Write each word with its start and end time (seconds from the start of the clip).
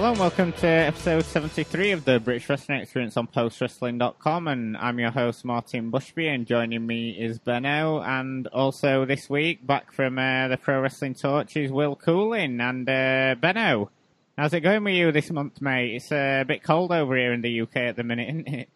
Hello 0.00 0.12
and 0.12 0.18
welcome 0.18 0.52
to 0.54 0.66
episode 0.66 1.26
73 1.26 1.90
of 1.90 2.06
the 2.06 2.18
British 2.18 2.48
Wrestling 2.48 2.80
Experience 2.80 3.18
on 3.18 3.26
postwrestling.com 3.26 4.48
and 4.48 4.74
I'm 4.78 4.98
your 4.98 5.10
host 5.10 5.44
Martin 5.44 5.92
Bushby 5.92 6.34
and 6.34 6.46
joining 6.46 6.86
me 6.86 7.10
is 7.10 7.38
Benno 7.38 8.00
and 8.00 8.46
also 8.46 9.04
this 9.04 9.28
week 9.28 9.66
back 9.66 9.92
from 9.92 10.18
uh, 10.18 10.48
the 10.48 10.56
Pro 10.56 10.80
Wrestling 10.80 11.12
Torch 11.12 11.54
is 11.54 11.70
Will 11.70 11.96
Cooling 11.96 12.62
and 12.62 12.88
uh, 12.88 13.34
Benno, 13.38 13.90
how's 14.38 14.54
it 14.54 14.60
going 14.60 14.84
with 14.84 14.94
you 14.94 15.12
this 15.12 15.30
month 15.30 15.60
mate? 15.60 15.96
It's 15.96 16.10
uh, 16.10 16.38
a 16.40 16.44
bit 16.46 16.62
cold 16.62 16.92
over 16.92 17.14
here 17.14 17.34
in 17.34 17.42
the 17.42 17.60
UK 17.60 17.76
at 17.76 17.96
the 17.96 18.02
minute 18.02 18.30
isn't 18.30 18.48
it? 18.48 18.68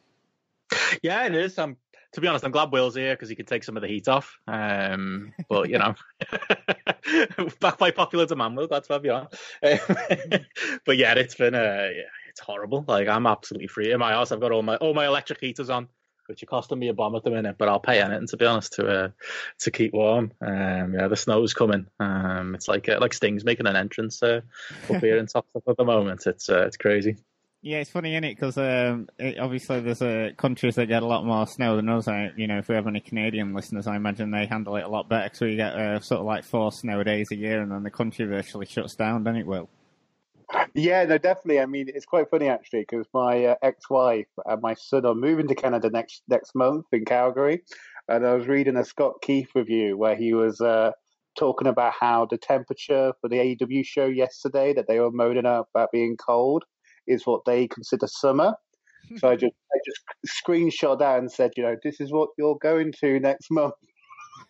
Yeah, 1.03 1.25
it 1.25 1.35
is. 1.35 1.59
I'm 1.59 1.79
to 2.15 2.21
be 2.21 2.29
honest, 2.29 2.45
I'm 2.45 2.53
glad 2.53 2.71
Will's 2.71 2.95
here 2.95 3.15
because 3.15 3.29
he 3.29 3.35
can 3.35 3.47
take 3.47 3.65
some 3.65 3.77
of 3.77 3.83
the 3.83 3.89
heat 3.89 4.09
off. 4.09 4.39
Um, 4.47 5.33
but 5.49 5.69
you 5.69 5.79
know, 5.79 5.95
back 7.61 7.79
by 7.79 7.91
popular 7.91 8.27
demand, 8.27 8.57
Will. 8.57 8.69
That's 8.69 8.89
what 8.89 9.05
you 9.05 9.13
on. 9.13 9.29
but 9.63 10.97
yeah, 10.97 11.15
it's 11.15 11.35
been 11.35 11.55
uh, 11.55 11.89
it's 12.29 12.41
horrible. 12.41 12.85
Like 12.87 13.09
I'm 13.09 13.27
absolutely 13.27 13.67
free 13.67 13.93
in 13.93 13.99
my 13.99 14.13
house. 14.13 14.31
I've 14.31 14.41
got 14.41 14.53
all 14.53 14.63
my 14.63 14.77
all 14.77 14.95
my 14.95 15.07
electric 15.07 15.41
heaters 15.41 15.71
on, 15.71 15.89
which 16.27 16.43
are 16.43 16.47
costing 16.47 16.79
me 16.79 16.89
a 16.89 16.95
bomb 16.95 17.17
at 17.17 17.25
the 17.25 17.31
minute. 17.31 17.57
But 17.59 17.69
I'll 17.69 17.81
pay 17.81 18.01
anything 18.01 18.29
to 18.29 18.37
be 18.37 18.47
honest 18.47 18.75
to 18.75 18.87
uh, 18.87 19.09
to 19.61 19.71
keep 19.73 19.93
warm. 19.93 20.33
Um, 20.41 20.95
yeah, 20.95 21.09
the 21.09 21.17
snow's 21.17 21.53
coming. 21.53 21.87
Um, 21.99 22.55
it's 22.55 22.69
like 22.69 22.89
uh, 22.89 22.99
like 23.01 23.13
Sting's 23.13 23.45
making 23.45 23.67
an 23.67 23.77
entrance 23.77 24.23
uh, 24.23 24.43
up 24.89 25.01
here 25.01 25.19
in 25.19 25.27
Top 25.27 25.47
at 25.57 25.77
the 25.77 25.85
moment. 25.85 26.27
It's 26.27 26.49
uh, 26.49 26.67
it's 26.67 26.77
crazy. 26.77 27.17
Yeah, 27.67 27.79
it's 27.79 27.89
funny, 27.89 28.13
isn't 28.13 28.25
it? 28.25 28.39
Because 28.39 28.59
um, 28.59 29.09
obviously 29.41 29.81
there's 29.81 30.03
uh, 30.03 30.33
countries 30.37 30.75
that 30.75 30.85
get 30.85 31.03
a 31.03 31.07
lot 31.07 31.25
more 31.25 31.47
snow 31.47 31.77
than 31.77 31.89
us. 31.89 32.07
I, 32.07 32.31
you 32.37 32.47
know, 32.47 32.59
if 32.59 32.69
we 32.69 32.75
have 32.75 32.87
any 32.87 33.01
Canadian 33.01 33.55
listeners, 33.55 33.87
I 33.87 33.97
imagine 33.97 34.31
they 34.31 34.45
handle 34.45 34.77
it 34.77 34.85
a 34.85 34.89
lot 34.89 35.09
better. 35.09 35.31
So 35.33 35.47
you 35.47 35.57
get 35.57 35.73
uh, 35.73 35.99
sort 36.01 36.21
of 36.21 36.27
like 36.27 36.45
four 36.45 36.73
snow 36.73 37.03
days 37.03 37.31
a 37.33 37.37
year, 37.37 37.63
and 37.63 37.73
then 37.73 37.83
the 37.83 37.91
country 37.91 38.27
virtually 38.27 38.67
shuts 38.67 38.97
down, 38.97 39.25
doesn't 39.25 39.41
it? 39.41 39.47
Will? 39.47 39.71
Yeah, 40.75 41.05
no, 41.05 41.17
definitely. 41.17 41.59
I 41.59 41.65
mean, 41.65 41.87
it's 41.89 42.05
quite 42.05 42.29
funny 42.29 42.49
actually 42.49 42.81
because 42.81 43.07
my 43.15 43.47
uh, 43.47 43.55
ex-wife 43.63 44.29
and 44.45 44.61
my 44.61 44.75
son 44.75 45.07
are 45.07 45.15
moving 45.15 45.49
to 45.49 45.55
Canada 45.55 45.89
next 45.89 46.23
next 46.29 46.55
month 46.55 46.85
in 46.93 47.07
Calgary, 47.07 47.63
and 48.11 48.27
I 48.27 48.35
was 48.35 48.47
reading 48.47 48.77
a 48.77 48.85
Scott 48.85 49.23
Keith 49.23 49.49
review 49.55 49.97
where 49.97 50.17
he 50.17 50.35
was 50.35 50.61
uh, 50.61 50.91
talking 51.35 51.69
about 51.69 51.95
how 51.99 52.27
the 52.27 52.37
temperature 52.37 53.15
for 53.23 53.31
the 53.31 53.37
AEW 53.37 53.87
show 53.87 54.05
yesterday 54.05 54.75
that 54.75 54.87
they 54.87 55.01
were 55.01 55.11
moaning 55.11 55.47
about 55.47 55.93
being 55.93 56.19
cold 56.19 56.65
is 57.07 57.27
what 57.27 57.45
they 57.45 57.69
consider 57.69 58.07
summer. 58.07 58.55
So 59.19 59.29
I 59.29 59.37
just 59.37 59.53
I 59.73 59.79
just 59.85 60.01
screenshot 60.47 60.99
that 60.99 61.19
and 61.19 61.31
said, 61.31 61.53
you 61.57 61.63
know, 61.63 61.77
this 61.83 62.01
is 62.01 62.11
what 62.11 62.31
you're 62.39 62.57
going 62.57 62.93
to 63.01 63.21
next 63.21 63.51
month. 63.51 63.75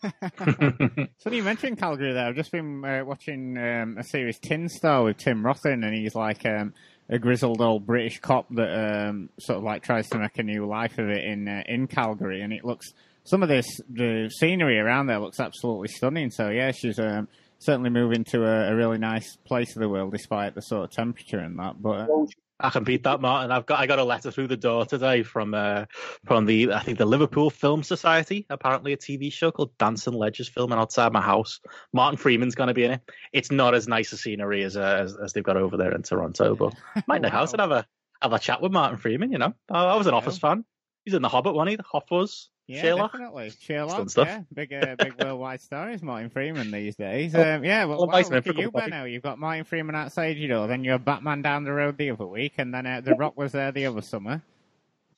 so 1.18 1.30
you 1.30 1.42
mentioned 1.42 1.78
Calgary 1.78 2.12
there. 2.12 2.26
I've 2.26 2.36
just 2.36 2.52
been 2.52 2.84
uh, 2.84 3.04
watching 3.04 3.56
um, 3.58 3.96
a 3.98 4.04
series 4.04 4.38
Tin 4.38 4.68
Star 4.68 5.02
with 5.04 5.16
Tim 5.16 5.42
Rothen, 5.42 5.84
and 5.84 5.94
he's 5.94 6.14
like 6.14 6.44
um, 6.46 6.72
a 7.08 7.18
grizzled 7.18 7.60
old 7.60 7.86
British 7.86 8.20
cop 8.20 8.46
that 8.50 9.08
um, 9.08 9.30
sort 9.40 9.58
of 9.58 9.64
like 9.64 9.82
tries 9.82 10.08
to 10.10 10.18
make 10.18 10.38
a 10.38 10.42
new 10.42 10.66
life 10.66 10.98
of 10.98 11.08
it 11.08 11.24
in 11.24 11.48
uh, 11.48 11.62
in 11.66 11.86
Calgary, 11.86 12.42
and 12.42 12.52
it 12.52 12.64
looks 12.64 12.92
some 13.24 13.42
of 13.42 13.48
this 13.48 13.66
the 13.88 14.30
scenery 14.38 14.78
around 14.78 15.06
there 15.06 15.18
looks 15.18 15.40
absolutely 15.40 15.88
stunning. 15.88 16.30
So 16.30 16.50
yeah, 16.50 16.72
she's 16.72 16.98
um, 16.98 17.28
certainly 17.58 17.90
moving 17.90 18.24
to 18.24 18.44
a, 18.44 18.72
a, 18.72 18.76
really 18.76 18.98
nice 18.98 19.36
place 19.46 19.74
of 19.74 19.80
the 19.80 19.88
world 19.88 20.12
despite 20.12 20.54
the 20.54 20.60
sort 20.60 20.84
of 20.84 20.90
temperature 20.90 21.38
and 21.38 21.58
that. 21.58 21.80
But 21.80 22.10
uh, 22.10 22.26
I 22.60 22.70
can 22.70 22.84
beat 22.84 23.02
that, 23.02 23.20
Martin. 23.20 23.50
I've 23.50 23.66
got 23.66 23.80
I 23.80 23.86
got 23.86 23.98
a 23.98 24.04
letter 24.04 24.30
through 24.30 24.46
the 24.46 24.56
door 24.56 24.86
today 24.86 25.22
from 25.24 25.54
uh, 25.54 25.86
from 26.24 26.46
the 26.46 26.72
I 26.72 26.80
think 26.80 26.98
the 26.98 27.04
Liverpool 27.04 27.50
Film 27.50 27.82
Society. 27.82 28.46
Apparently, 28.48 28.92
a 28.92 28.96
TV 28.96 29.32
show 29.32 29.50
called 29.50 29.76
Dancing 29.76 30.14
Ledges 30.14 30.48
filming 30.48 30.78
outside 30.78 31.12
my 31.12 31.20
house. 31.20 31.60
Martin 31.92 32.16
Freeman's 32.16 32.54
going 32.54 32.68
to 32.68 32.74
be 32.74 32.84
in 32.84 32.92
it. 32.92 33.00
It's 33.32 33.50
not 33.50 33.74
as 33.74 33.88
nice 33.88 34.12
a 34.12 34.16
scenery 34.16 34.62
as, 34.62 34.76
uh, 34.76 34.98
as, 35.02 35.16
as 35.16 35.32
they've 35.32 35.42
got 35.42 35.56
over 35.56 35.76
there 35.76 35.92
in 35.92 36.02
Toronto, 36.02 36.54
but 36.54 36.74
might 37.08 37.22
wow. 37.22 37.30
house 37.30 37.52
and 37.52 37.60
have 37.60 37.72
a 37.72 37.86
have 38.22 38.32
a 38.32 38.38
chat 38.38 38.62
with 38.62 38.72
Martin 38.72 38.98
Freeman. 38.98 39.32
You 39.32 39.38
know, 39.38 39.54
I, 39.68 39.84
I 39.86 39.96
was 39.96 40.06
an 40.06 40.14
Office 40.14 40.38
fan. 40.38 40.64
He's 41.04 41.14
in 41.14 41.22
the 41.22 41.28
Hobbit, 41.28 41.54
one 41.54 41.66
he? 41.66 41.76
The 41.76 41.82
Hoffers. 41.82 42.50
Yeah, 42.66 42.80
Sherlock. 42.80 43.12
definitely. 43.12 43.52
Sherlock, 43.60 44.08
yeah. 44.16 44.40
Big, 44.54 44.72
uh, 44.72 44.96
big 44.98 45.14
worldwide 45.22 45.60
star 45.60 45.90
is 45.90 46.02
Martin 46.02 46.30
Freeman 46.30 46.70
these 46.70 46.96
days. 46.96 47.34
Um, 47.34 47.62
yeah, 47.62 47.84
well, 47.84 47.98
well 47.98 48.06
wow, 48.06 48.28
look 48.30 48.46
at 48.46 48.56
you, 48.56 48.70
Benno. 48.70 49.04
You've 49.04 49.22
got 49.22 49.38
Martin 49.38 49.64
Freeman 49.64 49.94
outside 49.94 50.38
your 50.38 50.48
door, 50.48 50.66
then 50.66 50.82
you're 50.82 50.98
Batman 50.98 51.42
down 51.42 51.64
the 51.64 51.72
road 51.72 51.98
the 51.98 52.10
other 52.10 52.26
week, 52.26 52.54
and 52.56 52.72
then 52.72 52.86
uh, 52.86 53.02
The 53.02 53.14
Rock 53.16 53.36
was 53.36 53.52
there 53.52 53.70
the 53.70 53.84
other 53.86 54.00
summer. 54.00 54.42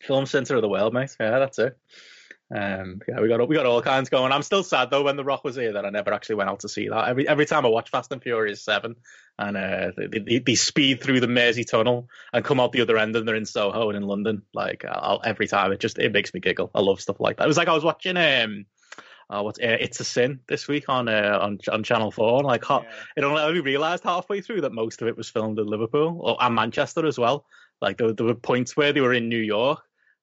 Film 0.00 0.26
centre 0.26 0.56
of 0.56 0.62
the 0.62 0.68
world, 0.68 0.92
mate. 0.92 1.16
Yeah, 1.20 1.38
that's 1.38 1.58
it. 1.60 1.78
Um, 2.54 3.00
yeah, 3.08 3.20
we 3.20 3.28
got 3.28 3.48
we 3.48 3.56
got 3.56 3.66
all 3.66 3.82
kinds 3.82 4.08
going. 4.08 4.30
I'm 4.30 4.42
still 4.42 4.62
sad 4.62 4.90
though 4.90 5.02
when 5.02 5.16
The 5.16 5.24
Rock 5.24 5.42
was 5.42 5.56
here 5.56 5.72
that 5.72 5.84
I 5.84 5.90
never 5.90 6.12
actually 6.12 6.36
went 6.36 6.48
out 6.48 6.60
to 6.60 6.68
see 6.68 6.88
that. 6.88 7.08
Every 7.08 7.26
every 7.26 7.46
time 7.46 7.66
I 7.66 7.68
watch 7.68 7.90
Fast 7.90 8.12
and 8.12 8.22
Furious 8.22 8.62
Seven, 8.62 8.94
and 9.38 9.56
uh, 9.56 9.90
they, 9.96 10.18
they, 10.18 10.38
they, 10.38 10.54
speed 10.54 11.02
through 11.02 11.20
the 11.20 11.26
Mersey 11.26 11.64
Tunnel 11.64 12.08
and 12.32 12.44
come 12.44 12.60
out 12.60 12.70
the 12.70 12.82
other 12.82 12.98
end, 12.98 13.16
and 13.16 13.26
they're 13.26 13.34
in 13.34 13.46
Soho 13.46 13.88
and 13.88 13.96
in 13.96 14.04
London. 14.04 14.42
Like 14.54 14.84
I'll, 14.88 15.20
every 15.24 15.48
time, 15.48 15.72
it 15.72 15.80
just 15.80 15.98
it 15.98 16.12
makes 16.12 16.32
me 16.32 16.40
giggle. 16.40 16.70
I 16.72 16.80
love 16.80 17.00
stuff 17.00 17.18
like 17.18 17.38
that. 17.38 17.44
It 17.44 17.48
was 17.48 17.56
like 17.56 17.68
I 17.68 17.74
was 17.74 17.84
watching 17.84 18.16
um, 18.16 18.66
uh, 19.28 19.42
what's 19.42 19.58
uh, 19.58 19.76
It's 19.80 19.98
a 19.98 20.04
Sin 20.04 20.40
this 20.48 20.68
week 20.68 20.88
on 20.88 21.08
uh, 21.08 21.38
on 21.40 21.58
on 21.70 21.82
Channel 21.82 22.12
Four. 22.12 22.42
Like, 22.42 22.68
yeah. 22.68 22.82
it 23.16 23.24
only, 23.24 23.42
only 23.42 23.60
realised 23.60 24.04
halfway 24.04 24.40
through 24.40 24.60
that 24.60 24.72
most 24.72 25.02
of 25.02 25.08
it 25.08 25.16
was 25.16 25.28
filmed 25.28 25.58
in 25.58 25.66
Liverpool 25.66 26.20
or 26.22 26.36
and 26.40 26.54
Manchester 26.54 27.06
as 27.06 27.18
well. 27.18 27.44
Like 27.80 27.98
there, 27.98 28.12
there 28.12 28.26
were 28.26 28.34
points 28.34 28.76
where 28.76 28.92
they 28.92 29.00
were 29.00 29.12
in 29.12 29.28
New 29.28 29.36
York, 29.42 29.80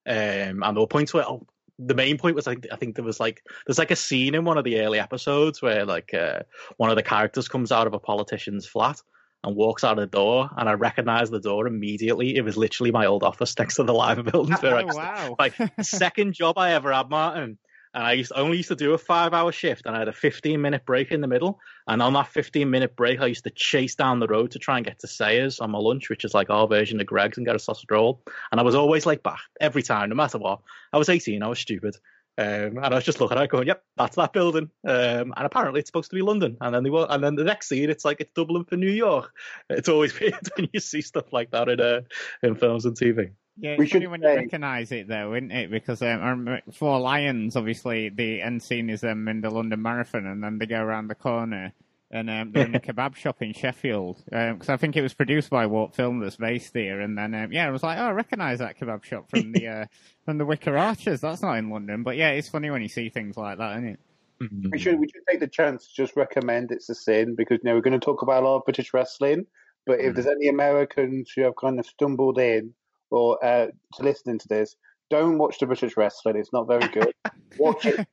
um, 0.07 0.63
and 0.63 0.63
there 0.63 0.81
were 0.81 0.88
points 0.88 1.13
where 1.13 1.28
oh, 1.28 1.45
the 1.79 1.95
main 1.95 2.17
point 2.17 2.35
was 2.35 2.47
like 2.47 2.67
I 2.72 2.75
think 2.75 2.95
there 2.95 3.06
was 3.06 3.19
like 3.19 3.44
there's 3.66 3.79
like 3.79 3.91
a 3.91 3.95
scene 3.95 4.35
in 4.35 4.45
one 4.45 4.57
of 4.57 4.63
the 4.63 4.81
early 4.81 5.00
episodes 5.00 5.61
where 5.61 5.85
like 5.85 6.13
uh, 6.13 6.39
one 6.78 6.89
of 6.89 6.95
the 6.95 7.03
characters 7.03 7.47
comes 7.47 7.72
out 7.72 7.88
of 7.88 7.94
a 7.94 8.00
politician's 8.00 8.66
flat 8.66 9.01
and 9.44 9.56
walks 9.56 9.84
out 9.84 9.97
of 9.97 10.09
the 10.09 10.17
door, 10.17 10.50
and 10.57 10.69
I 10.69 10.73
recognized 10.73 11.31
the 11.31 11.39
door 11.39 11.67
immediately. 11.67 12.38
It 12.38 12.45
was 12.45 12.56
literally 12.56 12.91
my 12.91 13.07
old 13.07 13.23
office 13.23 13.57
next 13.57 13.75
to 13.75 13.84
the 13.84 13.94
Liver 13.94 14.23
Building. 14.23 14.56
Oh, 14.63 14.85
wow! 14.95 15.35
Like 15.38 15.56
second 15.81 16.34
job 16.34 16.57
I 16.57 16.73
ever 16.73 16.94
had, 16.94 17.09
Martin 17.09 17.57
and 17.93 18.03
I 18.03 18.13
used 18.13 18.31
only 18.35 18.57
used 18.57 18.69
to 18.69 18.75
do 18.75 18.93
a 18.93 18.97
five 18.97 19.33
hour 19.33 19.51
shift 19.51 19.85
and 19.85 19.95
I 19.95 19.99
had 19.99 20.07
a 20.07 20.13
15 20.13 20.59
minute 20.59 20.85
break 20.85 21.11
in 21.11 21.21
the 21.21 21.27
middle. 21.27 21.59
And 21.87 22.01
on 22.01 22.13
that 22.13 22.27
15 22.27 22.69
minute 22.69 22.95
break, 22.95 23.21
I 23.21 23.27
used 23.27 23.43
to 23.43 23.51
chase 23.51 23.95
down 23.95 24.19
the 24.19 24.27
road 24.27 24.51
to 24.51 24.59
try 24.59 24.77
and 24.77 24.85
get 24.85 24.99
to 24.99 25.07
Sayers 25.07 25.59
on 25.59 25.71
my 25.71 25.79
lunch, 25.79 26.09
which 26.09 26.25
is 26.25 26.33
like 26.33 26.49
our 26.49 26.67
version 26.67 26.99
of 26.99 27.07
Greggs, 27.07 27.37
and 27.37 27.45
get 27.45 27.55
a 27.55 27.59
sausage 27.59 27.91
roll. 27.91 28.21
And 28.51 28.59
I 28.59 28.63
was 28.63 28.75
always 28.75 29.05
like 29.05 29.21
back 29.21 29.41
every 29.61 29.83
time, 29.83 30.09
no 30.09 30.15
matter 30.15 30.37
what. 30.37 30.61
I 30.91 30.97
was 30.97 31.09
18, 31.09 31.43
I 31.43 31.47
was 31.47 31.59
stupid. 31.59 31.95
Um, 32.35 32.79
and 32.79 32.85
I 32.85 32.95
was 32.95 33.03
just 33.03 33.21
looking 33.21 33.37
at 33.37 33.43
it 33.43 33.51
going, 33.51 33.67
yep, 33.67 33.83
that's 33.95 34.15
that 34.15 34.33
building. 34.33 34.71
Um, 34.87 35.33
and 35.37 35.45
apparently 35.45 35.79
it's 35.79 35.89
supposed 35.89 36.09
to 36.09 36.15
be 36.15 36.23
London. 36.23 36.57
And 36.61 36.73
then 36.73 36.83
they 36.83 36.89
were, 36.89 37.05
and 37.07 37.23
then 37.23 37.35
the 37.35 37.43
next 37.43 37.69
scene, 37.69 37.91
it's 37.91 38.05
like 38.05 38.21
it's 38.21 38.33
Dublin 38.33 38.65
for 38.65 38.75
New 38.75 38.89
York. 38.89 39.31
It's 39.69 39.89
always 39.89 40.19
weird 40.19 40.49
when 40.55 40.69
you 40.73 40.79
see 40.79 41.01
stuff 41.01 41.31
like 41.31 41.51
that 41.51 41.69
in, 41.69 41.79
uh, 41.79 42.01
in 42.41 42.55
films 42.55 42.85
and 42.85 42.97
TV. 42.97 43.33
Yeah, 43.58 43.75
we 43.78 43.88
should 43.88 44.08
when 44.08 44.22
say... 44.22 44.34
you 44.34 44.40
recognise 44.40 44.91
it, 44.91 45.08
though, 45.08 45.34
isn't 45.34 45.52
it? 45.52 45.69
Because 45.69 46.02
um, 46.02 46.59
Four 46.74 47.00
Lions, 47.00 47.56
obviously, 47.56 48.09
the 48.09 48.41
end 48.41 48.64
scene 48.64 48.90
is 48.90 49.02
them 49.02 49.28
in 49.28 49.41
the 49.41 49.50
London 49.50 49.81
Marathon, 49.81 50.25
and 50.25 50.44
then 50.44 50.58
they 50.58 50.66
go 50.66 50.81
around 50.81 51.08
the 51.08 51.16
corner 51.16 51.74
and 52.14 52.30
um, 52.30 52.52
they're 52.52 52.66
in 52.66 52.75
a 52.75 52.80
kebab 52.80 53.16
shop 53.16 53.41
in 53.41 53.53
Sheffield. 53.53 54.24
Because 54.25 54.69
um, 54.69 54.74
I 54.74 54.78
think 54.78 54.96
it 54.96 55.02
was 55.02 55.16
produced 55.16 55.50
by 55.50 55.66
Warp 55.66 55.96
Film 55.96 56.19
that's 56.19 56.38
based 56.38 56.72
there, 56.74 57.02
and 57.02 57.18
then 57.18 57.34
um, 57.34 57.52
yeah, 57.52 57.68
I 57.68 57.72
was 57.72 57.84
like, 57.84 57.97
oh, 57.97 58.03
I 58.03 58.12
recognise 58.12 58.59
that 58.59 58.80
kebab 58.80 59.03
shop 59.03 59.30
from 59.30 59.52
the 59.52 59.68
uh, 59.68 59.85
from 60.25 60.38
the 60.38 60.46
Wicker 60.46 60.78
Arches. 60.78 61.22
That's 61.22 61.41
not 61.41 61.58
in 61.58 61.72
London, 61.72 62.03
but 62.03 62.16
yeah, 62.16 62.30
it's 62.30 62.47
funny 62.47 62.70
when 62.70 62.84
you 62.84 62.88
see 62.88 63.09
things 63.09 63.35
like 63.35 63.58
that, 63.58 63.72
isn't 63.74 63.88
it? 63.88 64.00
Mm-hmm. 64.41 64.70
We 64.72 64.80
should 64.80 65.00
we 65.00 65.08
should 65.09 65.24
take 65.28 65.40
the 65.40 65.47
chance 65.47 65.88
to 65.88 65.94
just 65.94 66.16
recommend 66.16 66.72
it's 66.72 66.90
a 66.90 66.96
sin 66.96 67.35
because 67.35 67.59
you 67.64 67.70
know 67.70 67.75
we're 67.75 67.81
going 67.81 68.00
to 68.00 68.06
talk 68.06 68.22
about 68.22 68.44
a 68.44 68.47
lot 68.47 68.58
of 68.58 68.66
British 68.66 68.94
wrestling, 68.94 69.47
but 69.88 70.00
if 70.00 70.12
mm. 70.12 70.16
there's 70.16 70.28
any 70.28 70.50
Americans 70.50 71.31
who 71.35 71.41
have 71.41 71.56
kind 71.56 71.80
of 71.80 71.85
stumbled 71.85 72.38
in 72.38 72.75
or 73.13 73.44
uh, 73.44 73.68
to 73.96 74.03
listening 74.03 74.40
to 74.40 74.47
this, 74.47 74.76
don't 75.09 75.37
watch 75.37 75.59
the 75.59 75.67
British 75.67 75.96
wrestling. 75.97 76.35
It's 76.35 76.53
not 76.53 76.67
very 76.67 76.87
good. 76.87 77.14
watch 77.58 77.85
it. 77.85 78.05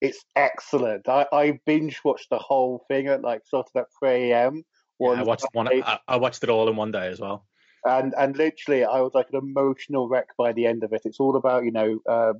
It's 0.00 0.24
excellent. 0.36 1.08
I, 1.08 1.26
I 1.32 1.60
binge 1.66 2.00
watched 2.04 2.28
the 2.30 2.38
whole 2.38 2.84
thing 2.88 3.08
at 3.08 3.22
like 3.22 3.42
sort 3.46 3.66
of 3.74 3.80
at 3.80 3.86
3 3.98 4.32
a.m. 4.32 4.62
Yeah, 5.00 5.10
I 5.10 5.22
watched 5.22 5.46
one. 5.52 5.68
I, 5.68 5.98
I 6.06 6.16
watched 6.16 6.42
it 6.42 6.50
all 6.50 6.68
in 6.68 6.76
one 6.76 6.92
day 6.92 7.08
as 7.08 7.20
well. 7.20 7.46
And 7.84 8.14
and 8.18 8.36
literally, 8.36 8.84
I 8.84 9.00
was 9.00 9.12
like 9.14 9.28
an 9.32 9.38
emotional 9.38 10.08
wreck 10.08 10.28
by 10.38 10.52
the 10.52 10.66
end 10.66 10.84
of 10.84 10.92
it. 10.92 11.02
It's 11.04 11.20
all 11.20 11.36
about 11.36 11.64
you 11.64 11.72
know 11.72 11.98
uh, 12.08 12.32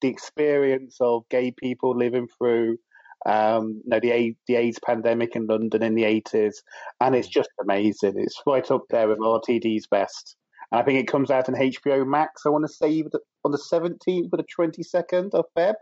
the 0.00 0.08
experience 0.08 0.96
of 1.00 1.28
gay 1.28 1.52
people 1.52 1.96
living 1.96 2.28
through 2.38 2.78
um, 3.26 3.82
you 3.84 3.90
know, 3.90 4.00
the 4.00 4.34
the 4.46 4.56
AIDS 4.56 4.78
pandemic 4.84 5.36
in 5.36 5.46
London 5.46 5.82
in 5.82 5.94
the 5.94 6.04
80s, 6.04 6.54
and 7.00 7.14
it's 7.14 7.28
just 7.28 7.50
amazing. 7.60 8.14
It's 8.16 8.40
right 8.46 8.68
up 8.70 8.84
there 8.88 9.08
with 9.08 9.18
RTD's 9.18 9.86
best. 9.86 10.36
And 10.70 10.80
I 10.80 10.84
think 10.84 11.00
it 11.00 11.06
comes 11.06 11.30
out 11.30 11.48
on 11.48 11.54
HBO 11.54 12.06
Max. 12.06 12.42
I 12.46 12.50
want 12.50 12.64
to 12.66 12.72
say 12.72 13.02
on 13.44 13.50
the 13.50 13.62
17th 13.72 14.28
or 14.32 14.36
the 14.36 14.44
22nd 14.58 15.34
of 15.34 15.44
Feb. 15.56 15.74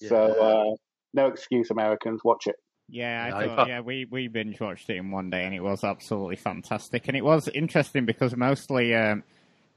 Yeah. 0.00 0.08
So 0.08 0.16
uh, 0.16 0.76
no 1.14 1.26
excuse, 1.26 1.70
Americans. 1.70 2.20
Watch 2.24 2.46
it. 2.46 2.56
Yeah, 2.90 3.30
I 3.34 3.46
thought, 3.46 3.68
yeah, 3.68 3.80
we, 3.80 4.06
we 4.10 4.28
binge 4.28 4.60
watched 4.60 4.88
it 4.88 4.96
in 4.96 5.10
one 5.10 5.28
day 5.28 5.44
and 5.44 5.54
it 5.54 5.60
was 5.60 5.84
absolutely 5.84 6.36
fantastic. 6.36 7.06
And 7.06 7.16
it 7.16 7.24
was 7.24 7.46
interesting 7.48 8.06
because 8.06 8.34
mostly 8.34 8.94
um, 8.94 9.24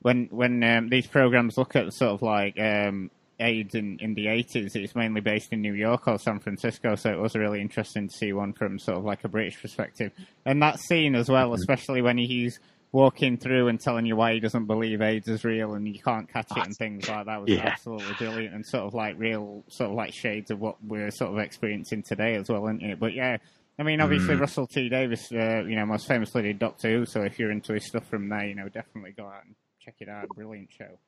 when 0.01 0.27
when 0.31 0.63
um, 0.63 0.87
these 0.87 1.07
programs 1.07 1.57
look 1.57 1.75
at 1.75 1.91
sort 1.93 2.11
of 2.11 2.21
like 2.21 2.57
um, 2.57 3.11
AIDS 3.41 3.75
in, 3.75 3.97
in 3.99 4.13
the 4.13 4.27
80s, 4.27 4.75
it's 4.75 4.95
mainly 4.95 5.19
based 5.19 5.51
in 5.51 5.61
New 5.61 5.73
York 5.73 6.07
or 6.07 6.19
San 6.19 6.39
Francisco. 6.39 6.95
So 6.95 7.11
it 7.11 7.19
was 7.19 7.35
really 7.35 7.59
interesting 7.59 8.07
to 8.07 8.15
see 8.15 8.31
one 8.31 8.53
from 8.53 8.79
sort 8.79 8.97
of 8.97 9.03
like 9.03 9.25
a 9.25 9.27
British 9.27 9.61
perspective. 9.61 10.13
And 10.45 10.61
that 10.61 10.79
scene 10.79 11.15
as 11.15 11.27
well, 11.27 11.47
mm-hmm. 11.47 11.55
especially 11.55 12.01
when 12.01 12.17
he's 12.17 12.59
walking 12.91 13.37
through 13.37 13.69
and 13.69 13.79
telling 13.79 14.05
you 14.05 14.15
why 14.15 14.33
he 14.33 14.39
doesn't 14.39 14.65
believe 14.65 15.01
AIDS 15.01 15.27
is 15.27 15.43
real 15.45 15.73
and 15.75 15.87
you 15.87 16.01
can't 16.01 16.27
catch 16.31 16.51
it 16.55 16.65
and 16.65 16.75
things 16.75 17.07
like 17.07 17.25
that 17.25 17.41
was 17.41 17.49
Yeah. 17.49 17.69
absolutely 17.69 18.13
brilliant 18.17 18.53
and 18.53 18.65
sort 18.65 18.83
of 18.83 18.93
like 18.93 19.17
real, 19.17 19.63
sort 19.69 19.91
of 19.91 19.95
like 19.95 20.13
shades 20.13 20.51
of 20.51 20.59
what 20.59 20.75
we're 20.83 21.09
sort 21.11 21.31
of 21.31 21.37
experiencing 21.39 22.03
today 22.03 22.35
as 22.35 22.49
well, 22.49 22.65
isn't 22.67 22.81
it? 22.83 22.99
But 22.99 23.13
yeah, 23.13 23.37
I 23.79 23.83
mean, 23.83 24.01
obviously 24.01 24.35
Mm. 24.35 24.41
Russell 24.41 24.67
T 24.67 24.89
Davies, 24.89 25.31
uh, 25.31 25.63
you 25.65 25.75
know, 25.75 25.85
most 25.85 26.05
famously 26.07 26.41
did 26.41 26.59
Doctor 26.59 26.89
Who, 26.89 27.05
so 27.05 27.21
if 27.21 27.39
you're 27.39 27.51
into 27.51 27.73
his 27.73 27.85
stuff 27.85 28.05
from 28.07 28.27
there, 28.27 28.45
you 28.45 28.55
know, 28.55 28.67
definitely 28.67 29.11
go 29.11 29.25
out 29.25 29.45
and 29.45 29.55
check 29.79 29.95
it 29.99 30.09
out. 30.09 30.27
Brilliant 30.29 30.69
show. 30.77 30.99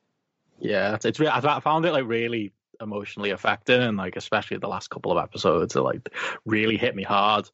Yeah, 0.58 0.94
it's, 0.94 1.04
it's 1.04 1.20
re- 1.20 1.26
I 1.26 1.38
I 1.38 1.60
found 1.60 1.84
it 1.84 1.92
like 1.92 2.06
really 2.06 2.52
emotionally 2.80 3.30
affecting, 3.30 3.80
and 3.82 3.96
like 3.98 4.16
especially 4.16 4.56
the 4.56 4.68
last 4.68 4.88
couple 4.88 5.12
of 5.12 5.22
episodes, 5.22 5.76
it 5.76 5.80
like 5.80 6.08
really 6.46 6.76
hit 6.76 6.96
me 6.96 7.02
hard. 7.02 7.48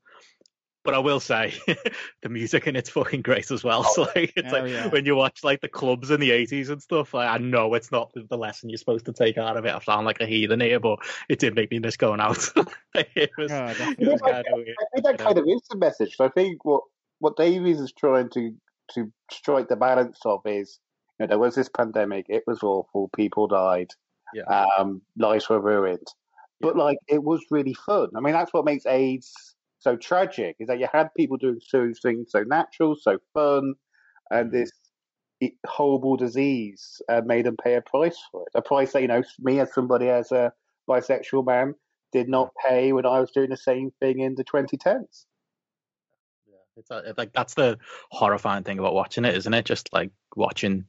But 0.82 0.94
I 0.94 0.98
will 0.98 1.20
say, 1.20 1.52
the 2.22 2.28
music 2.30 2.66
in 2.66 2.74
it's 2.74 2.88
fucking 2.90 3.20
great 3.22 3.50
as 3.50 3.62
well. 3.62 3.84
So 3.94 4.02
like, 4.14 4.32
it's 4.36 4.52
Oh, 4.52 4.60
like 4.60 4.70
yeah. 4.70 4.88
when 4.88 5.04
you 5.04 5.14
watch 5.14 5.44
like 5.44 5.60
the 5.60 5.68
clubs 5.68 6.10
in 6.10 6.20
the 6.20 6.30
eighties 6.30 6.70
and 6.70 6.80
stuff. 6.82 7.12
Like, 7.12 7.28
I 7.28 7.36
know 7.38 7.74
it's 7.74 7.92
not 7.92 8.12
the, 8.14 8.22
the 8.22 8.38
lesson 8.38 8.70
you're 8.70 8.78
supposed 8.78 9.04
to 9.06 9.12
take 9.12 9.36
out 9.36 9.56
of 9.58 9.64
it. 9.66 9.74
I 9.74 9.78
sound 9.80 10.06
like 10.06 10.20
a 10.20 10.26
heathen 10.26 10.60
here, 10.60 10.80
but 10.80 10.98
it 11.28 11.38
did 11.38 11.54
make 11.54 11.70
me 11.70 11.78
miss 11.80 11.96
going 11.98 12.20
out. 12.20 12.38
it 12.94 13.30
was, 13.36 13.52
Oh, 13.52 13.66
it 13.66 13.78
definitely. 13.78 14.08
was 14.08 14.20
kind 14.22 14.36
of 14.38 14.44
weird. 14.54 14.68
I 14.80 14.84
think 14.94 15.04
that 15.06 15.18
kind 15.18 15.38
of 15.38 15.44
is 15.46 15.60
the 15.70 15.76
message. 15.76 16.16
So 16.16 16.24
I 16.24 16.30
think 16.30 16.64
what 16.64 16.82
what 17.18 17.36
Davies 17.36 17.78
is 17.80 17.92
trying 17.92 18.30
to 18.30 18.54
to 18.94 19.12
strike 19.30 19.68
the 19.68 19.76
balance 19.76 20.18
of 20.24 20.40
is, 20.46 20.80
you 21.18 21.26
know, 21.26 21.28
there 21.28 21.38
was 21.38 21.54
this 21.54 21.68
pandemic. 21.68 22.26
It 22.30 22.44
was 22.46 22.62
awful. 22.62 23.10
People 23.14 23.46
died. 23.48 23.90
Yeah. 24.32 24.44
Um, 24.78 25.02
lives 25.18 25.48
were 25.48 25.60
ruined. 25.60 26.06
But 26.60 26.76
like, 26.76 26.98
it 27.08 27.22
was 27.22 27.44
really 27.50 27.74
fun. 27.74 28.08
I 28.16 28.20
mean, 28.20 28.32
that's 28.32 28.52
what 28.52 28.64
makes 28.64 28.86
AIDS 28.86 29.54
so 29.80 29.96
tragic. 29.96 30.56
Is 30.60 30.68
that 30.68 30.78
you 30.78 30.88
had 30.92 31.08
people 31.16 31.36
doing 31.36 31.60
so 31.66 31.92
things 32.00 32.30
so 32.30 32.42
natural, 32.42 32.96
so 32.96 33.18
fun, 33.34 33.74
and 34.30 34.52
this 34.52 34.70
horrible 35.66 36.16
disease 36.16 37.00
uh, 37.08 37.22
made 37.24 37.46
them 37.46 37.56
pay 37.56 37.74
a 37.74 37.82
price 37.82 38.18
for 38.30 38.42
it. 38.42 38.58
A 38.58 38.62
price 38.62 38.92
that 38.92 39.02
you 39.02 39.08
know, 39.08 39.22
me 39.38 39.58
as 39.60 39.72
somebody 39.72 40.08
as 40.08 40.32
a 40.32 40.52
bisexual 40.88 41.46
man 41.46 41.74
did 42.12 42.28
not 42.28 42.50
pay 42.66 42.92
when 42.92 43.06
I 43.06 43.20
was 43.20 43.30
doing 43.30 43.50
the 43.50 43.56
same 43.56 43.90
thing 44.00 44.20
in 44.20 44.34
the 44.34 44.44
2010s. 44.44 45.24
Yeah, 46.46 46.54
it's, 46.76 46.90
uh, 46.90 47.02
it's 47.06 47.18
like 47.18 47.32
that's 47.32 47.54
the 47.54 47.78
horrifying 48.10 48.64
thing 48.64 48.78
about 48.78 48.94
watching 48.94 49.24
it, 49.24 49.36
isn't 49.36 49.54
it? 49.54 49.64
Just 49.64 49.92
like 49.92 50.10
watching, 50.36 50.84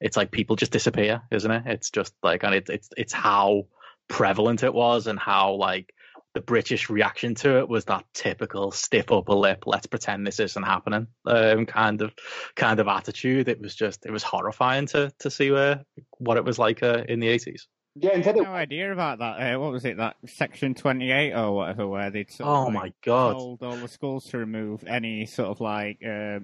it's 0.00 0.16
like 0.16 0.30
people 0.30 0.56
just 0.56 0.72
disappear, 0.72 1.22
isn't 1.30 1.50
it? 1.50 1.62
It's 1.66 1.90
just 1.90 2.14
like, 2.22 2.42
and 2.44 2.54
it's 2.54 2.70
it's 2.70 2.88
it's 2.96 3.12
how 3.12 3.66
prevalent 4.08 4.62
it 4.62 4.74
was, 4.74 5.06
and 5.06 5.18
how 5.18 5.54
like 5.54 5.93
the 6.34 6.40
British 6.40 6.90
reaction 6.90 7.34
to 7.36 7.58
it 7.58 7.68
was 7.68 7.84
that 7.86 8.04
typical 8.12 8.70
stiff 8.72 9.10
upper 9.12 9.34
lip, 9.34 9.64
let's 9.66 9.86
pretend 9.86 10.26
this 10.26 10.40
isn't 10.40 10.62
happening, 10.64 11.06
um, 11.26 11.64
kind 11.64 12.02
of 12.02 12.12
kind 12.56 12.80
of 12.80 12.88
attitude. 12.88 13.48
It 13.48 13.60
was 13.60 13.74
just, 13.74 14.04
it 14.04 14.10
was 14.12 14.22
horrifying 14.22 14.86
to 14.88 15.12
to 15.20 15.30
see 15.30 15.50
where 15.50 15.84
what 16.18 16.36
it 16.36 16.44
was 16.44 16.58
like 16.58 16.82
uh, 16.82 17.04
in 17.08 17.20
the 17.20 17.28
eighties. 17.28 17.66
Yeah, 17.96 18.10
I 18.10 18.14
instead 18.14 18.34
had 18.34 18.40
of 18.42 18.48
no 18.48 18.52
idea 18.54 18.92
about 18.92 19.20
that. 19.20 19.54
Uh, 19.54 19.60
what 19.60 19.70
was 19.70 19.84
it? 19.84 19.98
That 19.98 20.16
Section 20.26 20.74
28 20.74 21.32
or 21.32 21.52
whatever, 21.54 21.86
where 21.86 22.10
they'd 22.10 22.28
sort 22.28 22.48
of 22.48 22.56
Oh 22.56 22.64
like 22.64 22.74
my 22.74 22.92
god! 23.04 23.32
told 23.34 23.62
all 23.62 23.76
the 23.76 23.86
schools 23.86 24.24
to 24.30 24.38
remove 24.38 24.82
any 24.88 25.26
sort 25.26 25.48
of 25.50 25.60
like 25.60 25.98
uh, 26.04 26.40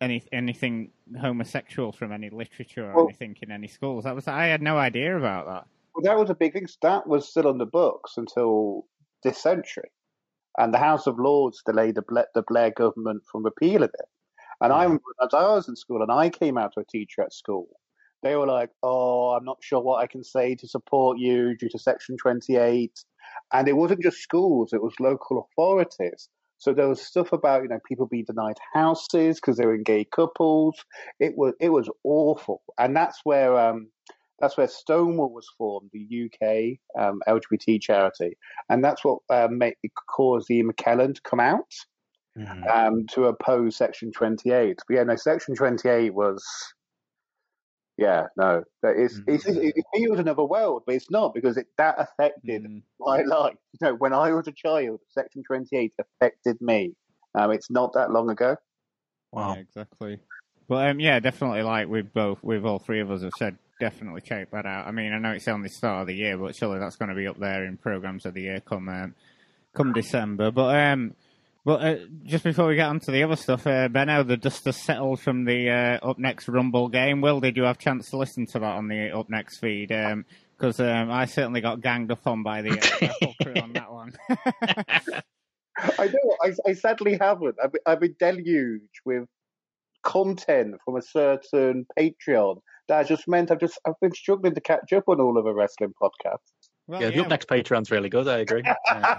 any 0.00 0.24
anything 0.32 0.90
homosexual 1.20 1.92
from 1.92 2.10
any 2.10 2.30
literature 2.30 2.90
or 2.90 2.94
Well- 2.96 3.04
anything 3.04 3.36
in 3.40 3.52
any 3.52 3.68
schools. 3.68 4.02
That 4.02 4.16
was 4.16 4.26
I 4.26 4.46
had 4.46 4.60
no 4.60 4.76
idea 4.76 5.16
about 5.16 5.46
that. 5.46 5.66
well, 5.94 6.02
that 6.02 6.18
was 6.18 6.30
a 6.30 6.34
big 6.34 6.52
thing. 6.54 6.66
That 6.82 7.06
was 7.06 7.28
still 7.28 7.46
on 7.46 7.58
the 7.58 7.66
books 7.66 8.16
until 8.16 8.86
this 9.22 9.38
century, 9.38 9.90
and 10.58 10.72
the 10.72 10.78
House 10.78 11.06
of 11.06 11.18
Lords 11.18 11.62
delayed 11.64 11.94
the 11.94 12.02
Blair, 12.02 12.26
the 12.34 12.42
Blair 12.46 12.70
government 12.70 13.22
from 13.30 13.44
repealing 13.44 13.90
it. 13.94 14.08
And 14.60 14.72
I 14.72 14.84
remember 14.84 15.02
as 15.22 15.34
I 15.34 15.42
was 15.42 15.68
in 15.68 15.76
school, 15.76 16.02
and 16.02 16.12
I 16.12 16.30
came 16.30 16.56
out 16.58 16.72
to 16.74 16.80
a 16.80 16.84
teacher 16.84 17.22
at 17.22 17.32
school. 17.32 17.68
They 18.22 18.36
were 18.36 18.46
like, 18.46 18.70
"Oh, 18.82 19.30
I'm 19.30 19.44
not 19.44 19.58
sure 19.62 19.80
what 19.80 20.02
I 20.02 20.06
can 20.06 20.22
say 20.22 20.54
to 20.54 20.68
support 20.68 21.18
you 21.18 21.56
due 21.56 21.68
to 21.70 21.78
Section 21.78 22.16
28." 22.16 23.04
And 23.52 23.68
it 23.68 23.76
wasn't 23.76 24.02
just 24.02 24.18
schools; 24.18 24.72
it 24.72 24.82
was 24.82 24.94
local 25.00 25.48
authorities. 25.50 26.28
So 26.58 26.72
there 26.72 26.88
was 26.88 27.00
stuff 27.00 27.32
about 27.32 27.62
you 27.62 27.68
know 27.68 27.80
people 27.88 28.06
being 28.06 28.24
denied 28.24 28.58
houses 28.72 29.40
because 29.40 29.56
they 29.56 29.66
were 29.66 29.74
in 29.74 29.82
gay 29.82 30.04
couples. 30.04 30.84
It 31.18 31.36
was 31.36 31.54
it 31.58 31.70
was 31.70 31.90
awful, 32.04 32.62
and 32.78 32.94
that's 32.94 33.20
where 33.24 33.58
um, 33.58 33.90
that's 34.42 34.56
where 34.56 34.68
Stonewall 34.68 35.32
was 35.32 35.48
formed, 35.56 35.88
the 35.92 36.26
UK 36.26 36.78
um, 37.00 37.22
LGBT 37.28 37.80
charity, 37.80 38.36
and 38.68 38.84
that's 38.84 39.04
what 39.04 39.20
um, 39.30 39.56
made, 39.56 39.76
caused 40.10 40.50
Ian 40.50 40.70
McKellen 40.70 41.14
to 41.14 41.20
come 41.22 41.40
out 41.40 41.72
Mhm. 42.36 42.74
um, 42.74 43.06
to 43.08 43.26
oppose 43.26 43.76
Section 43.76 44.10
28. 44.10 44.78
But 44.88 44.94
yeah, 44.94 45.04
no, 45.04 45.16
Section 45.16 45.54
28 45.54 46.12
was, 46.12 46.44
yeah, 47.96 48.26
no, 48.36 48.64
that 48.82 48.96
is, 48.96 49.20
Mm. 49.20 49.34
it's, 49.34 49.46
it, 49.46 49.74
it 49.76 49.84
feels 49.94 50.18
another 50.18 50.44
world, 50.44 50.82
but 50.86 50.94
it's 50.94 51.10
not 51.10 51.34
because 51.34 51.56
it, 51.56 51.68
that 51.78 51.94
affected 51.98 52.64
Mm. 52.64 52.82
my 52.98 53.22
life. 53.26 53.54
You 53.80 53.86
know, 53.88 53.94
when 53.94 54.12
I 54.12 54.32
was 54.32 54.48
a 54.48 54.52
child, 54.52 55.00
Section 55.08 55.42
28 55.44 55.92
affected 55.98 56.60
me. 56.60 56.94
Um, 57.34 57.52
it's 57.52 57.70
not 57.70 57.92
that 57.94 58.10
long 58.10 58.28
ago. 58.28 58.56
Wow. 59.30 59.54
Yeah, 59.54 59.60
exactly. 59.60 60.18
But 60.68 60.90
um, 60.90 61.00
yeah, 61.00 61.20
definitely. 61.20 61.62
Like 61.62 61.88
we've 61.88 62.12
both, 62.12 62.38
we've 62.42 62.64
all 62.64 62.78
three 62.78 63.00
of 63.00 63.10
us 63.10 63.22
have 63.22 63.34
said, 63.34 63.58
definitely 63.82 64.20
check 64.20 64.48
that 64.52 64.64
out. 64.64 64.86
I 64.86 64.92
mean, 64.92 65.12
I 65.12 65.18
know 65.18 65.32
it's 65.32 65.48
only 65.48 65.68
start 65.68 66.02
of 66.02 66.06
the 66.06 66.14
year, 66.14 66.38
but 66.38 66.54
surely 66.54 66.78
that's 66.78 66.94
going 66.94 67.08
to 67.08 67.16
be 67.16 67.26
up 67.26 67.36
there 67.36 67.64
in 67.64 67.76
programs 67.76 68.24
of 68.24 68.32
the 68.32 68.42
year 68.42 68.60
come 68.60 68.88
um, 68.88 69.16
come 69.74 69.92
December. 69.92 70.52
But 70.52 70.78
um, 70.78 71.16
but 71.64 71.82
uh, 71.82 71.96
just 72.24 72.44
before 72.44 72.68
we 72.68 72.76
get 72.76 72.86
on 72.86 73.00
to 73.00 73.10
the 73.10 73.24
other 73.24 73.34
stuff, 73.34 73.66
uh, 73.66 73.88
Benno, 73.88 74.22
the 74.22 74.36
dust 74.36 74.66
has 74.66 74.76
settled 74.76 75.18
from 75.18 75.46
the 75.46 75.68
uh, 75.68 76.10
up 76.10 76.16
next 76.20 76.48
Rumble 76.48 76.88
game. 76.88 77.20
Will, 77.20 77.40
did 77.40 77.56
you 77.56 77.64
have 77.64 77.76
a 77.76 77.82
chance 77.82 78.08
to 78.10 78.18
listen 78.18 78.46
to 78.46 78.60
that 78.60 78.64
on 78.64 78.86
the 78.86 79.10
up 79.10 79.28
next 79.28 79.58
feed? 79.58 79.88
Because 79.88 80.78
um, 80.78 81.10
I 81.10 81.24
certainly 81.24 81.60
got 81.60 81.80
ganged 81.80 82.12
up 82.12 82.24
on 82.24 82.44
by 82.44 82.62
the 82.62 82.70
uh, 82.70 83.42
crew 83.42 83.60
on 83.60 83.72
that 83.72 83.92
one. 83.92 84.12
I 85.98 86.06
know, 86.06 86.36
I, 86.40 86.52
I 86.68 86.72
sadly 86.74 87.18
haven't. 87.20 87.56
I've, 87.60 87.72
I've 87.84 88.00
been 88.00 88.14
deluged 88.20 89.00
with 89.04 89.26
content 90.04 90.76
from 90.84 90.96
a 90.96 91.02
certain 91.02 91.86
Patreon 91.98 92.60
that 92.92 93.06
just 93.06 93.26
meant 93.26 93.50
I've 93.50 93.60
just 93.60 93.78
I've 93.86 93.98
been 94.00 94.14
struggling 94.14 94.54
to 94.54 94.60
catch 94.60 94.92
up 94.92 95.04
on 95.08 95.20
all 95.20 95.38
of 95.38 95.44
the 95.44 95.54
wrestling 95.54 95.94
podcasts. 96.00 96.38
Well, 96.86 97.00
Yeah, 97.00 97.10
the 97.10 97.20
up 97.20 97.28
next 97.28 97.48
Patreon's 97.48 97.90
really 97.90 98.08
good. 98.08 98.28
I 98.28 98.38
agree. 98.38 98.62
Yeah. 98.64 99.16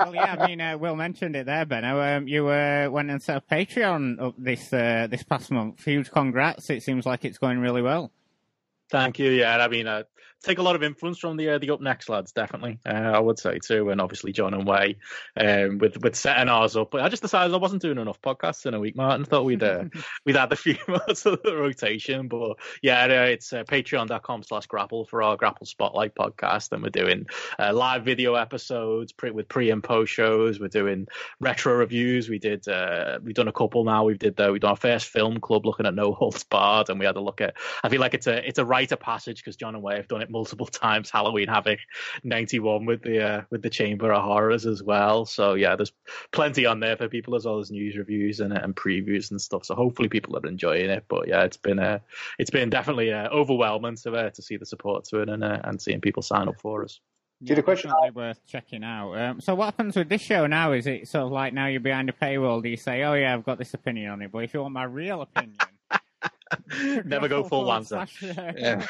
well, 0.00 0.14
yeah, 0.14 0.36
I 0.38 0.46
mean, 0.46 0.60
uh, 0.60 0.78
Will 0.78 0.96
mentioned 0.96 1.36
it 1.36 1.46
there, 1.46 1.66
Benno. 1.66 2.00
Um, 2.00 2.26
you 2.26 2.48
uh, 2.48 2.88
went 2.90 3.10
and 3.10 3.22
set 3.22 3.36
up 3.36 3.48
Patreon 3.48 4.20
up 4.20 4.34
this 4.38 4.72
uh, 4.72 5.06
this 5.08 5.22
past 5.22 5.50
month. 5.50 5.84
Huge 5.84 6.10
congrats! 6.10 6.70
It 6.70 6.82
seems 6.82 7.06
like 7.06 7.24
it's 7.24 7.38
going 7.38 7.58
really 7.58 7.82
well. 7.82 8.10
Thank 8.90 9.18
you. 9.18 9.30
Yeah, 9.30 9.58
I 9.58 9.68
mean, 9.68 9.86
uh, 9.86 10.04
take 10.42 10.58
a 10.58 10.62
lot 10.62 10.76
of 10.76 10.82
influence 10.82 11.18
from 11.18 11.36
the 11.36 11.50
uh, 11.50 11.58
the 11.58 11.70
up 11.70 11.80
next 11.80 12.08
lads, 12.08 12.32
definitely. 12.32 12.78
Uh, 12.86 12.92
I 12.92 13.18
would 13.18 13.38
say 13.38 13.58
too, 13.58 13.90
and 13.90 14.00
obviously 14.00 14.32
John 14.32 14.54
and 14.54 14.66
Way 14.66 14.96
um, 15.36 15.78
with 15.78 16.00
with 16.02 16.16
setting 16.16 16.48
ours 16.48 16.76
up. 16.76 16.90
But 16.90 17.02
I 17.02 17.08
just 17.08 17.22
decided 17.22 17.52
I 17.54 17.58
wasn't 17.58 17.82
doing 17.82 17.98
enough 17.98 18.20
podcasts 18.22 18.66
in 18.66 18.74
a 18.74 18.80
week, 18.80 18.96
Martin. 18.96 19.24
Thought 19.24 19.44
we'd 19.44 19.62
uh, 19.62 19.84
we'd 20.24 20.36
add 20.36 20.52
a 20.52 20.56
few 20.56 20.76
more 20.88 21.00
to 21.00 21.38
the 21.42 21.56
rotation. 21.56 22.28
But 22.28 22.58
yeah, 22.82 23.04
uh, 23.04 23.26
it's 23.26 23.52
uh, 23.52 23.64
patreon.com 23.64 24.42
slash 24.42 24.66
grapple 24.66 25.06
for 25.06 25.22
our 25.22 25.36
grapple 25.36 25.66
spotlight 25.66 26.14
podcast, 26.14 26.72
and 26.72 26.82
we're 26.82 26.90
doing 26.90 27.26
uh, 27.58 27.72
live 27.72 28.04
video 28.04 28.34
episodes 28.34 29.12
pre- 29.12 29.30
with 29.30 29.48
pre 29.48 29.70
and 29.70 29.82
post 29.82 30.12
shows. 30.12 30.60
We're 30.60 30.68
doing 30.68 31.08
retro 31.40 31.74
reviews. 31.74 32.28
We 32.28 32.38
did 32.38 32.66
uh, 32.68 33.18
we've 33.22 33.34
done 33.34 33.48
a 33.48 33.52
couple 33.52 33.84
now. 33.84 34.04
We've 34.04 34.18
did 34.18 34.40
uh, 34.40 34.50
we've 34.52 34.60
done 34.60 34.70
our 34.70 34.76
first 34.76 35.08
film 35.08 35.40
club 35.40 35.66
looking 35.66 35.86
at 35.86 35.94
No 35.94 36.12
Holds 36.12 36.44
Barred, 36.44 36.88
and 36.88 36.98
we 36.98 37.06
had 37.06 37.16
a 37.16 37.20
look 37.20 37.40
at. 37.40 37.54
I 37.82 37.88
feel 37.88 38.00
like 38.00 38.14
it's 38.14 38.26
a 38.26 38.46
it's 38.46 38.58
a 38.58 38.64
rite 38.64 38.92
of 38.92 39.00
passage 39.00 39.38
because 39.38 39.56
John 39.56 39.74
and 39.74 39.82
Way 39.82 39.96
have 39.96 40.08
done 40.08 40.22
it 40.22 40.30
multiple 40.36 40.66
times. 40.66 41.10
Halloween 41.10 41.48
Havoc 41.48 41.78
'91 42.24 42.84
with 42.84 43.02
the 43.02 43.22
uh, 43.22 43.42
with 43.50 43.62
the 43.62 43.70
Chamber 43.70 44.12
of 44.12 44.22
Horrors 44.22 44.66
as 44.66 44.82
well. 44.82 45.24
So 45.24 45.54
yeah, 45.54 45.76
there's 45.76 45.92
plenty 46.32 46.66
on 46.66 46.80
there 46.80 46.96
for 46.96 47.08
people 47.08 47.34
as 47.34 47.46
well 47.46 47.58
as 47.58 47.70
news 47.70 47.96
reviews 47.96 48.40
and, 48.40 48.52
and 48.52 48.76
previews 48.76 49.30
and 49.30 49.40
stuff. 49.40 49.64
So 49.64 49.74
hopefully 49.74 50.08
people 50.08 50.36
are 50.36 50.46
enjoying 50.46 50.90
it. 50.90 51.04
But 51.08 51.28
yeah, 51.28 51.44
it's 51.44 51.56
been 51.56 51.78
uh, 51.78 52.00
it's 52.38 52.50
been 52.50 52.70
definitely 52.70 53.12
uh, 53.12 53.28
overwhelming 53.30 53.96
to 53.96 54.12
uh, 54.12 54.30
to 54.30 54.42
see 54.42 54.56
the 54.56 54.66
support 54.66 55.04
to 55.06 55.20
it 55.20 55.28
and 55.28 55.42
uh, 55.42 55.60
and 55.64 55.80
seeing 55.80 56.00
people 56.00 56.22
sign 56.22 56.48
up 56.48 56.60
for 56.60 56.84
us. 56.84 57.00
See, 57.46 57.52
the 57.52 57.62
question 57.62 57.90
definitely 57.90 58.12
worth 58.12 58.40
checking 58.46 58.82
out. 58.82 59.12
Um, 59.12 59.40
so, 59.42 59.54
what 59.54 59.66
happens 59.66 59.94
with 59.94 60.08
this 60.08 60.22
show 60.22 60.46
now? 60.46 60.72
Is 60.72 60.86
it 60.86 61.06
sort 61.06 61.26
of 61.26 61.32
like 61.32 61.52
now 61.52 61.66
you're 61.66 61.80
behind 61.80 62.08
a 62.08 62.12
paywall? 62.12 62.62
Do 62.62 62.70
you 62.70 62.78
say, 62.78 63.02
"Oh 63.02 63.12
yeah, 63.12 63.34
I've 63.34 63.44
got 63.44 63.58
this 63.58 63.74
opinion 63.74 64.10
on 64.10 64.22
it," 64.22 64.32
but 64.32 64.38
if 64.38 64.54
you 64.54 64.62
want 64.62 64.72
my 64.72 64.84
real 64.84 65.20
opinion, 65.20 65.58
Never 67.04 67.28
go 67.28 67.42
full 67.42 67.64
forward 67.64 67.90
Lancer. 67.90 67.96
uh, 68.38 68.52
Yeah. 68.56 68.86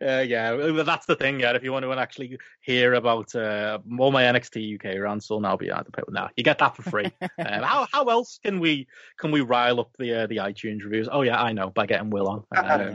uh, 0.00 0.20
yeah, 0.20 0.82
that's 0.84 1.06
the 1.06 1.16
thing. 1.16 1.40
Yeah, 1.40 1.54
if 1.54 1.62
you 1.62 1.72
want 1.72 1.84
to 1.84 1.92
actually 1.92 2.38
hear 2.60 2.94
about 2.94 3.34
uh, 3.34 3.78
all 3.98 4.12
my 4.12 4.22
NXT 4.24 4.76
UK 4.76 5.00
rants, 5.00 5.28
will 5.30 5.40
now 5.40 5.56
be 5.56 5.66
behind 5.66 5.86
the 5.86 5.92
paywall. 5.92 6.12
Now 6.12 6.28
you 6.36 6.44
get 6.44 6.58
that 6.58 6.76
for 6.76 6.82
free. 6.82 7.06
um, 7.22 7.62
how 7.62 7.86
how 7.92 8.04
else 8.04 8.38
can 8.42 8.60
we 8.60 8.86
can 9.18 9.30
we 9.30 9.40
rile 9.40 9.80
up 9.80 9.90
the 9.98 10.22
uh, 10.22 10.26
the 10.26 10.36
iTunes 10.36 10.84
reviews? 10.84 11.08
Oh 11.10 11.22
yeah, 11.22 11.42
I 11.42 11.52
know 11.52 11.70
by 11.70 11.86
getting 11.86 12.10
Will 12.10 12.28
on. 12.28 12.44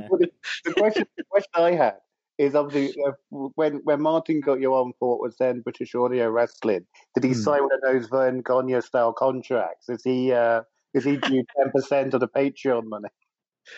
Well, 0.09 0.19
the, 0.19 0.29
the 0.65 0.73
question, 0.73 1.05
the 1.17 1.23
question 1.29 1.51
I 1.55 1.71
had 1.71 1.95
is 2.37 2.55
obviously 2.55 3.01
uh, 3.03 3.11
when 3.29 3.81
when 3.83 4.01
Martin 4.01 4.41
got 4.41 4.59
you 4.59 4.73
on 4.75 4.93
for 4.99 5.09
what 5.09 5.21
was 5.21 5.35
then 5.37 5.61
British 5.61 5.95
Audio 5.95 6.29
Wrestling, 6.29 6.85
did 7.15 7.23
he 7.23 7.31
Hmm. 7.31 7.39
sign 7.39 7.61
one 7.63 7.73
of 7.73 7.81
those 7.81 8.07
Verne 8.07 8.41
Gagne 8.41 8.81
style 8.81 9.13
contracts? 9.13 9.89
Is 9.89 10.03
he 10.03 10.31
uh, 10.31 10.61
Is 10.93 11.03
he 11.03 11.17
due 11.17 11.43
ten 11.55 11.71
percent 11.71 12.13
of 12.13 12.19
the 12.19 12.27
Patreon 12.27 12.85
money? 12.85 13.09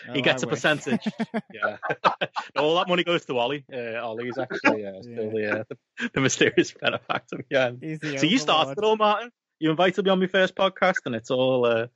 Oh, 0.08 0.12
he 0.12 0.22
gets 0.22 0.44
I 0.44 0.46
a 0.46 0.48
wish. 0.48 0.54
percentage. 0.54 1.04
yeah, 1.52 1.76
all 2.56 2.76
that 2.76 2.88
money 2.88 3.04
goes 3.04 3.24
to 3.26 3.36
Ollie. 3.36 3.64
Uh, 3.72 4.00
Ollie's 4.00 4.38
actually 4.38 4.86
uh, 4.86 5.02
still 5.02 5.32
yeah. 5.32 5.50
the, 5.50 5.60
uh, 5.60 5.64
the, 5.68 6.10
the 6.14 6.20
mysterious 6.20 6.72
benefactor. 6.72 7.44
Yeah. 7.50 7.72
So 8.16 8.26
you 8.26 8.38
started 8.38 8.78
it 8.78 8.84
all, 8.84 8.96
Martin 8.96 9.30
you 9.60 9.70
invited 9.70 10.06
me 10.06 10.10
on 10.10 10.18
my 10.18 10.26
first 10.26 10.54
podcast, 10.56 10.96
and 11.04 11.14
it's 11.14 11.30
all 11.30 11.66
uh, 11.66 11.86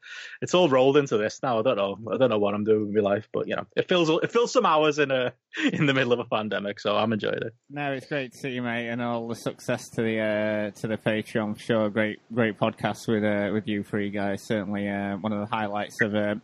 it's 0.42 0.54
all 0.54 0.68
rolled 0.68 0.98
into 0.98 1.16
this 1.16 1.40
now. 1.42 1.58
I 1.58 1.62
don't 1.62 1.76
know, 1.76 1.98
I 2.12 2.18
don't 2.18 2.28
know 2.28 2.38
what 2.38 2.54
I'm 2.54 2.62
doing 2.62 2.86
with 2.86 2.94
my 2.94 3.10
life, 3.10 3.28
but 3.32 3.48
you 3.48 3.56
know, 3.56 3.66
it 3.74 3.88
fills 3.88 4.10
it 4.22 4.30
fills 4.30 4.52
some 4.52 4.66
hours 4.66 4.98
in 4.98 5.10
a 5.10 5.32
in 5.72 5.86
the 5.86 5.94
middle 5.94 6.12
of 6.12 6.18
a 6.20 6.26
pandemic, 6.26 6.78
so 6.78 6.94
I'm 6.94 7.12
enjoying 7.12 7.42
it. 7.42 7.54
No, 7.70 7.92
it's 7.92 8.06
great 8.06 8.32
to 8.32 8.38
see 8.38 8.50
you, 8.50 8.62
mate, 8.62 8.88
and 8.88 9.00
all 9.02 9.26
the 9.26 9.34
success 9.34 9.88
to 9.90 10.02
the 10.02 10.20
uh, 10.20 10.80
to 10.80 10.86
the 10.86 10.98
Patreon. 10.98 11.58
Sure, 11.58 11.88
great 11.88 12.20
great 12.32 12.58
podcast 12.58 13.08
with 13.08 13.24
uh, 13.24 13.52
with 13.52 13.66
you 13.66 13.82
three 13.82 14.10
guys. 14.10 14.42
Certainly 14.44 14.88
uh, 14.88 15.16
one 15.16 15.32
of 15.32 15.40
the 15.40 15.56
highlights 15.56 16.00
of. 16.02 16.14
Um, 16.14 16.42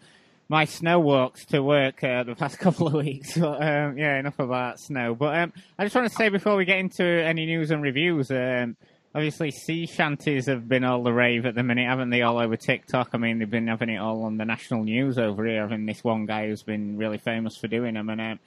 my 0.49 0.65
snow 0.65 0.99
walks 0.99 1.45
to 1.47 1.63
work 1.63 2.03
uh, 2.03 2.25
the 2.25 2.35
past 2.35 2.59
couple 2.61 2.89
of 2.89 2.95
weeks. 2.95 3.39
But 3.39 3.63
um, 3.63 3.97
yeah, 3.97 4.19
enough 4.19 4.41
about 4.41 4.81
snow. 4.81 5.15
But 5.15 5.39
um, 5.39 5.53
I 5.79 5.85
just 5.85 5.95
want 5.95 6.09
to 6.09 6.15
say 6.17 6.29
before 6.29 6.57
we 6.57 6.65
get 6.65 6.79
into 6.79 7.05
any 7.05 7.47
news 7.47 7.71
and 7.71 7.81
reviews, 7.81 8.33
um, 8.33 8.77
Obviously, 9.13 9.51
sea 9.51 9.87
shanties 9.87 10.47
have 10.47 10.69
been 10.69 10.85
all 10.85 11.03
the 11.03 11.13
rave 11.13 11.45
at 11.45 11.57
the 11.57 11.65
minute, 11.65 11.89
haven't 11.89 12.11
they? 12.11 12.23
All 12.23 12.39
over 12.39 12.57
TikTok. 12.57 13.11
I 13.13 13.19
mean, 13.19 13.41
they've 13.41 13.51
been 13.51 13.67
having 13.67 13.89
it 13.89 13.99
all 13.99 14.23
on 14.23 14.37
the 14.37 14.45
national 14.45 14.85
news 14.85 15.19
over 15.19 15.45
here. 15.45 15.63
Having 15.63 15.87
this 15.87 16.05
one 16.05 16.27
guy 16.27 16.47
who's 16.47 16.63
been 16.63 16.97
really 16.97 17.19
famous 17.19 17.57
for 17.57 17.67
doing 17.67 17.95
them, 17.95 18.09
and, 18.09 18.21
um, 18.21 18.39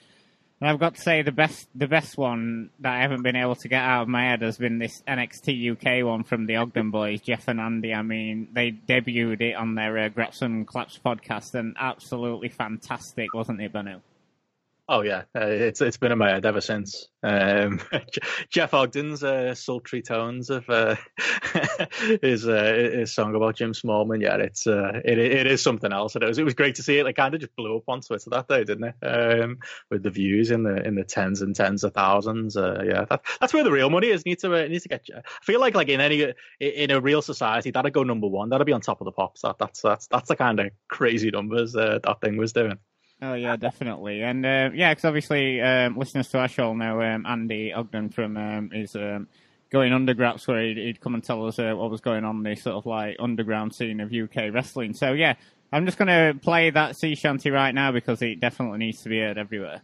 and 0.62 0.70
I've 0.70 0.80
got 0.80 0.96
to 0.96 1.02
say 1.02 1.22
the 1.22 1.34
best, 1.34 1.68
the 1.76 1.90
best 1.90 2.18
one 2.18 2.70
that 2.80 2.94
I 2.94 3.02
haven't 3.02 3.24
been 3.24 3.36
able 3.36 3.56
to 3.56 3.68
get 3.68 3.82
out 3.82 4.04
of 4.04 4.08
my 4.08 4.24
head 4.24 4.42
has 4.42 4.58
been 4.58 4.80
this 4.80 5.04
NXT 5.06 5.74
UK 5.74 6.06
one 6.06 6.24
from 6.24 6.46
the 6.46 6.56
Ogden 6.56 6.92
Boys, 6.92 7.20
Jeff 7.20 7.50
and 7.50 7.60
Andy. 7.60 7.94
I 7.94 8.02
mean, 8.02 8.48
they 8.54 8.72
debuted 8.72 9.42
it 9.42 9.56
on 9.56 9.76
their 9.76 9.98
uh, 9.98 10.10
and 10.40 10.66
Claps 10.66 10.98
podcast, 11.06 11.56
and 11.56 11.76
absolutely 11.78 12.48
fantastic, 12.48 13.34
wasn't 13.34 13.62
it, 13.62 13.74
Benno? 13.74 14.02
Oh 14.96 15.02
yeah, 15.02 15.24
uh, 15.36 15.48
it's 15.48 15.82
it's 15.82 15.98
been 15.98 16.12
in 16.12 16.20
my 16.20 16.30
head 16.30 16.46
ever 16.46 16.62
since. 16.62 17.08
Um, 17.24 17.82
Jeff 18.52 18.76
Ogden's 18.76 19.24
uh, 19.24 19.56
sultry 19.56 20.04
tones 20.04 20.52
of 20.52 20.70
uh, 20.70 20.98
his 22.22 22.48
uh, 22.48 22.92
his 22.94 23.12
song 23.12 23.34
about 23.34 23.56
Jim 23.56 23.74
Smallman. 23.74 24.22
Yeah, 24.22 24.36
it's 24.36 24.68
uh, 24.68 25.02
it 25.04 25.18
it 25.18 25.48
is 25.48 25.64
something 25.64 25.92
else. 25.92 26.16
It 26.16 26.22
was 26.22 26.38
it 26.38 26.44
was 26.44 26.54
great 26.54 26.76
to 26.76 26.84
see 26.84 27.00
it. 27.00 27.06
Like 27.06 27.16
kind 27.16 27.34
of 27.34 27.42
just 27.42 27.56
blew 27.56 27.76
up 27.76 27.86
on 27.88 28.02
Twitter 28.02 28.30
that 28.30 28.48
day, 28.48 28.66
didn't 28.66 28.94
it? 28.94 28.96
Um, 29.04 29.58
with 29.90 30.04
the 30.04 30.12
views 30.12 30.52
in 30.52 30.62
the 30.62 30.86
in 30.86 30.94
the 30.94 31.04
tens 31.04 31.42
and 31.42 31.56
tens 31.56 31.84
of 31.84 31.96
thousands. 31.96 32.56
Uh, 32.56 32.84
yeah, 32.86 33.06
that, 33.06 33.24
that's 33.42 33.52
where 33.52 33.64
the 33.64 33.72
real 33.72 33.90
money 33.90 34.10
is. 34.10 34.28
Need 34.28 34.42
to 34.42 34.54
uh, 34.54 34.68
need 34.68 34.84
to 34.84 34.90
get. 34.90 35.08
I 35.12 35.22
feel 35.42 35.60
like 35.60 35.74
like 35.74 35.90
in 35.90 36.02
any 36.02 36.36
in 36.60 36.92
a 36.92 37.02
real 37.02 37.24
society 37.24 37.72
that'd 37.72 37.94
go 37.94 38.04
number 38.04 38.28
one. 38.28 38.50
That'd 38.50 38.68
be 38.68 38.74
on 38.74 38.82
top 38.82 39.02
of 39.02 39.06
the 39.06 39.12
pops. 39.12 39.42
That 39.42 39.58
that's 39.58 39.82
that's 39.82 40.06
that's 40.06 40.28
the 40.28 40.36
kind 40.36 40.60
of 40.60 40.70
crazy 40.88 41.32
numbers 41.32 41.72
that 41.72 42.18
thing 42.22 42.38
was 42.38 42.54
doing. 42.54 42.78
Oh 43.26 43.36
yeah, 43.36 43.56
definitely, 43.56 44.22
and 44.22 44.46
uh, 44.46 44.70
yeah, 44.74 44.92
because 44.92 45.06
obviously 45.06 45.62
um, 45.62 45.98
listeners 45.98 46.28
to 46.30 46.40
our 46.40 46.50
show 46.50 46.74
know 46.74 47.02
um, 47.02 47.26
Andy 47.26 47.72
Ogden 47.72 48.10
from 48.10 48.36
um, 48.36 48.72
is 48.74 48.98
um, 48.98 49.30
going 49.70 49.94
underground, 49.94 50.42
where 50.42 50.62
he'd, 50.62 50.76
he'd, 50.76 51.00
come 51.00 51.14
and 51.14 51.24
tell 51.24 51.46
us 51.48 51.58
uh, 51.58 51.74
what 51.74 51.90
was 51.90 52.02
going 52.02 52.26
on 52.26 52.38
in 52.38 52.44
the 52.44 52.56
sort 52.58 52.76
of 52.76 52.86
like 52.86 53.16
underground 53.20 53.74
scene 53.74 54.02
of 54.02 54.12
UK 54.12 54.54
wrestling. 54.54 54.94
So 54.94 55.14
yeah, 55.14 55.36
I'm 55.72 55.86
just 55.86 55.98
going 55.98 56.10
to 56.10 56.38
play 56.38 56.70
that 56.72 56.98
sea 56.98 57.16
shanty 57.16 57.50
right 57.50 57.74
now 57.74 57.94
because 57.94 58.22
it 58.22 58.42
definitely 58.42 58.80
needs 58.80 59.02
to 59.04 59.10
be 59.10 59.20
heard 59.20 59.38
everywhere. 59.38 59.82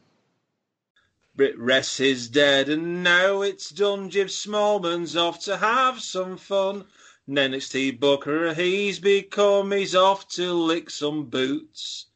Brit 1.34 1.58
Wres 1.58 2.02
is 2.02 2.28
dead 2.28 2.68
and 2.68 3.06
now 3.06 3.42
it's 3.42 3.70
done. 3.70 4.10
Jim 4.10 4.28
Smallman's 4.28 5.16
off 5.16 5.40
to 5.46 5.56
have 5.56 6.02
some 6.02 6.36
fun. 6.36 6.84
NXT 7.30 8.02
Booker, 8.02 8.54
he's 8.54 9.00
become, 9.00 9.72
he's 9.72 9.96
off 9.96 10.28
to 10.30 10.52
lick 10.52 10.90
some 10.90 11.28
boots. 11.28 12.08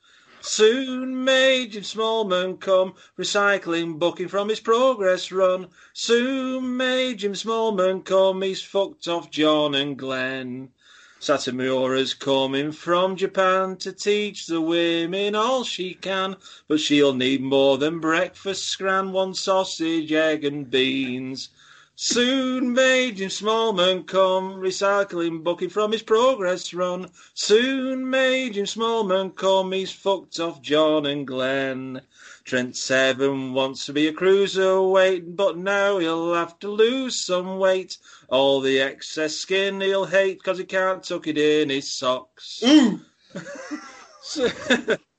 Soon 0.46 1.24
may 1.24 1.68
Jim 1.68 1.84
Smallman 1.84 2.60
come, 2.60 2.96
recycling 3.18 3.98
booking 3.98 4.28
from 4.28 4.50
his 4.50 4.60
progress 4.60 5.32
run. 5.32 5.70
Soon 5.94 6.76
may 6.76 7.16
Jim 7.16 7.34
Smallman 7.34 8.04
come, 8.04 8.42
he's 8.42 8.62
fucked 8.62 9.08
off 9.08 9.32
John 9.32 9.74
and 9.74 9.98
Glenn. 9.98 10.72
Satomura's 11.18 12.14
coming 12.14 12.74
from 12.74 13.16
Japan 13.16 13.78
to 13.78 13.94
teach 13.94 14.46
the 14.46 14.60
women 14.60 15.34
all 15.34 15.64
she 15.64 15.94
can, 15.94 16.36
but 16.68 16.82
she'll 16.82 17.14
need 17.14 17.42
more 17.42 17.78
than 17.78 18.02
breakfast 18.02 18.66
scran, 18.66 19.14
one 19.14 19.34
sausage, 19.34 20.12
egg 20.12 20.44
and 20.44 20.70
beans. 20.70 21.48
Soon 21.96 22.74
may 22.74 23.12
Jim 23.12 23.30
Smallman 23.30 24.08
come, 24.08 24.56
recycling 24.56 25.44
bucket 25.44 25.72
from 25.72 25.92
his 25.92 26.02
progress 26.02 26.74
run. 26.74 27.12
Soon 27.36 28.10
may 28.10 28.50
Jim 28.50 28.66
Smallman 28.66 29.36
come, 29.36 29.74
he's 29.74 29.92
fucked 29.92 30.40
off 30.40 30.60
John 30.60 31.06
and 31.06 31.28
Glenn. 31.28 32.02
Trent 32.46 32.76
Seven 32.76 33.54
wants 33.54 33.86
to 33.86 33.94
be 33.94 34.08
a 34.08 34.14
cruiserweight, 34.14 35.36
but 35.36 35.56
now 35.56 36.00
he'll 36.00 36.34
have 36.34 36.58
to 36.60 36.68
lose 36.68 37.16
some 37.16 37.60
weight. 37.60 38.00
All 38.28 38.60
the 38.60 38.82
excess 38.82 39.36
skin 39.36 39.80
he'll 39.80 40.06
hate, 40.06 40.42
cause 40.42 40.58
he 40.58 40.66
can't 40.66 41.04
tuck 41.04 41.28
it 41.28 41.38
in 41.38 41.70
his 41.70 41.92
socks. 41.92 42.64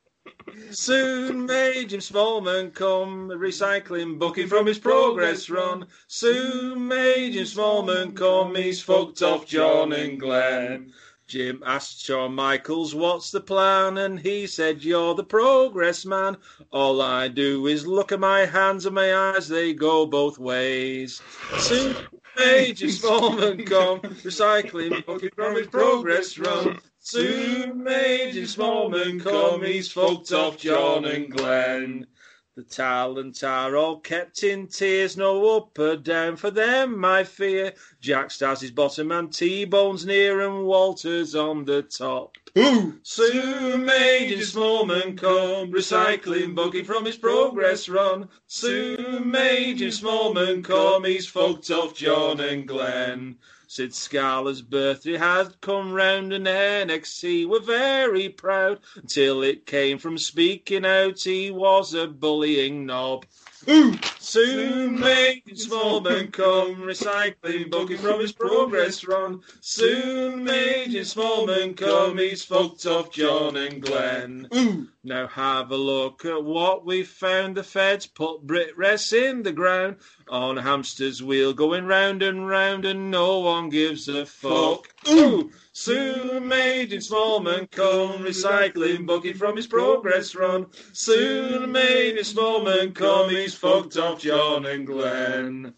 Soon 0.71 1.47
may 1.47 1.85
Jim 1.85 2.01
Smallman 2.01 2.73
come, 2.75 3.29
recycling 3.29 4.19
bucket 4.19 4.49
from 4.49 4.67
his 4.67 4.79
progress 4.79 5.49
run. 5.49 5.87
Soon 6.09 6.89
may 6.89 7.31
Jim 7.31 7.45
Smallman 7.45 8.17
come, 8.17 8.55
he's 8.55 8.83
fucked 8.83 9.23
off 9.23 9.47
John 9.47 9.93
and 9.93 10.19
Glenn. 10.19 10.93
Jim 11.27 11.63
asked 11.65 12.05
Shawn 12.05 12.35
Michaels, 12.35 12.95
what's 12.95 13.31
the 13.31 13.41
plan? 13.41 13.99
And 13.99 14.21
he 14.21 14.47
said, 14.47 14.85
you're 14.85 15.15
the 15.15 15.25
progress 15.25 16.05
man. 16.05 16.37
All 16.71 17.01
I 17.01 17.29
do 17.29 17.67
is 17.67 17.87
look 17.87 18.13
at 18.13 18.21
my 18.21 18.45
hands 18.45 18.85
and 18.85 18.95
my 18.95 19.15
eyes, 19.15 19.49
they 19.49 19.73
go 19.73 20.05
both 20.05 20.39
ways. 20.39 21.23
Soon 21.59 21.97
may 22.37 22.73
Jim 22.73 22.91
Smallman 22.91 23.65
come, 23.65 24.01
recycling 24.01 25.05
bucket 25.07 25.35
from 25.35 25.57
his 25.57 25.67
progress 25.69 26.37
run. 26.37 26.79
Soon 27.07 27.85
may 27.85 28.31
Jim 28.33 28.45
Smallman 28.45 29.23
come, 29.23 29.63
he's 29.63 29.93
fucked 29.93 30.33
off 30.33 30.57
John 30.57 31.05
and 31.05 31.31
Glenn. 31.31 32.07
The 32.57 32.63
talent 32.63 33.45
are 33.45 33.77
all 33.77 34.01
kept 34.01 34.43
in 34.43 34.69
tears, 34.69 35.15
no 35.15 35.55
up 35.55 35.79
or 35.79 35.97
down 35.97 36.37
for 36.37 36.51
them, 36.51 37.05
I 37.05 37.25
fear. 37.25 37.75
Jack 38.01 38.31
stars 38.31 38.63
his 38.63 38.71
bottom 38.71 39.13
and 39.13 39.31
T-Bone's 39.31 40.07
near 40.07 40.41
and 40.41 40.65
Walter's 40.65 41.35
on 41.35 41.67
the 41.67 41.83
top. 41.83 42.39
Ooh. 42.57 42.99
Soon 43.03 43.85
may 43.85 44.27
Jim 44.31 44.39
Smallman 44.39 45.19
come, 45.19 45.73
recycling 45.73 46.55
buggy 46.55 46.85
from 46.85 47.05
his 47.05 47.19
progress 47.19 47.87
run. 47.87 48.31
Soon 48.47 49.31
may 49.31 49.75
Jim 49.75 49.91
Smallman 49.91 50.65
come, 50.65 51.05
he's 51.05 51.29
fucked 51.29 51.71
off 51.71 51.95
John 51.95 52.41
and 52.41 52.67
Glenn. 52.67 53.37
Sid 53.75 53.93
Scala's 53.93 54.63
birthday 54.63 55.17
had 55.17 55.61
come 55.61 55.93
round 55.93 56.33
and 56.33 56.47
NXT 56.47 57.49
were 57.49 57.59
very 57.59 58.29
proud 58.29 58.79
until 58.95 59.43
it 59.43 59.67
came 59.67 59.99
from 59.99 60.17
speaking 60.17 60.87
out 60.87 61.23
he 61.23 61.51
was 61.51 61.93
a 61.93 62.07
bullying 62.07 62.87
knob. 62.87 63.27
Ooh. 63.69 63.99
Soon 64.19 64.99
may 64.99 65.43
Smallman 65.53 66.33
come, 66.33 66.77
recycling 66.77 67.71
booking 67.71 67.99
from 67.99 68.21
his 68.21 68.33
progress 68.33 69.05
run. 69.05 69.43
Soon 69.61 70.45
may 70.45 70.87
Smallman 70.89 71.77
come, 71.77 72.19
he's 72.19 72.45
fucked 72.45 72.85
off 72.87 73.13
John 73.13 73.57
and 73.57 73.83
Glenn. 73.83 74.49
Ooh. 74.55 74.89
Now 75.03 75.27
have 75.29 75.71
a 75.71 75.77
look 75.77 76.25
at 76.25 76.43
what 76.43 76.85
we 76.85 77.03
found. 77.05 77.57
The 77.57 77.63
feds 77.63 78.07
put 78.07 78.47
Brit 78.47 78.77
Wres 78.77 79.13
in 79.13 79.43
the 79.43 79.53
ground 79.53 79.97
on 80.29 80.59
a 80.59 80.63
hamster's 80.63 81.23
wheel, 81.23 81.53
going 81.53 81.85
round 81.85 82.23
and 82.23 82.49
round, 82.49 82.85
and 82.85 83.11
no 83.11 83.41
one 83.41 83.69
gives 83.69 84.09
a 84.09 84.27
fuck. 84.27 84.89
Ooh. 85.09 85.53
Soon 85.77 86.49
may 86.49 86.87
Jim 86.87 87.01
Smallman 87.01 87.71
come, 87.71 88.25
recycling 88.25 89.07
bucket 89.07 89.37
from 89.37 89.57
his 89.57 89.67
progress 89.67 90.35
run. 90.35 90.67
Soon 90.93 91.73
may 91.73 92.13
Jim 92.15 92.25
Smallman 92.25 92.95
come, 92.95 93.29
he's 93.29 93.55
fucked 93.55 93.97
off 93.97 94.21
John 94.21 94.65
and 94.67 94.87
Glenn 94.87 95.75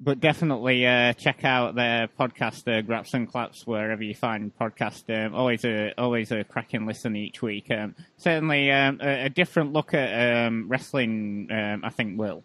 but 0.00 0.18
definitely 0.18 0.86
uh, 0.86 1.12
check 1.12 1.44
out 1.44 1.74
their 1.74 2.08
podcast, 2.08 2.66
uh, 2.66 2.80
Graps 2.80 3.12
and 3.12 3.28
Claps, 3.28 3.66
wherever 3.66 4.02
you 4.02 4.14
find 4.14 4.50
podcast. 4.58 5.04
Um, 5.14 5.34
always 5.34 5.64
a 5.64 5.92
always 5.98 6.32
a 6.32 6.42
cracking 6.42 6.86
listen 6.86 7.14
each 7.14 7.42
week. 7.42 7.70
Um, 7.70 7.94
certainly 8.16 8.72
um, 8.72 8.98
a, 9.02 9.26
a, 9.26 9.28
different 9.28 9.74
look 9.74 9.92
at 9.92 10.46
um, 10.46 10.68
wrestling. 10.68 11.48
Um, 11.50 11.84
I 11.84 11.90
think 11.90 12.18
will. 12.18 12.42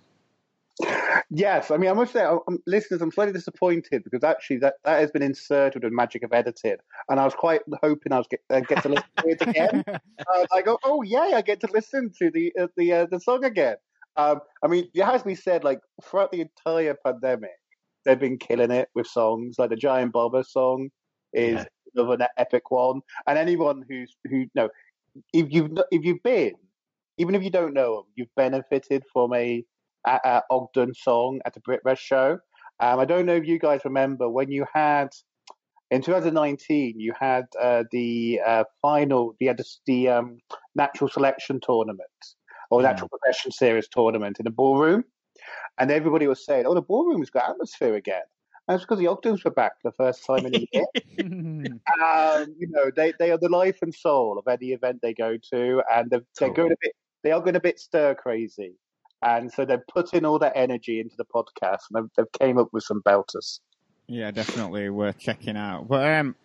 Yes, 1.29 1.71
I 1.71 1.77
mean 1.77 1.89
I 1.89 1.93
must 1.93 2.13
say, 2.13 2.23
I'm, 2.23 2.59
listeners, 2.67 3.01
I'm 3.01 3.11
slightly 3.11 3.33
disappointed 3.33 4.03
because 4.03 4.23
actually 4.23 4.57
that, 4.57 4.75
that 4.83 4.99
has 4.99 5.11
been 5.11 5.21
inserted 5.21 5.83
with 5.83 5.93
magic 5.93 6.23
of 6.23 6.33
editing, 6.33 6.77
and 7.09 7.19
I 7.19 7.23
was 7.23 7.33
quite 7.33 7.61
hoping 7.81 8.11
I 8.11 8.17
was 8.17 8.27
get, 8.27 8.41
uh, 8.49 8.59
get 8.59 8.83
to 8.83 8.89
listen 8.89 9.05
to 9.17 9.27
it 9.29 9.41
again. 9.41 9.83
uh, 9.87 10.45
I 10.51 10.61
go, 10.61 10.77
oh 10.83 11.01
yay, 11.01 11.33
I 11.33 11.41
get 11.41 11.61
to 11.61 11.67
listen 11.73 12.11
to 12.19 12.29
the 12.29 12.51
uh, 12.59 12.67
the 12.75 12.93
uh, 12.93 13.07
the 13.09 13.19
song 13.19 13.45
again. 13.45 13.77
Um, 14.17 14.39
I 14.63 14.67
mean, 14.67 14.89
it 14.93 15.03
has 15.03 15.21
to 15.21 15.27
be 15.27 15.35
said, 15.35 15.63
like 15.63 15.79
throughout 16.03 16.31
the 16.31 16.41
entire 16.41 16.95
pandemic, 17.05 17.51
they've 18.05 18.19
been 18.19 18.37
killing 18.37 18.71
it 18.71 18.89
with 18.95 19.07
songs. 19.07 19.55
Like 19.57 19.69
the 19.69 19.75
Giant 19.75 20.13
Bobber 20.13 20.43
song 20.43 20.89
is 21.33 21.55
yeah. 21.55 21.65
another 22.03 22.27
epic 22.37 22.71
one. 22.71 23.01
And 23.27 23.37
anyone 23.37 23.83
who's 23.89 24.15
who 24.29 24.45
no, 24.55 24.69
if 25.33 25.47
you've 25.51 25.71
if 25.91 26.03
you've 26.03 26.23
been, 26.23 26.53
even 27.17 27.35
if 27.35 27.43
you 27.43 27.49
don't 27.49 27.73
know 27.73 27.95
them, 27.95 28.05
you've 28.15 28.35
benefited 28.35 29.03
from 29.11 29.33
a, 29.33 29.63
a, 30.05 30.19
a 30.23 30.43
Ogden 30.49 30.93
song 30.93 31.41
at 31.45 31.53
the 31.53 31.59
Brit 31.61 31.81
Wres 31.83 31.99
show. 31.99 32.39
Um, 32.79 32.99
I 32.99 33.05
don't 33.05 33.25
know 33.25 33.35
if 33.35 33.45
you 33.45 33.59
guys 33.59 33.81
remember 33.85 34.29
when 34.29 34.51
you 34.51 34.65
had 34.73 35.09
in 35.91 36.01
2019 36.01 36.99
you 36.99 37.13
had 37.19 37.45
uh, 37.61 37.83
the 37.91 38.41
uh, 38.45 38.63
final, 38.81 39.35
you 39.39 39.47
had 39.47 39.57
the, 39.57 39.65
the 39.85 40.09
um, 40.09 40.37
natural 40.75 41.09
selection 41.09 41.59
tournament 41.61 42.09
or 42.71 42.81
Yeah. 42.81 42.89
natural 42.89 43.09
progression 43.09 43.51
series 43.51 43.87
tournament 43.87 44.39
in 44.39 44.45
the 44.45 44.51
ballroom, 44.51 45.03
and 45.77 45.91
everybody 45.91 46.27
was 46.27 46.45
saying, 46.45 46.65
"Oh, 46.65 46.73
the 46.73 46.81
ballroom's 46.81 47.29
got 47.29 47.49
atmosphere 47.49 47.95
again." 47.95 48.23
And 48.67 48.75
it's 48.75 48.83
because 48.83 48.99
the 48.99 49.07
Ogdens 49.07 49.43
were 49.43 49.51
back 49.51 49.73
for 49.81 49.91
the 49.91 49.95
first 49.95 50.25
time 50.25 50.45
in 50.45 50.55
a 50.55 50.67
year. 50.73 50.85
um, 52.03 52.55
you 52.57 52.67
know, 52.69 52.91
they, 52.95 53.13
they 53.19 53.31
are 53.31 53.37
the 53.37 53.49
life 53.49 53.77
and 53.81 53.93
soul 53.93 54.39
of 54.39 54.47
any 54.47 54.71
event 54.71 54.99
they 55.01 55.13
go 55.13 55.37
to, 55.51 55.83
and 55.93 56.09
they're, 56.09 56.25
they're 56.39 56.49
going 56.53 56.71
a 56.71 56.75
bit, 56.81 56.93
they 57.23 57.31
are 57.31 57.41
going 57.41 57.55
a 57.55 57.59
bit 57.59 57.79
stir 57.79 58.15
crazy, 58.15 58.75
and 59.25 59.51
so 59.51 59.65
they're 59.65 59.83
putting 59.91 60.23
all 60.23 60.39
that 60.39 60.53
energy 60.55 60.99
into 60.99 61.15
the 61.17 61.25
podcast, 61.25 61.79
and 61.89 61.95
they've, 61.95 62.09
they've 62.15 62.39
came 62.39 62.57
up 62.57 62.69
with 62.71 62.83
some 62.83 63.01
belters. 63.01 63.59
Yeah, 64.07 64.29
definitely 64.31 64.89
worth 64.89 65.17
checking 65.17 65.57
out. 65.57 65.87
But 65.87 66.07
um, 66.07 66.35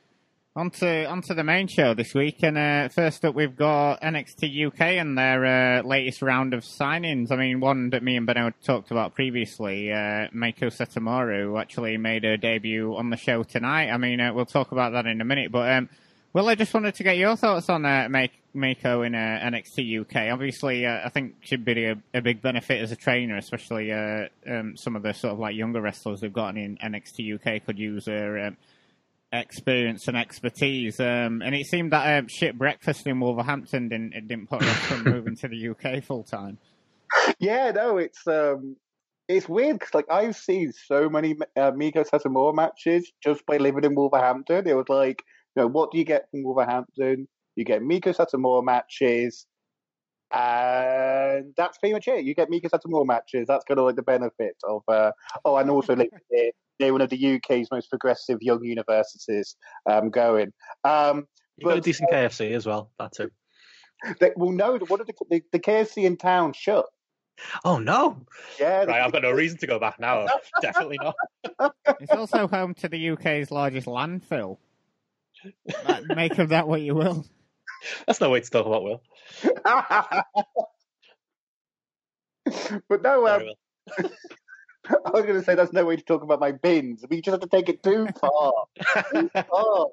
onto 0.57 0.87
onto 0.87 1.35
the 1.35 1.45
main 1.45 1.69
show 1.69 1.93
this 1.93 2.15
week, 2.15 2.43
and 2.43 2.57
uh, 2.57 2.89
first 2.89 3.23
up 3.25 3.35
we've 3.35 3.55
got 3.55 4.01
NXT 4.01 4.69
UK 4.69 4.81
and 4.81 5.17
their 5.17 5.45
uh, 5.79 5.83
latest 5.83 6.23
round 6.23 6.55
of 6.55 6.63
signings. 6.63 7.31
I 7.31 7.37
mean, 7.37 7.61
one 7.61 7.91
that 7.91 8.03
me 8.03 8.17
and 8.17 8.27
Benno 8.27 8.53
talked 8.65 8.91
about 8.91 9.15
previously, 9.15 9.93
uh, 9.93 10.29
Meiko 10.35 10.71
Satomura, 10.71 11.43
who 11.43 11.59
actually 11.59 11.99
made 11.99 12.25
her 12.25 12.39
debut 12.39 12.97
on 12.97 13.11
the 13.11 13.19
show 13.19 13.43
tonight. 13.43 13.91
I 13.91 13.99
mean, 13.99 14.21
uh, 14.21 14.33
we'll 14.33 14.47
talk 14.47 14.73
about 14.73 14.93
that 14.93 15.07
in 15.07 15.21
a 15.21 15.25
minute, 15.25 15.53
but 15.53 15.71
um, 15.71 15.91
well, 16.33 16.49
I 16.49 16.55
just 16.55 16.73
wanted 16.73 16.95
to 16.95 17.03
get 17.03 17.17
your 17.17 17.37
thoughts 17.37 17.69
on 17.69 17.85
uh, 17.85 18.09
Meiko 18.55 19.07
in 19.07 19.15
uh, 19.15 19.41
NXT 19.43 20.01
UK. 20.03 20.33
Obviously, 20.33 20.87
uh, 20.87 21.01
I 21.05 21.09
think 21.09 21.37
she'd 21.41 21.65
be 21.65 21.85
a, 21.85 21.97
a 22.15 22.21
big 22.21 22.41
benefit 22.41 22.81
as 22.81 22.93
a 22.93 22.97
trainer, 22.97 23.37
especially 23.37 23.93
uh, 23.93 24.27
um, 24.49 24.77
some 24.77 24.97
of 24.97 25.03
the 25.03 25.13
sort 25.13 25.33
of 25.33 25.39
like 25.39 25.57
younger 25.57 25.81
wrestlers 25.81 26.21
they've 26.21 26.33
got 26.33 26.57
in 26.57 26.77
NXT 26.79 27.35
UK 27.35 27.65
could 27.65 27.79
use 27.79 28.07
her 28.07 28.47
um, 28.47 28.57
experience 29.33 30.09
and 30.09 30.17
expertise. 30.17 31.01
Um, 31.01 31.43
and 31.43 31.55
it 31.55 31.67
seemed 31.67 31.93
that 31.93 32.19
um, 32.19 32.29
shit 32.29 32.57
breakfast 32.57 33.07
in 33.07 33.21
Wolverhampton 33.21 33.89
didn't 33.89 34.15
it 34.15 34.29
didn't 34.29 34.49
put 34.49 34.63
her 34.63 34.75
from 34.75 35.05
moving 35.13 35.37
to 35.37 35.49
the 35.49 35.69
UK 35.71 36.03
full 36.03 36.23
time. 36.23 36.59
Yeah, 37.39 37.73
no, 37.73 37.99
it's 37.99 38.27
um, 38.27 38.77
it's 39.29 39.49
weird 39.49 39.79
because 39.79 39.95
like 39.95 40.11
I've 40.11 40.37
seen 40.37 40.73
so 40.73 41.09
many 41.09 41.37
uh, 41.57 41.71
Miko 41.73 42.03
Satomura 42.05 42.55
matches 42.55 43.11
just 43.23 43.47
by 43.47 43.59
living 43.59 43.85
in 43.85 43.95
Wolverhampton. 43.95 44.67
It 44.67 44.77
was 44.77 44.89
like, 44.89 45.23
know, 45.61 45.67
what 45.67 45.91
do 45.93 45.99
you 45.99 46.05
get 46.05 46.29
from 46.31 46.43
Wolverhampton? 46.43 47.29
You 47.57 47.65
get 47.65 47.83
Miko 47.83 48.13
Satomura 48.13 48.65
matches, 48.65 49.47
and 50.33 51.53
that's 51.57 51.79
pretty 51.79 51.93
much 51.93 52.09
it. 52.09 52.25
You 52.25 52.35
get 52.35 52.51
Miko 52.51 52.69
Satomura 52.69 53.07
matches. 53.07 53.47
That's 53.49 53.65
kind 53.65 53.79
of 53.79 53.87
like 53.87 53.97
the 53.97 54.03
benefit 54.03 54.57
of. 54.65 54.83
Uh, 54.89 55.13
oh, 55.45 55.57
and 55.57 55.71
also 55.71 55.95
like, 56.03 56.11
they're, 56.31 56.51
they're 56.79 56.93
one 56.93 57.03
of 57.03 57.11
the 57.11 57.37
UK's 57.37 57.69
most 57.71 57.91
progressive 57.91 58.39
young 58.41 58.65
universities 58.65 59.57
um, 59.91 60.11
going. 60.11 60.53
Um, 60.85 61.27
You 61.59 61.65
got 61.67 61.73
a 61.73 61.77
But- 61.77 61.85
decent 61.85 62.11
KFC 62.11 62.53
as 62.53 62.67
well. 62.67 62.91
That 62.99 63.13
too. 63.13 63.31
they, 64.21 64.33
well, 64.37 64.51
no, 64.53 64.79
what 64.89 65.01
are 65.01 65.05
the, 65.05 65.15
the, 65.29 65.43
the 65.53 65.59
KFC 65.59 66.05
in 66.05 66.17
town 66.17 66.53
shut? 66.55 66.87
Oh 67.65 67.79
no! 67.79 68.19
Yeah, 68.59 68.85
Right, 68.85 69.01
I've 69.01 69.13
got 69.13 69.23
no 69.23 69.31
reason 69.31 69.57
to 69.59 69.67
go 69.67 69.79
back 69.79 69.99
now. 69.99 70.27
Definitely 70.61 70.99
not. 71.03 71.75
It's 71.99 72.13
also 72.13 72.47
home 72.47 72.75
to 72.75 72.89
the 72.89 73.11
UK's 73.11 73.51
largest 73.51 73.87
landfill. 73.87 74.59
That- 75.67 76.05
Make 76.17 76.39
of 76.39 76.51
that 76.51 76.69
what 76.69 76.81
you 76.83 76.95
will. 76.95 77.27
That's 78.07 78.21
no 78.21 78.31
way 78.31 78.41
to 78.41 78.51
talk 78.51 78.67
about 78.67 78.83
Will. 78.83 79.03
but 82.89 83.03
no, 83.03 83.27
um, 83.27 83.41
Sorry, 83.41 83.57
Will. 83.99 84.11
I 85.07 85.11
was 85.11 85.23
going 85.23 85.39
to 85.39 85.43
say 85.43 85.55
that's 85.55 85.73
no 85.73 85.85
way 85.85 85.97
to 85.97 86.03
talk 86.03 86.23
about 86.23 86.41
my 86.41 86.53
bins. 86.53 87.05
We 87.09 87.21
just 87.21 87.33
have 87.33 87.41
to 87.41 87.49
take 87.49 87.69
it 87.69 87.83
too 87.83 88.09
far. 88.21 88.53
too 89.13 89.31
far. 89.51 89.87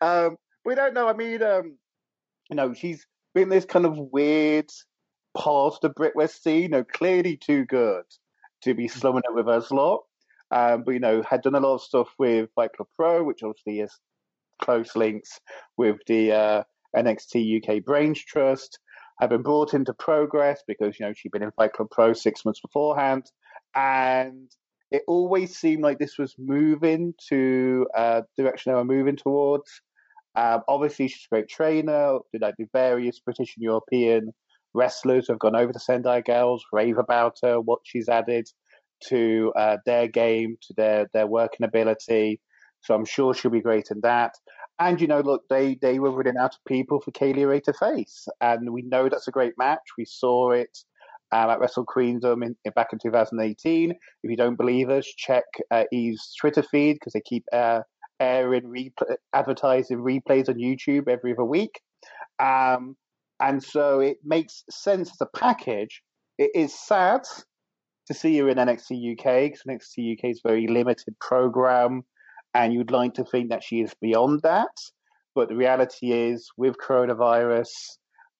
Um, 0.00 0.36
we 0.64 0.74
don't 0.74 0.94
know. 0.94 1.06
I 1.08 1.12
mean, 1.12 1.42
um, 1.42 1.76
you 2.50 2.56
know, 2.56 2.74
she's 2.74 3.06
been 3.34 3.48
this 3.48 3.64
kind 3.64 3.86
of 3.86 3.96
weird 3.96 4.70
past 5.36 5.82
the 5.82 5.90
Brit 5.90 6.16
West 6.16 6.42
scene. 6.42 6.62
You 6.62 6.68
know, 6.68 6.84
clearly 6.84 7.36
too 7.36 7.64
good 7.64 8.04
to 8.62 8.74
be 8.74 8.88
slumming 8.88 9.22
it 9.24 9.34
with 9.34 9.48
us 9.48 9.70
lot. 9.70 10.02
Um, 10.50 10.82
but 10.84 10.92
you 10.92 11.00
know, 11.00 11.22
had 11.22 11.42
done 11.42 11.54
a 11.54 11.60
lot 11.60 11.74
of 11.76 11.82
stuff 11.82 12.08
with 12.18 12.50
Fight 12.54 12.72
Club 12.74 12.88
Pro, 12.96 13.22
which 13.24 13.42
obviously 13.42 13.80
is 13.80 13.96
close 14.60 14.94
links 14.96 15.38
with 15.76 15.96
the 16.06 16.32
uh, 16.32 16.62
NXT 16.96 17.62
UK 17.62 17.84
Brains 17.84 18.22
Trust. 18.22 18.78
Had 19.20 19.30
been 19.30 19.42
brought 19.42 19.74
into 19.74 19.94
Progress 19.94 20.62
because 20.66 20.98
you 20.98 21.06
know 21.06 21.12
she'd 21.12 21.30
been 21.30 21.42
in 21.42 21.52
Fight 21.52 21.74
Club 21.74 21.88
Pro 21.90 22.12
six 22.12 22.44
months 22.44 22.60
beforehand 22.60 23.24
and 23.74 24.50
it 24.92 25.02
always 25.06 25.56
seemed 25.56 25.82
like 25.82 25.98
this 25.98 26.18
was 26.18 26.34
moving 26.38 27.14
to 27.28 27.86
uh, 27.96 28.22
direction 28.36 28.72
they 28.72 28.76
were 28.76 28.84
moving 28.84 29.16
towards. 29.16 29.80
Um, 30.36 30.60
obviously, 30.68 31.08
she's 31.08 31.26
a 31.30 31.34
great 31.34 31.48
trainer. 31.48 32.18
Did 32.30 32.42
like 32.42 32.56
the 32.58 32.68
various 32.72 33.18
British 33.20 33.56
and 33.56 33.64
European 33.64 34.32
wrestlers 34.74 35.28
have 35.28 35.38
gone 35.38 35.56
over 35.56 35.72
to 35.72 35.78
Sendai 35.78 36.20
Girls, 36.20 36.64
rave 36.72 36.98
about 36.98 37.38
her, 37.42 37.60
what 37.60 37.80
she's 37.84 38.08
added 38.08 38.46
to 39.08 39.52
uh, 39.56 39.78
their 39.86 40.08
game, 40.08 40.56
to 40.62 40.74
their 40.76 41.08
their 41.14 41.26
working 41.26 41.64
ability. 41.64 42.40
So 42.82 42.94
I'm 42.94 43.04
sure 43.04 43.34
she'll 43.34 43.50
be 43.50 43.60
great 43.60 43.90
in 43.90 44.00
that. 44.02 44.34
And 44.78 45.00
you 45.00 45.06
know, 45.06 45.20
look, 45.20 45.42
they 45.48 45.76
they 45.80 45.98
were 45.98 46.10
running 46.10 46.36
out 46.38 46.54
of 46.54 46.64
people 46.66 47.00
for 47.00 47.10
Kay 47.12 47.32
Lee 47.32 47.44
Ray 47.44 47.60
to 47.60 47.72
face, 47.72 48.26
and 48.40 48.72
we 48.72 48.82
know 48.82 49.08
that's 49.08 49.28
a 49.28 49.32
great 49.32 49.54
match. 49.58 49.82
We 49.96 50.04
saw 50.04 50.50
it 50.52 50.76
um, 51.32 51.50
at 51.50 51.60
Wrestle 51.60 51.84
Queendom 51.84 52.42
in, 52.42 52.56
in, 52.64 52.72
back 52.74 52.92
in 52.92 52.98
2018. 52.98 53.90
If 53.90 53.96
you 54.22 54.36
don't 54.36 54.56
believe 54.56 54.90
us, 54.90 55.06
check 55.06 55.44
uh, 55.70 55.84
Eve's 55.92 56.34
Twitter 56.40 56.62
feed 56.62 56.94
because 56.94 57.12
they 57.12 57.22
keep 57.22 57.44
uh, 57.52 57.80
airing, 58.20 58.64
replay, 58.64 59.16
advertising 59.32 59.98
replays 59.98 60.48
on 60.48 60.56
YouTube 60.56 61.08
every 61.08 61.32
other 61.32 61.44
week. 61.44 61.80
Um, 62.38 62.96
and 63.40 63.62
so 63.62 64.00
it 64.00 64.18
makes 64.24 64.64
sense 64.70 65.10
as 65.10 65.20
a 65.20 65.38
package. 65.38 66.02
It 66.38 66.50
is 66.54 66.78
sad 66.78 67.22
to 68.06 68.14
see 68.14 68.36
you 68.36 68.48
in 68.48 68.58
NXT 68.58 69.12
UK 69.12 69.50
because 69.50 69.62
NXT 69.68 70.18
UK 70.18 70.30
is 70.30 70.40
a 70.44 70.48
very 70.48 70.66
limited 70.66 71.18
program, 71.20 72.04
and 72.54 72.72
you'd 72.72 72.90
like 72.90 73.14
to 73.14 73.24
think 73.24 73.50
that 73.50 73.64
she 73.64 73.80
is 73.80 73.94
beyond 74.00 74.42
that. 74.42 74.76
But 75.34 75.48
the 75.48 75.56
reality 75.56 76.12
is, 76.12 76.50
with 76.56 76.76
coronavirus, 76.76 77.70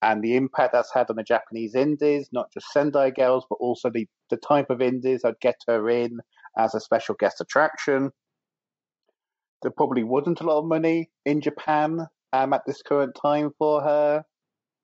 and 0.03 0.21
the 0.21 0.37
impact 0.37 0.73
that's 0.73 0.93
had 0.93 1.09
on 1.09 1.17
the 1.17 1.23
Japanese 1.23 1.75
indies, 1.75 2.29
not 2.33 2.53
just 2.53 2.73
Sendai 2.73 3.11
Girls, 3.11 3.47
but 3.49 3.57
also 3.57 3.89
the, 3.89 4.07
the 4.31 4.37
type 4.37 4.69
of 4.69 4.83
indies 4.83 5.23
that 5.23 5.41
get 5.41 5.57
her 5.69 5.89
in 5.89 6.19
as 6.59 6.75
a 6.75 6.81
special 6.81 7.15
guest 7.15 7.41
attraction. 7.41 8.11
There 9.63 9.71
probably 9.71 10.03
wasn't 10.03 10.41
a 10.41 10.45
lot 10.45 10.59
of 10.59 10.65
money 10.65 11.11
in 11.25 11.41
Japan 11.41 12.09
um, 12.33 12.53
at 12.53 12.63
this 12.67 12.83
current 12.83 13.17
time 13.21 13.53
for 13.59 13.81
her. 13.81 14.25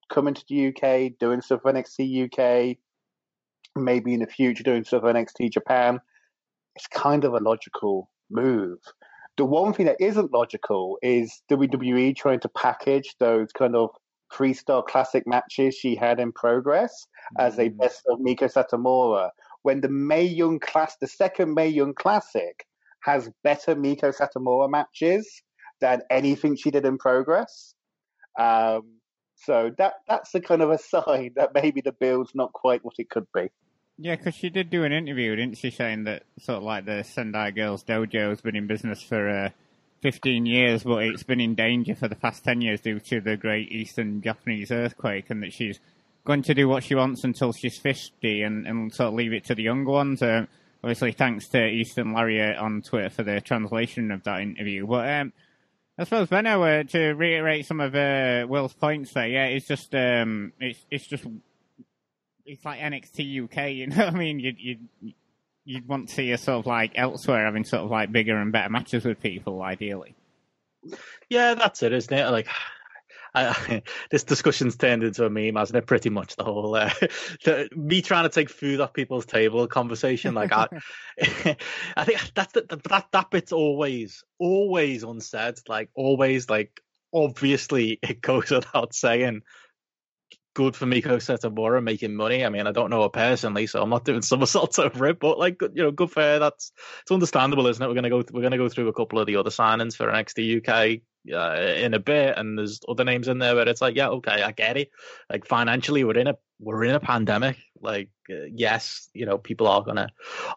Coming 0.08 0.34
to 0.34 0.44
the 0.48 0.68
UK, 0.68 1.18
doing 1.18 1.42
stuff 1.42 1.62
for 1.62 1.72
NXT 1.72 2.26
UK, 2.26 2.78
maybe 3.76 4.14
in 4.14 4.20
the 4.20 4.26
future 4.26 4.62
doing 4.62 4.84
stuff 4.84 5.02
for 5.02 5.12
NXT 5.12 5.50
Japan. 5.50 6.00
It's 6.76 6.86
kind 6.86 7.24
of 7.24 7.34
a 7.34 7.38
logical 7.38 8.08
move. 8.30 8.78
The 9.38 9.44
one 9.44 9.72
thing 9.72 9.86
that 9.86 10.00
isn't 10.00 10.32
logical 10.32 10.98
is 11.00 11.42
WWE 11.48 12.16
trying 12.16 12.40
to 12.40 12.48
package 12.48 13.14
those 13.20 13.52
kind 13.52 13.76
of 13.76 13.90
freestyle 14.32 14.84
classic 14.84 15.28
matches 15.28 15.76
she 15.76 15.94
had 15.94 16.18
in 16.18 16.32
progress 16.32 17.06
as 17.38 17.56
a 17.58 17.68
best 17.68 18.02
of 18.08 18.20
Miko 18.20 18.46
Satomura. 18.46 19.30
When 19.62 19.80
the 19.80 19.88
Mae 19.88 20.24
Young 20.24 20.58
class, 20.58 20.96
the 21.00 21.06
second 21.06 21.54
Mae 21.54 21.68
Young 21.68 21.94
Classic, 21.94 22.66
has 23.02 23.30
better 23.44 23.76
Miko 23.76 24.10
Satomura 24.10 24.68
matches 24.68 25.42
than 25.80 26.02
anything 26.10 26.56
she 26.56 26.72
did 26.72 26.84
in 26.84 26.98
progress. 26.98 27.74
Um, 28.38 28.98
so 29.36 29.70
that 29.78 29.94
that's 30.08 30.32
the 30.32 30.40
kind 30.40 30.62
of 30.62 30.70
a 30.70 30.78
sign 30.92 31.30
that 31.36 31.54
maybe 31.54 31.80
the 31.80 31.92
build's 31.92 32.32
not 32.34 32.52
quite 32.54 32.84
what 32.84 32.94
it 32.98 33.08
could 33.08 33.26
be. 33.32 33.50
Yeah, 34.00 34.14
because 34.14 34.36
she 34.36 34.48
did 34.48 34.70
do 34.70 34.84
an 34.84 34.92
interview, 34.92 35.34
didn't 35.34 35.58
she, 35.58 35.70
saying 35.70 36.04
that 36.04 36.22
sort 36.40 36.58
of 36.58 36.62
like 36.62 36.84
the 36.84 37.02
Sendai 37.02 37.50
Girls 37.50 37.82
Dojo 37.82 38.28
has 38.28 38.40
been 38.40 38.54
in 38.54 38.68
business 38.68 39.02
for 39.02 39.28
uh, 39.28 39.50
15 40.02 40.46
years, 40.46 40.84
but 40.84 41.02
it's 41.02 41.24
been 41.24 41.40
in 41.40 41.56
danger 41.56 41.96
for 41.96 42.06
the 42.06 42.14
past 42.14 42.44
10 42.44 42.60
years 42.60 42.80
due 42.80 43.00
to 43.00 43.20
the 43.20 43.36
Great 43.36 43.72
Eastern 43.72 44.22
Japanese 44.22 44.70
earthquake, 44.70 45.30
and 45.30 45.42
that 45.42 45.52
she's 45.52 45.80
going 46.24 46.42
to 46.42 46.54
do 46.54 46.68
what 46.68 46.84
she 46.84 46.94
wants 46.94 47.24
until 47.24 47.52
she's 47.52 47.76
50 47.78 48.42
and, 48.42 48.66
and 48.68 48.94
sort 48.94 49.08
of 49.08 49.14
leave 49.14 49.32
it 49.32 49.46
to 49.46 49.56
the 49.56 49.64
younger 49.64 49.90
ones. 49.90 50.22
Um, 50.22 50.46
obviously, 50.84 51.10
thanks 51.10 51.48
to 51.48 51.66
Eastern 51.66 52.12
Lariat 52.12 52.56
on 52.56 52.82
Twitter 52.82 53.10
for 53.10 53.24
the 53.24 53.40
translation 53.40 54.12
of 54.12 54.22
that 54.24 54.42
interview. 54.42 54.86
But 54.86 55.08
um, 55.08 55.32
I 55.98 56.04
suppose, 56.04 56.28
Benno, 56.28 56.62
uh, 56.62 56.84
to 56.84 57.14
reiterate 57.14 57.66
some 57.66 57.80
of 57.80 57.96
uh, 57.96 58.46
Will's 58.48 58.74
points 58.74 59.12
there, 59.14 59.26
yeah, 59.26 59.46
it's 59.46 59.66
just, 59.66 59.92
um, 59.96 60.52
it's, 60.60 60.78
it's 60.90 61.06
just, 61.06 61.24
it's 62.48 62.64
like 62.64 62.80
NXT 62.80 63.44
UK, 63.44 63.70
you 63.72 63.86
know 63.88 63.96
what 63.96 64.14
I 64.14 64.18
mean? 64.18 64.40
You'd, 64.40 64.58
you'd, 64.58 64.88
you'd 65.64 65.86
want 65.86 66.08
to 66.08 66.14
see 66.14 66.32
of 66.32 66.66
like 66.66 66.92
elsewhere 66.94 67.44
having 67.44 67.64
sort 67.64 67.82
of 67.82 67.90
like 67.90 68.10
bigger 68.10 68.36
and 68.36 68.52
better 68.52 68.70
matches 68.70 69.04
with 69.04 69.20
people, 69.20 69.62
ideally. 69.62 70.14
Yeah, 71.28 71.54
that's 71.54 71.82
it, 71.82 71.92
isn't 71.92 72.12
it? 72.12 72.30
Like, 72.30 72.48
I, 73.34 73.82
this 74.10 74.24
discussion's 74.24 74.76
turned 74.76 75.02
into 75.02 75.26
a 75.26 75.30
meme, 75.30 75.56
hasn't 75.56 75.76
it? 75.76 75.86
Pretty 75.86 76.08
much 76.08 76.36
the 76.36 76.44
whole 76.44 76.74
uh, 76.74 76.90
the, 77.44 77.68
me 77.76 78.00
trying 78.00 78.24
to 78.24 78.30
take 78.30 78.48
food 78.48 78.80
off 78.80 78.94
people's 78.94 79.26
table 79.26 79.66
conversation. 79.66 80.34
Like, 80.34 80.52
I, 80.52 80.68
I 81.96 82.04
think 82.04 82.32
that's 82.34 82.52
the, 82.54 82.80
that 82.88 83.06
that 83.12 83.30
bit's 83.30 83.52
always 83.52 84.24
always 84.38 85.02
unsaid. 85.02 85.56
Like, 85.68 85.90
always 85.94 86.48
like 86.48 86.80
obviously 87.12 87.98
it 88.02 88.20
goes 88.22 88.50
without 88.50 88.94
saying 88.94 89.42
good 90.58 90.74
for 90.74 90.86
Meiko 90.86 91.18
Satomura 91.18 91.80
making 91.80 92.16
money. 92.16 92.44
I 92.44 92.48
mean, 92.48 92.66
I 92.66 92.72
don't 92.72 92.90
know 92.90 93.04
her 93.04 93.08
personally, 93.08 93.68
so 93.68 93.80
I'm 93.80 93.90
not 93.90 94.04
doing 94.04 94.22
somersaults 94.22 94.76
over 94.80 95.06
it. 95.06 95.20
But 95.20 95.38
like, 95.38 95.62
you 95.62 95.84
know, 95.84 95.92
good 95.92 96.10
for. 96.10 96.40
That's 96.40 96.72
it's 97.02 97.12
understandable, 97.12 97.68
isn't 97.68 97.80
it? 97.80 97.86
We're 97.86 97.94
gonna 97.94 98.10
go 98.10 98.24
we're 98.32 98.42
gonna 98.42 98.58
go 98.58 98.68
through 98.68 98.88
a 98.88 98.92
couple 98.92 99.20
of 99.20 99.28
the 99.28 99.36
other 99.36 99.50
signings 99.50 99.94
for 99.94 100.08
NXT 100.08 100.58
UK 100.58 101.00
uh, 101.32 101.62
in 101.76 101.94
a 101.94 102.00
bit, 102.00 102.36
and 102.36 102.58
there's 102.58 102.80
other 102.88 103.04
names 103.04 103.28
in 103.28 103.38
there 103.38 103.54
where 103.54 103.68
it's 103.68 103.80
like, 103.80 103.94
yeah, 103.94 104.08
okay, 104.08 104.42
I 104.42 104.50
get 104.50 104.76
it. 104.76 104.90
Like 105.30 105.46
financially, 105.46 106.02
we're 106.02 106.18
in 106.18 106.26
a 106.26 106.34
we're 106.58 106.82
in 106.82 106.96
a 106.96 107.00
pandemic. 107.00 107.56
Like, 107.80 108.10
uh, 108.28 108.46
yes, 108.52 109.08
you 109.14 109.26
know, 109.26 109.38
people 109.38 109.68
are 109.68 109.84
gonna 109.84 110.08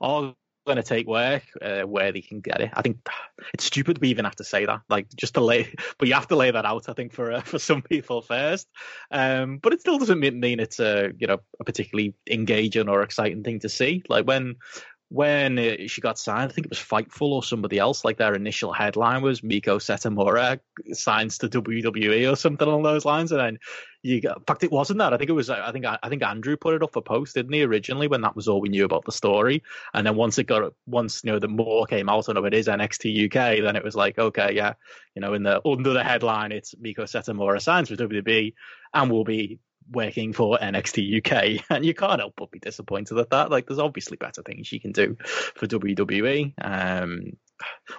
are 0.02 0.34
going 0.66 0.78
to 0.78 0.84
take 0.84 1.08
work 1.08 1.44
uh, 1.62 1.82
where 1.82 2.12
they 2.12 2.22
can 2.22 2.40
get 2.40 2.62
it. 2.62 2.72
I 2.74 2.82
think 2.82 2.98
it's 3.54 3.66
stupid 3.66 4.00
we 4.00 4.10
even 4.10 4.26
have 4.26 4.36
to 4.38 4.44
say 4.44 4.66
that, 4.66 4.82
like 4.90 5.08
just 5.16 5.34
to 5.36 5.42
lay, 5.42 5.74
but 5.98 6.08
you 6.08 6.14
have 6.14 6.28
to 6.28 6.36
lay 6.36 6.52
that 6.52 6.66
out. 6.66 6.90
I 6.90 6.94
think 6.94 7.14
for 7.14 7.32
uh, 7.32 7.42
for 7.46 7.60
some 7.60 7.82
people 7.82 8.22
first, 8.22 8.68
um, 9.12 9.58
but 9.58 9.74
it 9.74 9.82
still 9.82 9.98
doesn't 9.98 10.20
mean 10.20 10.60
it's 10.60 10.80
a 10.80 11.12
you 11.18 11.28
know 11.28 11.40
a 11.60 11.64
particularly 11.64 12.14
engaging 12.30 12.90
or 12.90 13.02
exciting 13.02 13.44
thing 13.44 13.60
to 13.60 13.70
see. 13.70 14.04
Like 14.10 14.26
when 14.26 14.56
when 15.12 15.60
uh, 15.60 15.76
she 15.88 16.00
got 16.00 16.18
signed, 16.18 16.50
I 16.50 16.54
think 16.54 16.68
it 16.68 16.72
was 16.72 16.80
Fightful 16.80 17.32
or 17.32 17.44
somebody 17.44 17.78
else. 17.78 18.06
Like 18.06 18.16
their 18.16 18.34
initial 18.34 18.72
headline 18.72 19.22
was 19.22 19.44
Miko 19.44 19.78
Satomura 19.78 20.62
signs 20.94 21.38
to 21.40 21.50
WWE 21.50 22.32
or 22.32 22.38
something 22.38 22.66
along 22.66 22.84
those 22.84 23.04
lines, 23.04 23.34
and 23.34 23.42
then 23.42 23.60
you 24.04 24.22
got, 24.22 24.38
in 24.38 24.44
fact, 24.46 24.64
it 24.64 24.72
wasn't 24.72 25.00
that. 25.00 25.14
I 25.14 25.18
think 25.18 25.30
it 25.30 25.34
was. 25.34 25.50
I 25.50 25.70
think 25.74 25.86
I 25.86 26.08
think 26.08 26.24
Andrew 26.24 26.56
put 26.56 26.76
it 26.76 26.82
up 26.82 26.94
for 26.94 27.02
post, 27.02 27.36
didn't 27.36 27.52
he? 27.52 27.62
Originally, 27.64 28.08
when 28.08 28.22
that 28.22 28.38
was 28.38 28.48
all 28.48 28.62
we 28.62 28.70
knew 28.70 28.86
about 28.86 29.04
the 29.04 29.12
story, 29.12 29.62
and 29.94 30.08
then 30.08 30.16
once 30.16 30.38
it 30.38 30.46
got 30.46 30.74
once 30.86 31.22
you 31.26 31.32
know 31.34 31.40
the 31.40 31.50
more 31.50 31.86
came 31.88 32.08
out, 32.08 32.30
and 32.30 32.38
it 32.38 32.54
is 32.54 32.68
NXT 32.68 33.26
UK, 33.26 33.62
then 33.62 33.76
it 33.76 33.84
was 33.84 33.96
like, 33.96 34.18
okay, 34.18 34.54
yeah, 34.56 34.76
you 35.14 35.22
know, 35.22 35.34
in 35.34 35.44
the 35.44 35.62
under 35.68 35.92
the 35.92 36.06
headline, 36.06 36.54
it's 36.54 36.74
Miko 36.80 37.04
Satomura 37.04 37.62
signs 37.62 37.90
for 37.90 37.98
WWE 37.98 38.54
and 38.94 39.12
will 39.12 39.26
be 39.26 39.60
working 39.92 40.34
for 40.34 40.58
NXT 40.58 41.26
UK, 41.26 41.66
and 41.70 41.86
you 41.86 41.94
can't 41.94 42.20
help 42.20 42.34
but 42.38 42.52
be 42.52 42.60
disappointed 42.60 43.18
at 43.18 43.30
that. 43.32 43.52
Like, 43.52 43.68
there's 43.68 43.80
obviously 43.80 44.18
better 44.18 44.42
things 44.42 44.72
you 44.72 44.80
can 44.80 44.92
do 44.92 45.18
for 45.56 45.68
WWE. 45.68 46.54
Um, 46.62 47.34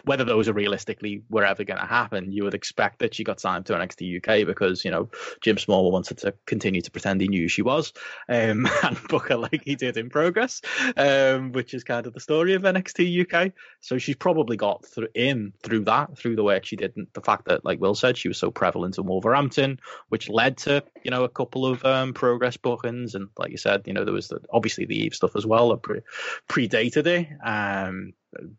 whether 0.05 0.25
those 0.25 0.49
are 0.49 0.53
realistically 0.53 1.23
were 1.29 1.45
ever 1.45 1.65
going 1.65 1.81
to 1.81 1.87
happen, 1.87 2.33
you 2.33 2.45
would 2.45 2.55
expect 2.55 3.01
that 3.01 3.15
she 3.15 3.25
got 3.25 3.41
signed 3.41 3.67
to 3.67 3.75
NXT 3.75 4.19
UK 4.19 4.47
because 4.47 4.85
you 4.85 4.91
know 4.91 5.11
Jim 5.41 5.59
Small 5.59 5.91
wanted 5.91 6.19
to 6.19 6.35
continue 6.47 6.81
to 6.81 6.91
pretend 6.91 7.21
he 7.21 7.29
knew 7.29 7.49
she 7.49 7.63
was, 7.63 7.93
um, 8.29 8.67
and 8.83 9.03
book 9.09 9.29
her 9.29 9.37
like 9.37 9.63
he 9.65 9.75
did 9.75 9.97
in 9.97 10.11
Progress, 10.11 10.61
um, 10.97 11.53
which 11.53 11.75
is 11.75 11.85
kind 11.85 12.07
of 12.07 12.15
the 12.15 12.21
story 12.21 12.55
of 12.55 12.63
NXT 12.63 13.23
UK. 13.27 13.53
So 13.81 13.99
she's 13.99 14.17
probably 14.17 14.57
got 14.57 14.87
through 14.87 15.09
in 15.15 15.53
through 15.63 15.85
that 15.85 16.17
through 16.19 16.37
the 16.37 16.45
work 16.45 16.65
she 16.65 16.77
did, 16.77 16.95
the 17.13 17.21
fact 17.21 17.47
that 17.47 17.65
like 17.65 17.81
Will 17.81 17.95
said, 17.95 18.17
she 18.17 18.29
was 18.29 18.39
so 18.39 18.51
prevalent 18.51 18.99
in 18.99 19.07
Wolverhampton, 19.07 19.81
which 20.09 20.29
led 20.29 20.59
to 20.59 20.83
you 21.05 21.11
know 21.11 21.25
a 21.25 21.29
couple 21.29 21.67
of 21.67 21.85
um, 21.85 22.15
Progress 22.15 22.57
bookings, 22.57 23.15
and 23.15 23.29
like 23.39 23.51
you 23.51 23.57
said, 23.57 23.83
you 23.87 23.93
know 23.93 24.05
there 24.05 24.15
was 24.15 24.29
the, 24.29 24.41
obviously 24.53 24.87
the 24.87 25.05
Eve 25.05 25.15
stuff 25.15 25.37
as 25.37 25.47
well 25.47 25.71
that 25.71 25.83
pre- 25.83 26.01
predated 26.49 27.07
it. 27.07 27.29
Um, 27.45 28.13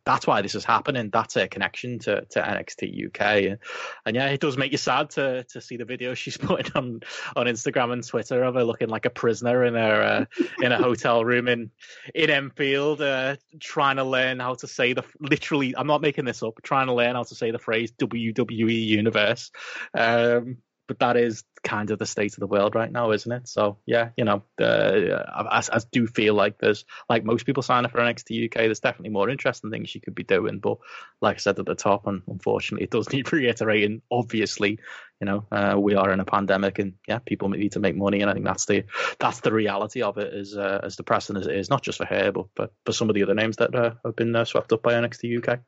that's 0.05 0.27
why 0.27 0.41
this 0.41 0.55
is 0.55 0.65
happening. 0.65 1.09
That's 1.11 1.35
a 1.35 1.47
connection 1.47 1.99
to, 1.99 2.25
to 2.31 2.41
NXT 2.41 3.07
UK, 3.07 3.21
and, 3.21 3.59
and, 4.05 4.15
yeah, 4.15 4.27
it 4.27 4.39
does 4.39 4.57
make 4.57 4.71
you 4.71 4.77
sad 4.77 5.09
to 5.11 5.43
to 5.45 5.61
see 5.61 5.77
the 5.77 5.85
video 5.85 6.13
she's 6.13 6.37
putting 6.37 6.71
on 6.75 7.01
on 7.35 7.45
Instagram 7.47 7.93
and 7.93 8.05
Twitter 8.05 8.43
of 8.43 8.55
her 8.55 8.63
looking 8.63 8.89
like 8.89 9.05
a 9.05 9.09
prisoner 9.09 9.63
in 9.63 9.73
her 9.75 10.01
uh, 10.01 10.43
in 10.61 10.71
a 10.71 10.77
hotel 10.77 11.23
room 11.23 11.47
in 11.47 11.71
in 12.13 12.29
Enfield, 12.29 13.01
uh, 13.01 13.35
trying 13.59 13.97
to 13.97 14.03
learn 14.03 14.39
how 14.39 14.53
to 14.55 14.67
say 14.67 14.93
the 14.93 15.03
literally. 15.19 15.75
I'm 15.75 15.87
not 15.87 16.01
making 16.01 16.25
this 16.25 16.43
up. 16.43 16.59
Trying 16.63 16.87
to 16.87 16.93
learn 16.93 17.15
how 17.15 17.23
to 17.23 17.35
say 17.35 17.51
the 17.51 17.59
phrase 17.59 17.91
WWE 17.93 18.85
Universe. 18.85 19.51
Um, 19.93 20.57
but 20.87 20.99
that 20.99 21.17
is 21.17 21.43
kind 21.63 21.91
of 21.91 21.99
the 21.99 22.05
state 22.05 22.33
of 22.33 22.39
the 22.39 22.47
world 22.47 22.75
right 22.75 22.91
now, 22.91 23.11
isn't 23.11 23.31
it? 23.31 23.47
So 23.47 23.77
yeah, 23.85 24.09
you 24.17 24.25
know, 24.25 24.43
uh, 24.61 25.23
I, 25.33 25.63
I, 25.71 25.79
do 25.91 26.07
feel 26.07 26.33
like 26.33 26.57
there's 26.59 26.85
like 27.09 27.23
most 27.23 27.45
people 27.45 27.63
sign 27.63 27.85
up 27.85 27.91
for 27.91 27.99
NXT 27.99 28.45
UK. 28.45 28.55
There's 28.55 28.79
definitely 28.79 29.09
more 29.09 29.29
interesting 29.29 29.71
things 29.71 29.93
you 29.95 30.01
could 30.01 30.15
be 30.15 30.23
doing, 30.23 30.59
but 30.59 30.77
like 31.21 31.37
I 31.37 31.39
said 31.39 31.59
at 31.59 31.65
the 31.65 31.75
top, 31.75 32.05
and 32.05 32.21
unfortunately, 32.27 32.83
it 32.83 32.91
does 32.91 33.11
need 33.11 33.31
reiterating. 33.33 34.01
Obviously, 34.11 34.79
you 35.19 35.25
know, 35.25 35.45
uh, 35.51 35.79
we 35.79 35.95
are 35.95 36.11
in 36.11 36.19
a 36.19 36.25
pandemic, 36.25 36.79
and 36.79 36.93
yeah, 37.07 37.19
people 37.19 37.49
need 37.49 37.71
to 37.73 37.79
make 37.79 37.95
money, 37.95 38.21
and 38.21 38.29
I 38.29 38.33
think 38.33 38.45
that's 38.45 38.65
the 38.65 38.83
that's 39.19 39.39
the 39.39 39.53
reality 39.53 40.01
of 40.01 40.17
it. 40.17 40.33
Is 40.33 40.57
uh, 40.57 40.81
as 40.83 40.97
depressing 40.97 41.37
as 41.37 41.47
it 41.47 41.55
is, 41.55 41.69
not 41.69 41.81
just 41.81 41.97
for 41.97 42.05
her, 42.05 42.31
but 42.31 42.47
but 42.55 42.73
for 42.85 42.91
some 42.91 43.09
of 43.09 43.15
the 43.15 43.23
other 43.23 43.33
names 43.33 43.57
that 43.57 43.73
uh, 43.73 43.93
have 44.03 44.15
been 44.15 44.35
uh, 44.35 44.45
swept 44.45 44.73
up 44.73 44.83
by 44.83 44.93
NXT 44.93 45.37
UK. 45.47 45.59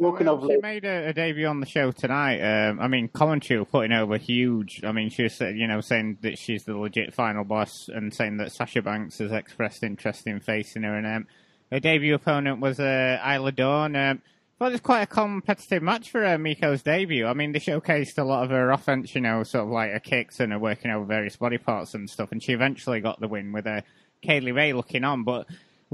Talking 0.00 0.26
well, 0.26 0.48
she 0.48 0.56
made 0.56 0.84
a, 0.84 1.10
a, 1.10 1.12
debut 1.12 1.46
on 1.46 1.60
the 1.60 1.66
show 1.66 1.92
tonight. 1.92 2.40
Um, 2.40 2.80
I 2.80 2.88
mean, 2.88 3.06
commentary 3.06 3.60
were 3.60 3.64
putting 3.64 3.92
over 3.92 4.16
huge. 4.16 4.82
I 4.82 4.90
mean, 4.90 5.08
she 5.08 5.22
was, 5.22 5.40
you 5.52 5.66
know, 5.66 5.80
saying 5.80 6.18
that 6.22 6.38
she's 6.38 6.64
the 6.64 6.76
legit 6.76 7.12
final 7.12 7.44
boss, 7.44 7.88
and 7.92 8.12
saying 8.12 8.38
that 8.38 8.52
Sasha 8.52 8.82
Banks 8.82 9.18
has 9.18 9.32
expressed 9.32 9.82
interest 9.82 10.26
in 10.26 10.40
facing 10.40 10.82
her. 10.82 10.96
And 10.96 11.06
um, 11.06 11.26
her 11.70 11.80
debut 11.80 12.14
opponent 12.14 12.60
was 12.60 12.80
uh, 12.80 13.20
Isla 13.24 13.52
Dawn. 13.52 13.96
Um, 13.96 14.22
thought 14.58 14.68
it 14.68 14.72
was 14.72 14.80
quite 14.80 15.02
a 15.02 15.06
competitive 15.06 15.82
match 15.82 16.10
for 16.10 16.24
uh, 16.24 16.36
Meiko's 16.36 16.82
debut. 16.82 17.26
I 17.26 17.34
mean, 17.34 17.52
they 17.52 17.58
showcased 17.58 18.18
a 18.18 18.24
lot 18.24 18.44
of 18.44 18.50
her 18.50 18.70
offense, 18.70 19.14
you 19.14 19.20
know, 19.20 19.42
sort 19.42 19.64
of 19.64 19.70
like 19.70 19.92
her 19.92 19.98
kicks 19.98 20.40
and 20.40 20.52
her 20.52 20.58
working 20.58 20.90
over 20.90 21.04
various 21.04 21.36
body 21.36 21.58
parts 21.58 21.94
and 21.94 22.08
stuff. 22.08 22.32
And 22.32 22.42
she 22.42 22.52
eventually 22.52 23.00
got 23.00 23.20
the 23.20 23.28
win 23.28 23.52
with 23.52 23.66
uh, 23.66 23.82
Kay 24.22 24.40
Lee 24.40 24.52
Ray 24.52 24.72
looking 24.72 25.04
on, 25.04 25.24
but 25.24 25.46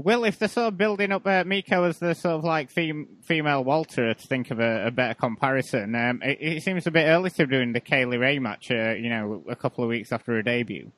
Will, 0.03 0.23
if 0.23 0.39
they're 0.39 0.47
sort 0.47 0.67
of 0.67 0.77
building 0.77 1.11
up 1.11 1.25
uh, 1.25 1.43
Meiko 1.43 1.87
as 1.87 1.99
the 1.99 2.13
sort 2.13 2.35
of 2.35 2.43
like 2.43 2.69
fem- 2.69 3.17
female 3.23 3.63
Walter, 3.63 4.13
to 4.13 4.27
think 4.27 4.51
of 4.51 4.59
a, 4.59 4.87
a 4.87 4.91
better 4.91 5.13
comparison, 5.13 5.95
um, 5.95 6.21
it, 6.23 6.37
it, 6.41 6.63
seems 6.63 6.87
a 6.87 6.91
bit 6.91 7.05
early 7.05 7.29
to 7.31 7.47
be 7.47 7.55
doing 7.55 7.73
the 7.73 7.79
Kay 7.79 8.05
Lee 8.05 8.17
Ray 8.17 8.39
match, 8.39 8.71
uh, 8.71 8.93
you 8.93 9.09
know, 9.09 9.43
a 9.49 9.55
couple 9.55 9.83
of 9.83 9.89
weeks 9.89 10.11
after 10.11 10.33
her 10.33 10.41
debut. 10.41 10.91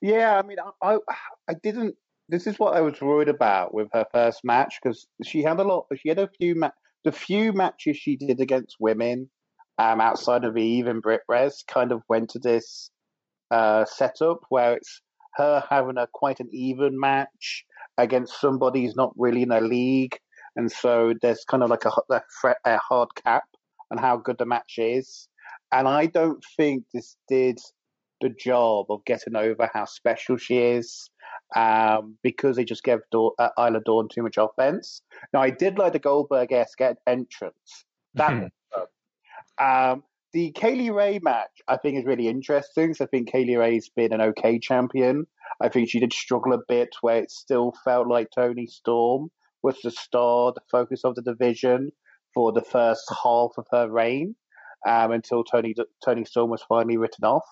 Yeah, 0.00 0.38
I 0.38 0.46
mean, 0.46 0.58
I, 0.82 0.94
I, 0.94 0.98
I 1.48 1.54
didn't. 1.54 1.96
This 2.28 2.46
is 2.46 2.58
what 2.58 2.74
I 2.74 2.80
was 2.80 3.00
worried 3.00 3.28
about 3.28 3.72
with 3.72 3.88
her 3.92 4.06
first 4.12 4.44
match 4.44 4.78
because 4.82 5.06
she 5.24 5.42
had 5.42 5.60
a 5.60 5.64
lot. 5.64 5.86
She 5.96 6.08
had 6.08 6.18
a 6.18 6.28
few 6.28 6.54
ma- 6.54 6.70
the 7.04 7.12
few 7.12 7.52
matches 7.52 7.96
she 7.96 8.16
did 8.16 8.40
against 8.40 8.76
women 8.80 9.30
um, 9.78 10.00
outside 10.00 10.44
of 10.44 10.56
Eve 10.56 10.86
and 10.86 11.02
Brit 11.02 11.22
Res 11.28 11.64
kind 11.66 11.92
of 11.92 12.02
went 12.08 12.30
to 12.30 12.38
this 12.38 12.90
uh, 13.50 13.84
setup 13.84 14.40
where 14.48 14.74
it's 14.74 15.00
her 15.34 15.62
having 15.68 15.98
a 15.98 16.08
quite 16.12 16.40
an 16.40 16.48
even 16.52 16.98
match 16.98 17.64
against 17.98 18.40
somebody 18.40 18.84
who's 18.84 18.96
not 18.96 19.12
really 19.16 19.42
in 19.42 19.52
a 19.52 19.60
league, 19.60 20.18
and 20.56 20.70
so 20.70 21.14
there's 21.22 21.44
kind 21.44 21.62
of 21.62 21.70
like 21.70 21.84
a, 21.84 21.92
a, 22.10 22.54
a 22.64 22.78
hard 22.78 23.08
cap 23.22 23.44
on 23.90 23.98
how 23.98 24.16
good 24.16 24.38
the 24.38 24.46
match 24.46 24.74
is. 24.78 25.28
And 25.72 25.88
I 25.88 26.06
don't 26.06 26.42
think 26.56 26.84
this 26.92 27.16
did 27.28 27.58
the 28.20 28.30
job 28.30 28.86
of 28.88 29.04
getting 29.04 29.36
over 29.36 29.68
how 29.72 29.84
special 29.84 30.36
she 30.36 30.58
is 30.58 31.10
um, 31.54 32.16
because 32.22 32.56
they 32.56 32.64
just 32.64 32.82
gave 32.82 32.98
Dawn, 33.10 33.32
uh, 33.38 33.50
Isla 33.58 33.80
Dawn 33.84 34.08
too 34.08 34.22
much 34.22 34.36
offense. 34.38 35.02
Now, 35.32 35.42
I 35.42 35.50
did 35.50 35.78
like 35.78 35.92
the 35.92 35.98
Goldberg 35.98 36.52
esque 36.52 36.80
entrance. 37.06 37.84
That 38.14 38.30
mm-hmm. 38.30 39.64
um, 39.64 40.02
the 40.32 40.50
Kay 40.52 40.74
Lee 40.74 40.90
Ray 40.90 41.18
match, 41.22 41.62
I 41.68 41.76
think, 41.76 41.98
is 41.98 42.04
really 42.04 42.28
interesting. 42.28 42.94
So 42.94 43.04
I 43.04 43.08
think 43.08 43.30
Kay 43.30 43.44
Lee 43.44 43.56
Ray's 43.56 43.88
been 43.88 44.12
an 44.12 44.20
okay 44.20 44.58
champion. 44.58 45.26
I 45.60 45.68
think 45.68 45.88
she 45.88 46.00
did 46.00 46.12
struggle 46.12 46.52
a 46.52 46.62
bit 46.68 46.90
where 47.00 47.18
it 47.18 47.30
still 47.30 47.72
felt 47.84 48.08
like 48.08 48.28
Toni 48.34 48.66
Storm 48.66 49.30
was 49.62 49.80
the 49.82 49.90
star, 49.90 50.52
the 50.52 50.60
focus 50.70 51.04
of 51.04 51.14
the 51.14 51.22
division 51.22 51.90
for 52.34 52.52
the 52.52 52.62
first 52.62 53.02
half 53.22 53.52
of 53.56 53.66
her 53.70 53.90
reign 53.90 54.36
um, 54.86 55.12
until 55.12 55.44
Tony 55.44 55.74
Toni 56.04 56.24
Storm 56.24 56.50
was 56.50 56.62
finally 56.68 56.96
written 56.96 57.24
off. 57.24 57.46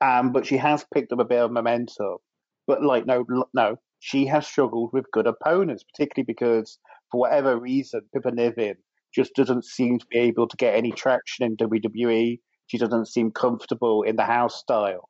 Um, 0.00 0.32
but 0.32 0.46
she 0.46 0.56
has 0.56 0.86
picked 0.94 1.12
up 1.12 1.18
a 1.18 1.24
bit 1.24 1.40
of 1.40 1.50
momentum. 1.50 2.18
But 2.66 2.82
like 2.82 3.06
no, 3.06 3.24
no, 3.52 3.76
she 3.98 4.26
has 4.26 4.46
struggled 4.46 4.90
with 4.92 5.10
good 5.12 5.26
opponents, 5.26 5.84
particularly 5.84 6.26
because 6.26 6.78
for 7.10 7.20
whatever 7.20 7.58
reason, 7.58 8.02
Piper 8.14 8.30
Niven 8.30 8.76
just 9.14 9.34
doesn't 9.34 9.64
seem 9.64 9.98
to 9.98 10.06
be 10.10 10.18
able 10.18 10.48
to 10.48 10.56
get 10.56 10.74
any 10.74 10.92
traction 10.92 11.44
in 11.44 11.56
WWE. 11.56 12.38
She 12.68 12.78
doesn't 12.78 13.08
seem 13.08 13.32
comfortable 13.32 14.02
in 14.04 14.16
the 14.16 14.24
house 14.24 14.56
style, 14.56 15.09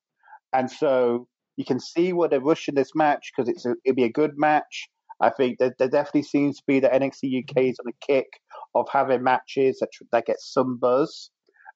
and 0.52 0.70
so 0.70 1.26
you 1.56 1.64
can 1.64 1.80
see 1.80 2.12
what 2.12 2.30
they're 2.30 2.40
rushing 2.40 2.74
this 2.74 2.94
match 2.94 3.32
because 3.36 3.48
it's 3.48 3.66
it'll 3.66 3.94
be 3.94 4.04
a 4.04 4.12
good 4.12 4.32
match. 4.36 4.88
I 5.20 5.30
think 5.30 5.58
that 5.58 5.74
there 5.78 5.88
definitely 5.88 6.22
seems 6.22 6.56
to 6.56 6.62
be 6.66 6.80
that 6.80 6.92
NXT 6.92 7.42
UK 7.42 7.64
is 7.64 7.78
on 7.78 7.92
a 7.92 8.06
kick 8.06 8.26
of 8.74 8.88
having 8.90 9.22
matches 9.22 9.78
that 9.80 9.90
that 10.12 10.26
get 10.26 10.40
some 10.40 10.78
buzz, 10.78 11.30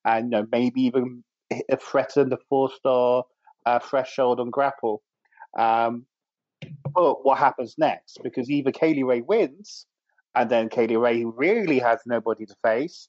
and 0.04 0.26
you 0.26 0.30
know 0.30 0.46
maybe 0.50 0.80
even 0.82 1.22
threaten 1.80 2.30
the 2.30 2.38
four 2.48 2.70
star 2.70 3.24
uh, 3.66 3.78
threshold 3.78 4.40
on 4.40 4.50
Grapple. 4.50 5.02
Um, 5.58 6.06
but 6.94 7.24
what 7.24 7.38
happens 7.38 7.74
next? 7.76 8.20
Because 8.22 8.50
either 8.50 8.72
Kay 8.72 8.94
Lee 8.94 9.02
Ray 9.02 9.20
wins, 9.20 9.87
and 10.34 10.48
then 10.50 10.68
Kay 10.68 10.87
Lee 10.87 10.96
Ray 10.96 11.24
really 11.24 11.78
has 11.78 12.00
nobody 12.06 12.46
to 12.46 12.54
face, 12.62 13.08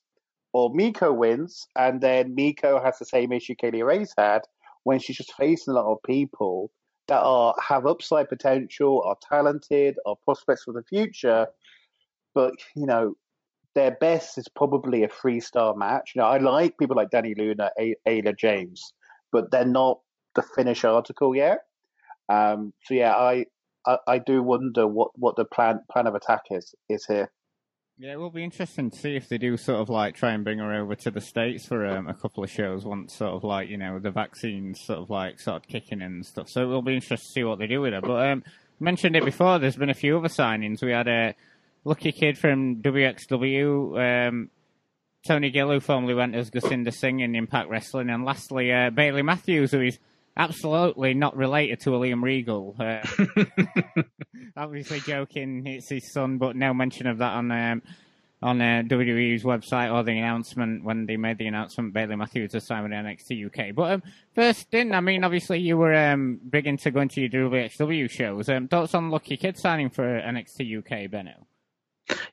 or 0.53 0.73
Miko 0.73 1.13
wins, 1.13 1.67
and 1.77 2.01
then 2.01 2.35
Miko 2.35 2.81
has 2.83 2.99
the 2.99 3.05
same 3.05 3.31
issue 3.31 3.55
Kay 3.55 3.71
Lee 3.71 3.83
Ray's 3.83 4.13
had 4.17 4.41
when 4.85 4.99
she's 4.99 5.17
just 5.17 5.33
facing 5.33 5.73
a 5.73 5.75
lot 5.75 5.91
of 5.91 5.97
people 6.03 6.71
that 7.07 7.21
are 7.21 7.53
have 7.61 7.85
upside 7.85 8.29
potential, 8.29 9.03
are 9.05 9.17
talented, 9.29 9.97
are 10.05 10.15
prospects 10.23 10.63
for 10.63 10.73
the 10.73 10.83
future, 10.83 11.47
but 12.33 12.53
you 12.75 12.85
know 12.85 13.13
their 13.75 13.91
best 13.99 14.37
is 14.37 14.47
probably 14.47 15.03
a 15.03 15.09
three 15.09 15.39
star 15.41 15.75
match. 15.75 16.13
You 16.15 16.21
know, 16.21 16.27
I 16.27 16.37
like 16.37 16.77
people 16.77 16.95
like 16.95 17.09
Dani 17.09 17.37
Luna, 17.37 17.69
a- 17.77 17.97
Ayla 18.07 18.35
James, 18.37 18.93
but 19.31 19.51
they're 19.51 19.65
not 19.65 19.99
the 20.35 20.41
finish 20.41 20.83
article 20.85 21.35
yet. 21.35 21.59
Um, 22.29 22.73
so 22.85 22.93
yeah, 22.93 23.13
I, 23.13 23.45
I, 23.85 23.97
I 24.07 24.19
do 24.19 24.41
wonder 24.41 24.87
what, 24.87 25.11
what 25.15 25.35
the 25.35 25.45
plan 25.45 25.81
plan 25.91 26.07
of 26.07 26.15
attack 26.15 26.43
is 26.51 26.73
is 26.89 27.05
here. 27.05 27.31
Yeah, 27.97 28.11
it 28.11 28.19
will 28.19 28.29
be 28.29 28.43
interesting 28.43 28.91
to 28.91 28.97
see 28.97 29.15
if 29.15 29.29
they 29.29 29.37
do 29.37 29.55
sort 29.55 29.79
of 29.79 29.87
like 29.87 30.15
try 30.15 30.33
and 30.33 30.43
bring 30.43 30.59
her 30.59 30.73
over 30.73 30.95
to 30.95 31.11
the 31.11 31.21
states 31.21 31.65
for 31.65 31.85
um, 31.85 32.09
a 32.09 32.13
couple 32.13 32.43
of 32.43 32.51
shows 32.51 32.83
once 32.83 33.15
sort 33.15 33.33
of 33.33 33.45
like 33.45 33.69
you 33.69 33.77
know 33.77 33.99
the 33.99 34.11
vaccines 34.11 34.81
sort 34.81 34.99
of 34.99 35.09
like 35.09 35.39
start 35.39 35.65
kicking 35.65 36.01
in 36.01 36.07
and 36.07 36.25
stuff. 36.25 36.49
So 36.49 36.63
it 36.63 36.65
will 36.65 36.81
be 36.81 36.95
interesting 36.95 37.25
to 37.25 37.31
see 37.31 37.43
what 37.45 37.57
they 37.57 37.67
do 37.67 37.79
with 37.79 37.93
her. 37.93 38.01
But 38.01 38.29
um, 38.29 38.43
mentioned 38.81 39.15
it 39.15 39.23
before. 39.23 39.59
There's 39.59 39.77
been 39.77 39.89
a 39.89 39.93
few 39.93 40.17
other 40.17 40.27
signings. 40.27 40.81
We 40.81 40.91
had 40.91 41.07
a 41.07 41.35
lucky 41.85 42.11
kid 42.11 42.37
from 42.37 42.81
WXW. 42.81 44.27
Um, 44.27 44.49
Tony 45.25 45.49
Gill, 45.49 45.71
who 45.71 45.79
formerly 45.79 46.15
went 46.15 46.35
as 46.35 46.51
Gursinder 46.51 46.93
Singh 46.93 47.21
in 47.21 47.33
Impact 47.33 47.69
Wrestling, 47.69 48.09
and 48.09 48.25
lastly 48.25 48.73
uh, 48.73 48.89
Bailey 48.89 49.21
Matthews, 49.21 49.71
who 49.71 49.81
is 49.81 49.99
absolutely 50.37 51.13
not 51.13 51.35
related 51.35 51.79
to 51.81 51.91
William 51.91 52.23
Regal. 52.23 52.75
Uh, 52.79 53.05
obviously 54.57 54.99
joking, 55.01 55.65
it's 55.65 55.89
his 55.89 56.11
son, 56.11 56.37
but 56.37 56.55
no 56.55 56.73
mention 56.73 57.07
of 57.07 57.19
that 57.19 57.33
on 57.33 57.51
um, 57.51 57.81
on 58.41 58.61
uh, 58.61 58.83
WWE's 58.85 59.43
website 59.43 59.93
or 59.93 60.03
the 60.03 60.11
announcement 60.11 60.83
when 60.83 61.05
they 61.05 61.17
made 61.17 61.37
the 61.37 61.47
announcement. 61.47 61.93
Bailey 61.93 62.15
Matthews 62.15 62.53
was 62.53 62.65
signed 62.65 62.83
with 62.83 62.91
NXT 62.91 63.47
UK. 63.47 63.73
But 63.73 63.91
um, 63.93 64.03
first, 64.35 64.73
in 64.73 64.93
I 64.93 65.01
mean, 65.01 65.23
obviously 65.23 65.59
you 65.59 65.77
were 65.77 65.95
um, 65.95 66.39
big 66.49 66.67
into 66.67 66.91
going 66.91 67.09
to 67.09 67.21
your 67.21 67.49
WXW 67.49 68.09
shows. 68.09 68.49
Um, 68.49 68.67
thoughts 68.67 68.93
on 68.93 69.09
Lucky 69.09 69.37
Kid 69.37 69.57
signing 69.57 69.89
for 69.89 70.03
NXT 70.03 70.79
UK, 70.79 71.09
Benno? 71.09 71.47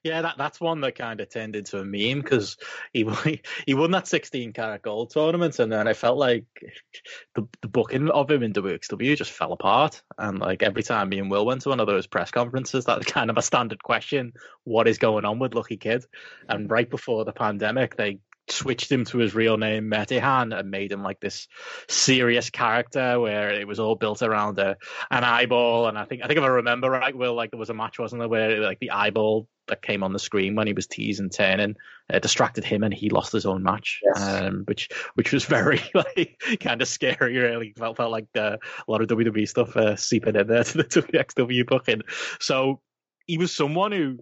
Yeah, 0.03 0.23
that 0.23 0.37
that's 0.37 0.61
one 0.61 0.81
that 0.83 0.97
kind 0.97 1.21
of 1.21 1.31
turned 1.31 1.57
into 1.57 1.79
a 1.79 1.85
meme 1.85 2.21
because 2.23 2.57
he 2.93 3.07
he 3.67 3.75
won 3.75 3.93
that 3.93 4.09
16 4.09 4.53
Carat 4.53 4.83
Gold 4.83 5.11
tournament, 5.11 5.59
and 5.59 5.73
then 5.73 5.89
I 5.89 5.93
felt 5.93 6.19
like 6.19 6.45
the 7.35 7.47
the 7.61 7.69
booking 7.69 8.11
of 8.11 8.31
him 8.31 8.43
in 8.43 8.53
WXW 8.53 9.17
just 9.17 9.31
fell 9.31 9.53
apart. 9.53 10.03
And 10.19 10.39
like 10.39 10.63
every 10.63 10.83
time 10.83 11.09
me 11.09 11.19
and 11.19 11.31
Will 11.31 11.47
went 11.47 11.63
to 11.63 11.71
one 11.71 11.81
of 11.81 11.87
those 11.87 12.07
press 12.07 12.31
conferences, 12.31 12.85
that 12.85 12.99
was 12.99 13.07
kind 13.07 13.31
of 13.31 13.39
a 13.39 13.43
standard 13.43 13.83
question: 13.83 14.33
What 14.65 14.89
is 14.89 14.99
going 14.99 15.25
on 15.25 15.39
with 15.39 15.55
Lucky 15.55 15.77
Kid? 15.77 16.05
And 16.49 16.71
right 16.71 16.89
before 16.89 17.25
the 17.25 17.33
pandemic, 17.33 17.97
they 17.97 18.19
switched 18.49 18.91
him 18.91 19.05
to 19.07 19.19
his 19.19 19.35
real 19.35 19.57
name 19.57 19.91
Metehan 19.91 20.59
and 20.59 20.71
made 20.71 20.93
him 20.93 21.03
like 21.03 21.21
this 21.21 21.49
serious 21.89 22.51
character 22.51 23.19
where 23.21 23.51
it 23.51 23.67
was 23.67 23.79
all 23.79 23.95
built 23.95 24.23
around 24.23 24.59
a, 24.59 24.77
an 25.11 25.25
eyeball. 25.25 25.89
And 25.89 25.99
I 25.99 26.05
think 26.05 26.23
I 26.23 26.27
think 26.27 26.39
if 26.39 26.45
I 26.45 26.49
remember 26.49 26.91
right 26.91 27.17
Will 27.17 27.35
like 27.35 27.51
there 27.51 27.59
was 27.59 27.71
a 27.71 27.75
match 27.75 27.99
wasn't 27.99 28.21
there 28.21 28.29
where 28.29 28.61
like 28.61 28.81
the 28.81 28.91
eyeball 28.91 29.49
that 29.69 29.83
came 29.83 30.03
on 30.03 30.13
the 30.13 30.19
screen 30.19 30.57
when 30.57 30.67
he 30.67 30.73
was 30.73 30.89
teasing 30.89 31.31
turning 31.31 31.77
uh, 32.13 32.19
distracted 32.19 32.65
him 32.65 32.83
and 32.83 32.93
he 32.93 33.11
lost 33.11 33.33
his 33.33 33.47
own 33.47 33.63
match. 33.63 34.01
Yes. 34.05 34.23
um, 34.23 34.65
which 34.67 34.89
which 35.15 35.33
was 35.33 35.45
very 35.45 35.81
like 35.95 36.43
kind 36.61 36.83
of 36.83 36.89
scary 36.89 37.39
really. 37.39 37.73
Felt 37.77 37.97
felt 37.97 38.13
like 38.13 38.27
uh, 38.37 38.57
a 38.87 38.91
lot 38.91 39.01
of 39.01 39.09
WWE 39.09 39.49
stuff 39.49 39.77
uh, 39.77 39.97
seeping 39.97 40.37
in 40.37 40.47
there 40.47 40.65
to 40.65 40.79
the 40.79 40.85
WXW 40.85 41.67
booking 41.67 42.03
so 42.41 42.81
he 43.27 43.39
was 43.39 43.55
someone 43.55 43.93
who 43.93 44.19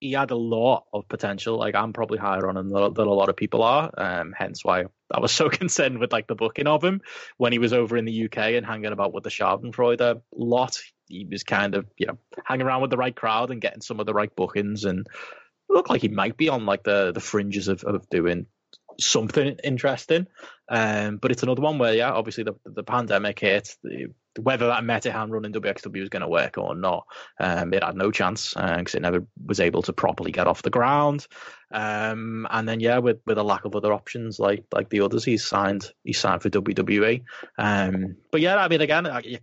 he 0.00 0.12
had 0.12 0.30
a 0.30 0.36
lot 0.36 0.84
of 0.92 1.08
potential. 1.08 1.58
Like 1.58 1.74
I'm 1.74 1.92
probably 1.92 2.18
higher 2.18 2.48
on 2.48 2.56
him 2.56 2.70
than, 2.70 2.94
than 2.94 3.06
a 3.06 3.12
lot 3.12 3.28
of 3.28 3.36
people 3.36 3.62
are. 3.62 3.90
Um, 3.96 4.34
hence 4.36 4.64
why 4.64 4.84
I 5.12 5.20
was 5.20 5.32
so 5.32 5.48
concerned 5.48 5.98
with 5.98 6.12
like 6.12 6.26
the 6.26 6.34
booking 6.34 6.66
of 6.66 6.82
him 6.82 7.00
when 7.36 7.52
he 7.52 7.58
was 7.58 7.72
over 7.72 7.96
in 7.96 8.04
the 8.04 8.24
UK 8.24 8.38
and 8.38 8.66
hanging 8.66 8.92
about 8.92 9.12
with 9.12 9.24
the 9.24 9.30
Schadenfreude 9.30 10.00
a 10.00 10.22
lot. 10.32 10.78
He 11.08 11.26
was 11.30 11.42
kind 11.42 11.74
of 11.74 11.86
you 11.96 12.06
know 12.06 12.18
hanging 12.44 12.66
around 12.66 12.82
with 12.82 12.90
the 12.90 12.96
right 12.96 13.14
crowd 13.14 13.50
and 13.50 13.60
getting 13.60 13.80
some 13.80 14.00
of 14.00 14.06
the 14.06 14.14
right 14.14 14.34
bookings 14.34 14.84
and 14.84 15.06
looked 15.68 15.90
like 15.90 16.02
he 16.02 16.08
might 16.08 16.36
be 16.36 16.48
on 16.48 16.66
like 16.66 16.82
the 16.82 17.12
the 17.12 17.20
fringes 17.20 17.68
of, 17.68 17.84
of 17.84 18.08
doing 18.08 18.46
something 19.00 19.56
interesting. 19.64 20.26
Um, 20.68 21.16
but 21.16 21.30
it's 21.30 21.42
another 21.42 21.62
one 21.62 21.78
where, 21.78 21.94
yeah, 21.94 22.12
obviously 22.12 22.44
the 22.44 22.54
the 22.64 22.82
pandemic 22.82 23.38
hit. 23.38 23.74
The, 23.82 24.12
whether 24.38 24.66
that 24.66 24.84
Metehan 24.84 25.30
run 25.30 25.44
in 25.44 25.52
WXW 25.52 26.00
was 26.00 26.08
going 26.08 26.22
to 26.22 26.28
work 26.28 26.58
or 26.58 26.74
not, 26.74 27.06
um, 27.40 27.72
it 27.72 27.82
had 27.82 27.96
no 27.96 28.10
chance 28.10 28.54
because 28.54 28.94
uh, 28.94 28.98
it 28.98 29.02
never 29.02 29.26
was 29.44 29.60
able 29.60 29.82
to 29.82 29.92
properly 29.92 30.32
get 30.32 30.46
off 30.46 30.62
the 30.62 30.70
ground. 30.70 31.26
Um, 31.70 32.46
and 32.50 32.66
then 32.66 32.80
yeah, 32.80 32.98
with 32.98 33.18
with 33.26 33.36
a 33.36 33.42
lack 33.42 33.64
of 33.66 33.76
other 33.76 33.92
options 33.92 34.38
like 34.38 34.64
like 34.72 34.88
the 34.88 35.00
others, 35.00 35.24
he's 35.24 35.44
signed 35.44 35.92
he 36.04 36.12
signed 36.12 36.42
for 36.42 36.50
WWE. 36.50 37.22
Um, 37.58 38.16
but 38.30 38.40
yeah, 38.40 38.56
I 38.56 38.68
mean, 38.68 38.80
again, 38.80 39.06
you, 39.24 39.38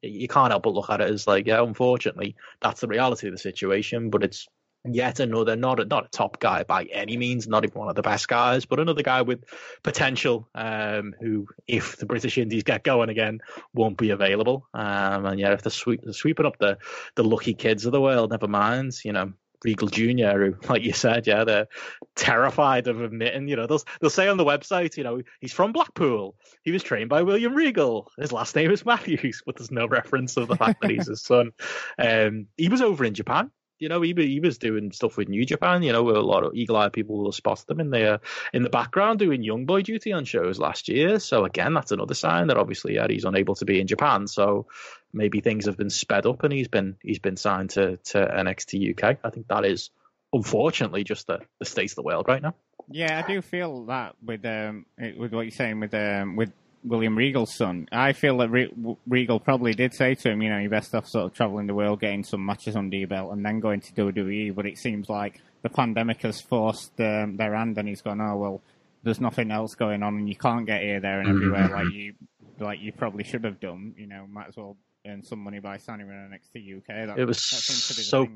you 0.00 0.28
can't 0.28 0.52
help 0.52 0.62
but 0.62 0.72
look 0.72 0.88
at 0.88 1.00
it 1.00 1.10
as 1.10 1.26
like, 1.26 1.46
yeah, 1.46 1.62
unfortunately, 1.62 2.34
that's 2.60 2.80
the 2.80 2.88
reality 2.88 3.26
of 3.26 3.34
the 3.34 3.38
situation. 3.38 4.08
But 4.08 4.24
it's 4.24 4.48
yet 4.94 5.20
another 5.20 5.56
not 5.56 5.80
a, 5.80 5.84
not 5.84 6.06
a 6.06 6.08
top 6.08 6.38
guy 6.40 6.62
by 6.62 6.84
any 6.84 7.16
means, 7.16 7.48
not 7.48 7.64
even 7.64 7.78
one 7.78 7.88
of 7.88 7.94
the 7.94 8.02
best 8.02 8.28
guys, 8.28 8.64
but 8.64 8.80
another 8.80 9.02
guy 9.02 9.22
with 9.22 9.44
potential 9.82 10.48
um, 10.54 11.14
who, 11.20 11.46
if 11.66 11.96
the 11.96 12.06
British 12.06 12.38
Indies 12.38 12.62
get 12.62 12.84
going 12.84 13.08
again, 13.08 13.40
won't 13.74 13.96
be 13.96 14.10
available. 14.10 14.66
Um, 14.74 15.26
and 15.26 15.40
yeah, 15.40 15.52
if 15.52 15.62
they're, 15.62 15.70
sweep, 15.70 16.02
they're 16.02 16.12
sweeping 16.12 16.46
up 16.46 16.58
the 16.58 16.78
the 17.14 17.24
lucky 17.24 17.54
kids 17.54 17.86
of 17.86 17.92
the 17.92 18.00
world, 18.00 18.30
never 18.30 18.48
mind, 18.48 18.96
you 19.04 19.12
know. 19.12 19.32
Regal 19.64 19.88
Jr., 19.88 20.38
who, 20.38 20.54
like 20.68 20.82
you 20.82 20.92
said, 20.92 21.26
yeah, 21.26 21.42
they're 21.42 21.66
terrified 22.14 22.86
of 22.88 23.00
admitting. 23.00 23.48
You 23.48 23.56
know, 23.56 23.66
they'll 23.66 23.82
they'll 24.00 24.10
say 24.10 24.28
on 24.28 24.36
the 24.36 24.44
website, 24.44 24.96
you 24.96 25.02
know, 25.02 25.22
he's 25.40 25.52
from 25.52 25.72
Blackpool. 25.72 26.36
He 26.62 26.72
was 26.72 26.82
trained 26.82 27.08
by 27.08 27.22
William 27.22 27.54
Regal. 27.54 28.12
His 28.18 28.32
last 28.32 28.54
name 28.54 28.70
is 28.70 28.84
Matthews, 28.84 29.42
but 29.44 29.56
there's 29.56 29.70
no 29.70 29.88
reference 29.88 30.36
of 30.36 30.48
the 30.48 30.56
fact 30.56 30.82
that 30.82 30.90
he's 30.90 31.08
his 31.08 31.22
son. 31.22 31.52
Um, 31.98 32.46
he 32.56 32.68
was 32.68 32.82
over 32.82 33.04
in 33.04 33.14
Japan 33.14 33.50
you 33.78 33.88
know, 33.88 34.00
he, 34.00 34.14
he 34.16 34.40
was 34.40 34.58
doing 34.58 34.92
stuff 34.92 35.16
with 35.16 35.28
New 35.28 35.44
Japan. 35.44 35.82
You 35.82 35.92
know, 35.92 36.10
a 36.10 36.20
lot 36.20 36.44
of 36.44 36.54
eagle-eyed 36.54 36.92
people 36.92 37.18
will 37.18 37.32
spot 37.32 37.64
them 37.66 37.80
in 37.80 37.90
the 37.90 38.20
in 38.52 38.62
the 38.62 38.70
background 38.70 39.18
doing 39.18 39.42
young 39.42 39.66
boy 39.66 39.82
duty 39.82 40.12
on 40.12 40.24
shows 40.24 40.58
last 40.58 40.88
year. 40.88 41.18
So 41.18 41.44
again, 41.44 41.74
that's 41.74 41.92
another 41.92 42.14
sign 42.14 42.48
that 42.48 42.56
obviously 42.56 42.94
yeah, 42.94 43.06
he's 43.08 43.24
unable 43.24 43.54
to 43.56 43.64
be 43.64 43.80
in 43.80 43.86
Japan. 43.86 44.26
So 44.26 44.66
maybe 45.12 45.40
things 45.40 45.66
have 45.66 45.76
been 45.76 45.90
sped 45.90 46.26
up 46.26 46.42
and 46.42 46.52
he's 46.52 46.68
been 46.68 46.96
he's 47.02 47.18
been 47.18 47.36
signed 47.36 47.70
to 47.70 47.96
to 47.96 48.18
NXT 48.18 48.92
UK. 48.92 49.18
I 49.22 49.30
think 49.30 49.48
that 49.48 49.64
is 49.64 49.90
unfortunately 50.32 51.04
just 51.04 51.26
the, 51.26 51.40
the 51.58 51.64
state 51.64 51.90
of 51.90 51.96
the 51.96 52.02
world 52.02 52.26
right 52.28 52.42
now. 52.42 52.54
Yeah, 52.88 53.22
I 53.22 53.26
do 53.26 53.42
feel 53.42 53.86
that 53.86 54.14
with 54.24 54.44
um 54.44 54.86
with 55.16 55.32
what 55.32 55.42
you're 55.42 55.50
saying 55.50 55.80
with 55.80 55.94
um 55.94 56.36
with 56.36 56.52
William 56.86 57.16
Regal's 57.16 57.54
son. 57.54 57.88
I 57.90 58.12
feel 58.12 58.38
that 58.38 58.50
Re- 58.50 58.72
Regal 59.06 59.40
probably 59.40 59.72
did 59.72 59.92
say 59.92 60.14
to 60.14 60.30
him, 60.30 60.42
you 60.42 60.50
know, 60.50 60.58
you're 60.58 60.70
best 60.70 60.94
off 60.94 61.08
sort 61.08 61.26
of 61.26 61.34
traveling 61.34 61.66
the 61.66 61.74
world, 61.74 62.00
getting 62.00 62.24
some 62.24 62.44
matches 62.44 62.76
under 62.76 62.96
your 62.96 63.08
belt, 63.08 63.32
and 63.32 63.44
then 63.44 63.60
going 63.60 63.80
to 63.80 63.92
WWE. 63.92 64.54
But 64.54 64.66
it 64.66 64.78
seems 64.78 65.08
like 65.08 65.40
the 65.62 65.68
pandemic 65.68 66.22
has 66.22 66.40
forced 66.40 66.92
um, 67.00 67.36
their 67.36 67.54
hand, 67.54 67.76
and 67.78 67.88
he's 67.88 68.02
gone, 68.02 68.20
oh 68.20 68.36
well, 68.36 68.62
there's 69.02 69.20
nothing 69.20 69.50
else 69.50 69.74
going 69.74 70.02
on, 70.02 70.16
and 70.16 70.28
you 70.28 70.36
can't 70.36 70.66
get 70.66 70.82
here, 70.82 71.00
there, 71.00 71.20
and 71.20 71.28
everywhere 71.28 71.68
mm-hmm. 71.68 71.74
like 71.74 71.92
you 71.92 72.14
like 72.58 72.80
you 72.80 72.92
probably 72.92 73.24
should 73.24 73.44
have 73.44 73.60
done. 73.60 73.94
You 73.96 74.06
know, 74.06 74.26
might 74.30 74.48
as 74.48 74.56
well 74.56 74.76
earn 75.06 75.22
some 75.22 75.40
money 75.40 75.60
by 75.60 75.78
signing 75.78 76.06
with 76.06 76.16
NXT 76.16 76.78
UK. 76.78 77.08
That, 77.08 77.18
it 77.18 77.24
was 77.24 77.42
so 77.42 78.28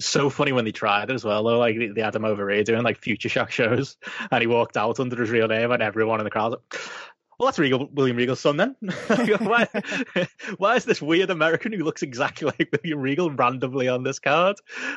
so 0.00 0.30
funny 0.30 0.52
when 0.52 0.64
they 0.64 0.72
tried 0.72 1.10
it 1.10 1.14
as 1.14 1.24
well. 1.24 1.42
Though, 1.42 1.58
like 1.58 1.76
they 1.94 2.00
had 2.00 2.14
him 2.14 2.24
over 2.24 2.48
here 2.50 2.62
doing 2.62 2.82
like 2.82 2.98
Future 2.98 3.28
Shock 3.28 3.50
shows, 3.50 3.96
and 4.30 4.40
he 4.40 4.46
walked 4.46 4.76
out 4.76 5.00
under 5.00 5.20
his 5.20 5.30
real 5.30 5.48
name, 5.48 5.70
and 5.70 5.82
everyone 5.82 6.20
in 6.20 6.24
the 6.24 6.30
crowd, 6.30 6.56
well, 7.38 7.46
that's 7.46 7.58
Regal, 7.58 7.88
William 7.92 8.16
Regal's 8.16 8.40
son 8.40 8.56
then. 8.56 8.76
why, 9.38 9.68
why 10.58 10.76
is 10.76 10.84
this 10.84 11.00
weird 11.00 11.30
American 11.30 11.72
who 11.72 11.84
looks 11.84 12.02
exactly 12.02 12.46
like 12.46 12.68
William 12.72 13.00
Regal 13.00 13.30
randomly 13.30 13.86
on 13.88 14.02
this 14.02 14.18
card? 14.18 14.56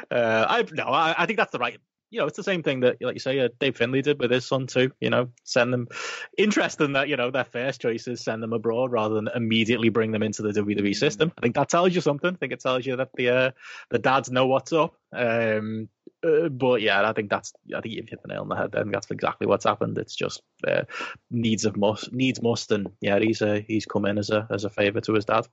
Uh, 0.09 0.45
I 0.49 0.65
no, 0.71 0.85
I, 0.85 1.13
I, 1.17 1.25
think 1.27 1.37
that's 1.37 1.51
the 1.51 1.59
right. 1.59 1.77
You 2.09 2.19
know, 2.19 2.25
it's 2.25 2.37
the 2.37 2.43
same 2.43 2.63
thing 2.63 2.81
that, 2.81 2.97
like 2.99 3.13
you 3.15 3.19
say, 3.19 3.39
uh, 3.39 3.49
Dave 3.59 3.77
Finlay 3.77 4.01
did 4.01 4.19
with 4.19 4.31
his 4.31 4.45
son 4.45 4.65
too. 4.65 4.91
You 4.99 5.11
know, 5.11 5.29
send 5.43 5.71
them. 5.71 5.87
Interesting 6.35 6.93
that 6.93 7.09
you 7.09 7.15
know 7.15 7.29
their 7.29 7.45
first 7.45 7.79
choice 7.79 8.07
is 8.07 8.21
send 8.21 8.41
them 8.41 8.53
abroad 8.53 8.91
rather 8.91 9.15
than 9.15 9.29
immediately 9.33 9.89
bring 9.89 10.11
them 10.11 10.23
into 10.23 10.41
the 10.41 10.51
WWE 10.51 10.95
system. 10.95 11.31
I 11.37 11.41
think 11.41 11.55
that 11.55 11.69
tells 11.69 11.93
you 11.93 12.01
something. 12.01 12.33
I 12.33 12.37
think 12.37 12.53
it 12.53 12.59
tells 12.59 12.85
you 12.87 12.95
that 12.95 13.09
the 13.15 13.29
uh, 13.29 13.51
the 13.91 13.99
dads 13.99 14.31
know 14.31 14.47
what's 14.47 14.73
up. 14.73 14.95
Um, 15.13 15.89
uh, 16.23 16.49
but 16.49 16.81
yeah, 16.81 17.07
I 17.07 17.13
think 17.13 17.29
that's 17.29 17.53
I 17.75 17.81
think 17.81 17.95
you've 17.95 18.09
hit 18.09 18.21
the 18.21 18.27
nail 18.27 18.41
on 18.41 18.49
the 18.49 18.55
head. 18.55 18.75
I 18.75 18.81
think 18.81 18.93
that's 18.93 19.11
exactly 19.11 19.47
what's 19.47 19.65
happened. 19.65 19.97
It's 19.97 20.15
just 20.15 20.41
uh, 20.67 20.83
needs 21.29 21.65
of 21.65 21.77
must 21.77 22.11
needs 22.13 22.41
must, 22.41 22.71
and 22.71 22.87
yeah, 23.01 23.19
he's 23.19 23.41
a, 23.41 23.61
he's 23.61 23.85
come 23.85 24.05
in 24.05 24.17
as 24.17 24.29
a 24.29 24.47
as 24.51 24.63
a 24.63 24.69
favour 24.69 25.01
to 25.01 25.13
his 25.13 25.25
dad. 25.25 25.47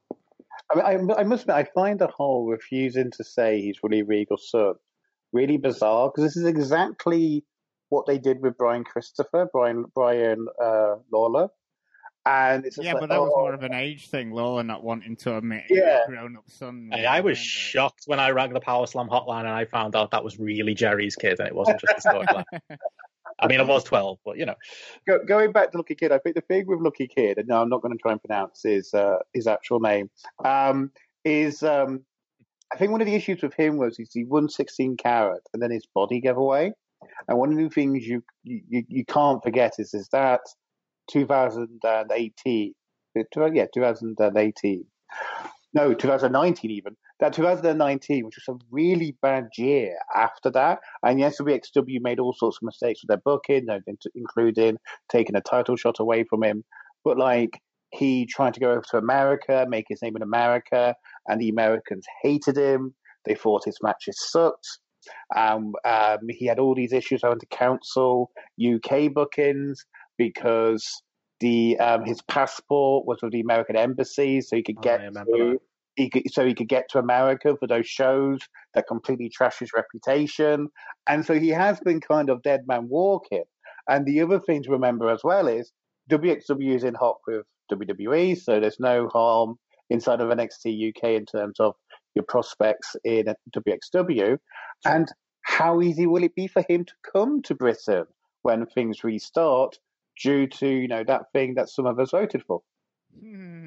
I, 0.70 0.96
mean, 0.96 1.11
I, 1.11 1.20
I 1.20 1.24
must 1.24 1.44
admit, 1.44 1.57
I 1.57 1.64
find 1.74 1.98
the 1.98 2.09
whole 2.09 2.46
refusing 2.46 3.11
to 3.12 3.24
say 3.24 3.61
he's 3.61 3.83
Willie 3.83 4.02
Regal's 4.02 4.50
son 4.50 4.74
really 5.33 5.57
bizarre 5.57 6.11
because 6.11 6.24
this 6.24 6.37
is 6.37 6.46
exactly 6.46 7.44
what 7.90 8.07
they 8.07 8.18
did 8.18 8.40
with 8.42 8.57
Brian 8.59 8.85
Christopher, 8.85 9.48
Brian 9.52 9.87
Brian 9.94 10.46
uh, 10.62 10.96
Lawler. 11.12 11.48
And 12.28 12.66
it's 12.66 12.76
yeah, 12.76 12.92
like, 12.92 13.00
but 13.00 13.08
that 13.08 13.18
oh, 13.18 13.24
was 13.24 13.32
more 13.34 13.54
of 13.54 13.62
an 13.62 13.72
age 13.72 14.10
thing, 14.10 14.32
Lawler 14.32 14.62
not 14.62 14.84
wanting 14.84 15.16
to 15.16 15.38
admit 15.38 15.64
yeah. 15.70 16.00
grown-up 16.06 16.44
son. 16.46 16.90
Hey, 16.92 17.06
I 17.06 17.20
was 17.20 17.38
shocked 17.38 18.02
when 18.04 18.20
I 18.20 18.30
rang 18.30 18.52
the 18.52 18.60
Power 18.60 18.86
Slam 18.86 19.08
hotline 19.08 19.40
and 19.40 19.48
I 19.48 19.64
found 19.64 19.96
out 19.96 20.10
that 20.10 20.22
was 20.22 20.38
really 20.38 20.74
Jerry's 20.74 21.16
kid 21.16 21.38
and 21.38 21.48
it 21.48 21.54
wasn't 21.54 21.80
just 21.80 22.04
a 22.04 22.08
storyline. 22.08 22.44
I 23.40 23.46
mean, 23.46 23.60
I 23.60 23.62
was 23.62 23.82
12, 23.84 24.18
but 24.26 24.36
you 24.36 24.44
know. 24.44 24.56
Go, 25.06 25.24
going 25.24 25.52
back 25.52 25.70
to 25.72 25.78
Lucky 25.78 25.94
Kid, 25.94 26.12
I 26.12 26.18
think 26.18 26.34
the 26.34 26.42
thing 26.42 26.66
with 26.66 26.80
Lucky 26.80 27.06
Kid, 27.06 27.38
and 27.38 27.48
no, 27.48 27.62
I'm 27.62 27.70
not 27.70 27.80
going 27.80 27.96
to 27.96 28.02
try 28.02 28.12
and 28.12 28.22
pronounce 28.22 28.62
his 28.62 28.92
uh, 28.92 29.20
his 29.32 29.46
actual 29.46 29.80
name, 29.80 30.10
um, 30.44 30.90
is 31.24 31.62
um, 31.62 32.04
I 32.72 32.76
think 32.76 32.92
one 32.92 33.00
of 33.00 33.06
the 33.06 33.14
issues 33.14 33.42
with 33.42 33.54
him 33.54 33.78
was 33.78 33.96
he 34.12 34.24
won 34.24 34.48
16 34.48 34.98
carat 34.98 35.42
and 35.54 35.62
then 35.62 35.70
his 35.70 35.86
body 35.94 36.20
gave 36.20 36.36
away. 36.36 36.72
And 37.26 37.38
one 37.38 37.52
of 37.52 37.58
the 37.58 37.70
things 37.70 38.06
you 38.06 38.22
you, 38.42 38.84
you 38.88 39.04
can't 39.04 39.42
forget 39.42 39.74
is 39.78 39.94
is 39.94 40.08
that 40.08 40.40
2018, 41.10 42.74
yeah, 43.14 43.64
2018, 43.74 44.84
no, 45.74 45.92
2019 45.92 46.70
even. 46.70 46.96
That 47.20 47.32
2019, 47.32 48.24
which 48.24 48.36
was 48.36 48.56
a 48.56 48.64
really 48.70 49.16
bad 49.20 49.48
year 49.56 49.96
after 50.14 50.50
that, 50.50 50.78
and 51.02 51.18
yes, 51.18 51.38
the 51.38 51.44
WXW 51.44 52.00
made 52.00 52.20
all 52.20 52.32
sorts 52.32 52.58
of 52.58 52.66
mistakes 52.66 53.00
with 53.02 53.08
their 53.08 53.22
booking, 53.24 53.66
including 54.14 54.78
taking 55.10 55.36
a 55.36 55.40
title 55.40 55.76
shot 55.76 55.98
away 55.98 56.24
from 56.24 56.44
him. 56.44 56.64
But 57.04 57.18
like 57.18 57.60
he 57.90 58.26
tried 58.26 58.54
to 58.54 58.60
go 58.60 58.70
over 58.70 58.84
to 58.90 58.98
America, 58.98 59.66
make 59.68 59.86
his 59.88 60.00
name 60.00 60.16
in 60.16 60.22
America, 60.22 60.94
and 61.26 61.40
the 61.40 61.48
Americans 61.48 62.06
hated 62.22 62.56
him. 62.56 62.94
They 63.24 63.34
thought 63.34 63.64
his 63.64 63.78
matches 63.82 64.16
sucked. 64.30 64.78
Um, 65.36 65.74
um, 65.84 66.18
he 66.28 66.46
had 66.46 66.58
all 66.58 66.74
these 66.74 66.92
issues 66.92 67.22
having 67.22 67.40
to 67.40 67.46
counsel 67.46 68.30
UK 68.62 69.12
bookings 69.12 69.84
because 70.18 71.02
the 71.40 71.78
um, 71.78 72.04
his 72.04 72.20
passport 72.22 73.07
was 73.07 73.18
with 73.22 73.33
the 73.33 73.40
American 73.40 73.76
embassy, 73.76 74.40
so 74.40 74.57
he 74.57 74.62
could 74.62 74.83
get 74.83 75.00
oh, 75.00 75.24
to 75.24 75.61
he 75.96 76.11
could, 76.11 76.24
so 76.33 76.44
he 76.44 76.54
could 76.54 76.68
get 76.68 76.90
to 76.90 76.98
America 76.98 77.57
for 77.59 77.66
those 77.66 77.87
shows 77.87 78.40
that 78.74 78.87
completely 78.87 79.31
trash 79.31 79.59
his 79.59 79.70
reputation, 79.74 80.68
and 81.07 81.24
so 81.24 81.35
he 81.35 81.48
has 81.48 81.81
been 81.81 82.00
kind 82.00 82.31
of 82.31 82.42
dead 82.42 82.62
man 82.66 82.88
walking. 82.88 83.44
And 83.88 84.04
the 84.04 84.20
other 84.20 84.38
thing 84.38 84.62
to 84.64 84.72
remember 84.72 85.09
as 85.09 85.20
well 85.24 85.48
is 85.48 85.72
WXW 86.11 86.74
is 86.74 86.85
in 86.85 86.94
hot 86.94 87.16
with 87.26 87.46
WWE, 87.72 88.38
so 88.38 88.61
there's 88.61 88.81
no 88.81 89.09
harm 89.09 89.57
inside 89.90 90.20
of 90.20 90.28
NXT 90.28 90.90
UK 90.90 91.11
in 91.11 91.24
terms 91.24 91.59
of 91.61 91.74
your 92.14 92.24
prospects 92.24 92.96
in 93.04 93.26
WXW. 93.57 94.38
And 94.85 95.09
how 95.42 95.81
easy 95.81 96.07
will 96.07 96.24
it 96.24 96.35
be 96.35 96.46
for 96.46 96.62
him 96.68 96.85
to 96.85 96.92
come 97.12 97.42
to 97.42 97.54
Britain 97.54 98.04
when 98.42 98.66
things 98.66 99.02
restart 99.02 99.78
due 100.22 100.46
to, 100.46 100.68
you 100.68 100.88
know, 100.88 101.04
that 101.04 101.33
thing 101.33 101.54
that 101.54 101.68
some 101.68 101.87
of 101.87 101.98
us 101.98 102.11
voted 102.11 102.42
for? 102.46 102.62
Hmm 103.18 103.59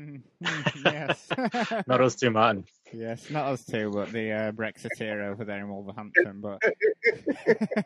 yes. 0.85 1.27
not 1.87 2.01
us 2.01 2.15
two, 2.15 2.31
man. 2.31 2.65
Yes, 2.93 3.29
not 3.29 3.47
us 3.47 3.63
two, 3.63 3.91
but 3.91 4.11
the 4.11 4.31
uh, 4.31 4.51
Brexiteer 4.51 5.31
over 5.31 5.45
there 5.45 5.59
in 5.59 5.69
Wolverhampton. 5.69 6.41
But 6.41 6.61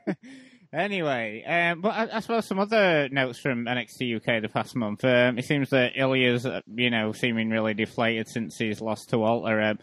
anyway, 0.74 1.44
um, 1.46 1.82
but 1.82 1.90
I, 1.90 2.18
I, 2.18 2.20
suppose 2.22 2.48
some 2.48 2.60
other 2.60 3.10
notes 3.10 3.40
from 3.40 3.66
NXT 3.66 4.18
UK 4.18 4.42
the 4.42 4.50
past 4.50 4.76
month. 4.76 5.04
Um, 5.04 5.38
it 5.38 5.46
seems 5.46 5.70
that 5.70 5.96
Ilja's, 5.96 6.46
uh, 6.46 6.62
you 6.74 6.90
know, 6.90 7.12
seeming 7.12 7.50
really 7.50 7.74
deflated 7.74 8.28
since 8.30 8.58
he's 8.58 8.82
lost 8.82 9.10
to 9.10 9.20
Walter. 9.20 9.62
Um, 9.62 9.80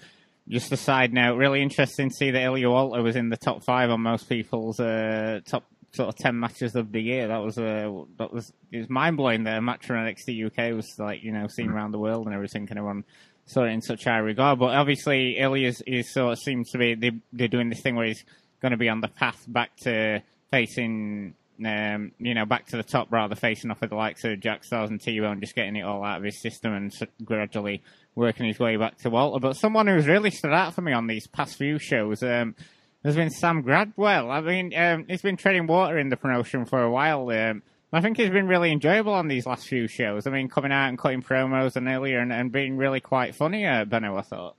just 0.49 0.73
a 0.73 0.77
side 0.77 1.13
note, 1.13 1.37
really 1.37 1.63
interesting 1.63 2.09
to 2.09 2.15
see 2.15 2.31
that 2.33 2.43
Ilja 2.43 2.71
Walter 2.71 3.03
was 3.03 3.17
in 3.17 3.29
the 3.29 3.37
top 3.37 3.65
five 3.65 3.91
on 3.91 4.01
most 4.01 4.29
people's 4.29 4.81
uh, 4.81 5.41
top 5.47 5.65
sort 5.93 6.09
of 6.09 6.17
ten 6.17 6.39
matches 6.39 6.75
of 6.75 6.93
the 6.93 7.01
year. 7.01 7.29
That 7.29 7.39
was 7.39 7.59
uh, 7.59 8.05
that 8.19 8.33
was 8.33 8.53
it 8.71 8.79
was 8.79 8.91
mind 8.91 9.17
blowing 9.17 9.45
that 9.45 9.59
a 9.59 9.63
match 9.63 9.87
from 9.87 9.97
NXT 9.97 10.47
UK 10.47 10.75
was 10.75 10.99
like 10.99 11.23
you 11.23 11.33
know 11.33 11.47
seen 11.49 11.69
mm. 11.69 11.75
around 11.75 11.93
the 11.93 11.99
world 11.99 12.27
and 12.27 12.35
everything, 12.35 12.67
and 12.69 12.79
everyone 12.79 13.05
saw 13.47 13.65
it 13.65 13.71
in 13.71 13.83
such 13.83 14.05
high 14.05 14.19
regard. 14.19 14.59
But 14.59 14.75
obviously, 14.75 15.37
Ilja 15.39 15.83
is, 15.87 16.13
sort 16.13 16.33
of 16.33 16.39
seems 16.39 16.71
to 16.71 16.79
be 16.79 16.95
they, 16.95 17.13
they're 17.33 17.49
doing 17.49 17.69
this 17.69 17.81
thing 17.81 17.97
where 17.97 18.07
he's 18.07 18.25
going 18.61 18.73
to 18.73 18.79
be 18.79 18.89
on 18.89 19.01
the 19.01 19.09
path 19.09 19.45
back 19.47 19.77
to 19.83 20.23
facing. 20.51 21.35
Um, 21.65 22.11
you 22.19 22.35
know, 22.35 22.45
back 22.45 22.67
to 22.69 22.77
the 22.77 22.83
top 22.83 23.13
rather, 23.13 23.37
facing 23.37 23.71
off 23.71 23.81
with 23.83 23.91
the 23.91 23.97
likes 23.97 24.25
of 24.25 24.41
Jack 24.41 24.63
Starz 24.65 24.89
and 24.89 25.01
T-Bone, 25.01 25.39
just 25.39 25.55
getting 25.55 25.77
it 25.77 25.83
all 25.83 26.03
out 26.03 26.19
of 26.19 26.25
his 26.25 26.41
system 26.41 26.73
and 26.73 26.93
gradually 27.25 27.83
working 28.17 28.47
his 28.47 28.59
way 28.59 28.77
back 28.77 28.97
to 28.99 29.11
Walter. 29.11 29.39
But 29.39 29.57
someone 29.57 29.87
who's 29.87 30.09
really 30.09 30.31
stood 30.31 30.53
out 30.53 30.75
for 30.75 30.81
me 30.81 30.93
on 30.93 31.07
these 31.07 31.29
past 31.29 31.57
few 31.57 31.79
shows, 31.79 32.21
um, 32.25 32.57
there's 33.03 33.17
been 33.17 33.31
Sam 33.31 33.63
Gradwell. 33.63 34.31
I 34.31 34.41
mean, 34.41 34.77
um, 34.77 35.07
he's 35.09 35.23
been 35.23 35.37
treading 35.37 35.67
water 35.67 35.99
in 35.99 36.09
the 36.09 36.17
promotion 36.17 36.65
for 36.65 36.83
a 36.83 36.91
while. 36.91 37.29
Um, 37.31 37.63
I 37.93 38.01
think 38.01 38.17
he's 38.17 38.31
been 38.31 38.49
really 38.49 38.73
enjoyable 38.73 39.13
on 39.13 39.29
these 39.29 39.45
last 39.45 39.67
few 39.67 39.87
shows. 39.87 40.27
I 40.27 40.31
mean, 40.31 40.49
coming 40.49 40.73
out 40.73 40.89
and 40.89 40.99
cutting 40.99 41.23
promos 41.23 41.77
and 41.77 41.89
earlier 41.89 42.21
and, 42.21 42.33
and 42.33 42.51
being 42.51 42.77
really 42.77 43.01
quite 43.01 43.35
funny, 43.35 43.67
uh, 43.67 43.85
I 43.91 44.23
thought. 44.23 44.57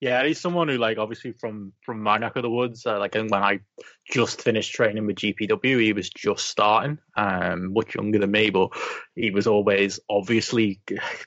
Yeah, 0.00 0.24
he's 0.24 0.40
someone 0.40 0.68
who, 0.68 0.78
like, 0.78 0.98
obviously 0.98 1.32
from 1.32 1.72
from 1.84 2.02
my 2.02 2.18
neck 2.18 2.36
of 2.36 2.42
the 2.42 2.50
woods. 2.50 2.86
Uh, 2.86 2.98
like, 2.98 3.14
when 3.14 3.34
I 3.34 3.60
just 4.10 4.42
finished 4.42 4.72
training 4.74 5.06
with 5.06 5.16
GPW, 5.16 5.80
he 5.80 5.92
was 5.92 6.10
just 6.10 6.46
starting, 6.46 6.98
um, 7.16 7.72
much 7.72 7.94
younger 7.94 8.18
than 8.18 8.30
me, 8.30 8.50
but 8.50 8.70
he 9.14 9.30
was 9.30 9.46
always 9.46 10.00
obviously 10.08 10.80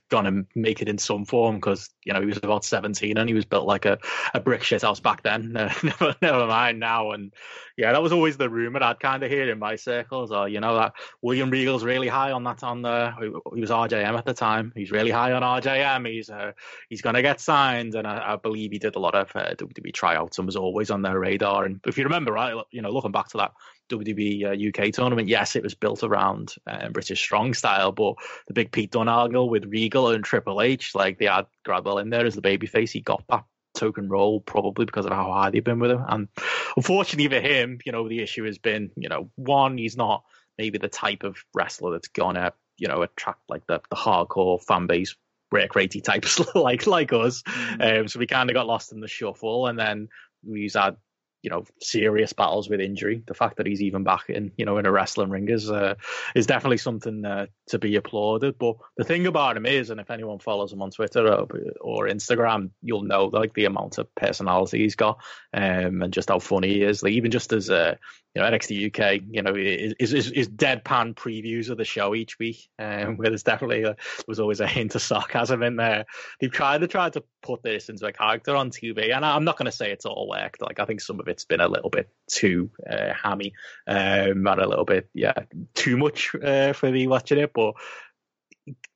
gonna 0.10 0.44
make 0.56 0.82
it 0.82 0.90
in 0.90 0.98
some 0.98 1.26
form 1.26 1.56
because 1.56 1.90
you 2.06 2.14
know 2.14 2.20
he 2.20 2.26
was 2.26 2.38
about 2.38 2.66
seventeen 2.66 3.18
and 3.18 3.30
he 3.30 3.36
was 3.36 3.46
built 3.46 3.66
like 3.66 3.86
a, 3.86 3.98
a 4.34 4.40
brick 4.40 4.64
shit 4.64 4.82
house 4.82 5.00
back 5.00 5.24
then. 5.24 5.54
never, 5.84 6.16
never 6.22 6.48
mind 6.48 6.80
now. 6.80 7.12
And 7.12 7.34
yeah, 7.78 7.92
that 7.92 8.02
was 8.02 8.12
always 8.12 8.38
the 8.38 8.50
rumor 8.50 8.84
I'd 8.84 9.00
kind 9.00 9.24
of 9.24 9.32
hear 9.32 9.50
in 9.50 9.60
my 9.60 9.76
circles. 9.76 10.32
Or 10.32 10.50
you 10.50 10.60
know 10.60 10.76
that 10.76 10.94
William 11.22 11.50
Regal's 11.50 11.84
really 11.84 12.08
high 12.08 12.32
on 12.32 12.44
that 12.44 12.64
on 12.64 12.82
the 12.82 13.14
he 13.54 13.62
was 13.62 13.70
RJM 13.70 14.18
at 14.18 14.26
the 14.26 14.34
time. 14.34 14.74
He's 14.76 14.92
really 14.92 15.12
high 15.12 15.32
on 15.32 15.42
RJM. 15.42 16.10
He's 16.12 16.30
uh, 16.30 16.52
he's 16.90 17.02
gonna 17.02 17.22
get 17.22 17.40
signed, 17.40 17.96
and 17.96 18.08
I, 18.08 18.34
I 18.34 18.36
believe 18.44 18.72
he 18.72 18.80
did 18.80 18.96
a 18.96 19.00
lot 19.00 19.16
of 19.16 19.32
uh, 19.36 19.56
WWE 19.56 19.94
tryouts 19.94 20.38
and 20.38 20.46
was 20.46 20.56
always 20.56 20.92
on 20.92 21.02
their 21.02 21.20
radar. 21.20 21.66
And 21.66 21.80
if 21.88 21.98
you 21.98 22.04
remember 22.04 22.34
right, 22.34 22.54
you 22.72 22.82
know 22.82 22.92
looking 22.92 23.12
back 23.12 23.30
to 23.30 23.38
that 23.38 23.54
WWE 23.90 24.46
uh, 24.46 24.86
UK 24.86 24.94
tournament, 24.94 25.30
yes, 25.30 25.56
it 25.56 25.64
was 25.64 25.74
built 25.74 26.04
around 26.04 26.54
uh, 26.68 26.90
British 26.90 27.22
strong 27.22 27.54
style, 27.54 27.92
but 27.92 28.16
the 28.48 28.54
big 28.54 28.72
Pete 28.72 28.92
Dunne 28.92 29.50
with 29.50 29.66
Regal 29.66 30.10
and 30.10 30.24
Triple 30.24 30.62
H, 30.62 30.94
like 30.94 31.18
they 31.18 31.26
had 31.26 31.48
Gradwell 31.66 32.02
in 32.02 32.10
there 32.10 32.26
as 32.26 32.36
the 32.36 32.42
babyface. 32.42 32.92
He 32.92 33.02
got 33.02 33.24
that 33.30 33.46
token 33.74 34.08
role 34.08 34.40
probably 34.40 34.86
because 34.86 35.06
of 35.06 35.12
how 35.12 35.32
high 35.32 35.50
they've 35.50 35.64
been 35.64 35.80
with 35.80 35.92
him. 35.92 36.04
And 36.08 36.28
unfortunately 36.76 37.28
for 37.36 37.46
him, 37.46 37.80
you 37.86 37.92
know, 37.92 38.08
the 38.08 38.22
issue 38.22 38.46
has 38.46 38.58
been, 38.58 38.92
you 38.96 39.10
know, 39.10 39.30
one, 39.36 39.78
he's 39.78 39.98
not 39.98 40.24
maybe 40.58 40.78
the 40.78 40.90
type 40.90 41.24
of 41.24 41.38
wrestler 41.54 41.92
that's 41.92 42.10
gonna, 42.10 42.54
you 42.78 42.88
know, 42.88 43.02
attract 43.02 43.42
like 43.50 43.66
the, 43.68 43.82
the 43.90 43.96
hardcore 43.96 44.62
fan 44.62 44.88
base 44.88 45.16
ratey 45.54 46.04
types 46.04 46.42
like 46.56 46.88
like 46.88 47.14
us. 47.14 47.42
Mm-hmm. 47.44 48.02
Um, 48.02 48.08
so 48.08 48.20
we 48.20 48.28
kind 48.28 48.50
of 48.50 48.54
got 48.54 48.68
lost 48.68 48.92
in 48.92 49.00
the 49.00 49.08
shuffle, 49.08 49.68
and 49.68 49.78
then 49.78 50.10
we 50.46 50.70
had 50.74 50.98
you 51.44 51.50
know 51.50 51.66
serious 51.82 52.34
battles 52.34 52.70
with 52.70 52.80
injury. 52.80 53.22
The 53.28 53.34
fact 53.34 53.58
that 53.58 53.68
he's 53.68 53.82
even 53.82 54.04
back 54.04 54.30
in 54.30 54.52
you 54.58 54.66
know 54.66 54.78
in 54.78 54.86
a 54.86 54.92
wrestling 54.92 55.30
ring 55.30 55.50
is 55.50 55.70
uh, 55.70 55.96
is 56.36 56.48
definitely 56.48 56.78
something 56.78 57.24
uh, 57.26 57.48
to 57.68 57.78
be 57.80 57.98
applauded. 57.98 58.58
But 58.58 58.78
the 58.98 59.04
thing 59.04 59.28
about 59.28 59.58
him 59.58 59.66
is, 59.66 59.90
and 59.90 60.00
if 60.00 60.10
anyone 60.10 60.40
follows 60.40 60.72
him 60.72 60.82
on 60.82 60.92
Twitter 60.92 61.28
or, 61.28 61.48
or 61.82 62.08
Instagram, 62.08 62.72
you'll 62.82 63.04
know 63.04 63.26
like 63.26 63.54
the 63.54 63.66
amount 63.66 63.98
of 63.98 64.14
personality 64.16 64.80
he's 64.80 64.96
got 64.96 65.20
um, 65.54 66.02
and 66.02 66.14
just 66.14 66.30
how 66.30 66.40
funny 66.40 66.70
he 66.70 66.84
is. 66.84 67.04
Like 67.04 67.14
even 67.14 67.30
just 67.30 67.52
as 67.52 67.70
a 67.70 68.00
you 68.34 68.42
know 68.42 68.50
NXT 68.50 68.88
UK, 68.88 69.22
you 69.30 69.42
know, 69.42 69.56
is 69.56 70.14
is, 70.14 70.32
is 70.32 70.50
deadpan 70.50 71.14
previews 71.14 71.70
of 71.70 71.78
the 71.78 71.86
show 71.86 72.16
each 72.16 72.40
week, 72.40 72.68
um, 72.80 73.18
where 73.18 73.30
there's 73.30 73.44
definitely 73.44 73.84
a, 73.84 73.94
there 73.94 74.26
was 74.28 74.40
always 74.40 74.60
a 74.60 74.68
hint 74.68 74.96
of 74.96 75.02
sarcasm 75.02 75.62
in 75.62 75.76
there. 75.76 76.06
They've 76.40 76.52
tried 76.52 76.82
to 76.82 76.88
try 76.88 77.10
to 77.12 77.24
put 77.42 77.62
this 77.62 77.90
into 77.90 78.06
a 78.08 78.12
character 78.12 78.56
on 78.56 78.72
TV, 78.72 79.16
and 79.16 79.24
I'm 79.24 79.44
not 79.44 79.58
going 79.58 79.68
to 79.68 79.72
say 79.72 79.92
it's 79.92 80.06
all 80.06 80.28
worked. 80.28 80.62
Like 80.62 80.80
I 80.80 80.86
think 80.86 81.02
some 81.02 81.20
of 81.20 81.28
it's 81.28 81.46
been 81.46 81.62
a 81.62 81.68
little 81.68 81.90
bit 81.90 82.10
too 82.28 82.72
uh, 82.90 83.14
hammy, 83.14 83.54
um, 83.88 84.48
and 84.48 84.48
a 84.48 84.68
little 84.68 84.86
bit 84.86 85.10
yeah 85.14 85.34
too 85.76 85.98
much 85.98 86.34
uh, 86.44 86.74
for 86.74 86.90
me 86.90 87.08
watching 87.08 87.38
it, 87.38 87.52
but 87.54 87.76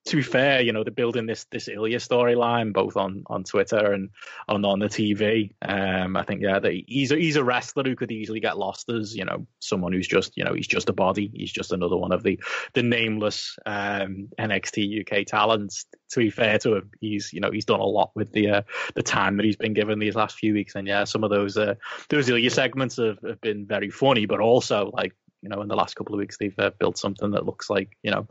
to 0.06 0.16
be 0.16 0.22
fair, 0.22 0.62
you 0.62 0.72
know, 0.72 0.84
they're 0.84 0.92
building 0.92 1.26
this 1.26 1.46
this 1.52 1.68
Ilja 1.68 1.98
storyline 1.98 2.72
both 2.72 2.96
on, 2.96 3.24
on 3.28 3.44
Twitter 3.44 3.92
and 3.92 4.10
on 4.48 4.64
on 4.64 4.80
the 4.80 4.88
TV. 4.88 5.52
Um, 5.62 6.16
I 6.16 6.24
think 6.24 6.42
yeah, 6.42 6.60
that 6.60 6.74
he's 6.88 7.12
a, 7.12 7.18
he's 7.18 7.36
a 7.36 7.44
wrestler 7.44 7.84
who 7.84 7.96
could 7.96 8.12
easily 8.12 8.40
get 8.40 8.58
lost 8.58 8.90
as 8.90 9.16
you 9.16 9.26
know 9.26 9.46
someone 9.60 9.92
who's 9.92 10.08
just 10.08 10.38
you 10.38 10.46
know 10.46 10.54
he's 10.54 10.68
just 10.68 10.90
a 10.90 10.94
body. 10.94 11.30
He's 11.34 11.52
just 11.52 11.74
another 11.74 11.98
one 11.98 12.14
of 12.14 12.24
the 12.24 12.40
the 12.74 12.84
nameless 12.84 13.58
um, 13.66 14.30
NXT 14.40 15.02
UK 15.02 15.26
talents. 15.26 15.86
To 16.12 16.20
be 16.20 16.30
fair 16.30 16.58
to 16.60 16.76
him, 16.76 16.92
he's 17.02 17.34
you 17.34 17.42
know 17.42 17.52
he's 17.52 17.66
done 17.66 17.82
a 17.82 17.86
lot 17.86 18.12
with 18.16 18.32
the 18.32 18.50
uh, 18.50 18.62
the 18.96 19.04
time 19.04 19.36
that 19.38 19.46
he's 19.46 19.58
been 19.58 19.74
given 19.74 20.00
these 20.00 20.16
last 20.16 20.38
few 20.38 20.54
weeks. 20.54 20.76
And 20.76 20.88
yeah, 20.88 21.04
some 21.04 21.26
of 21.26 21.30
those 21.30 21.58
uh, 21.58 21.76
those 22.10 22.30
Ilja 22.30 22.52
segments 22.52 22.96
have, 22.96 23.20
have 23.28 23.42
been 23.42 23.66
very 23.66 23.90
funny, 23.90 24.26
but 24.26 24.40
also 24.40 24.90
like 24.94 25.14
you 25.42 25.50
know 25.50 25.62
in 25.62 25.68
the 25.68 25.76
last 25.76 25.96
couple 25.96 26.16
of 26.16 26.20
weeks 26.20 26.38
they've 26.38 26.58
uh, 26.58 26.72
built 26.80 26.98
something 26.98 27.32
that 27.32 27.46
looks 27.46 27.70
like 27.70 27.98
you 28.04 28.12
know 28.12 28.28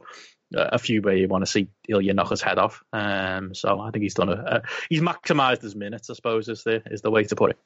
a 0.55 0.78
few 0.78 1.03
where 1.03 1.16
you 1.16 1.28
want 1.28 1.44
to 1.44 1.51
see 1.51 1.68
Ilja 1.90 2.14
knock 2.14 2.30
his 2.30 2.42
head 2.42 2.59
off. 2.59 2.82
Um, 2.92 3.55
so 3.55 3.80
I 3.80 3.90
think 3.90 4.03
he's 4.03 4.14
done 4.14 4.28
a, 4.28 4.32
a 4.32 4.62
he's 4.88 5.01
maximised 5.01 5.62
his 5.62 5.74
minutes. 5.74 6.11
I 6.11 6.14
suppose 6.14 6.49
is 6.49 6.62
the 6.64 6.82
is 6.86 7.03
the 7.03 7.11
way 7.11 7.24
to 7.24 7.36
put 7.36 7.51
it. 7.51 7.59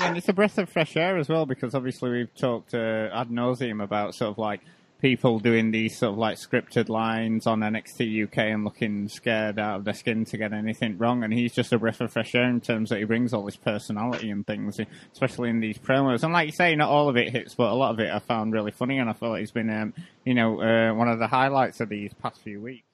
And 0.00 0.16
it's 0.16 0.28
a 0.28 0.32
breath 0.32 0.58
of 0.58 0.68
fresh 0.68 0.96
air 0.96 1.16
as 1.16 1.28
well 1.28 1.46
because 1.46 1.74
obviously 1.74 2.10
we've 2.10 2.34
talked 2.34 2.74
uh, 2.74 3.08
ad 3.12 3.28
nauseum 3.28 3.82
about 3.82 4.14
sort 4.14 4.30
of 4.30 4.38
like 4.38 4.60
people 5.00 5.38
doing 5.38 5.70
these 5.70 5.98
sort 5.98 6.12
of 6.12 6.18
like 6.18 6.38
scripted 6.38 6.88
lines 6.88 7.46
on 7.46 7.60
NXT 7.60 8.24
UK 8.24 8.38
and 8.38 8.64
looking 8.64 9.08
scared 9.08 9.58
out 9.58 9.78
of 9.78 9.84
their 9.84 9.94
skin 9.94 10.24
to 10.24 10.36
get 10.36 10.52
anything 10.52 10.96
wrong. 10.98 11.22
And 11.22 11.32
he's 11.32 11.52
just 11.52 11.72
a 11.72 11.78
breath 11.78 12.00
of 12.00 12.12
fresh 12.12 12.34
air 12.34 12.48
in 12.48 12.60
terms 12.60 12.90
that 12.90 12.98
he 12.98 13.04
brings 13.04 13.32
all 13.34 13.44
this 13.44 13.56
personality 13.56 14.30
and 14.30 14.46
things, 14.46 14.80
especially 15.12 15.50
in 15.50 15.60
these 15.60 15.78
promos. 15.78 16.22
And 16.22 16.32
like 16.32 16.46
you 16.46 16.52
say, 16.52 16.74
not 16.74 16.88
all 16.88 17.08
of 17.08 17.16
it 17.16 17.30
hits, 17.30 17.54
but 17.54 17.70
a 17.70 17.74
lot 17.74 17.92
of 17.92 18.00
it 18.00 18.10
I 18.10 18.18
found 18.20 18.52
really 18.52 18.72
funny, 18.72 18.98
and 18.98 19.10
I 19.10 19.12
feel 19.12 19.30
like 19.30 19.40
he's 19.40 19.50
been, 19.50 19.70
um, 19.70 19.94
you 20.24 20.34
know, 20.34 20.60
uh, 20.60 20.94
one 20.94 21.08
of 21.08 21.18
the 21.18 21.26
highlights 21.26 21.80
of 21.80 21.88
these 21.88 22.12
past 22.14 22.40
few 22.42 22.60
weeks. 22.60 22.86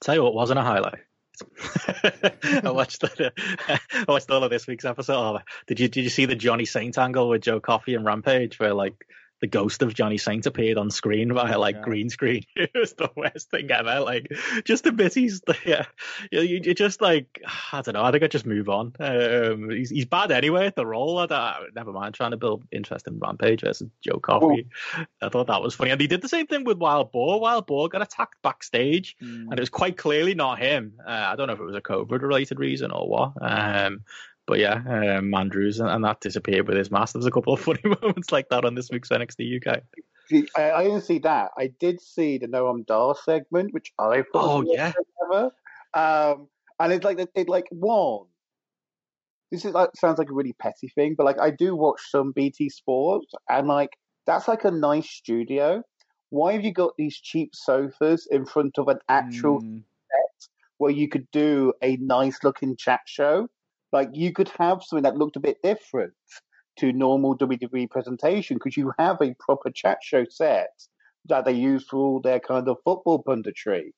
Tell 0.00 0.14
you 0.14 0.22
what 0.22 0.34
wasn't 0.34 0.58
a 0.58 0.62
highlight. 0.62 1.00
I 2.64 2.70
watched 2.70 3.00
the, 3.00 3.32
I 3.68 4.04
watched 4.08 4.30
all 4.30 4.44
of 4.44 4.50
this 4.50 4.66
week's 4.66 4.84
episode. 4.84 5.16
Oh, 5.16 5.38
did 5.66 5.80
you 5.80 5.88
did 5.88 6.04
you 6.04 6.10
see 6.10 6.26
the 6.26 6.34
Johnny 6.34 6.64
Saint 6.64 6.98
angle 6.98 7.28
with 7.28 7.42
Joe 7.42 7.60
Coffey 7.60 7.94
and 7.94 8.04
Rampage 8.04 8.58
where 8.58 8.74
like 8.74 9.06
the 9.40 9.46
ghost 9.46 9.82
of 9.82 9.94
Johnny 9.94 10.18
Saint 10.18 10.46
appeared 10.46 10.78
on 10.78 10.90
screen 10.90 11.32
via 11.32 11.58
like 11.58 11.76
yeah. 11.76 11.82
green 11.82 12.10
screen. 12.10 12.44
It 12.56 12.70
was 12.74 12.94
the 12.94 13.10
worst 13.14 13.50
thing 13.50 13.70
ever. 13.70 14.00
Like 14.00 14.32
just 14.64 14.86
a 14.86 14.92
bit 14.92 15.14
he's 15.14 15.40
yeah, 15.66 15.84
you, 16.32 16.40
you 16.40 16.74
just 16.74 17.00
like 17.00 17.40
I 17.72 17.82
don't 17.82 17.94
know. 17.94 18.02
I 18.02 18.10
think 18.10 18.24
I 18.24 18.28
just 18.28 18.46
move 18.46 18.68
on. 18.68 18.92
Um, 18.98 19.70
he's 19.70 19.90
he's 19.90 20.06
bad 20.06 20.32
anyway 20.32 20.66
at 20.66 20.76
the 20.76 20.86
role. 20.86 21.18
I, 21.18 21.26
I, 21.30 21.66
never 21.74 21.92
mind 21.92 22.14
trying 22.14 22.32
to 22.32 22.36
build 22.36 22.64
interest 22.72 23.06
in 23.06 23.18
Rampage 23.18 23.60
versus 23.60 23.88
Joe 24.02 24.18
Coffey. 24.18 24.68
I 25.22 25.28
thought 25.28 25.46
that 25.48 25.62
was 25.62 25.74
funny, 25.74 25.90
and 25.90 26.00
he 26.00 26.06
did 26.06 26.22
the 26.22 26.28
same 26.28 26.46
thing 26.46 26.64
with 26.64 26.78
Wild 26.78 27.12
Boar. 27.12 27.40
Wild 27.40 27.66
Boar 27.66 27.88
got 27.88 28.02
attacked 28.02 28.40
backstage, 28.42 29.16
mm. 29.22 29.44
and 29.44 29.52
it 29.52 29.60
was 29.60 29.70
quite 29.70 29.96
clearly 29.96 30.34
not 30.34 30.58
him. 30.58 30.94
Uh, 31.06 31.10
I 31.10 31.36
don't 31.36 31.46
know 31.46 31.54
if 31.54 31.60
it 31.60 31.64
was 31.64 31.76
a 31.76 31.80
COVID 31.80 32.22
related 32.22 32.58
reason 32.58 32.90
or 32.90 33.08
what. 33.08 33.32
Um, 33.40 34.02
but 34.46 34.58
yeah, 34.58 35.16
um, 35.18 35.34
Andrews 35.34 35.80
and, 35.80 35.90
and, 35.90 36.04
that 36.04 36.20
disappeared 36.20 36.68
with 36.68 36.76
his 36.76 36.90
mask. 36.90 37.14
There's 37.14 37.26
a 37.26 37.30
couple 37.30 37.52
of 37.52 37.60
funny 37.60 37.80
moments 38.02 38.30
like 38.30 38.48
that 38.50 38.64
on 38.64 38.74
this 38.74 38.90
week's 38.90 39.08
NXT 39.08 39.66
UK. 39.66 39.82
I, 40.56 40.72
I 40.72 40.84
didn't 40.84 41.02
see 41.02 41.18
that. 41.20 41.50
I 41.58 41.68
did 41.78 42.00
see 42.00 42.38
the 42.38 42.46
Noam 42.46 42.86
Dar 42.86 43.14
segment, 43.24 43.72
which 43.72 43.92
I 43.98 44.22
thought 44.32 44.64
oh 44.64 44.64
yeah, 44.66 44.92
um, 45.94 46.48
and 46.78 46.92
it's 46.92 47.04
like 47.04 47.18
it 47.34 47.48
like 47.48 47.66
one. 47.70 48.26
This 49.50 49.64
is 49.64 49.74
like 49.74 49.90
sounds 49.94 50.18
like 50.18 50.30
a 50.30 50.34
really 50.34 50.54
petty 50.54 50.88
thing, 50.88 51.14
but 51.16 51.24
like 51.24 51.40
I 51.40 51.50
do 51.50 51.76
watch 51.76 52.00
some 52.10 52.32
BT 52.32 52.68
Sports, 52.70 53.32
and 53.48 53.68
like 53.68 53.90
that's 54.26 54.48
like 54.48 54.64
a 54.64 54.70
nice 54.70 55.08
studio. 55.08 55.82
Why 56.30 56.52
have 56.54 56.64
you 56.64 56.72
got 56.72 56.92
these 56.98 57.16
cheap 57.16 57.54
sofas 57.54 58.26
in 58.30 58.46
front 58.46 58.78
of 58.78 58.88
an 58.88 58.98
actual 59.08 59.60
mm. 59.60 59.82
set 60.10 60.48
where 60.78 60.90
you 60.90 61.08
could 61.08 61.30
do 61.30 61.72
a 61.82 61.96
nice 61.98 62.38
looking 62.42 62.76
chat 62.76 63.00
show? 63.06 63.48
Like 63.92 64.10
you 64.12 64.32
could 64.32 64.50
have 64.58 64.82
something 64.82 65.04
that 65.04 65.16
looked 65.16 65.36
a 65.36 65.40
bit 65.40 65.58
different 65.62 66.12
to 66.78 66.92
normal 66.92 67.36
WWE 67.38 67.90
presentation 67.90 68.56
because 68.56 68.76
you 68.76 68.92
have 68.98 69.20
a 69.20 69.34
proper 69.38 69.70
chat 69.70 69.98
show 70.02 70.24
set 70.28 70.70
that 71.28 71.44
they 71.44 71.52
use 71.52 71.84
for 71.88 71.96
all 71.96 72.20
their 72.20 72.40
kind 72.40 72.68
of 72.68 72.76
football 72.84 73.22
punditry. 73.22 73.90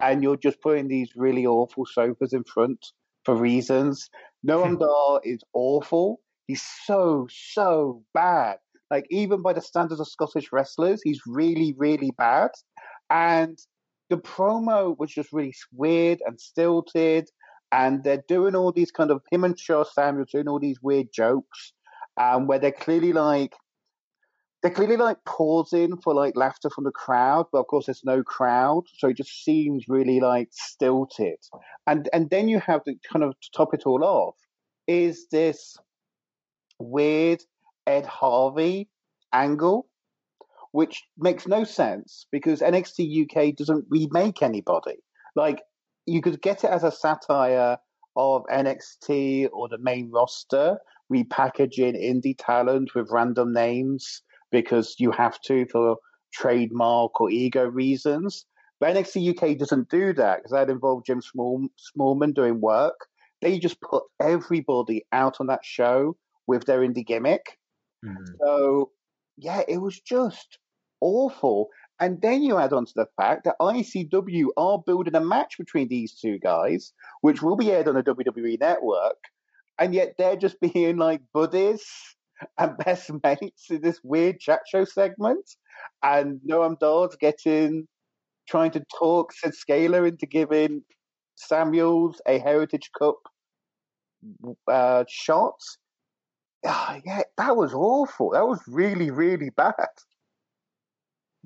And 0.00 0.22
you're 0.22 0.36
just 0.36 0.60
putting 0.60 0.88
these 0.88 1.10
really 1.16 1.46
awful 1.46 1.86
sofas 1.86 2.32
in 2.32 2.44
front 2.44 2.84
for 3.24 3.34
reasons. 3.34 4.08
Noam 4.46 4.74
hmm. 4.74 4.76
Dar 4.76 5.20
is 5.24 5.40
awful. 5.54 6.20
He's 6.46 6.62
so, 6.84 7.26
so 7.30 8.02
bad. 8.14 8.58
Like, 8.90 9.06
even 9.10 9.42
by 9.42 9.52
the 9.52 9.60
standards 9.60 10.00
of 10.00 10.06
Scottish 10.06 10.52
wrestlers, 10.52 11.00
he's 11.02 11.20
really, 11.26 11.74
really 11.76 12.12
bad. 12.16 12.50
And 13.10 13.58
the 14.10 14.16
promo 14.16 14.96
was 14.96 15.10
just 15.10 15.32
really 15.32 15.54
weird 15.72 16.20
and 16.24 16.40
stilted 16.40 17.28
and 17.72 18.02
they're 18.04 18.24
doing 18.28 18.54
all 18.54 18.72
these 18.72 18.90
kind 18.90 19.10
of 19.10 19.22
him 19.30 19.44
and 19.44 19.58
Sha 19.58 19.84
Samuel 19.84 20.26
doing 20.30 20.48
all 20.48 20.60
these 20.60 20.80
weird 20.82 21.08
jokes, 21.12 21.72
um, 22.20 22.46
where 22.46 22.58
they're 22.58 22.72
clearly 22.72 23.12
like 23.12 23.54
they're 24.62 24.74
clearly 24.74 24.96
like 24.96 25.18
pausing 25.24 25.96
for 25.98 26.14
like 26.14 26.36
laughter 26.36 26.70
from 26.70 26.84
the 26.84 26.90
crowd, 26.90 27.46
but 27.52 27.58
of 27.58 27.66
course 27.66 27.86
there's 27.86 28.04
no 28.04 28.22
crowd, 28.22 28.84
so 28.98 29.08
it 29.08 29.16
just 29.16 29.44
seems 29.44 29.84
really 29.88 30.20
like 30.20 30.48
stilted. 30.50 31.38
And 31.86 32.08
and 32.12 32.30
then 32.30 32.48
you 32.48 32.60
have 32.60 32.84
to 32.84 32.94
kind 33.12 33.24
of 33.24 33.34
top 33.54 33.74
it 33.74 33.84
all 33.86 34.04
off 34.04 34.34
is 34.86 35.26
this 35.30 35.76
weird 36.78 37.42
Ed 37.86 38.06
Harvey 38.06 38.88
angle, 39.32 39.88
which 40.72 41.02
makes 41.18 41.46
no 41.46 41.64
sense 41.64 42.26
because 42.30 42.60
NXT 42.60 43.24
UK 43.24 43.54
doesn't 43.54 43.86
remake 43.88 44.42
anybody. 44.42 44.96
Like 45.34 45.62
you 46.06 46.20
could 46.22 46.40
get 46.40 46.64
it 46.64 46.70
as 46.70 46.84
a 46.84 46.90
satire 46.90 47.78
of 48.16 48.44
NXT 48.50 49.48
or 49.52 49.68
the 49.68 49.78
main 49.78 50.10
roster, 50.10 50.78
repackaging 51.12 52.00
indie 52.02 52.36
talent 52.38 52.94
with 52.94 53.10
random 53.10 53.52
names 53.52 54.22
because 54.50 54.96
you 54.98 55.10
have 55.10 55.40
to 55.42 55.66
for 55.66 55.96
trademark 56.32 57.20
or 57.20 57.30
ego 57.30 57.66
reasons. 57.66 58.46
But 58.78 58.94
NXT 58.94 59.36
UK 59.36 59.58
doesn't 59.58 59.90
do 59.90 60.12
that 60.14 60.38
because 60.38 60.52
that 60.52 60.70
involved 60.70 61.06
Jim 61.06 61.20
Small, 61.20 61.66
Smallman 61.96 62.34
doing 62.34 62.60
work. 62.60 63.06
They 63.42 63.58
just 63.58 63.80
put 63.80 64.04
everybody 64.20 65.04
out 65.12 65.36
on 65.40 65.46
that 65.48 65.64
show 65.64 66.16
with 66.46 66.64
their 66.64 66.80
indie 66.80 67.06
gimmick. 67.06 67.58
Mm. 68.04 68.16
So, 68.40 68.90
yeah, 69.36 69.62
it 69.66 69.78
was 69.78 70.00
just 70.00 70.58
awful. 71.00 71.68
And 71.98 72.20
then 72.20 72.42
you 72.42 72.58
add 72.58 72.72
on 72.72 72.84
to 72.84 72.92
the 72.94 73.06
fact 73.16 73.44
that 73.44 73.56
ICW 73.60 74.48
are 74.56 74.82
building 74.84 75.14
a 75.14 75.20
match 75.20 75.56
between 75.58 75.88
these 75.88 76.14
two 76.14 76.38
guys, 76.38 76.92
which 77.22 77.42
will 77.42 77.56
be 77.56 77.72
aired 77.72 77.88
on 77.88 77.94
the 77.94 78.02
WWE 78.02 78.60
network. 78.60 79.16
And 79.78 79.94
yet 79.94 80.14
they're 80.18 80.36
just 80.36 80.60
being 80.60 80.98
like 80.98 81.22
buddies 81.32 81.84
and 82.58 82.76
best 82.78 83.10
mates 83.24 83.70
in 83.70 83.80
this 83.80 84.00
weird 84.02 84.40
chat 84.40 84.60
show 84.68 84.84
segment. 84.84 85.50
And 86.02 86.40
Noam 86.48 86.78
Dar's 86.78 87.16
getting, 87.16 87.88
trying 88.48 88.72
to 88.72 88.84
talk 88.98 89.32
Sid 89.32 89.54
Scala 89.54 90.02
into 90.04 90.26
giving 90.26 90.82
Samuels 91.36 92.20
a 92.26 92.38
Heritage 92.38 92.90
Cup 92.98 93.16
uh, 94.68 95.04
shot. 95.08 95.58
Uh, 96.66 97.00
yeah, 97.06 97.22
that 97.38 97.56
was 97.56 97.72
awful. 97.72 98.30
That 98.30 98.46
was 98.46 98.60
really, 98.66 99.10
really 99.10 99.50
bad. 99.50 99.72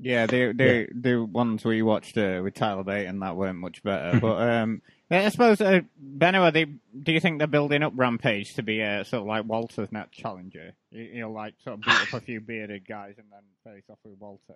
Yeah, 0.02 0.26
the 0.26 0.52
the 0.52 0.64
yeah. 0.64 0.86
the 0.92 1.24
ones 1.24 1.64
we 1.64 1.82
watched 1.82 2.16
uh, 2.16 2.40
with 2.42 2.54
Tyler 2.54 2.84
Bate 2.84 3.06
and 3.06 3.22
that 3.22 3.36
weren't 3.36 3.58
much 3.58 3.82
better. 3.82 4.18
but 4.20 4.40
um, 4.40 4.82
I 5.10 5.28
suppose 5.28 5.60
uh, 5.60 5.80
Benno, 5.98 6.50
they 6.50 6.64
do 6.64 7.12
you 7.12 7.20
think 7.20 7.38
they're 7.38 7.46
building 7.46 7.82
up 7.82 7.92
Rampage 7.96 8.54
to 8.54 8.62
be 8.62 8.80
a 8.80 9.04
sort 9.04 9.22
of 9.22 9.26
like 9.26 9.44
Walter's 9.44 9.90
net 9.90 10.12
challenger? 10.12 10.72
You 10.90 11.22
know, 11.22 11.32
like 11.32 11.54
sort 11.64 11.74
of 11.74 11.80
beat 11.80 12.02
up 12.02 12.12
a 12.14 12.20
few 12.24 12.40
bearded 12.40 12.86
guys 12.86 13.14
and 13.18 13.26
then 13.30 13.74
face 13.74 13.84
off 13.90 13.98
with 14.04 14.18
Walter. 14.18 14.54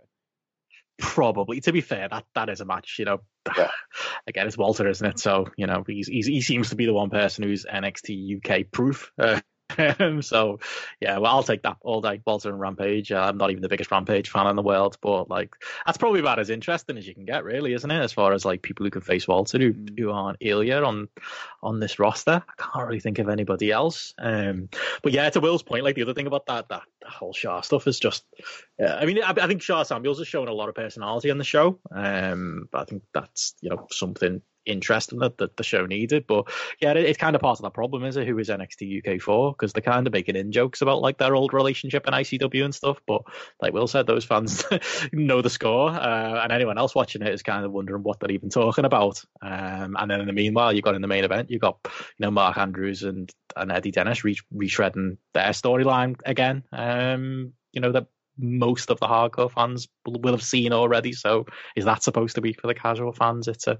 Probably. 0.99 1.61
To 1.63 1.73
be 1.73 1.81
fair, 1.81 2.09
that 2.09 2.25
that 2.35 2.49
is 2.49 2.61
a 2.61 2.65
match. 2.65 2.97
You 2.99 3.07
know, 3.07 3.21
yeah. 3.57 3.71
again, 4.29 4.47
it's 4.47 4.57
Walter, 4.57 4.89
isn't 4.89 5.07
it? 5.07 5.19
So 5.19 5.49
you 5.57 5.67
know, 5.67 5.83
he's, 5.87 6.07
he's 6.07 6.27
he 6.27 6.41
seems 6.41 6.71
to 6.71 6.77
be 6.77 6.87
the 6.87 6.95
one 6.95 7.11
person 7.11 7.43
who's 7.43 7.67
NXT 7.67 8.39
UK 8.39 8.71
proof. 8.71 9.11
Uh, 9.19 9.41
so 10.21 10.61
yeah, 11.01 11.19
well, 11.19 11.35
I'll 11.35 11.43
take 11.43 11.63
that 11.63 11.79
all 11.81 12.01
day. 12.01 12.21
Walter 12.27 12.51
and 12.51 12.61
Rampage. 12.61 13.11
Uh, 13.11 13.21
I'm 13.21 13.39
not 13.39 13.51
even 13.51 13.63
the 13.63 13.69
biggest 13.69 13.91
Rampage 13.91 14.29
fan 14.29 14.47
in 14.47 14.57
the 14.57 14.63
world, 14.63 14.99
but 15.01 15.31
like 15.31 15.55
that's 15.87 15.99
probably 15.99 16.21
about 16.21 16.39
as 16.39 16.51
interesting 16.51 16.99
as 16.99 17.07
you 17.07 17.15
can 17.15 17.25
get, 17.25 17.45
really, 17.45 17.73
isn't 17.73 17.91
it? 17.91 18.01
As 18.01 18.13
far 18.13 18.33
as 18.33 18.45
like 18.45 18.63
people 18.63 18.85
who 18.85 18.91
can 18.91 19.01
face 19.01 19.27
Walter 19.27 19.59
who, 19.59 19.73
mm. 19.73 19.99
who 19.99 20.11
aren't 20.11 20.41
Ilja 20.41 20.87
on 20.87 21.09
on 21.63 21.81
this 21.81 21.99
roster. 21.99 22.43
I 22.47 22.63
can't 22.63 22.87
really 22.87 23.01
think 23.01 23.19
of 23.19 23.29
anybody 23.29 23.71
else. 23.71 24.15
Um, 24.19 24.69
but 25.03 25.13
yeah, 25.13 25.31
to 25.31 25.41
Will's 25.41 25.63
point, 25.63 25.85
like 25.85 25.95
the 25.95 26.03
other 26.03 26.15
thing 26.15 26.27
about 26.27 26.47
that 26.47 26.69
that, 26.69 26.83
that 27.03 27.11
whole 27.11 27.33
Sha 27.33 27.63
stuff 27.63 27.87
is 27.87 27.99
just. 27.99 28.25
Uh, 28.81 28.87
I 28.87 29.07
mean, 29.07 29.23
I, 29.23 29.31
I, 29.31 29.47
think 29.47 29.63
Sha 29.63 29.83
Samuels 29.83 30.19
has 30.19 30.29
shown 30.29 30.49
a 30.49 30.53
lot 30.53 30.69
of 30.69 30.75
personality 30.75 31.31
on 31.31 31.39
the 31.39 31.45
show, 31.45 31.79
um, 31.91 32.69
but 32.71 32.83
I 32.83 32.85
think 32.85 33.03
that's 33.13 33.55
you 33.61 33.71
know 33.71 33.87
something 33.91 34.43
interesting 34.67 35.19
that, 35.21 35.39
that 35.39 35.57
the 35.57 35.63
show 35.63 35.87
needed. 35.87 36.27
But 36.27 36.49
yeah, 36.81 36.93
it, 36.93 36.99
it's 36.99 37.19
kind 37.19 37.37
of 37.37 37.43
part 37.43 37.59
of 37.59 37.63
the 37.63 37.71
problem, 37.71 38.05
is 38.05 38.17
it? 38.17 38.27
Who 38.27 38.39
is 38.39 38.49
NXT 38.49 39.07
UK 39.07 39.21
for? 39.21 39.53
Because 39.53 39.73
they're 39.73 39.83
kind 39.83 40.07
of 40.07 40.13
making 40.13 40.37
in 40.37 40.53
jokes 40.53 40.83
about 40.83 41.01
like 41.01 41.19
their 41.19 41.35
old 41.35 41.53
relationship 41.53 42.07
in 42.07 42.15
ICW 42.15 42.65
and 42.65 42.75
stuff. 42.75 42.99
But 43.07 43.23
like 43.61 43.73
Will 43.73 43.87
said, 43.87 44.07
those 44.07 44.25
fans 44.25 44.65
know 45.13 45.43
the 45.43 45.51
score, 45.51 45.91
uh, 45.91 46.43
and 46.43 46.53
anyone 46.53 46.79
else 46.79 46.95
watching 46.95 47.23
it 47.23 47.33
is 47.33 47.43
kind 47.43 47.65
of 47.65 47.73
wondering 47.73 48.03
what 48.03 48.21
they're 48.21 48.31
even 48.31 48.51
talking 48.51 48.85
about. 48.85 49.23
Um, 49.43 49.97
and 49.99 50.11
then 50.11 50.21
in 50.21 50.27
the 50.27 50.33
meanwhile, 50.33 50.73
you've 50.73 50.85
got 50.85 50.95
in 50.95 51.03
the 51.03 51.09
main 51.09 51.25
event, 51.25 51.51
you've 51.51 51.61
got 51.61 51.79
you 51.85 51.91
know 52.21 52.31
Mark 52.31 52.59
Andrews 52.59 53.03
and 53.03 53.31
and 53.57 53.71
Eddie 53.71 53.93
Dennis 53.93 54.25
re- 54.25 54.39
reshredding 54.55 55.19
their 55.33 55.51
storyline 55.51 56.17
again. 56.25 56.65
Um, 56.73 57.53
you 57.73 57.81
know 57.81 57.93
that 57.93 58.07
most 58.39 58.91
of 58.91 59.01
the 59.01 59.07
hardcore 59.07 59.51
fans 59.51 59.89
will 60.07 60.33
have 60.33 60.43
seen 60.43 60.73
already. 60.73 61.13
So 61.13 61.47
is 61.77 61.85
that 61.85 62.03
supposed 62.03 62.35
to 62.37 62.41
be 62.41 62.53
for 62.53 62.67
the 62.67 62.75
casual 62.75 63.13
fans? 63.13 63.49
It's 63.49 63.67
a 63.67 63.79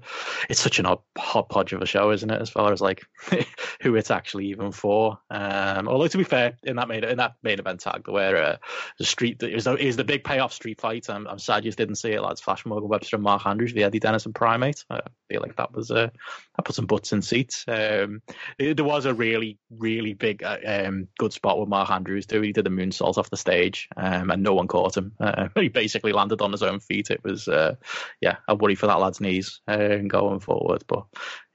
it's 0.49 0.59
such 0.59 0.79
an 0.79 0.85
odd 0.85 0.99
hot 1.17 1.49
podge 1.49 1.73
of 1.73 1.81
a 1.81 1.85
show, 1.85 2.11
isn't 2.11 2.29
it? 2.29 2.41
As 2.41 2.49
far 2.49 2.71
as 2.71 2.81
like 2.81 3.03
who 3.81 3.95
it's 3.95 4.11
actually 4.11 4.47
even 4.47 4.71
for. 4.71 5.19
Um, 5.29 5.87
although 5.87 6.07
to 6.07 6.17
be 6.17 6.23
fair, 6.23 6.57
in 6.63 6.77
that 6.77 6.87
main 6.87 7.03
in 7.03 7.17
that 7.17 7.35
main 7.43 7.59
event 7.59 7.81
tag, 7.81 8.07
where 8.07 8.37
uh, 8.37 8.57
the 8.97 9.05
street 9.05 9.41
is 9.43 9.65
the, 9.65 9.75
is 9.75 9.97
the 9.97 10.03
big 10.03 10.23
payoff 10.23 10.53
street 10.53 10.79
fight. 10.79 11.09
I'm, 11.09 11.27
I'm 11.27 11.39
sad 11.39 11.65
you 11.65 11.69
just 11.69 11.77
didn't 11.77 11.95
see 11.95 12.11
it. 12.11 12.21
Lads, 12.21 12.41
Flash 12.41 12.65
Morgan 12.65 12.89
Webster 12.89 13.17
and 13.17 13.23
Mark 13.23 13.45
Andrews, 13.45 13.73
the 13.73 13.83
Eddie 13.83 13.99
Dennis 13.99 14.25
and 14.25 14.35
Primate. 14.35 14.85
I 14.89 15.01
feel 15.29 15.41
like 15.41 15.55
that 15.57 15.73
was 15.73 15.91
uh, 15.91 16.09
that 16.55 16.63
put 16.63 16.75
some 16.75 16.85
butts 16.85 17.13
in 17.13 17.21
seats. 17.21 17.65
Um, 17.67 18.21
there 18.57 18.75
was 18.85 19.05
a 19.05 19.13
really 19.13 19.57
really 19.69 20.13
big 20.13 20.43
uh, 20.43 20.57
um, 20.65 21.07
good 21.17 21.33
spot 21.33 21.59
with 21.59 21.69
Mark 21.69 21.89
Andrews 21.89 22.25
too. 22.25 22.41
He 22.41 22.53
did 22.53 22.67
a 22.67 22.69
moonsault 22.69 23.17
off 23.17 23.29
the 23.29 23.37
stage, 23.37 23.89
um, 23.97 24.31
and 24.31 24.44
no 24.45 24.53
one 24.53 24.67
caught 24.67 24.95
him. 24.95 25.11
Uh, 25.19 25.49
he 25.55 25.67
basically 25.67 26.13
landed 26.13 26.41
on 26.41 26.51
his 26.51 26.63
own 26.63 26.79
feet. 26.79 27.11
It 27.11 27.23
was 27.23 27.47
uh, 27.47 27.75
yeah, 28.21 28.37
I 28.47 28.53
worry 28.53 28.75
for 28.75 28.87
that 28.87 28.99
lad's 28.99 29.19
knees 29.19 29.59
uh, 29.67 29.97
going 30.07 30.39
forward. 30.39 30.83
But 30.87 31.05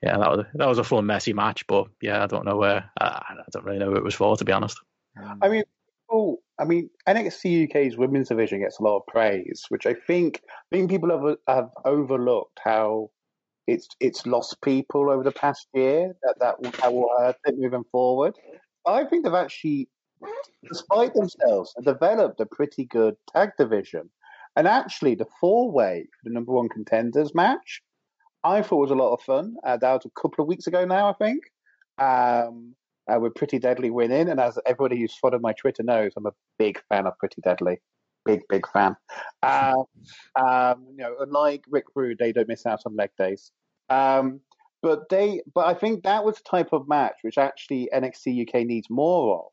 yeah, 0.02 0.18
that 0.18 0.30
was 0.30 0.46
that 0.54 0.68
was 0.68 0.78
a 0.78 0.84
fun 0.84 1.06
messy 1.06 1.32
match. 1.32 1.66
But 1.66 1.86
yeah, 2.02 2.22
I 2.22 2.26
don't 2.26 2.44
know 2.44 2.56
where 2.56 2.90
I 3.00 3.34
don't 3.52 3.64
really 3.64 3.78
know 3.78 3.90
who 3.90 3.96
it 3.96 4.04
was 4.04 4.14
for 4.14 4.36
to 4.36 4.44
be 4.44 4.52
honest. 4.52 4.78
I 5.42 5.48
mean, 5.48 5.64
oh, 6.10 6.38
I 6.58 6.64
mean, 6.64 6.90
NXT 7.08 7.70
UK's 7.70 7.96
women's 7.96 8.28
division 8.28 8.60
gets 8.60 8.78
a 8.78 8.82
lot 8.82 8.98
of 8.98 9.06
praise, 9.06 9.64
which 9.68 9.86
I 9.86 9.94
think 9.94 10.42
I 10.72 10.76
think 10.76 10.90
people 10.90 11.10
have 11.10 11.36
have 11.46 11.70
overlooked 11.84 12.60
how 12.62 13.10
it's 13.66 13.88
it's 14.00 14.26
lost 14.26 14.60
people 14.62 15.10
over 15.10 15.22
the 15.22 15.32
past 15.32 15.68
year 15.74 16.14
that 16.22 16.34
that 16.40 16.72
that 16.80 16.92
will 16.92 17.10
hurt 17.18 17.36
it 17.44 17.54
moving 17.58 17.84
forward. 17.90 18.34
I 18.86 19.04
think 19.04 19.24
they've 19.24 19.34
actually, 19.34 19.88
despite 20.68 21.14
themselves, 21.14 21.74
have 21.76 21.84
developed 21.84 22.40
a 22.40 22.46
pretty 22.46 22.84
good 22.84 23.16
tag 23.34 23.50
division. 23.58 24.10
And 24.56 24.66
actually, 24.66 25.14
the 25.14 25.26
four 25.40 25.70
way 25.70 26.06
the 26.24 26.30
number 26.30 26.52
one 26.52 26.68
contenders 26.68 27.34
match, 27.34 27.82
I 28.42 28.62
thought 28.62 28.80
was 28.80 28.90
a 28.90 28.94
lot 28.94 29.14
of 29.14 29.20
fun. 29.22 29.56
Uh, 29.64 29.76
that 29.76 29.92
was 29.92 30.06
a 30.06 30.20
couple 30.20 30.42
of 30.42 30.48
weeks 30.48 30.66
ago 30.66 30.84
now, 30.84 31.10
I 31.10 31.12
think. 31.12 31.42
Um, 31.98 32.74
uh, 33.10 33.18
with 33.18 33.34
Pretty 33.34 33.58
Deadly 33.58 33.90
winning. 33.90 34.28
And 34.28 34.40
as 34.40 34.58
everybody 34.66 34.98
who's 34.98 35.14
followed 35.14 35.42
my 35.42 35.52
Twitter 35.52 35.82
knows, 35.82 36.12
I'm 36.16 36.26
a 36.26 36.34
big 36.58 36.80
fan 36.88 37.06
of 37.06 37.18
Pretty 37.18 37.40
Deadly. 37.42 37.80
Big, 38.24 38.40
big 38.48 38.66
fan. 38.68 38.96
Um, 39.42 39.84
um, 40.36 40.86
you 40.90 40.98
know, 40.98 41.16
unlike 41.20 41.64
Rick 41.70 41.86
Rude, 41.94 42.18
they 42.18 42.32
don't 42.32 42.48
miss 42.48 42.66
out 42.66 42.82
on 42.86 42.96
leg 42.96 43.10
days. 43.18 43.50
Um, 43.88 44.40
but 44.82 45.08
they, 45.08 45.42
but 45.54 45.66
I 45.66 45.74
think 45.74 46.04
that 46.04 46.24
was 46.24 46.36
the 46.36 46.42
type 46.48 46.72
of 46.72 46.88
match 46.88 47.16
which 47.22 47.38
actually 47.38 47.88
NXT 47.94 48.48
UK 48.48 48.66
needs 48.66 48.88
more 48.88 49.38
of, 49.38 49.52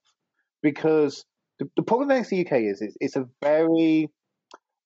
because 0.62 1.26
the, 1.60 1.70
the 1.76 1.84
problem 1.84 2.10
with 2.10 2.18
NXT 2.18 2.46
UK 2.46 2.62
is, 2.62 2.82
is 2.82 2.98
it's 3.00 3.16
a 3.16 3.28
very 3.42 4.10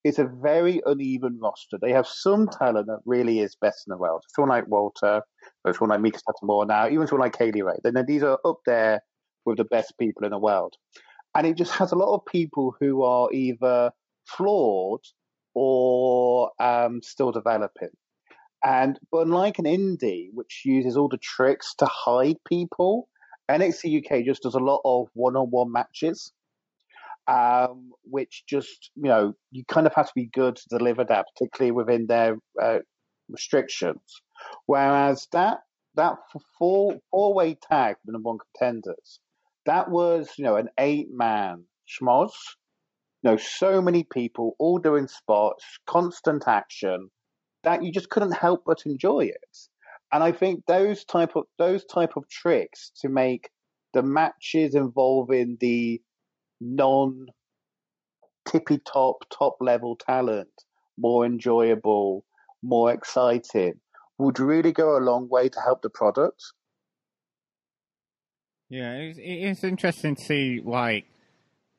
it's 0.04 0.20
a 0.20 0.26
very 0.26 0.82
uneven 0.86 1.38
roster. 1.40 1.78
They 1.80 1.92
have 1.92 2.08
some 2.08 2.48
talent 2.48 2.88
that 2.88 3.02
really 3.06 3.40
is 3.40 3.56
best 3.62 3.84
in 3.86 3.92
the 3.92 3.98
world. 3.98 4.24
Someone 4.30 4.50
like 4.50 4.68
Walter, 4.68 5.22
or 5.64 5.74
someone 5.74 6.02
like 6.02 6.14
Meiko 6.14 6.20
Satomura 6.20 6.68
now, 6.68 6.90
even 6.90 7.06
someone 7.06 7.26
like 7.26 7.38
Kay 7.38 7.52
Lee 7.52 7.62
Ray. 7.62 7.76
Then 7.84 8.04
these 8.08 8.24
are 8.24 8.40
up 8.44 8.60
there 8.66 9.02
with 9.46 9.58
the 9.58 9.64
best 9.66 9.94
people 10.00 10.26
in 10.26 10.32
the 10.32 10.40
world. 10.40 10.76
And 11.36 11.46
it 11.46 11.56
just 11.56 11.72
has 11.74 11.92
a 11.92 11.96
lot 11.96 12.16
of 12.16 12.26
people 12.26 12.76
who 12.80 13.04
are 13.04 13.32
either 13.32 13.92
flawed 14.26 15.02
or 15.54 16.52
um, 16.60 17.02
still 17.04 17.32
developing. 17.32 17.90
And 18.64 19.00
but 19.12 19.22
unlike 19.22 19.60
an 19.60 19.66
indie, 19.66 20.30
which 20.34 20.62
uses 20.66 20.98
all 20.98 21.10
the 21.10 21.18
tricks 21.18 21.74
to 21.80 21.86
hide 21.86 22.38
people, 22.48 23.08
NXT 23.52 24.06
UK 24.06 24.26
just 24.26 24.44
does 24.44 24.56
a 24.56 24.60
lot 24.60 24.82
of 24.86 25.08
one-on-one 25.14 25.72
matches 25.72 26.32
um, 27.28 27.92
which 28.04 28.44
just 28.48 28.92
you 28.96 29.10
know 29.10 29.34
you 29.52 29.64
kind 29.68 29.88
of 29.88 29.94
have 29.96 30.08
to 30.08 30.14
be 30.16 30.26
good 30.26 30.56
to 30.56 30.70
deliver 30.70 31.04
that, 31.06 31.26
particularly 31.34 31.72
within 31.72 32.08
their 32.08 32.38
uh, 32.62 32.80
restrictions. 33.30 34.02
Whereas 34.66 35.28
that 35.32 35.60
that 35.96 36.16
four 36.58 37.00
four 37.10 37.34
way 37.34 37.58
tag 37.70 37.96
for 37.96 38.02
the 38.06 38.14
number 38.14 38.30
one 38.30 38.40
contenders, 38.56 39.20
that 39.66 39.90
was 39.90 40.30
you 40.38 40.44
know 40.44 40.56
an 40.56 40.70
eight 40.78 41.08
man 41.12 41.66
schmoz. 41.88 42.32
You 43.24 43.32
know, 43.32 43.38
so 43.38 43.84
many 43.84 44.04
people 44.04 44.56
all 44.58 44.80
doing 44.80 45.08
spots, 45.08 45.64
constant 45.86 46.48
action, 46.48 47.12
that 47.64 47.84
you 47.84 47.92
just 47.92 48.10
couldn't 48.10 48.32
help 48.32 48.64
but 48.66 48.88
enjoy 48.88 49.26
it. 49.26 49.58
And 50.14 50.24
I 50.24 50.32
think 50.32 50.66
those 50.66 51.06
type 51.06 51.36
of 51.36 51.46
those 51.58 51.86
type 51.86 52.18
of 52.18 52.28
tricks 52.30 52.92
to 53.02 53.10
make 53.10 53.50
the 53.94 54.04
matches 54.04 54.76
involving 54.76 55.58
the 55.60 56.02
non 56.60 57.28
tippy 58.46 58.80
top, 58.80 59.26
top 59.30 59.58
level 59.62 59.96
talent 59.96 60.50
more 60.98 61.26
enjoyable, 61.26 62.26
more 62.62 62.92
exciting 62.92 63.74
would 64.18 64.40
really 64.40 64.72
go 64.72 64.98
a 64.98 65.00
long 65.00 65.28
way 65.30 65.50
to 65.50 65.60
help 65.60 65.82
the 65.82 65.90
product. 65.90 66.44
Yeah, 68.70 68.94
it's, 68.94 69.20
it's 69.22 69.64
interesting 69.64 70.16
to 70.16 70.22
see, 70.22 70.62
like, 70.64 71.06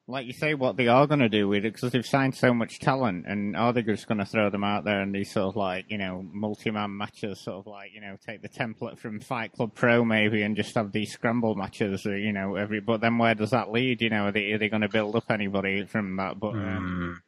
like 0.09 0.27
you 0.27 0.33
say, 0.33 0.55
what 0.55 0.77
they 0.77 0.89
are 0.89 1.07
going 1.07 1.21
to 1.21 1.29
do 1.29 1.47
with 1.47 1.65
it 1.65 1.75
because 1.75 1.93
they've 1.93 2.05
signed 2.05 2.35
so 2.35 2.53
much 2.53 2.81
talent, 2.81 3.25
and 3.27 3.57
are 3.57 3.73
they 3.73 3.83
just 3.83 4.09
going 4.09 4.19
to 4.19 4.25
throw 4.25 4.51
them 4.51 4.65
out 4.65 4.85
there 4.85 5.01
in 5.01 5.13
these 5.13 5.31
sort 5.31 5.47
of 5.47 5.57
like 5.57 5.87
you 5.89 5.99
know 5.99 6.25
multi-man 6.33 6.97
matches, 6.97 7.41
sort 7.41 7.59
of 7.59 7.67
like 7.67 7.93
you 7.95 8.01
know 8.01 8.17
take 8.27 8.43
the 8.43 8.49
template 8.49 8.99
from 8.99 9.21
Fight 9.21 9.53
Club 9.53 9.75
Pro 9.75 10.05
maybe 10.05 10.43
and 10.43 10.57
just 10.57 10.75
have 10.75 10.93
these 10.93 11.13
scramble 11.13 11.55
matches, 11.55 12.05
or, 12.05 12.17
you 12.17 12.33
know 12.33 12.57
every. 12.57 12.81
But 12.81 13.01
then 13.01 13.19
where 13.19 13.35
does 13.35 13.51
that 13.51 13.71
lead? 13.71 14.03
You 14.03 14.11
know, 14.11 14.27
are 14.27 14.33
they, 14.33 14.57
they 14.57 14.69
going 14.69 14.83
to 14.83 14.89
build 14.89 15.15
up 15.15 15.31
anybody 15.31 15.87
from 15.87 16.17
that? 16.17 16.39
But, 16.39 16.55
um, 16.55 17.17
mm. 17.17 17.23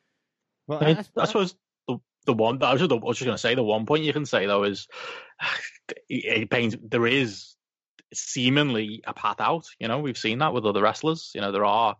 but 0.66 0.83
I, 0.83 0.91
I, 0.91 1.22
I, 1.22 1.25
suppose 1.27 1.55
the 1.87 1.99
the 2.27 2.35
one 2.35 2.61
I 2.61 2.72
was 2.72 2.81
just, 2.81 2.91
just 2.91 3.25
going 3.25 3.35
to 3.35 3.39
say 3.39 3.55
the 3.55 3.62
one 3.62 3.87
point 3.87 4.03
you 4.03 4.12
can 4.12 4.27
say 4.27 4.47
though 4.47 4.64
is 4.64 4.89
it 6.09 6.51
pains 6.51 6.77
there 6.83 7.07
is 7.07 7.55
seemingly 8.12 9.03
a 9.07 9.14
path 9.14 9.41
out. 9.41 9.66
You 9.79 9.87
know, 9.87 10.01
we've 10.01 10.18
seen 10.18 10.39
that 10.39 10.53
with 10.53 10.66
other 10.66 10.83
wrestlers. 10.83 11.31
You 11.35 11.41
know, 11.41 11.53
there 11.53 11.64
are 11.64 11.97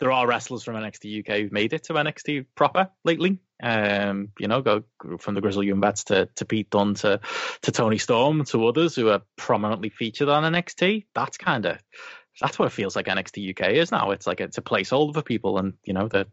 there 0.00 0.12
are 0.12 0.26
wrestlers 0.26 0.62
from 0.62 0.76
NXT 0.76 1.20
UK 1.20 1.40
who've 1.40 1.52
made 1.52 1.72
it 1.72 1.84
to 1.84 1.94
NXT 1.94 2.46
proper 2.54 2.90
lately. 3.04 3.40
Um, 3.60 4.28
you 4.38 4.46
know, 4.46 4.62
go 4.62 4.84
from 5.18 5.34
the 5.34 5.40
Grizzled 5.40 5.64
Young 5.64 5.80
Vets 5.80 6.04
to, 6.04 6.28
to 6.36 6.44
Pete 6.44 6.70
Dunne 6.70 6.94
to, 6.94 7.20
to 7.62 7.72
Toni 7.72 7.98
Storm 7.98 8.44
to 8.46 8.66
others 8.68 8.94
who 8.94 9.08
are 9.08 9.22
prominently 9.36 9.88
featured 9.88 10.28
on 10.28 10.52
NXT. 10.52 11.06
That's 11.14 11.36
kind 11.36 11.66
of 11.66 11.78
that's 12.40 12.58
what 12.58 12.66
it 12.66 12.72
feels 12.72 12.94
like 12.94 13.06
NXT 13.06 13.50
UK 13.50 13.72
is 13.72 13.90
now. 13.90 14.12
It's 14.12 14.26
like 14.26 14.40
it's 14.40 14.58
a 14.58 14.62
placeholder 14.62 15.14
for 15.14 15.22
people, 15.22 15.58
and 15.58 15.74
you 15.84 15.92
know 15.92 16.08
the 16.08 16.28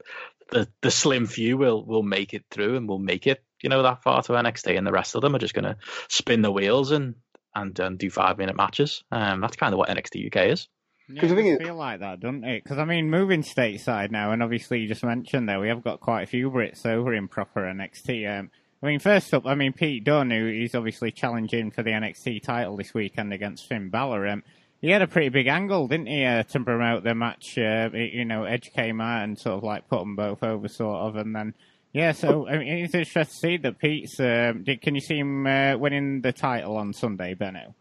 the 0.52 0.68
the 0.82 0.92
slim 0.92 1.26
few 1.26 1.58
will 1.58 1.84
will 1.84 2.04
make 2.04 2.34
it 2.34 2.46
through 2.52 2.78
and 2.78 2.88
will 2.88 3.00
make 3.00 3.26
it 3.26 3.44
you 3.64 3.70
know 3.70 3.82
that 3.84 4.04
far 4.04 4.22
to 4.22 4.34
NXT, 4.34 4.78
and 4.78 4.86
the 4.86 4.92
rest 4.92 5.16
of 5.16 5.22
them 5.22 5.36
are 5.36 5.40
just 5.40 5.56
going 5.56 5.66
to 5.66 5.78
spin 6.10 6.42
the 6.42 6.52
wheels 6.52 6.92
and 6.92 7.16
and, 7.56 7.80
and 7.80 7.98
do 7.98 8.10
five 8.10 8.38
minute 8.38 8.56
matches. 8.56 9.04
Um, 9.12 9.42
that's 9.42 9.56
kind 9.56 9.74
of 9.74 9.80
what 9.80 9.90
NXT 9.90 10.28
UK 10.28 10.52
is. 10.52 10.68
Because 11.08 11.32
yeah, 11.32 11.38
it 11.38 11.62
feel 11.62 11.76
like 11.76 12.00
that, 12.00 12.20
doesn't 12.20 12.44
it? 12.44 12.64
Because 12.64 12.80
I 12.80 12.86
mean, 12.86 13.10
moving 13.10 13.44
stateside 13.44 14.12
now, 14.12 14.32
and 14.32 14.42
obviously 14.42 14.80
you 14.80 14.88
just 14.88 15.04
mentioned 15.04 15.48
there 15.48 15.60
we 15.60 15.68
have 15.68 15.84
got 15.84 16.00
quite 16.00 16.24
a 16.24 16.28
few 16.28 16.50
Brits 16.50 16.86
over 16.86 17.14
in 17.14 17.28
proper 17.28 17.62
NXT. 17.62 18.40
Um, 18.40 18.50
I 18.82 18.88
mean, 18.88 19.00
first 19.00 19.34
up, 19.34 19.46
I 19.46 19.56
mean 19.56 19.74
Pete 19.74 20.04
Dunne, 20.04 20.32
who 20.32 20.48
is 20.48 20.74
obviously 20.76 21.12
challenging 21.12 21.72
for 21.72 21.84
the 21.84 21.92
NXT 21.92 22.42
title 22.44 22.76
this 22.78 22.94
weekend 22.94 23.34
against 23.34 23.68
Finn 23.68 23.90
Balor. 23.90 24.28
Um, 24.28 24.44
he 24.82 24.90
had 24.90 25.02
a 25.02 25.08
pretty 25.08 25.30
big 25.30 25.48
angle, 25.48 25.88
didn't 25.88 26.08
he, 26.08 26.24
uh, 26.24 26.44
to 26.44 26.60
promote 26.60 27.04
the 27.04 27.16
match? 27.16 27.58
Uh, 27.58 27.90
you 27.94 28.26
know, 28.26 28.44
Edge 28.44 28.72
came 28.76 29.00
out 29.00 29.24
and 29.24 29.40
sort 29.40 29.58
of 29.58 29.64
like 29.64 29.88
put 29.88 30.00
them 30.00 30.16
both 30.16 30.44
over, 30.44 30.68
sort 30.68 30.98
of, 30.98 31.16
and 31.16 31.36
then 31.36 31.54
yeah. 31.94 32.12
So 32.12 32.48
I 32.48 32.58
mean, 32.58 32.68
it's 32.68 32.94
interesting 32.94 33.24
to 33.24 33.32
see 33.32 33.58
that 33.58 33.80
Pete's. 33.80 34.20
Um, 34.20 34.64
did, 34.64 34.82
can 34.82 34.96
you 34.96 35.02
see 35.02 35.20
him 35.20 35.46
uh, 35.46 35.78
winning 35.78 36.22
the 36.22 36.34
title 36.34 36.78
on 36.78 36.94
Sunday, 36.94 37.36
Benno? 37.36 37.76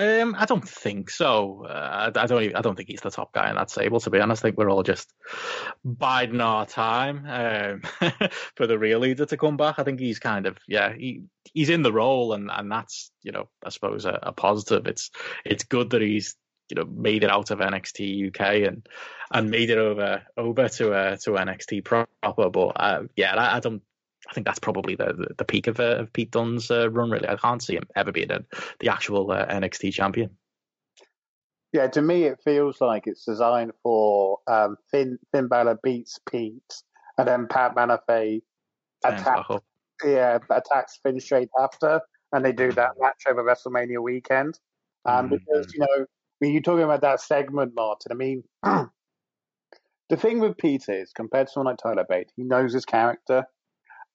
Um, 0.00 0.34
I 0.38 0.46
don't 0.46 0.66
think 0.66 1.10
so. 1.10 1.66
Uh, 1.66 2.10
I, 2.16 2.26
don't. 2.26 2.42
Even, 2.42 2.56
I 2.56 2.62
don't 2.62 2.74
think 2.74 2.88
he's 2.88 3.02
the 3.02 3.10
top 3.10 3.34
guy 3.34 3.50
in 3.50 3.56
that 3.56 3.68
stable. 3.68 4.00
To 4.00 4.08
be 4.08 4.18
honest, 4.18 4.42
I 4.42 4.48
think 4.48 4.56
we're 4.56 4.70
all 4.70 4.82
just 4.82 5.12
biding 5.84 6.40
our 6.40 6.64
time 6.64 7.26
um, 7.28 8.10
for 8.56 8.66
the 8.66 8.78
real 8.78 9.00
leader 9.00 9.26
to 9.26 9.36
come 9.36 9.58
back. 9.58 9.78
I 9.78 9.84
think 9.84 10.00
he's 10.00 10.18
kind 10.18 10.46
of 10.46 10.56
yeah. 10.66 10.94
He 10.94 11.24
he's 11.52 11.68
in 11.68 11.82
the 11.82 11.92
role, 11.92 12.32
and, 12.32 12.50
and 12.50 12.72
that's 12.72 13.10
you 13.22 13.32
know 13.32 13.50
I 13.62 13.68
suppose 13.68 14.06
a, 14.06 14.18
a 14.22 14.32
positive. 14.32 14.86
It's 14.86 15.10
it's 15.44 15.64
good 15.64 15.90
that 15.90 16.00
he's 16.00 16.34
you 16.70 16.76
know 16.76 16.86
made 16.90 17.22
it 17.22 17.30
out 17.30 17.50
of 17.50 17.58
NXT 17.58 18.28
UK 18.28 18.68
and 18.68 18.88
and 19.30 19.50
made 19.50 19.68
it 19.68 19.78
over 19.78 20.22
over 20.38 20.68
to 20.70 20.92
uh, 20.94 21.16
to 21.24 21.32
NXT 21.32 21.84
proper. 21.84 22.08
But 22.48 22.68
uh, 22.76 23.02
yeah, 23.16 23.34
I, 23.34 23.56
I, 23.58 23.60
don't 23.60 23.82
I 24.28 24.32
think 24.34 24.46
that's 24.46 24.58
probably 24.58 24.94
the 24.94 25.34
the, 25.36 25.44
peak 25.44 25.66
of, 25.66 25.80
uh, 25.80 25.96
of 25.96 26.12
Pete 26.12 26.30
Dunne's 26.30 26.70
uh, 26.70 26.90
run. 26.90 27.10
Really, 27.10 27.28
I 27.28 27.36
can't 27.36 27.62
see 27.62 27.74
him 27.74 27.84
ever 27.96 28.12
being 28.12 28.30
a, 28.30 28.44
the 28.78 28.88
actual 28.88 29.30
uh, 29.30 29.46
NXT 29.46 29.92
champion. 29.92 30.30
Yeah, 31.72 31.86
to 31.88 32.02
me, 32.02 32.24
it 32.24 32.40
feels 32.44 32.80
like 32.80 33.06
it's 33.06 33.24
designed 33.24 33.72
for 33.82 34.38
um, 34.46 34.76
Finn 34.90 35.18
Finn 35.32 35.48
Balor 35.48 35.78
beats 35.82 36.18
Pete, 36.30 36.74
and 37.16 37.26
then 37.26 37.46
Pat 37.48 37.74
McAfee 37.74 38.42
attacks. 39.04 39.48
Yeah, 40.04 40.38
attacks 40.50 40.98
Finn 41.02 41.20
straight 41.20 41.50
after, 41.58 42.00
and 42.32 42.44
they 42.44 42.52
do 42.52 42.72
that 42.72 42.92
match 42.98 43.24
over 43.28 43.42
WrestleMania 43.42 44.02
weekend. 44.02 44.58
Um, 45.06 45.26
mm-hmm. 45.26 45.36
Because 45.36 45.72
you 45.72 45.80
know, 45.80 46.06
mean, 46.40 46.52
you're 46.52 46.62
talking 46.62 46.84
about 46.84 47.02
that 47.02 47.20
segment, 47.20 47.72
Martin. 47.74 48.12
I 48.12 48.14
mean, 48.14 48.42
the 48.62 50.16
thing 50.16 50.40
with 50.40 50.56
Pete 50.56 50.88
is, 50.88 51.12
compared 51.12 51.46
to 51.46 51.52
someone 51.52 51.72
like 51.72 51.78
Tyler 51.78 52.06
Bate, 52.08 52.30
he 52.36 52.44
knows 52.44 52.72
his 52.72 52.84
character 52.84 53.44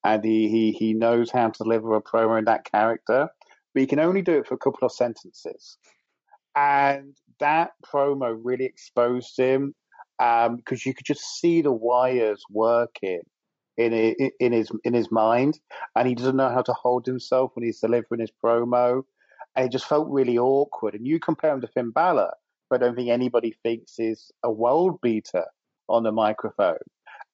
and 0.05 0.23
he, 0.23 0.47
he, 0.49 0.71
he 0.71 0.93
knows 0.93 1.31
how 1.31 1.49
to 1.49 1.63
deliver 1.63 1.95
a 1.95 2.01
promo 2.01 2.37
in 2.37 2.45
that 2.45 2.69
character, 2.71 3.27
but 3.73 3.79
he 3.79 3.87
can 3.87 3.99
only 3.99 4.21
do 4.21 4.37
it 4.37 4.45
for 4.45 4.53
a 4.53 4.59
couple 4.59 4.85
of 4.85 4.91
sentences. 4.91 5.79
And 6.55 7.17
that 7.39 7.71
promo 7.83 8.39
really 8.41 8.65
exposed 8.65 9.35
him 9.35 9.73
because 10.19 10.47
um, 10.47 10.77
you 10.85 10.93
could 10.93 11.07
just 11.07 11.39
see 11.39 11.61
the 11.61 11.71
wires 11.71 12.43
working 12.49 13.21
in 13.77 13.91
in 14.39 14.53
his 14.53 14.71
in 14.85 14.93
his 14.93 15.11
mind, 15.11 15.59
and 15.95 16.07
he 16.07 16.15
doesn't 16.15 16.37
know 16.37 16.49
how 16.49 16.61
to 16.61 16.73
hold 16.73 17.05
himself 17.05 17.51
when 17.55 17.65
he's 17.65 17.81
delivering 17.81 18.21
his 18.21 18.31
promo. 18.43 19.01
And 19.55 19.65
it 19.65 19.71
just 19.71 19.87
felt 19.87 20.07
really 20.07 20.37
awkward. 20.37 20.93
And 20.93 21.07
you 21.07 21.19
compare 21.19 21.53
him 21.53 21.61
to 21.61 21.67
Finn 21.67 21.89
Balor, 21.89 22.31
but 22.69 22.81
I 22.81 22.85
don't 22.85 22.95
think 22.95 23.09
anybody 23.09 23.55
thinks 23.63 23.99
is 23.99 24.31
a 24.43 24.51
world 24.51 25.01
beater 25.01 25.45
on 25.89 26.03
the 26.03 26.11
microphone. 26.11 26.77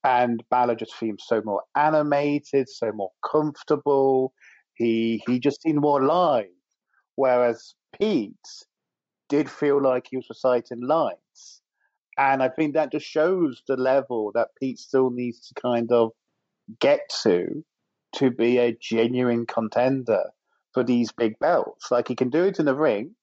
And 0.03 0.43
Balor 0.49 0.75
just 0.75 0.97
seems 0.97 1.23
so 1.25 1.41
more 1.45 1.63
animated, 1.75 2.69
so 2.69 2.91
more 2.91 3.11
comfortable. 3.29 4.33
He 4.73 5.21
he 5.27 5.39
just 5.39 5.61
seemed 5.61 5.79
more 5.79 6.03
live, 6.03 6.47
whereas 7.15 7.75
Pete 7.99 8.35
did 9.29 9.49
feel 9.49 9.81
like 9.81 10.07
he 10.09 10.17
was 10.17 10.27
reciting 10.29 10.81
lines. 10.85 11.61
And 12.17 12.43
I 12.43 12.49
think 12.49 12.73
that 12.73 12.91
just 12.91 13.05
shows 13.05 13.61
the 13.67 13.77
level 13.77 14.31
that 14.35 14.49
Pete 14.59 14.79
still 14.79 15.09
needs 15.09 15.47
to 15.47 15.61
kind 15.61 15.91
of 15.91 16.11
get 16.79 17.01
to 17.23 17.63
to 18.15 18.31
be 18.31 18.57
a 18.57 18.75
genuine 18.81 19.45
contender 19.45 20.25
for 20.73 20.83
these 20.83 21.11
big 21.11 21.39
belts. 21.39 21.91
Like 21.91 22.07
he 22.07 22.15
can 22.15 22.29
do 22.29 22.43
it 22.43 22.59
in 22.59 22.65
the 22.65 22.75
ring. 22.75 23.15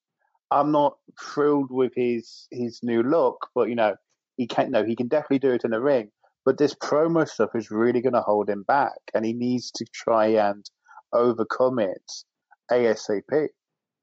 I'm 0.50 0.72
not 0.72 0.96
thrilled 1.20 1.70
with 1.70 1.92
his 1.94 2.46
his 2.50 2.80
new 2.82 3.02
look, 3.02 3.48
but 3.54 3.68
you 3.68 3.74
know, 3.74 3.96
he 4.36 4.46
can 4.46 4.70
no, 4.70 4.84
he 4.84 4.96
can 4.96 5.08
definitely 5.08 5.40
do 5.40 5.52
it 5.52 5.64
in 5.64 5.72
the 5.72 5.80
ring. 5.80 6.10
But 6.48 6.56
this 6.56 6.74
promo 6.74 7.28
stuff 7.28 7.50
is 7.54 7.70
really 7.70 8.00
going 8.00 8.14
to 8.14 8.22
hold 8.22 8.48
him 8.48 8.62
back, 8.62 8.96
and 9.12 9.22
he 9.22 9.34
needs 9.34 9.70
to 9.72 9.84
try 9.92 10.28
and 10.28 10.64
overcome 11.12 11.78
it 11.78 12.10
ASAP. 12.72 13.48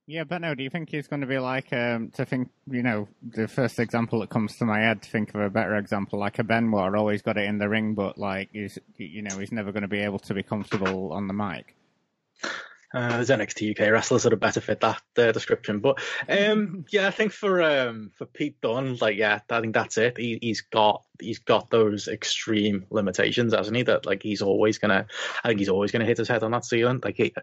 Yeah, 0.05 0.25
but 0.25 0.41
no, 0.41 0.53
do 0.53 0.61
you 0.61 0.69
think 0.69 0.91
he's 0.91 1.07
going 1.07 1.21
to 1.21 1.27
be 1.27 1.39
like, 1.39 1.73
um, 1.73 2.11
to 2.11 2.23
think, 2.23 2.51
you 2.69 2.83
know, 2.83 3.07
the 3.27 3.47
first 3.47 3.79
example 3.79 4.19
that 4.19 4.29
comes 4.29 4.57
to 4.57 4.65
my 4.65 4.79
head, 4.79 5.01
to 5.01 5.09
think 5.09 5.33
of 5.33 5.41
a 5.41 5.49
better 5.49 5.75
example, 5.75 6.19
like 6.19 6.37
a 6.37 6.43
Benoit, 6.43 6.93
always 6.93 7.23
got 7.23 7.39
it 7.39 7.45
in 7.45 7.57
the 7.57 7.67
ring, 7.67 7.95
but 7.95 8.19
like, 8.19 8.49
he's, 8.53 8.77
you 8.97 9.23
know, 9.23 9.39
he's 9.39 9.51
never 9.51 9.71
going 9.71 9.81
to 9.81 9.87
be 9.87 10.01
able 10.01 10.19
to 10.19 10.35
be 10.35 10.43
comfortable 10.43 11.13
on 11.13 11.25
the 11.25 11.33
mic. 11.33 11.75
Uh, 12.95 13.09
there's 13.09 13.29
NXT 13.29 13.71
UK 13.71 13.91
wrestlers 13.91 14.23
that 14.23 14.31
are 14.31 14.37
better 14.37 14.61
fit 14.61 14.79
that 14.79 15.01
uh, 15.17 15.33
description, 15.33 15.79
but 15.79 15.99
um, 16.29 16.85
yeah, 16.91 17.07
I 17.07 17.11
think 17.11 17.33
for 17.33 17.61
um, 17.61 18.11
for 18.15 18.25
Pete 18.25 18.61
Dunne, 18.61 18.95
like 19.01 19.17
yeah, 19.17 19.41
I 19.49 19.59
think 19.59 19.73
that's 19.73 19.97
it. 19.97 20.17
He, 20.17 20.39
he's 20.41 20.61
got 20.61 21.03
he's 21.19 21.39
got 21.39 21.69
those 21.69 22.07
extreme 22.07 22.85
limitations, 22.89 23.53
hasn't 23.53 23.75
he? 23.75 23.83
That 23.83 24.05
like 24.05 24.23
he's 24.23 24.41
always 24.41 24.77
gonna, 24.77 25.07
I 25.43 25.47
think 25.49 25.59
he's 25.59 25.67
always 25.67 25.91
gonna 25.91 26.05
hit 26.05 26.19
his 26.19 26.29
head 26.29 26.43
on 26.43 26.51
that 26.51 26.63
ceiling. 26.63 27.01
Like 27.03 27.17
he, 27.17 27.33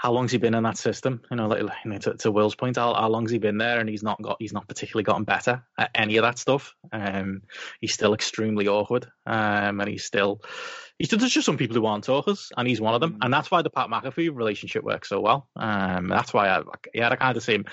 how 0.00 0.12
long's 0.12 0.32
he 0.32 0.38
been 0.38 0.54
in 0.54 0.62
that 0.62 0.78
system? 0.78 1.20
You 1.30 1.36
know, 1.36 1.46
like 1.46 1.60
you 1.60 1.90
know, 1.90 1.98
to, 1.98 2.14
to 2.14 2.30
Will's 2.30 2.54
point, 2.54 2.76
how, 2.76 2.94
how 2.94 3.10
long's 3.10 3.30
he 3.30 3.36
been 3.36 3.58
there, 3.58 3.80
and 3.80 3.86
he's 3.86 4.02
not 4.02 4.20
got, 4.22 4.38
he's 4.38 4.54
not 4.54 4.66
particularly 4.66 5.04
gotten 5.04 5.24
better 5.24 5.62
at 5.76 5.90
any 5.94 6.16
of 6.16 6.22
that 6.22 6.38
stuff. 6.38 6.74
Um, 6.90 7.42
he's 7.82 7.92
still 7.92 8.14
extremely 8.14 8.66
awkward, 8.66 9.04
um, 9.26 9.78
and 9.78 9.90
he's 9.90 10.04
still, 10.04 10.40
he's 10.98 11.10
there's 11.10 11.34
just 11.34 11.44
some 11.44 11.58
people 11.58 11.76
who 11.76 11.84
aren't 11.84 12.04
talkers, 12.04 12.50
and 12.56 12.66
he's 12.66 12.80
one 12.80 12.94
of 12.94 13.02
them, 13.02 13.18
and 13.20 13.30
that's 13.30 13.50
why 13.50 13.60
the 13.60 13.68
Pat 13.68 13.88
McAfee 13.88 14.34
relationship 14.34 14.84
works 14.84 15.10
so 15.10 15.20
well. 15.20 15.50
Um, 15.54 16.08
that's 16.08 16.32
why 16.32 16.48
I, 16.48 16.62
yeah, 16.94 17.10
I 17.10 17.16
kind 17.16 17.36
of 17.36 17.42
see 17.42 17.56
him 17.56 17.66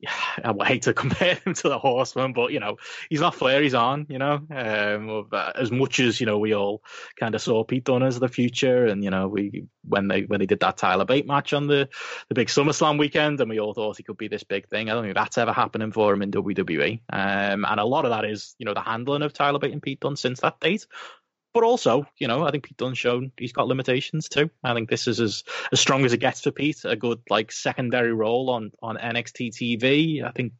I 0.44 0.64
hate 0.64 0.82
to 0.82 0.94
compare 0.94 1.34
him 1.36 1.54
to 1.54 1.68
the 1.68 1.78
Horseman, 1.78 2.32
but 2.32 2.52
you 2.52 2.60
know 2.60 2.76
he's 3.10 3.20
not 3.20 3.34
Flair, 3.34 3.62
he's 3.62 3.74
Arn. 3.74 4.06
You 4.08 4.18
know, 4.18 4.40
um, 4.50 5.28
as 5.54 5.70
much 5.70 6.00
as 6.00 6.20
you 6.20 6.26
know 6.26 6.38
we 6.38 6.54
all 6.54 6.82
kind 7.18 7.34
of 7.34 7.42
saw 7.42 7.64
Pete 7.64 7.84
Dunne 7.84 8.02
as 8.02 8.18
the 8.18 8.28
future, 8.28 8.86
and 8.86 9.02
you 9.02 9.10
know 9.10 9.28
we 9.28 9.66
when 9.86 10.08
they 10.08 10.22
when 10.22 10.40
they 10.40 10.46
did 10.46 10.60
that 10.60 10.76
Tyler 10.76 11.04
Bate 11.04 11.26
match 11.26 11.52
on 11.52 11.66
the 11.66 11.88
the 12.28 12.34
big 12.34 12.48
SummerSlam 12.48 12.98
weekend, 12.98 13.40
and 13.40 13.50
we 13.50 13.60
all 13.60 13.74
thought 13.74 13.96
he 13.96 14.02
could 14.02 14.18
be 14.18 14.28
this 14.28 14.44
big 14.44 14.68
thing. 14.68 14.88
I 14.88 14.94
don't 14.94 15.04
think 15.04 15.14
that's 15.14 15.38
ever 15.38 15.52
happening 15.52 15.92
for 15.92 16.12
him 16.12 16.22
in 16.22 16.30
WWE, 16.30 17.00
um, 17.10 17.64
and 17.64 17.80
a 17.80 17.84
lot 17.84 18.04
of 18.04 18.10
that 18.12 18.24
is 18.24 18.54
you 18.58 18.66
know 18.66 18.74
the 18.74 18.80
handling 18.80 19.22
of 19.22 19.32
Tyler 19.32 19.58
Bate 19.58 19.72
and 19.72 19.82
Pete 19.82 20.00
Dunne 20.00 20.16
since 20.16 20.40
that 20.40 20.60
date. 20.60 20.86
But 21.54 21.64
also, 21.64 22.06
you 22.18 22.28
know, 22.28 22.46
I 22.46 22.50
think 22.50 22.64
Pete 22.64 22.76
Dunne's 22.76 22.98
shown 22.98 23.32
he's 23.38 23.52
got 23.52 23.68
limitations 23.68 24.28
too. 24.28 24.50
I 24.62 24.74
think 24.74 24.88
this 24.88 25.06
is 25.06 25.20
as 25.20 25.44
as 25.72 25.80
strong 25.80 26.04
as 26.04 26.12
it 26.12 26.18
gets 26.18 26.42
for 26.42 26.50
Pete. 26.50 26.84
A 26.84 26.96
good 26.96 27.20
like 27.30 27.52
secondary 27.52 28.12
role 28.12 28.50
on 28.50 28.72
on 28.82 28.96
NXT 28.96 29.50
TV. 29.50 30.24
I 30.24 30.30
think 30.30 30.52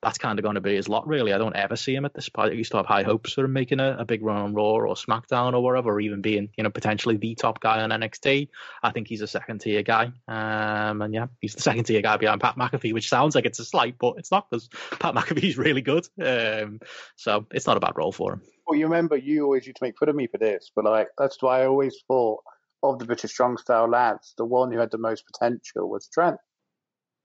that's 0.00 0.18
kind 0.18 0.38
of 0.38 0.42
going 0.42 0.56
to 0.56 0.60
be 0.60 0.74
his 0.74 0.88
lot, 0.88 1.06
really. 1.06 1.32
I 1.32 1.38
don't 1.38 1.56
ever 1.56 1.76
see 1.76 1.94
him 1.94 2.04
at 2.04 2.14
this 2.14 2.28
point. 2.28 2.52
I 2.52 2.54
used 2.54 2.70
to 2.72 2.78
have 2.78 2.86
high 2.86 3.02
hopes 3.02 3.32
for 3.32 3.44
him 3.44 3.52
making 3.52 3.80
a, 3.80 3.96
a 3.98 4.04
big 4.04 4.22
run 4.22 4.36
on 4.36 4.54
Raw 4.54 4.72
or 4.72 4.94
SmackDown 4.94 5.54
or 5.54 5.62
wherever, 5.62 5.92
or 5.92 6.00
even 6.00 6.20
being, 6.20 6.48
you 6.56 6.64
know, 6.64 6.70
potentially 6.70 7.16
the 7.16 7.34
top 7.34 7.60
guy 7.60 7.80
on 7.82 7.90
NXT. 7.90 8.48
I 8.82 8.90
think 8.90 9.08
he's 9.08 9.22
a 9.22 9.26
second 9.26 9.60
tier 9.60 9.82
guy. 9.82 10.12
Um, 10.28 11.02
and 11.02 11.14
yeah, 11.14 11.26
he's 11.40 11.54
the 11.54 11.62
second 11.62 11.84
tier 11.84 12.02
guy 12.02 12.16
behind 12.16 12.40
Pat 12.40 12.56
McAfee, 12.56 12.92
which 12.92 13.08
sounds 13.08 13.34
like 13.34 13.46
it's 13.46 13.60
a 13.60 13.64
slight, 13.64 13.96
but 13.98 14.14
it's 14.18 14.30
not 14.30 14.50
because 14.50 14.68
Pat 14.98 15.14
McAfee's 15.14 15.58
really 15.58 15.82
good. 15.82 16.08
Um, 16.20 16.80
so 17.16 17.46
it's 17.52 17.66
not 17.66 17.76
a 17.76 17.80
bad 17.80 17.96
role 17.96 18.12
for 18.12 18.34
him. 18.34 18.42
Well, 18.72 18.78
you 18.78 18.86
remember 18.86 19.18
you 19.18 19.44
always 19.44 19.66
used 19.66 19.76
to 19.76 19.84
make 19.84 19.98
fun 19.98 20.08
of 20.08 20.16
me 20.16 20.26
for 20.26 20.38
this, 20.38 20.72
but 20.74 20.86
like 20.86 21.08
that's 21.18 21.42
why 21.42 21.60
I 21.60 21.66
always 21.66 21.94
thought 22.08 22.42
of 22.82 22.98
the 22.98 23.04
British 23.04 23.32
strong 23.32 23.58
style 23.58 23.86
lads, 23.86 24.32
the 24.38 24.46
one 24.46 24.72
who 24.72 24.78
had 24.78 24.90
the 24.90 24.96
most 24.96 25.26
potential 25.26 25.90
was 25.90 26.08
Trent. 26.08 26.38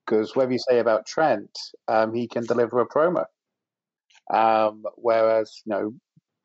Because 0.06 0.36
whatever 0.36 0.52
you 0.52 0.60
say 0.60 0.80
about 0.80 1.06
Trent, 1.06 1.58
um, 1.88 2.14
he 2.14 2.28
can 2.28 2.46
deliver 2.46 2.82
a 2.82 2.86
promo. 2.86 3.24
Um, 4.30 4.84
whereas, 4.96 5.62
you 5.64 5.70
know, 5.70 5.94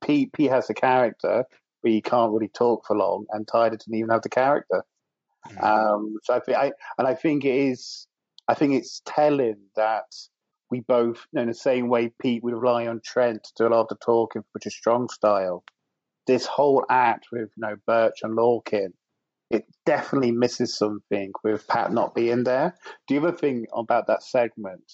Pete, 0.04 0.32
Pete 0.32 0.52
has 0.52 0.68
the 0.68 0.74
character, 0.74 1.46
but 1.82 1.90
he 1.90 2.00
can't 2.00 2.32
really 2.32 2.46
talk 2.46 2.86
for 2.86 2.96
long, 2.96 3.26
and 3.30 3.48
Tyler 3.48 3.70
didn't 3.70 3.96
even 3.96 4.10
have 4.10 4.22
the 4.22 4.28
character. 4.28 4.84
Mm-hmm. 5.48 5.64
Um, 5.64 6.16
so 6.22 6.34
I 6.34 6.38
think, 6.38 6.58
I, 6.58 6.72
and 6.96 7.08
I 7.08 7.16
think 7.16 7.44
it 7.44 7.56
is, 7.56 8.06
I 8.46 8.54
think 8.54 8.74
it's 8.74 9.02
telling 9.04 9.56
that 9.74 10.14
we 10.72 10.80
both, 10.80 11.26
in 11.34 11.48
the 11.48 11.54
same 11.54 11.88
way 11.88 12.10
Pete 12.20 12.42
would 12.42 12.54
rely 12.54 12.86
on 12.86 13.02
Trent 13.04 13.44
to 13.44 13.52
do 13.58 13.68
a 13.68 13.70
lot 13.70 13.82
of 13.82 13.88
the 13.88 13.96
talking 14.02 14.40
for 14.40 14.48
British 14.54 14.78
Strong 14.78 15.10
style. 15.10 15.64
This 16.26 16.46
whole 16.46 16.86
act 16.88 17.26
with, 17.30 17.50
you 17.56 17.60
know, 17.60 17.76
Burch 17.86 18.20
and 18.22 18.36
Lorcan, 18.36 18.94
it 19.50 19.66
definitely 19.84 20.32
misses 20.32 20.78
something 20.78 21.30
with 21.44 21.68
Pat 21.68 21.92
not 21.92 22.14
being 22.14 22.44
there. 22.44 22.74
The 23.08 23.18
other 23.18 23.32
thing 23.32 23.66
about 23.76 24.06
that 24.06 24.22
segment 24.22 24.90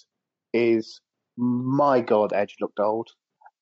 is, 0.53 0.99
my 1.37 2.01
God, 2.01 2.33
Edge 2.33 2.57
looked 2.59 2.81
old. 2.81 3.07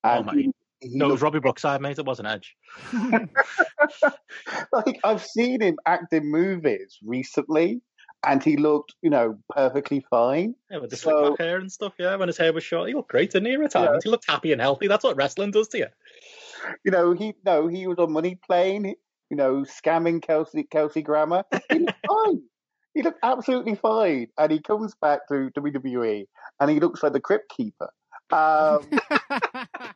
Oh, 0.02 0.08
and 0.10 0.28
oh 0.28 0.32
he, 0.32 0.50
he 0.80 0.98
no, 0.98 1.04
looked... 1.04 1.10
it 1.10 1.12
was 1.12 1.22
Robbie 1.22 1.38
Brookside, 1.38 1.80
mate. 1.80 2.00
It 2.00 2.04
wasn't 2.04 2.26
Edge. 2.26 2.56
like 4.72 4.98
I've 5.04 5.24
seen 5.24 5.60
him 5.60 5.76
act 5.86 6.12
in 6.12 6.28
movies 6.28 6.98
recently, 7.04 7.80
and 8.26 8.42
he 8.42 8.56
looked, 8.56 8.94
you 9.02 9.10
know, 9.10 9.38
perfectly 9.50 10.04
fine. 10.10 10.54
Yeah, 10.70 10.78
with 10.78 10.90
the 10.90 10.96
so, 10.96 11.10
slick 11.10 11.38
back 11.38 11.46
hair 11.46 11.58
and 11.58 11.70
stuff. 11.70 11.94
Yeah, 11.98 12.16
when 12.16 12.28
his 12.28 12.38
hair 12.38 12.52
was 12.52 12.64
short, 12.64 12.88
he 12.88 12.94
looked 12.94 13.10
great, 13.10 13.30
didn't 13.30 13.48
he? 13.48 13.56
Retirement, 13.56 13.96
yeah. 13.96 14.00
he 14.04 14.10
looked 14.10 14.28
happy 14.28 14.52
and 14.52 14.60
healthy. 14.60 14.88
That's 14.88 15.04
what 15.04 15.16
wrestling 15.16 15.50
does 15.50 15.68
to 15.68 15.78
you. 15.78 15.86
You 16.84 16.90
know, 16.90 17.12
he 17.12 17.34
no, 17.44 17.68
he 17.68 17.86
was 17.86 17.98
on 17.98 18.12
Money 18.12 18.38
Plane. 18.46 18.94
You 19.30 19.36
know, 19.36 19.64
scamming 19.64 20.22
Kelsey 20.22 20.64
Kelsey 20.64 21.02
Grammer. 21.02 21.44
He 21.70 21.78
looked 21.80 22.06
fine. 22.08 22.42
He 22.94 23.02
looked 23.02 23.20
absolutely 23.22 23.76
fine, 23.76 24.28
and 24.38 24.50
he 24.50 24.60
comes 24.60 24.94
back 25.00 25.28
to 25.28 25.50
WWE, 25.56 26.26
and 26.58 26.70
he 26.70 26.80
looks 26.80 27.02
like 27.02 27.12
the 27.12 27.20
Crypt 27.20 27.50
Keeper. 27.50 27.90
Um, 28.30 28.88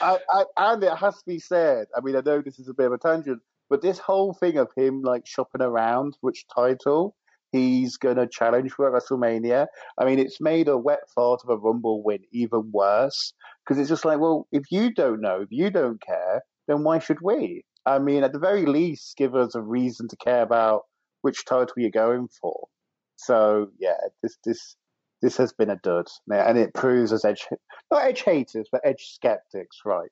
I, 0.00 0.18
I, 0.28 0.44
and 0.56 0.82
it 0.82 0.96
has 0.96 1.14
to 1.16 1.24
be 1.26 1.38
said. 1.38 1.86
I 1.96 2.00
mean, 2.00 2.16
I 2.16 2.20
know 2.20 2.42
this 2.42 2.58
is 2.58 2.68
a 2.68 2.74
bit 2.74 2.86
of 2.86 2.92
a 2.92 2.98
tangent, 2.98 3.40
but 3.70 3.82
this 3.82 3.98
whole 3.98 4.34
thing 4.34 4.58
of 4.58 4.70
him 4.76 5.02
like 5.02 5.26
shopping 5.26 5.62
around 5.62 6.16
which 6.20 6.44
title 6.54 7.16
he's 7.52 7.96
going 7.96 8.16
to 8.16 8.26
challenge 8.26 8.72
for 8.72 8.90
WrestleMania, 8.90 9.66
I 9.98 10.04
mean, 10.04 10.18
it's 10.18 10.40
made 10.40 10.68
a 10.68 10.76
wet 10.76 11.08
fart 11.14 11.40
of 11.44 11.50
a 11.50 11.56
Rumble 11.56 12.02
win 12.02 12.20
even 12.32 12.70
worse 12.72 13.32
because 13.64 13.78
it's 13.78 13.88
just 13.88 14.04
like, 14.04 14.18
well, 14.18 14.46
if 14.50 14.64
you 14.70 14.92
don't 14.92 15.20
know, 15.20 15.40
if 15.42 15.48
you 15.50 15.70
don't 15.70 16.00
care, 16.00 16.42
then 16.66 16.82
why 16.82 16.98
should 16.98 17.20
we? 17.22 17.64
I 17.86 17.98
mean, 17.98 18.24
at 18.24 18.32
the 18.32 18.38
very 18.38 18.66
least, 18.66 19.16
give 19.16 19.34
us 19.34 19.54
a 19.54 19.60
reason 19.60 20.08
to 20.08 20.16
care 20.16 20.42
about 20.42 20.82
which 21.22 21.44
title 21.44 21.74
you're 21.76 21.90
going 21.90 22.28
for. 22.40 22.68
So 23.16 23.68
yeah, 23.78 23.96
this 24.22 24.36
this 24.44 24.76
this 25.22 25.36
has 25.36 25.52
been 25.52 25.70
a 25.70 25.76
dud, 25.76 26.06
and 26.30 26.58
it 26.58 26.74
proves 26.74 27.12
as 27.12 27.24
edge 27.24 27.46
not 27.90 28.04
edge 28.04 28.22
haters, 28.22 28.66
but 28.70 28.80
edge 28.84 29.12
skeptics, 29.14 29.78
right? 29.84 30.10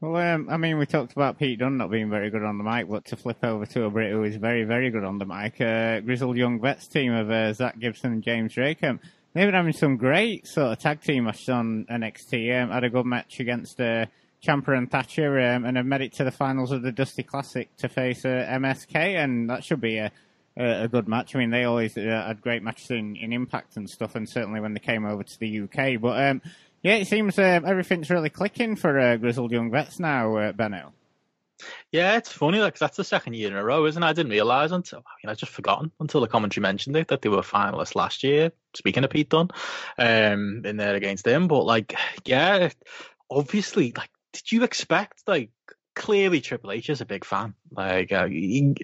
Well, 0.00 0.16
um, 0.16 0.48
I 0.48 0.56
mean, 0.56 0.78
we 0.78 0.86
talked 0.86 1.12
about 1.12 1.38
Pete 1.38 1.58
Dunne 1.58 1.76
not 1.76 1.90
being 1.90 2.08
very 2.08 2.30
good 2.30 2.42
on 2.42 2.56
the 2.56 2.64
mic, 2.64 2.88
but 2.88 3.04
to 3.06 3.16
flip 3.16 3.44
over 3.44 3.66
to 3.66 3.84
a 3.84 3.90
Brit 3.90 4.12
who 4.12 4.22
is 4.24 4.36
very, 4.36 4.64
very 4.64 4.88
good 4.88 5.04
on 5.04 5.18
the 5.18 5.26
mic, 5.26 5.60
uh, 5.60 6.00
Grizzled 6.00 6.38
Young 6.38 6.58
Vets 6.58 6.88
team 6.88 7.12
of 7.12 7.30
uh, 7.30 7.52
Zack 7.52 7.78
Gibson 7.78 8.12
and 8.12 8.22
James 8.22 8.54
Drake. 8.54 8.82
Um, 8.82 8.98
they've 9.34 9.46
been 9.46 9.52
having 9.52 9.74
some 9.74 9.98
great 9.98 10.46
sort 10.46 10.72
of 10.72 10.78
tag 10.78 11.02
team 11.02 11.24
matches 11.24 11.50
on 11.50 11.84
NXT. 11.84 12.62
Um, 12.62 12.70
had 12.70 12.84
a 12.84 12.88
good 12.88 13.04
match 13.04 13.40
against 13.40 13.78
uh, 13.78 14.06
Ciampa 14.42 14.74
and 14.74 14.90
Thatcher, 14.90 15.38
um, 15.38 15.66
and 15.66 15.76
have 15.76 15.84
made 15.84 16.00
it 16.00 16.14
to 16.14 16.24
the 16.24 16.30
finals 16.30 16.72
of 16.72 16.80
the 16.80 16.92
Dusty 16.92 17.22
Classic 17.22 17.68
to 17.76 17.88
face 17.90 18.24
uh, 18.24 18.46
MSK, 18.52 18.94
and 18.94 19.50
that 19.50 19.64
should 19.64 19.82
be 19.82 19.98
a, 19.98 20.10
a, 20.56 20.84
a 20.84 20.88
good 20.88 21.08
match. 21.08 21.36
I 21.36 21.40
mean, 21.40 21.50
they 21.50 21.64
always 21.64 21.98
uh, 21.98 22.24
had 22.26 22.40
great 22.40 22.62
matches 22.62 22.90
in, 22.90 23.16
in 23.16 23.34
Impact 23.34 23.76
and 23.76 23.88
stuff, 23.88 24.14
and 24.14 24.26
certainly 24.26 24.60
when 24.60 24.72
they 24.72 24.80
came 24.80 25.04
over 25.04 25.22
to 25.22 25.38
the 25.38 25.60
UK. 25.60 26.00
But 26.00 26.24
um, 26.24 26.40
yeah, 26.82 26.96
it 26.96 27.06
seems 27.06 27.38
um, 27.38 27.64
everything's 27.64 28.10
really 28.10 28.30
clicking 28.30 28.76
for 28.76 28.98
uh, 28.98 29.16
Grizzled 29.16 29.52
Young 29.52 29.70
Vets 29.70 29.98
now, 29.98 30.36
uh, 30.36 30.52
Benno. 30.52 30.92
Yeah, 31.92 32.16
it's 32.16 32.32
funny, 32.32 32.58
like 32.58 32.78
that's 32.78 32.96
the 32.96 33.04
second 33.04 33.34
year 33.34 33.48
in 33.48 33.56
a 33.56 33.62
row, 33.62 33.84
isn't 33.84 34.02
it? 34.02 34.06
I 34.06 34.12
didn't 34.14 34.32
realise 34.32 34.70
until 34.70 35.00
you 35.22 35.26
know, 35.26 35.32
I 35.32 35.34
just 35.34 35.52
forgotten 35.52 35.90
until 36.00 36.20
the 36.22 36.26
commentary 36.26 36.62
mentioned 36.62 36.96
it 36.96 37.08
that 37.08 37.20
they 37.20 37.28
were 37.28 37.42
finalists 37.42 37.94
last 37.94 38.22
year. 38.22 38.52
Speaking 38.74 39.04
of 39.04 39.10
Pete 39.10 39.28
Dunne, 39.28 39.48
um, 39.98 40.62
in 40.64 40.76
there 40.76 40.94
against 40.94 41.26
him, 41.26 41.48
but 41.48 41.64
like, 41.64 41.94
yeah, 42.24 42.70
obviously, 43.30 43.92
like, 43.96 44.10
did 44.32 44.52
you 44.52 44.62
expect 44.62 45.22
like 45.26 45.50
clearly 45.94 46.40
Triple 46.40 46.72
H 46.72 46.88
is 46.88 47.00
a 47.00 47.06
big 47.06 47.24
fan. 47.24 47.54
Like, 47.70 48.12
uh, 48.12 48.26
he, 48.26 48.74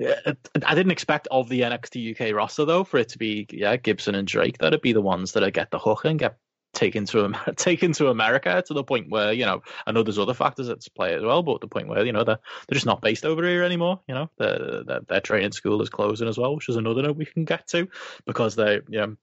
I 0.00 0.74
didn't 0.74 0.90
expect 0.90 1.28
of 1.30 1.48
the 1.48 1.62
NXT 1.62 2.12
UK 2.12 2.34
roster 2.34 2.64
though 2.64 2.84
for 2.84 2.98
it 2.98 3.10
to 3.10 3.18
be 3.18 3.46
yeah 3.50 3.76
Gibson 3.76 4.14
and 4.14 4.28
Drake 4.28 4.58
that'd 4.58 4.82
be 4.82 4.92
the 4.92 5.00
ones 5.00 5.32
that 5.32 5.44
I 5.44 5.50
get 5.50 5.70
the 5.70 5.78
hook 5.78 6.04
and 6.04 6.18
get 6.18 6.36
taken 6.78 7.04
to 7.06 7.32
taken 7.56 7.92
to 7.92 8.08
America 8.08 8.62
to 8.66 8.74
the 8.74 8.84
point 8.84 9.10
where 9.10 9.32
you 9.32 9.44
know 9.44 9.62
I 9.86 9.92
know 9.92 10.02
there's 10.02 10.18
other 10.18 10.34
factors 10.34 10.68
at 10.68 10.86
play 10.94 11.14
as 11.14 11.22
well, 11.22 11.42
but 11.42 11.60
the 11.60 11.68
point 11.68 11.88
where 11.88 12.04
you 12.06 12.12
know 12.12 12.24
they're 12.24 12.38
they're 12.66 12.74
just 12.74 12.86
not 12.86 13.02
based 13.02 13.24
over 13.24 13.46
here 13.46 13.64
anymore. 13.64 14.00
You 14.08 14.14
know, 14.14 14.30
their 14.38 15.00
their 15.06 15.20
training 15.20 15.52
school 15.52 15.82
is 15.82 15.90
closing 15.90 16.28
as 16.28 16.38
well, 16.38 16.54
which 16.54 16.68
is 16.68 16.76
another 16.76 17.02
note 17.02 17.16
we 17.16 17.26
can 17.26 17.44
get 17.44 17.66
to 17.68 17.88
because 18.26 18.54
they 18.54 18.80
you 18.88 19.00
know 19.00 19.16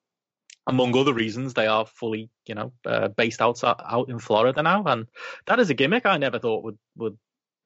among 0.67 0.97
other 0.97 1.13
reasons, 1.13 1.53
they 1.53 1.67
are 1.67 1.85
fully, 1.85 2.29
you 2.47 2.55
know, 2.55 2.71
uh, 2.85 3.07
based 3.09 3.39
out 3.39 3.63
out 3.63 4.09
in 4.09 4.19
Florida 4.19 4.63
now, 4.63 4.83
and 4.85 5.07
that 5.45 5.59
is 5.59 5.69
a 5.69 5.75
gimmick 5.75 6.05
I 6.05 6.17
never 6.17 6.39
thought 6.39 6.63
would 6.63 6.77
would 6.97 7.17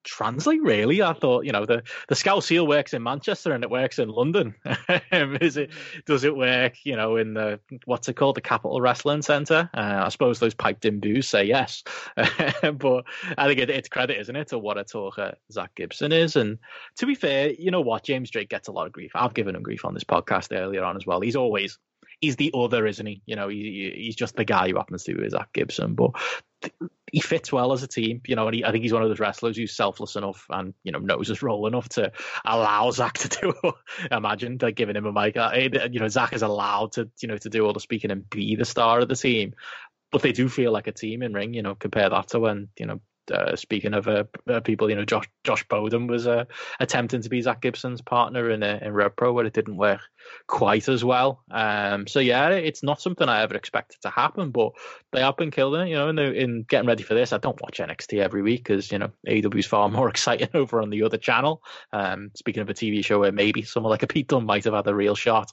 translate 0.03 0.61
really. 0.61 1.01
I 1.01 1.13
thought, 1.13 1.45
you 1.45 1.51
know, 1.51 1.65
the 1.65 1.83
the 2.07 2.15
Scout 2.15 2.43
Seal 2.43 2.65
works 2.65 2.93
in 2.93 3.03
Manchester 3.03 3.53
and 3.53 3.63
it 3.63 3.69
works 3.69 3.99
in 3.99 4.09
London. 4.09 4.55
Is 5.11 5.57
it? 5.57 5.71
Does 6.05 6.23
it 6.23 6.35
work? 6.35 6.75
You 6.83 6.95
know, 6.95 7.17
in 7.17 7.33
the 7.33 7.59
what's 7.85 8.07
it 8.09 8.15
called, 8.15 8.35
the 8.35 8.41
Capitol 8.41 8.81
Wrestling 8.81 9.21
Centre? 9.21 9.69
Uh, 9.73 10.03
I 10.05 10.09
suppose 10.09 10.39
those 10.39 10.53
piped 10.53 10.85
in 10.85 10.99
boos 10.99 11.27
say 11.27 11.45
yes, 11.45 11.83
but 12.15 13.05
I 13.37 13.47
think 13.47 13.59
it, 13.59 13.69
it's 13.69 13.89
credit, 13.89 14.19
isn't 14.19 14.35
it, 14.35 14.49
to 14.49 14.57
what 14.57 14.77
a 14.77 14.83
talker 14.83 15.35
Zack 15.51 15.75
Gibson 15.75 16.11
is. 16.11 16.35
And 16.35 16.59
to 16.97 17.05
be 17.05 17.15
fair, 17.15 17.51
you 17.51 17.71
know 17.71 17.81
what, 17.81 18.03
James 18.03 18.31
Drake 18.31 18.49
gets 18.49 18.67
a 18.67 18.71
lot 18.71 18.87
of 18.87 18.93
grief. 18.93 19.11
I've 19.15 19.33
given 19.33 19.55
him 19.55 19.63
grief 19.63 19.85
on 19.85 19.93
this 19.93 20.03
podcast 20.03 20.55
earlier 20.57 20.83
on 20.83 20.95
as 20.95 21.05
well. 21.05 21.21
He's 21.21 21.35
always 21.35 21.77
he's 22.19 22.35
the 22.35 22.51
other, 22.53 22.85
isn't 22.85 23.05
he? 23.05 23.21
You 23.25 23.35
know, 23.35 23.47
he, 23.47 23.91
he's 23.95 24.15
just 24.15 24.35
the 24.35 24.45
guy 24.45 24.69
who 24.69 24.77
happens 24.77 25.03
to 25.03 25.15
be 25.15 25.29
Zack 25.29 25.53
Gibson, 25.53 25.95
but 25.95 26.11
he 27.11 27.19
fits 27.19 27.51
well 27.51 27.73
as 27.73 27.83
a 27.83 27.87
team, 27.87 28.21
you 28.27 28.35
know, 28.35 28.47
and 28.47 28.55
he, 28.55 28.65
I 28.65 28.71
think 28.71 28.83
he's 28.83 28.93
one 28.93 29.03
of 29.03 29.09
those 29.09 29.19
wrestlers 29.19 29.57
who's 29.57 29.75
selfless 29.75 30.15
enough 30.15 30.45
and, 30.49 30.73
you 30.83 30.91
know, 30.91 30.99
knows 30.99 31.27
his 31.27 31.41
role 31.41 31.67
enough 31.67 31.89
to 31.89 32.11
allow 32.45 32.91
Zack 32.91 33.17
to 33.19 33.27
do, 33.29 33.53
imagine 34.11 34.57
like 34.61 34.75
giving 34.75 34.95
him 34.95 35.05
a 35.05 35.11
mic, 35.11 35.37
uh, 35.37 35.51
you 35.53 35.99
know, 35.99 36.07
Zack 36.07 36.33
is 36.33 36.41
allowed 36.41 36.93
to, 36.93 37.09
you 37.21 37.27
know, 37.27 37.37
to 37.37 37.49
do 37.49 37.65
all 37.65 37.73
the 37.73 37.79
speaking 37.79 38.11
and 38.11 38.29
be 38.29 38.55
the 38.55 38.65
star 38.65 38.99
of 38.99 39.07
the 39.07 39.15
team. 39.15 39.53
But 40.11 40.23
they 40.23 40.31
do 40.31 40.49
feel 40.49 40.71
like 40.71 40.87
a 40.87 40.91
team 40.91 41.21
in 41.21 41.33
ring, 41.33 41.53
you 41.53 41.61
know, 41.61 41.75
compare 41.75 42.09
that 42.09 42.29
to 42.29 42.39
when, 42.39 42.69
you 42.79 42.87
know, 42.87 42.99
uh, 43.31 43.55
speaking 43.55 43.93
of 43.93 44.07
uh, 44.07 44.23
uh, 44.47 44.59
people, 44.61 44.89
you 44.89 44.95
know, 44.95 45.05
Josh 45.05 45.25
Josh 45.43 45.65
Bodom 45.67 46.07
was 46.07 46.27
uh, 46.27 46.45
attempting 46.79 47.21
to 47.21 47.29
be 47.29 47.41
Zack 47.41 47.61
Gibson's 47.61 48.01
partner 48.01 48.49
in 48.49 48.63
uh, 48.63 48.79
in 48.81 48.93
Rev 48.93 49.15
Pro, 49.15 49.33
but 49.33 49.45
it 49.45 49.53
didn't 49.53 49.77
work 49.77 50.01
quite 50.47 50.89
as 50.89 51.03
well. 51.03 51.43
Um, 51.51 52.07
so 52.07 52.19
yeah, 52.19 52.49
it's 52.49 52.83
not 52.83 53.01
something 53.01 53.27
I 53.27 53.41
ever 53.41 53.55
expected 53.55 54.01
to 54.01 54.09
happen, 54.09 54.51
but 54.51 54.73
they 55.11 55.21
have 55.21 55.37
been 55.37 55.51
killing 55.51 55.87
it. 55.87 55.89
You 55.91 55.95
know, 55.95 56.09
in, 56.09 56.19
in 56.19 56.63
getting 56.63 56.87
ready 56.87 57.03
for 57.03 57.13
this, 57.13 57.33
I 57.33 57.37
don't 57.37 57.61
watch 57.61 57.79
NXT 57.79 58.19
every 58.19 58.41
week 58.41 58.63
because 58.63 58.91
you 58.91 58.99
know 58.99 59.11
AEW 59.27 59.59
is 59.59 59.65
far 59.65 59.89
more 59.89 60.09
exciting 60.09 60.49
over 60.53 60.81
on 60.81 60.89
the 60.89 61.03
other 61.03 61.17
channel. 61.17 61.61
Um, 61.93 62.31
speaking 62.35 62.61
of 62.61 62.69
a 62.69 62.73
TV 62.73 63.03
show 63.03 63.19
where 63.19 63.31
maybe 63.31 63.63
someone 63.63 63.91
like 63.91 64.03
a 64.03 64.07
Pete 64.07 64.27
Dunne 64.27 64.45
might 64.45 64.65
have 64.65 64.73
had 64.73 64.87
a 64.87 64.95
real 64.95 65.15
shot. 65.15 65.51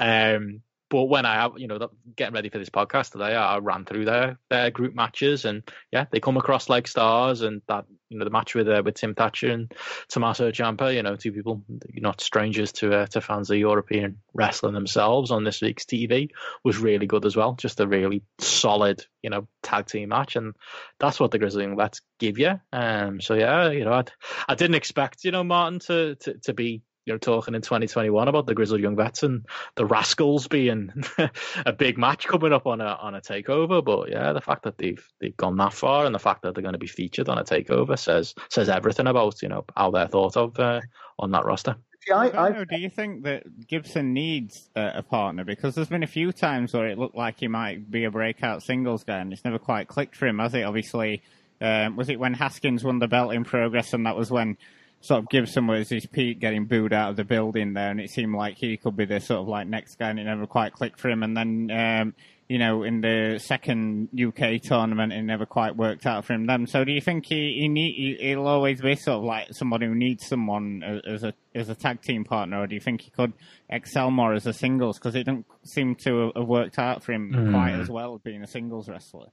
Um, 0.00 0.62
but 0.90 1.04
when 1.04 1.26
I, 1.26 1.34
have, 1.34 1.52
you 1.58 1.66
know, 1.66 1.90
getting 2.16 2.34
ready 2.34 2.48
for 2.48 2.58
this 2.58 2.70
podcast 2.70 3.12
today, 3.12 3.34
I 3.34 3.58
ran 3.58 3.84
through 3.84 4.06
their 4.06 4.38
their 4.48 4.70
group 4.70 4.94
matches, 4.94 5.44
and 5.44 5.62
yeah, 5.92 6.06
they 6.10 6.20
come 6.20 6.36
across 6.36 6.68
like 6.68 6.88
stars. 6.88 7.42
And 7.42 7.60
that, 7.68 7.84
you 8.08 8.18
know, 8.18 8.24
the 8.24 8.30
match 8.30 8.54
with 8.54 8.68
uh, 8.68 8.82
with 8.84 8.94
Tim 8.94 9.14
Thatcher 9.14 9.50
and 9.50 9.72
Tommaso 10.08 10.50
Ciampa, 10.50 10.94
you 10.94 11.02
know, 11.02 11.16
two 11.16 11.32
people 11.32 11.62
not 11.94 12.20
strangers 12.20 12.72
to 12.72 12.94
uh, 12.94 13.06
to 13.06 13.20
fans 13.20 13.50
of 13.50 13.58
European 13.58 14.18
wrestling 14.32 14.74
themselves 14.74 15.30
on 15.30 15.44
this 15.44 15.60
week's 15.60 15.84
TV 15.84 16.30
was 16.64 16.78
really 16.78 17.06
good 17.06 17.26
as 17.26 17.36
well. 17.36 17.54
Just 17.54 17.80
a 17.80 17.86
really 17.86 18.22
solid, 18.38 19.04
you 19.22 19.28
know, 19.28 19.46
tag 19.62 19.86
team 19.86 20.08
match, 20.08 20.36
and 20.36 20.54
that's 20.98 21.20
what 21.20 21.30
the 21.30 21.38
Grizzly 21.38 21.66
Vets 21.66 22.00
give 22.18 22.38
you. 22.38 22.60
Um, 22.72 23.20
so 23.20 23.34
yeah, 23.34 23.70
you 23.70 23.84
know, 23.84 23.92
I'd, 23.92 24.10
I 24.48 24.54
didn't 24.54 24.76
expect, 24.76 25.24
you 25.24 25.32
know, 25.32 25.44
Martin 25.44 25.80
to 25.80 26.14
to, 26.14 26.34
to 26.44 26.54
be 26.54 26.82
you 27.08 27.14
know 27.14 27.18
talking 27.18 27.54
in 27.54 27.62
2021 27.62 28.28
about 28.28 28.46
the 28.46 28.54
Grizzled 28.54 28.80
Young 28.80 28.94
Vets 28.94 29.22
and 29.22 29.46
the 29.76 29.86
Rascalz 29.86 30.46
being 30.46 30.92
a 31.66 31.72
big 31.72 31.96
match 31.96 32.28
coming 32.28 32.52
up 32.52 32.66
on 32.66 32.82
a 32.82 32.98
on 33.00 33.14
a 33.14 33.20
takeover. 33.20 33.82
But 33.82 34.10
yeah, 34.10 34.34
the 34.34 34.42
fact 34.42 34.64
that 34.64 34.76
they've 34.76 35.02
they've 35.18 35.36
gone 35.36 35.56
that 35.56 35.72
far 35.72 36.04
and 36.04 36.14
the 36.14 36.18
fact 36.18 36.42
that 36.42 36.54
they're 36.54 36.62
going 36.62 36.74
to 36.74 36.78
be 36.78 36.86
featured 36.86 37.30
on 37.30 37.38
a 37.38 37.44
takeover 37.44 37.98
says 37.98 38.34
says 38.50 38.68
everything 38.68 39.06
about 39.06 39.40
you 39.40 39.48
know 39.48 39.64
how 39.74 39.90
they're 39.90 40.06
thought 40.06 40.36
of 40.36 40.60
uh, 40.60 40.82
on 41.18 41.30
that 41.30 41.46
roster. 41.46 41.76
I, 42.12 42.30
I, 42.30 42.48
know, 42.50 42.64
do 42.64 42.78
you 42.78 42.88
think 42.88 43.24
that 43.24 43.66
Gibson 43.66 44.14
needs 44.14 44.70
uh, 44.76 44.92
a 44.94 45.02
partner? 45.02 45.44
Because 45.44 45.74
there's 45.74 45.88
been 45.88 46.02
a 46.02 46.06
few 46.06 46.32
times 46.32 46.72
where 46.72 46.86
it 46.86 46.96
looked 46.96 47.16
like 47.16 47.40
he 47.40 47.48
might 47.48 47.90
be 47.90 48.04
a 48.04 48.10
breakout 48.10 48.62
singles 48.62 49.04
guy, 49.04 49.18
and 49.18 49.32
it's 49.32 49.44
never 49.44 49.58
quite 49.58 49.88
clicked 49.88 50.16
for 50.16 50.26
him, 50.26 50.38
has 50.38 50.54
it? 50.54 50.62
Obviously, 50.62 51.22
um, 51.60 51.96
was 51.96 52.08
it 52.08 52.18
when 52.18 52.34
Haskins 52.34 52.84
won 52.84 52.98
the 52.98 53.08
belt 53.08 53.34
in 53.34 53.44
progress, 53.44 53.92
and 53.92 54.06
that 54.06 54.16
was 54.16 54.30
when 54.30 54.56
sort 55.00 55.22
of 55.22 55.28
Gibson 55.28 55.66
was 55.66 55.88
his 55.88 56.06
peak 56.06 56.40
getting 56.40 56.66
booed 56.66 56.92
out 56.92 57.10
of 57.10 57.16
the 57.16 57.24
building 57.24 57.74
there, 57.74 57.90
and 57.90 58.00
it 58.00 58.10
seemed 58.10 58.34
like 58.34 58.56
he 58.56 58.76
could 58.76 58.96
be 58.96 59.04
the 59.04 59.20
sort 59.20 59.40
of 59.40 59.48
like 59.48 59.66
next 59.66 59.96
guy, 59.96 60.10
and 60.10 60.18
it 60.18 60.24
never 60.24 60.46
quite 60.46 60.72
clicked 60.72 61.00
for 61.00 61.08
him. 61.08 61.22
And 61.22 61.36
then, 61.36 61.70
um, 61.70 62.14
you 62.48 62.58
know, 62.58 62.82
in 62.82 63.00
the 63.00 63.38
second 63.42 64.08
UK 64.18 64.60
tournament, 64.62 65.12
it 65.12 65.22
never 65.22 65.46
quite 65.46 65.76
worked 65.76 66.06
out 66.06 66.24
for 66.24 66.32
him 66.32 66.46
then. 66.46 66.66
So, 66.66 66.84
do 66.84 66.92
you 66.92 67.00
think 67.00 67.26
he 67.26 67.58
he 67.60 67.68
need 67.68 68.18
he'll 68.20 68.46
always 68.46 68.80
be 68.80 68.96
sort 68.96 69.18
of 69.18 69.24
like 69.24 69.48
somebody 69.52 69.86
who 69.86 69.94
needs 69.94 70.26
someone 70.26 70.82
as 71.06 71.22
a 71.24 71.32
as 71.54 71.68
a 71.68 71.74
tag 71.74 72.02
team 72.02 72.24
partner, 72.24 72.60
or 72.60 72.66
do 72.66 72.74
you 72.74 72.80
think 72.80 73.02
he 73.02 73.10
could 73.10 73.32
excel 73.68 74.10
more 74.10 74.34
as 74.34 74.46
a 74.46 74.52
singles? 74.52 74.98
Because 74.98 75.14
it 75.14 75.24
didn't 75.24 75.46
seem 75.64 75.94
to 75.96 76.32
have 76.34 76.46
worked 76.46 76.78
out 76.78 77.04
for 77.04 77.12
him 77.12 77.32
mm. 77.32 77.50
quite 77.52 77.74
as 77.74 77.88
well 77.88 78.18
being 78.18 78.42
a 78.42 78.46
singles 78.46 78.88
wrestler. 78.88 79.28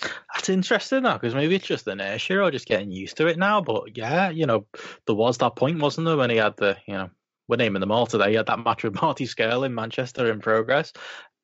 That's 0.00 0.48
interesting 0.48 1.02
though, 1.02 1.14
because 1.14 1.34
maybe 1.34 1.56
it's 1.56 1.66
just 1.66 1.88
inertia 1.88 2.40
or 2.40 2.50
just 2.50 2.66
getting 2.66 2.90
used 2.90 3.16
to 3.16 3.26
it 3.26 3.38
now. 3.38 3.60
But 3.60 3.96
yeah, 3.96 4.30
you 4.30 4.46
know, 4.46 4.66
there 5.06 5.16
was 5.16 5.38
that 5.38 5.56
point, 5.56 5.80
wasn't 5.80 6.06
there, 6.06 6.16
when 6.16 6.30
he 6.30 6.36
had 6.36 6.56
the, 6.56 6.76
you 6.86 6.94
know, 6.94 7.10
we're 7.48 7.56
naming 7.56 7.80
them 7.80 7.90
all 7.90 8.06
today. 8.06 8.30
He 8.30 8.36
had 8.36 8.46
that 8.46 8.62
match 8.62 8.84
with 8.84 8.94
Marty 9.02 9.26
Scurll 9.26 9.66
in 9.66 9.74
Manchester 9.74 10.30
in 10.30 10.40
progress. 10.40 10.92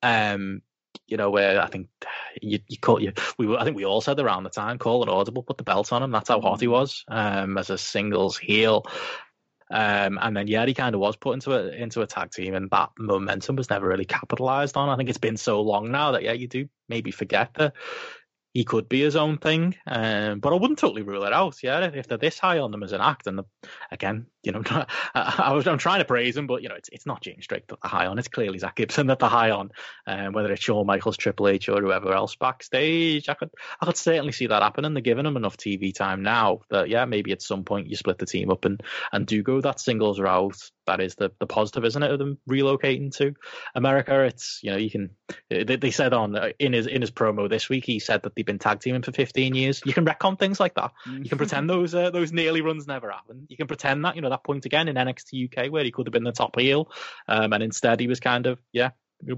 Um, 0.03 0.63
you 1.07 1.17
know, 1.17 1.31
where 1.31 1.61
I 1.61 1.67
think 1.67 1.89
you, 2.41 2.61
you 2.69 2.79
call 2.79 3.03
you, 3.03 3.13
we 3.39 3.55
I 3.57 3.65
think 3.65 3.77
we 3.77 3.85
all 3.85 4.01
said 4.01 4.21
around 4.21 4.45
the 4.45 4.51
time, 4.51 4.79
call 4.79 5.03
it 5.03 5.09
audible, 5.09 5.43
put 5.43 5.59
the 5.59 5.65
belt 5.65 5.93
on 5.93 6.03
him. 6.03 6.13
That's 6.13 6.29
how 6.29 6.41
hot 6.41 6.61
he 6.61 6.69
was 6.69 7.05
um, 7.09 7.59
as 7.59 7.71
a 7.71 7.79
singles 7.79 8.39
heel. 8.39 8.85
Um, 9.71 10.19
and 10.21 10.37
then 10.37 10.47
yeah, 10.47 10.65
he 10.67 10.75
kind 10.75 10.95
of 10.95 11.01
was 11.01 11.17
put 11.17 11.35
into 11.35 11.53
a 11.53 11.69
into 11.71 12.03
a 12.03 12.07
tag 12.07 12.31
team, 12.31 12.55
and 12.55 12.71
that 12.71 12.91
momentum 12.99 13.57
was 13.57 13.71
never 13.71 13.89
really 13.89 14.05
capitalized 14.05 14.77
on. 14.77 14.89
I 14.89 14.97
think 14.97 15.09
it's 15.09 15.19
been 15.19 15.37
so 15.37 15.63
long 15.63 15.91
now 15.91 16.13
that 16.13 16.23
yeah, 16.23 16.33
you 16.33 16.47
do 16.47 16.69
maybe 16.89 17.11
forget 17.11 17.55
that 17.55 17.75
he 18.55 18.65
could 18.65 18.89
be 18.89 19.01
his 19.01 19.17
own 19.17 19.37
thing. 19.37 19.75
Um, 19.85 20.39
but 20.39 20.53
I 20.53 20.57
wouldn't 20.57 20.79
totally 20.79 21.03
rule 21.03 21.25
it 21.25 21.33
out. 21.33 21.61
Yeah, 21.63 21.81
if 21.93 22.07
they're 22.07 22.17
this 22.17 22.39
high 22.39 22.61
on 22.61 22.71
them 22.71 22.85
as 22.85 22.93
an 22.93 23.01
act, 23.01 23.27
and 23.27 23.37
the, 23.37 23.45
again, 23.91 24.27
you 24.45 24.53
know, 24.53 24.63
I, 25.15 25.53
was 25.53 25.67
I'm 25.67 25.77
trying 25.77 25.99
to 25.99 26.05
praise 26.05 26.37
him, 26.37 26.47
but 26.47 26.63
you 26.63 26.69
know, 26.69 26.77
it's 26.77 26.89
it's 26.93 27.05
not 27.05 27.21
James 27.21 27.49
Drake 27.49 27.67
that 27.67 27.79
they're 27.83 27.91
high 27.91 28.07
on. 28.07 28.19
It's 28.19 28.29
clearly 28.29 28.59
Zack 28.59 28.77
Gibson 28.77 29.09
that 29.09 29.19
they're 29.19 29.29
high 29.29 29.51
on. 29.51 29.73
Um, 30.07 30.33
whether 30.33 30.53
it's 30.53 30.63
Shawn 30.63 30.87
Michaels, 30.87 31.17
Triple 31.17 31.49
H, 31.49 31.69
or 31.69 31.83
whoever 31.83 32.15
else 32.15 32.37
backstage, 32.37 33.29
I 33.29 33.35
could 33.35 33.51
I 33.81 33.87
could 33.87 33.97
certainly 33.97 34.33
see 34.33 34.47
that 34.47 34.63
happening. 34.63 34.95
They're 34.95 35.03
giving 35.03 35.27
him 35.27 35.37
enough 35.37 35.57
TV 35.57 35.93
time 35.93 36.23
now 36.23 36.61
that 36.71 36.89
yeah, 36.89 37.05
maybe 37.07 37.33
at 37.33 37.43
some 37.43 37.65
point 37.65 37.89
you 37.89 37.97
split 37.97 38.19
the 38.19 38.27
team 38.27 38.51
up 38.51 38.65
and 38.65 38.81
and 39.13 39.27
do 39.27 39.43
go 39.43 39.61
that 39.63 39.81
singles 39.81 40.21
route 40.21 40.71
that 40.87 41.01
is 41.01 41.15
the 41.15 41.31
the 41.39 41.47
positive, 41.47 41.85
isn't 41.85 42.03
it, 42.03 42.11
of 42.11 42.19
them 42.19 42.39
relocating 42.49 43.15
to 43.17 43.35
America? 43.75 44.25
It's 44.25 44.61
you 44.63 44.71
know 44.71 44.77
you 44.77 44.91
can 44.91 45.11
they, 45.49 45.65
they 45.65 45.91
said 45.91 46.13
on 46.13 46.37
uh, 46.37 46.51
in 46.59 46.73
his 46.73 46.87
in 46.87 47.01
his 47.01 47.11
promo 47.11 47.49
this 47.49 47.69
week 47.69 47.85
he 47.85 47.99
said 47.99 48.23
that 48.23 48.35
they've 48.35 48.47
been 48.47 48.59
tag 48.59 48.81
teaming 48.81 49.03
for 49.03 49.13
15 49.13 49.55
years. 49.55 49.83
You 49.85 49.93
can 49.93 50.05
retcon 50.05 50.39
things 50.39 50.61
like 50.61 50.75
that. 50.75 50.93
You 51.07 51.29
can 51.29 51.39
pretend 51.39 51.69
those 51.69 51.95
uh, 51.95 52.11
those 52.11 52.33
nearly 52.33 52.61
runs 52.61 52.87
never 52.87 53.11
happened. 53.11 53.47
You 53.49 53.57
can 53.57 53.67
pretend 53.67 54.05
that 54.05 54.17
you 54.17 54.23
know 54.23 54.31
that 54.31 54.45
point 54.45 54.67
again 54.67 54.89
in 54.89 54.97
NXT 54.97 55.51
UK 55.53 55.73
where 55.73 55.85
he 55.85 55.91
could 55.91 56.07
have 56.07 56.13
been 56.13 56.25
the 56.25 56.33
top 56.33 56.59
heel, 56.59 56.91
um, 57.29 57.53
and 57.53 57.63
instead 57.63 58.01
he 58.01 58.07
was 58.07 58.21
kind 58.21 58.47
of 58.47 58.61
yeah 58.73 58.91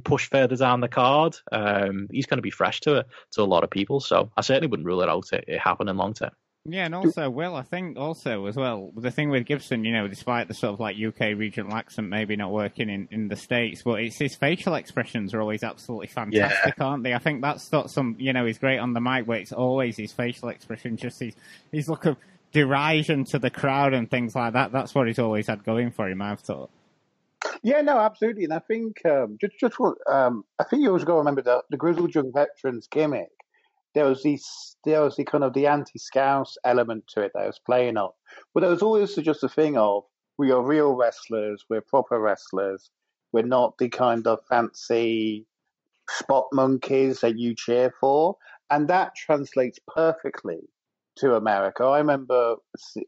push 0.05 0.29
further 0.29 0.57
down 0.57 0.81
the 0.81 0.89
card. 0.89 1.37
Um, 1.53 2.09
he's 2.11 2.27
going 2.27 2.39
to 2.39 2.43
be 2.43 2.51
fresh 2.51 2.81
to 2.81 3.07
to 3.33 3.43
a 3.43 3.45
lot 3.45 3.65
of 3.65 3.71
people, 3.71 4.01
so 4.01 4.31
I 4.37 4.41
certainly 4.41 4.69
wouldn't 4.69 4.87
rule 4.87 5.03
it 5.03 5.09
out 5.09 5.33
it, 5.33 5.45
it 5.47 5.61
happening 5.61 5.97
long 5.97 6.15
term. 6.15 6.31
Yeah, 6.69 6.87
and 6.87 6.95
also, 6.95 7.31
well, 7.31 7.55
I 7.55 7.63
think 7.63 7.97
also 7.97 8.47
as 8.47 8.57
well, 8.57 8.91
the 8.97 9.11
thing 9.11 9.31
with 9.31 9.47
Gibson, 9.47 9.85
you 9.85 9.93
know, 9.93 10.09
despite 10.09 10.49
the 10.49 10.55
sort 10.55 10.75
of 10.75 10.81
like 10.81 10.97
UK 10.97 11.37
regional 11.37 11.75
accent 11.75 12.09
maybe 12.09 12.35
not 12.35 12.51
working 12.51 12.91
in, 12.91 13.09
in 13.11 13.29
the 13.29 13.37
States, 13.37 13.83
but 13.85 14.01
it's 14.01 14.19
his 14.19 14.35
facial 14.35 14.75
expressions 14.75 15.33
are 15.33 15.41
always 15.41 15.63
absolutely 15.63 16.09
fantastic, 16.09 16.75
yeah. 16.79 16.85
aren't 16.85 17.05
they? 17.05 17.15
I 17.15 17.19
think 17.19 17.43
that's 17.43 17.71
not 17.71 17.91
some, 17.91 18.17
you 18.19 18.33
know, 18.33 18.45
he's 18.45 18.59
great 18.59 18.79
on 18.79 18.95
the 18.95 19.01
mic, 19.01 19.27
but 19.27 19.39
it's 19.39 19.53
always 19.53 19.97
his 19.97 20.13
facial 20.13 20.49
expression, 20.49 20.97
just 20.97 21.21
his, 21.21 21.35
his 21.71 21.89
look 21.89 22.05
of 22.05 22.17
derision 22.53 23.25
to 23.27 23.39
the 23.39 23.51
crowd 23.51 23.95
and 23.95 24.11
things 24.11 24.35
like 24.35 24.55
that. 24.55 24.73
That's 24.73 24.95
what 24.95 25.07
he's 25.07 25.21
always 25.21 25.47
had 25.47 25.63
going 25.63 25.93
for 25.93 26.09
him, 26.09 26.21
I've 26.21 26.41
thought. 26.41 26.71
Yeah, 27.63 27.81
no, 27.83 27.99
absolutely. 27.99 28.45
And 28.45 28.53
I 28.53 28.59
think, 28.59 29.05
um, 29.07 29.39
just, 29.41 29.59
just 29.61 29.79
what, 29.79 29.99
um, 30.11 30.45
I 30.59 30.65
think 30.65 30.83
you 30.83 30.89
always 30.89 31.05
got 31.05 31.13
to 31.13 31.19
remember 31.19 31.43
that 31.43 31.65
the 31.71 31.77
Grizzled 31.77 32.15
Young 32.15 32.33
Veterans 32.33 32.89
gimmick 32.89 33.31
there 33.97 34.05
was 34.05 34.23
this 34.23 34.77
there 34.85 35.03
was 35.03 35.17
the 35.17 35.25
kind 35.25 35.43
of 35.43 35.55
the 35.55 35.67
anti-scouse 35.67 36.57
element 36.65 37.05
to 37.09 37.23
it 37.23 37.33
that 37.35 37.43
I 37.43 37.47
was 37.47 37.59
playing 37.59 37.97
on. 37.97 38.11
But 38.53 38.61
there 38.61 38.71
was 38.71 38.83
always 38.83 39.17
just 39.17 39.43
a 39.43 39.49
thing 39.49 39.77
of 39.79 40.05
we 40.39 40.53
are 40.53 40.63
real 40.63 40.95
wrestlers, 40.95 41.65
we're 41.71 41.81
proper 41.81 42.21
wrestlers, 42.21 42.91
we're 43.33 43.43
not 43.43 43.79
the 43.79 43.89
kind 43.89 44.27
of 44.27 44.41
fancy 44.51 45.47
spot 46.11 46.45
monkeys 46.53 47.21
that 47.21 47.39
you 47.39 47.55
cheer 47.57 47.93
for. 47.99 48.37
And 48.71 48.87
that 48.89 49.15
translates 49.17 49.79
perfectly 49.89 50.61
to 51.17 51.35
America. 51.35 51.85
I 51.85 51.99
remember 51.99 52.57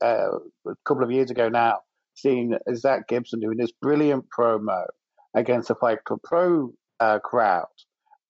uh, 0.02 0.38
a 0.66 0.74
couple 0.86 1.04
of 1.04 1.10
years 1.10 1.30
ago 1.30 1.50
now 1.50 1.80
seeing 2.14 2.56
Zack 2.74 3.08
Gibson 3.08 3.40
doing 3.40 3.58
this 3.58 3.72
brilliant 3.82 4.24
promo 4.36 4.86
against 5.34 5.68
the 5.68 5.74
Fight 5.74 6.02
Club 6.04 6.20
Pro 6.24 6.72
uh, 6.98 7.18
crowd, 7.18 7.66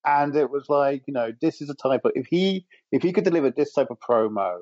and 0.08 0.34
it 0.34 0.50
was 0.50 0.66
like, 0.68 1.02
you 1.06 1.12
know, 1.12 1.32
this 1.40 1.60
is 1.60 1.68
a 1.68 1.74
type 1.74 2.02
of 2.04 2.12
if 2.14 2.26
he 2.26 2.66
if 2.92 3.02
he 3.02 3.12
could 3.12 3.24
deliver 3.24 3.50
this 3.50 3.72
type 3.72 3.90
of 3.90 3.98
promo 4.00 4.58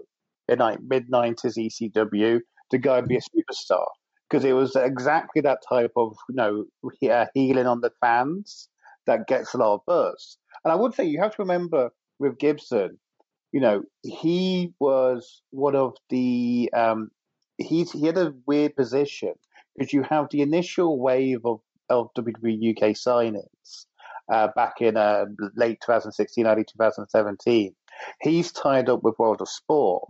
in 0.48 0.58
like 0.58 0.80
mid 0.82 1.08
nineties 1.08 1.56
ECW, 1.56 2.40
the 2.70 2.78
guy 2.78 2.96
would 2.96 3.08
be 3.08 3.16
a 3.16 3.20
superstar 3.20 3.86
because 4.28 4.44
it 4.44 4.52
was 4.52 4.74
exactly 4.76 5.40
that 5.42 5.60
type 5.68 5.92
of 5.96 6.16
you 6.28 6.34
know 6.34 6.64
healing 7.34 7.66
on 7.66 7.80
the 7.80 7.92
fans 8.00 8.68
that 9.06 9.28
gets 9.28 9.54
a 9.54 9.58
lot 9.58 9.74
of 9.74 9.80
buzz. 9.86 10.36
And 10.64 10.72
I 10.72 10.76
would 10.76 10.94
say 10.94 11.04
you 11.04 11.20
have 11.20 11.36
to 11.36 11.42
remember 11.42 11.90
with 12.18 12.38
Gibson, 12.38 12.98
you 13.52 13.60
know, 13.60 13.82
he 14.02 14.72
was 14.80 15.42
one 15.50 15.76
of 15.76 15.94
the 16.10 16.70
um, 16.74 17.10
he's 17.58 17.92
he 17.92 18.06
had 18.06 18.18
a 18.18 18.34
weird 18.46 18.74
position 18.74 19.34
because 19.76 19.92
you 19.92 20.02
have 20.02 20.26
the 20.30 20.42
initial 20.42 20.98
wave 20.98 21.44
of 21.44 21.60
of 21.88 22.08
WWE 22.18 22.72
UK 22.72 22.96
signings 22.96 23.86
uh, 24.30 24.48
back 24.54 24.80
in 24.80 24.96
uh, 24.96 25.26
late 25.56 25.80
2016, 25.84 26.46
early 26.46 26.64
2017. 26.64 27.74
He's 28.20 28.52
tied 28.52 28.88
up 28.88 29.02
with 29.02 29.18
World 29.18 29.40
of 29.40 29.48
Sport, 29.48 30.08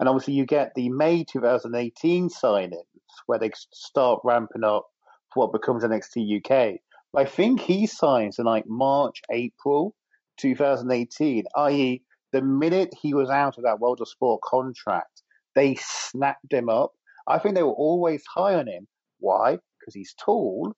and 0.00 0.08
obviously 0.08 0.34
you 0.34 0.46
get 0.46 0.72
the 0.74 0.88
May 0.88 1.24
2018 1.24 2.28
signings 2.28 2.72
where 3.26 3.38
they 3.38 3.50
start 3.72 4.20
ramping 4.24 4.64
up 4.64 4.86
for 5.32 5.46
what 5.46 5.52
becomes 5.52 5.84
NXT 5.84 6.38
UK. 6.38 6.80
But 7.12 7.22
I 7.22 7.24
think 7.24 7.60
he 7.60 7.86
signs 7.86 8.38
in 8.38 8.44
like 8.44 8.64
March, 8.66 9.22
April 9.30 9.94
2018, 10.38 11.44
i.e., 11.56 12.02
the 12.32 12.42
minute 12.42 12.94
he 13.00 13.14
was 13.14 13.30
out 13.30 13.56
of 13.56 13.64
that 13.64 13.80
World 13.80 14.00
of 14.00 14.08
Sport 14.08 14.42
contract, 14.42 15.22
they 15.54 15.76
snapped 15.80 16.52
him 16.52 16.68
up. 16.68 16.92
I 17.26 17.38
think 17.38 17.54
they 17.54 17.62
were 17.62 17.70
always 17.72 18.22
high 18.26 18.54
on 18.54 18.68
him. 18.68 18.86
Why? 19.18 19.58
Because 19.80 19.94
he's 19.94 20.14
tall 20.14 20.74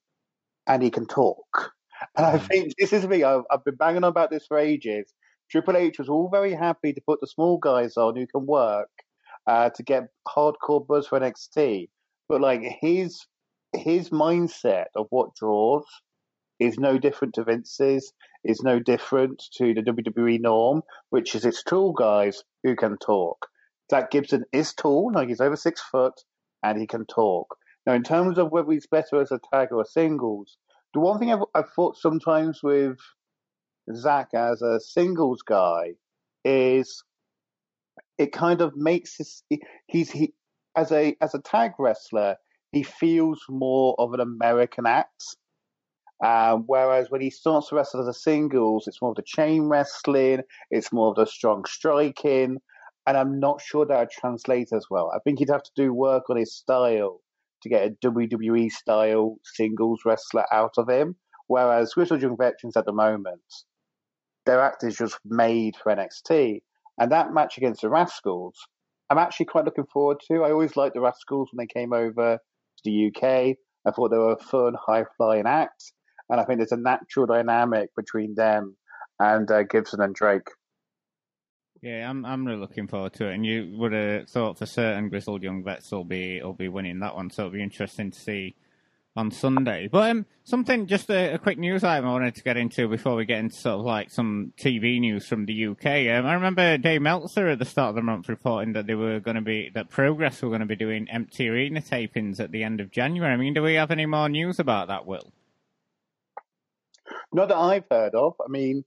and 0.66 0.82
he 0.82 0.90
can 0.90 1.06
talk. 1.06 1.72
And 2.16 2.26
I 2.26 2.38
mm. 2.38 2.46
think 2.46 2.74
this 2.78 2.92
is 2.92 3.06
me. 3.06 3.24
I've, 3.24 3.42
I've 3.50 3.64
been 3.64 3.76
banging 3.76 4.04
on 4.04 4.10
about 4.10 4.30
this 4.30 4.46
for 4.46 4.58
ages. 4.58 5.12
Triple 5.50 5.76
H 5.76 5.98
was 5.98 6.08
all 6.08 6.28
very 6.30 6.54
happy 6.54 6.92
to 6.92 7.00
put 7.06 7.20
the 7.20 7.26
small 7.26 7.58
guys 7.58 7.96
on 7.96 8.16
who 8.16 8.26
can 8.26 8.46
work 8.46 8.90
uh, 9.46 9.70
to 9.70 9.82
get 9.82 10.08
hardcore 10.28 10.86
buzz 10.86 11.08
for 11.08 11.18
NXT. 11.18 11.88
But 12.28 12.40
like 12.40 12.62
his 12.80 13.26
his 13.72 14.10
mindset 14.10 14.86
of 14.94 15.06
what 15.10 15.34
draws 15.34 15.84
is 16.58 16.78
no 16.78 16.98
different 16.98 17.34
to 17.34 17.44
Vince's, 17.44 18.12
is 18.44 18.62
no 18.62 18.78
different 18.78 19.42
to 19.56 19.74
the 19.74 19.82
WWE 19.82 20.40
norm, 20.40 20.82
which 21.08 21.34
is 21.34 21.44
it's 21.44 21.62
tall 21.62 21.92
guys 21.92 22.42
who 22.62 22.76
can 22.76 22.98
talk. 22.98 23.46
Zack 23.90 24.10
Gibson 24.10 24.44
is 24.52 24.74
tall, 24.74 25.10
like 25.12 25.28
he's 25.28 25.40
over 25.40 25.56
six 25.56 25.80
foot, 25.80 26.14
and 26.62 26.78
he 26.78 26.86
can 26.86 27.06
talk. 27.06 27.56
Now, 27.86 27.94
in 27.94 28.02
terms 28.02 28.38
of 28.38 28.52
whether 28.52 28.70
he's 28.70 28.86
better 28.86 29.20
as 29.20 29.32
a 29.32 29.40
tag 29.52 29.68
or 29.72 29.80
a 29.80 29.86
singles, 29.86 30.58
the 30.94 31.00
one 31.00 31.18
thing 31.18 31.32
I've, 31.32 31.44
I've 31.54 31.70
thought 31.70 31.96
sometimes 31.96 32.62
with 32.62 32.98
Zack 33.94 34.28
as 34.34 34.62
a 34.62 34.80
singles 34.80 35.42
guy 35.42 35.94
is 36.44 37.02
it 38.18 38.32
kind 38.32 38.60
of 38.60 38.76
makes 38.76 39.16
his 39.16 39.42
he's 39.86 40.10
he 40.10 40.32
as 40.76 40.92
a 40.92 41.16
as 41.20 41.34
a 41.34 41.40
tag 41.40 41.72
wrestler 41.78 42.36
he 42.72 42.82
feels 42.82 43.40
more 43.48 43.94
of 43.98 44.14
an 44.14 44.20
American 44.20 44.86
act 44.86 45.36
um, 46.24 46.64
whereas 46.66 47.10
when 47.10 47.22
he 47.22 47.30
starts 47.30 47.68
to 47.68 47.76
wrestle 47.76 48.02
as 48.02 48.06
a 48.06 48.12
singles, 48.12 48.86
it's 48.86 49.00
more 49.00 49.12
of 49.12 49.16
the 49.16 49.22
chain 49.22 49.68
wrestling, 49.68 50.42
it's 50.70 50.92
more 50.92 51.08
of 51.08 51.16
the 51.16 51.24
strong 51.24 51.64
striking, 51.64 52.58
and 53.06 53.16
I'm 53.16 53.40
not 53.40 53.62
sure 53.62 53.86
that 53.86 53.98
would 53.98 54.10
translate 54.10 54.68
as 54.72 54.86
well. 54.90 55.10
I 55.14 55.18
think 55.20 55.38
he'd 55.38 55.48
have 55.48 55.62
to 55.62 55.70
do 55.74 55.94
work 55.94 56.28
on 56.28 56.36
his 56.36 56.54
style 56.54 57.22
to 57.62 57.68
get 57.68 57.86
a 57.86 58.06
WWE 58.06 58.70
style 58.70 59.36
singles 59.44 60.00
wrestler 60.04 60.44
out 60.52 60.74
of 60.78 60.88
him. 60.88 61.16
Whereas 61.46 61.94
Grizzled 61.94 62.22
Young 62.22 62.36
Veterans 62.36 62.76
at 62.76 62.86
the 62.86 62.92
moment, 62.92 63.42
their 64.46 64.60
act 64.60 64.84
is 64.84 64.96
just 64.96 65.18
made 65.24 65.76
for 65.76 65.94
NXT. 65.94 66.60
And 66.98 67.12
that 67.12 67.32
match 67.32 67.58
against 67.58 67.82
the 67.82 67.88
Rascalz, 67.88 68.54
I'm 69.08 69.18
actually 69.18 69.46
quite 69.46 69.64
looking 69.64 69.86
forward 69.92 70.18
to. 70.28 70.44
I 70.44 70.52
always 70.52 70.76
liked 70.76 70.94
the 70.94 71.00
Rascalz 71.00 71.48
when 71.52 71.58
they 71.58 71.80
came 71.80 71.92
over 71.92 72.36
to 72.38 72.82
the 72.84 73.08
UK. 73.08 73.56
I 73.86 73.90
thought 73.90 74.10
they 74.10 74.18
were 74.18 74.34
a 74.34 74.44
fun, 74.44 74.74
high 74.86 75.04
flying 75.16 75.46
act 75.46 75.92
and 76.30 76.40
I 76.40 76.44
think 76.44 76.60
there's 76.60 76.72
a 76.72 76.76
natural 76.76 77.26
dynamic 77.26 77.90
between 77.96 78.34
them 78.36 78.76
and 79.18 79.50
uh, 79.50 79.64
Gibson 79.64 80.00
and 80.00 80.14
Drake. 80.14 80.48
Yeah, 81.82 82.10
I'm 82.10 82.26
I'm 82.26 82.46
really 82.46 82.60
looking 82.60 82.88
forward 82.88 83.14
to 83.14 83.28
it. 83.28 83.34
And 83.34 83.46
you 83.46 83.74
would 83.78 83.92
have 83.92 84.28
thought 84.28 84.58
for 84.58 84.66
certain 84.66 85.08
Grizzled 85.08 85.42
Young 85.42 85.62
Vets 85.64 85.90
will 85.90 86.04
be 86.04 86.42
will 86.42 86.52
be 86.52 86.68
winning 86.68 87.00
that 87.00 87.14
one, 87.14 87.30
so 87.30 87.42
it'll 87.42 87.52
be 87.52 87.62
interesting 87.62 88.10
to 88.10 88.20
see 88.20 88.54
on 89.16 89.30
Sunday. 89.30 89.88
But 89.88 90.10
um, 90.10 90.26
something, 90.44 90.86
just 90.86 91.10
a, 91.10 91.34
a, 91.34 91.38
quick 91.38 91.58
news 91.58 91.82
item 91.82 92.06
I 92.06 92.12
wanted 92.12 92.34
to 92.36 92.42
get 92.44 92.56
into 92.56 92.86
before 92.86 93.16
we 93.16 93.24
get 93.24 93.40
into 93.40 93.56
sort 93.56 93.80
of 93.80 93.84
like 93.84 94.10
some 94.10 94.52
TV 94.56 95.00
news 95.00 95.26
from 95.26 95.46
the 95.46 95.66
UK. 95.66 95.86
Um, 95.86 96.26
I 96.26 96.34
remember 96.34 96.78
Dave 96.78 97.02
Meltzer 97.02 97.48
at 97.48 97.58
the 97.58 97.64
start 97.64 97.90
of 97.90 97.94
the 97.96 98.02
month 98.02 98.28
reporting 98.28 98.74
that 98.74 98.86
they 98.86 98.94
were 98.94 99.18
going 99.18 99.34
to 99.34 99.40
be 99.40 99.70
that 99.74 99.90
Progress 99.90 100.42
were 100.42 100.48
going 100.48 100.60
to 100.60 100.66
be 100.66 100.76
doing 100.76 101.08
empty 101.10 101.48
arena 101.48 101.80
tapings 101.80 102.38
at 102.40 102.52
the 102.52 102.62
end 102.62 102.80
of 102.80 102.90
January. 102.90 103.32
I 103.32 103.36
mean, 103.36 103.54
do 103.54 103.62
we 103.62 103.74
have 103.74 103.90
any 103.90 104.06
more 104.06 104.28
news 104.28 104.58
about 104.58 104.88
that, 104.88 105.06
Will? 105.06 105.32
Not 107.32 107.48
that 107.48 107.56
I've 107.56 107.84
heard 107.90 108.14
of. 108.14 108.34
I 108.44 108.48
mean, 108.48 108.84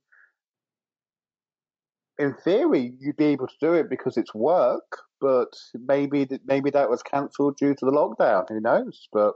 in 2.20 2.34
theory, 2.44 2.94
you'd 3.00 3.18
be 3.18 3.26
able 3.26 3.48
to 3.48 3.56
do 3.60 3.74
it 3.74 3.90
because 3.90 4.18
it's 4.18 4.34
work, 4.34 4.98
but 5.20 5.54
maybe 5.74 6.28
maybe 6.46 6.70
that 6.72 6.90
was 6.90 7.04
cancelled 7.04 7.58
due 7.58 7.74
to 7.76 7.86
the 7.86 7.92
lockdown. 7.92 8.48
Who 8.50 8.60
knows? 8.60 9.08
But 9.12 9.34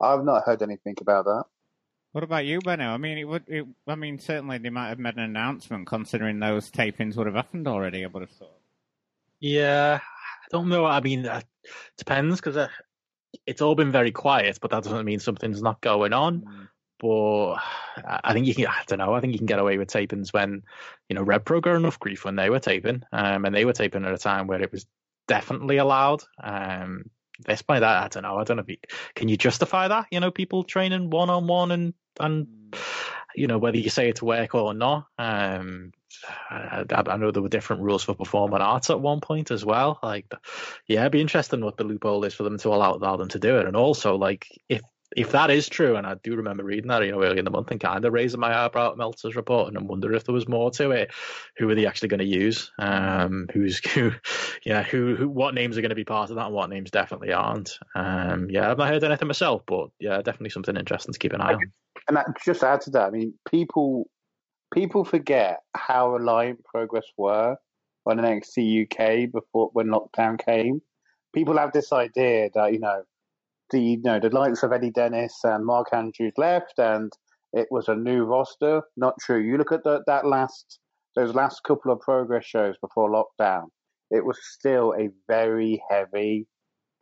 I've 0.00 0.24
not 0.24 0.44
heard 0.44 0.62
anything 0.62 0.96
about 1.00 1.24
that. 1.24 1.44
What 2.12 2.24
about 2.24 2.46
you, 2.46 2.60
Benno? 2.60 2.88
I 2.88 2.96
mean, 2.96 3.18
it 3.18 3.24
would. 3.24 3.44
It, 3.46 3.66
I 3.86 3.94
mean, 3.94 4.18
certainly 4.18 4.58
they 4.58 4.70
might 4.70 4.88
have 4.88 4.98
made 4.98 5.16
an 5.16 5.22
announcement, 5.22 5.86
considering 5.86 6.38
those 6.38 6.70
tapings 6.70 7.16
would 7.16 7.26
have 7.26 7.36
happened 7.36 7.68
already. 7.68 8.04
I 8.04 8.08
would 8.08 8.22
have 8.22 8.30
thought. 8.30 8.60
Yeah, 9.40 10.00
I 10.02 10.46
don't 10.50 10.68
know. 10.68 10.86
I 10.86 11.00
mean, 11.00 11.26
it 11.26 11.44
depends 11.98 12.36
because 12.36 12.56
uh, 12.56 12.68
it's 13.46 13.60
all 13.60 13.74
been 13.74 13.92
very 13.92 14.12
quiet, 14.12 14.58
but 14.62 14.70
that 14.70 14.84
doesn't 14.84 15.04
mean 15.04 15.18
something's 15.18 15.60
not 15.60 15.80
going 15.80 16.12
on. 16.12 16.68
But 16.98 17.56
I 18.04 18.32
think 18.32 18.46
you 18.46 18.54
can. 18.54 18.66
I 18.66 18.82
don't 18.86 18.98
know. 18.98 19.14
I 19.14 19.20
think 19.20 19.32
you 19.32 19.38
can 19.38 19.46
get 19.46 19.58
away 19.58 19.76
with 19.76 19.88
tapings 19.88 20.32
when, 20.32 20.62
you 21.08 21.14
know, 21.14 21.22
Rev 21.22 21.44
Pro 21.44 21.60
got 21.60 21.76
enough 21.76 21.98
grief 21.98 22.24
when 22.24 22.36
they 22.36 22.48
were 22.48 22.58
taping, 22.58 23.02
um, 23.12 23.44
and 23.44 23.54
they 23.54 23.64
were 23.64 23.74
taping 23.74 24.04
at 24.04 24.12
a 24.12 24.18
time 24.18 24.46
where 24.46 24.62
it 24.62 24.72
was 24.72 24.86
definitely 25.28 25.76
allowed. 25.76 26.22
Um, 26.42 27.10
this 27.46 27.62
by 27.62 27.80
that, 27.80 28.02
I 28.02 28.08
don't 28.08 28.22
know. 28.22 28.38
I 28.38 28.44
don't 28.44 28.56
know. 28.56 28.62
If 28.62 28.70
you, 28.70 28.76
can 29.14 29.28
you 29.28 29.36
justify 29.36 29.88
that? 29.88 30.06
You 30.10 30.20
know, 30.20 30.30
people 30.30 30.64
training 30.64 31.10
one 31.10 31.30
on 31.30 31.46
one 31.46 31.70
and 31.70 31.94
and 32.18 32.46
you 33.34 33.46
know 33.46 33.58
whether 33.58 33.76
you 33.76 33.90
say 33.90 34.08
it 34.08 34.16
to 34.16 34.24
work 34.24 34.54
or 34.54 34.72
not. 34.72 35.06
Um, 35.18 35.92
I, 36.50 36.84
I, 36.88 37.16
know 37.18 37.30
there 37.30 37.42
were 37.42 37.48
different 37.48 37.82
rules 37.82 38.02
for 38.02 38.14
performing 38.14 38.62
arts 38.62 38.88
at 38.88 39.00
one 39.00 39.20
point 39.20 39.50
as 39.50 39.64
well. 39.64 39.98
Like, 40.02 40.32
yeah, 40.86 41.00
it'd 41.00 41.12
be 41.12 41.20
interesting 41.20 41.62
what 41.62 41.76
the 41.76 41.84
loophole 41.84 42.24
is 42.24 42.32
for 42.32 42.42
them 42.42 42.58
to 42.58 42.70
allow, 42.70 42.94
allow 42.94 43.16
them 43.16 43.28
to 43.28 43.38
do 43.38 43.58
it, 43.58 43.66
and 43.66 43.76
also 43.76 44.16
like 44.16 44.46
if 44.68 44.80
if 45.16 45.32
that 45.32 45.50
is 45.50 45.68
true, 45.68 45.96
and 45.96 46.06
I 46.06 46.14
do 46.14 46.36
remember 46.36 46.62
reading 46.62 46.88
that, 46.88 47.02
you 47.02 47.10
know, 47.10 47.22
early 47.22 47.38
in 47.38 47.46
the 47.46 47.50
month 47.50 47.70
and 47.70 47.80
kind 47.80 48.04
of 48.04 48.12
raising 48.12 48.38
my 48.38 48.54
eyebrow 48.54 48.92
at 48.92 48.98
Meltzer's 48.98 49.34
report 49.34 49.68
and 49.68 49.76
I'm 49.76 49.86
wondering 49.86 50.14
if 50.14 50.24
there 50.24 50.34
was 50.34 50.46
more 50.46 50.70
to 50.72 50.90
it. 50.90 51.10
Who 51.56 51.68
are 51.70 51.74
they 51.74 51.86
actually 51.86 52.08
going 52.08 52.20
to 52.20 52.26
use? 52.26 52.70
Um, 52.78 53.46
who's 53.52 53.78
who? 53.94 54.12
Yeah, 54.64 54.82
who, 54.82 55.16
who? 55.16 55.28
What 55.28 55.54
names 55.54 55.78
are 55.78 55.80
going 55.80 55.88
to 55.88 55.96
be 55.96 56.04
part 56.04 56.28
of 56.28 56.36
that, 56.36 56.46
and 56.46 56.54
what 56.54 56.68
names 56.68 56.90
definitely 56.90 57.32
aren't? 57.32 57.78
Um, 57.94 58.50
yeah, 58.50 58.70
I've 58.70 58.76
not 58.76 58.88
heard 58.88 59.04
anything 59.04 59.26
myself, 59.26 59.62
but 59.66 59.88
yeah, 59.98 60.18
definitely 60.18 60.50
something 60.50 60.76
interesting 60.76 61.14
to 61.14 61.18
keep 61.18 61.32
an 61.32 61.40
eye 61.40 61.54
on. 61.54 61.72
And 62.08 62.16
that, 62.18 62.26
just 62.44 62.62
add 62.62 62.82
to 62.82 62.90
that, 62.90 63.06
I 63.06 63.10
mean, 63.10 63.32
people 63.48 64.10
people 64.74 65.04
forget 65.04 65.60
how 65.74 66.12
reliant 66.12 66.62
Progress 66.64 67.06
were 67.16 67.56
on 68.04 68.18
NXT 68.18 68.84
UK 68.84 69.32
before 69.32 69.70
when 69.72 69.86
lockdown 69.86 70.38
came. 70.38 70.82
People 71.34 71.56
have 71.56 71.72
this 71.72 71.92
idea 71.92 72.50
that 72.54 72.74
you 72.74 72.80
know 72.80 73.02
the 73.70 73.80
you 73.80 74.02
know 74.02 74.20
the 74.20 74.30
likes 74.30 74.62
of 74.62 74.72
Eddie 74.72 74.90
Dennis 74.90 75.38
and 75.44 75.64
Mark 75.64 75.88
Andrews 75.92 76.32
left, 76.36 76.78
and 76.78 77.12
it 77.52 77.68
was 77.70 77.88
a 77.88 77.94
new 77.94 78.24
roster. 78.24 78.82
Not 78.96 79.14
true. 79.20 79.40
You 79.40 79.56
look 79.58 79.72
at 79.72 79.84
the, 79.84 80.02
that 80.06 80.26
last 80.26 80.78
those 81.14 81.34
last 81.34 81.62
couple 81.64 81.92
of 81.92 82.00
progress 82.00 82.44
shows 82.44 82.76
before 82.80 83.10
lockdown. 83.10 83.64
It 84.10 84.24
was 84.24 84.38
still 84.42 84.94
a 84.98 85.08
very 85.26 85.82
heavy 85.90 86.46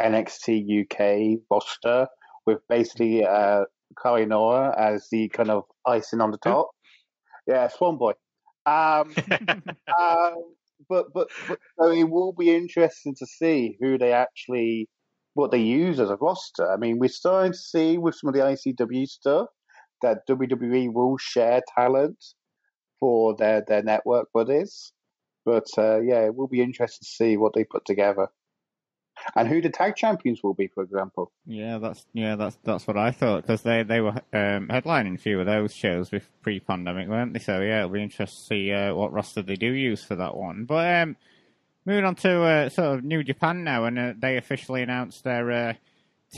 NXT 0.01 0.85
UK 0.85 1.41
roster 1.51 2.07
with 2.47 2.61
basically 2.69 3.25
uh, 3.25 3.65
Cara 4.01 4.27
Noir 4.27 4.73
as 4.79 5.09
the 5.11 5.29
kind 5.29 5.51
of 5.51 5.65
icing 5.87 6.21
on 6.21 6.31
the 6.31 6.39
top. 6.39 6.71
Yeah, 7.47 7.69
Swan 7.69 7.99
Boy. 7.99 8.13
Um, 8.67 9.13
um, 10.01 10.55
but, 10.89 11.07
but 11.13 11.29
but 11.49 11.59
so 11.79 11.91
it 11.91 12.09
will 12.09 12.33
be 12.33 12.55
interesting 12.55 13.15
to 13.19 13.27
see 13.27 13.77
who 13.81 13.99
they 13.99 14.13
actually 14.13 14.89
what 15.35 15.51
they 15.51 15.61
use 15.61 16.01
as 16.01 16.11
a 16.11 16.17
roster. 16.17 16.71
I 16.71 16.77
mean, 16.77 16.99
we're 16.99 17.09
starting 17.09 17.53
to 17.53 17.59
see 17.59 17.99
with 17.99 18.15
some 18.15 18.29
of 18.29 18.35
the 18.35 18.41
ICW 18.41 19.07
stuff 19.07 19.49
that 20.03 20.27
WWE 20.29 20.93
will 20.93 21.17
share 21.19 21.63
talent 21.77 22.23
for 23.01 23.37
their, 23.37 23.63
their 23.67 23.83
network 23.83 24.29
buddies. 24.33 24.93
But 25.45 25.67
uh, 25.77 26.01
yeah, 26.01 26.21
it 26.25 26.35
will 26.35 26.49
be 26.49 26.63
interesting 26.63 27.05
to 27.05 27.09
see 27.09 27.37
what 27.37 27.53
they 27.55 27.65
put 27.65 27.85
together. 27.85 28.29
And 29.37 29.49
who 29.49 29.61
the 29.61 29.71
tag 29.71 29.95
champions 29.95 30.43
will 30.43 30.55
be, 30.55 30.69
for 30.69 30.83
example. 30.83 31.31
Yeah, 31.47 31.79
that's 31.79 32.05
yeah, 32.15 32.35
that's 32.35 32.59
that's 32.65 32.87
what 32.87 32.97
I 32.97 33.13
thought 33.13 33.43
because 33.43 33.63
they 33.63 33.85
they 33.85 34.01
were 34.01 34.23
um, 34.33 34.69
headlining 34.69 35.15
a 35.15 35.19
few 35.19 35.39
of 35.39 35.47
those 35.47 35.73
shows 35.73 36.11
with 36.11 36.29
pre-pandemic, 36.43 37.09
weren't 37.09 37.33
they? 37.33 37.39
So 37.39 37.61
yeah, 37.61 37.81
it'll 37.81 37.91
be 37.91 38.03
interesting 38.03 38.37
to 38.37 38.47
see 38.47 38.73
uh, 38.73 38.93
what 38.95 39.13
roster 39.13 39.43
they 39.43 39.55
do 39.55 39.71
use 39.71 40.03
for 40.03 40.17
that 40.17 40.37
one. 40.37 40.65
But 40.65 41.03
um, 41.03 41.17
moving 41.85 42.05
on 42.05 42.15
to 42.17 42.43
uh, 42.43 42.69
sort 42.69 42.99
of 42.99 43.05
New 43.05 43.23
Japan 43.23 43.65
now, 43.65 43.85
and 43.85 43.99
uh, 43.99 44.13
they 44.19 44.37
officially 44.37 44.83
announced 44.83 45.25
their 45.25 45.51
uh, 45.51 45.75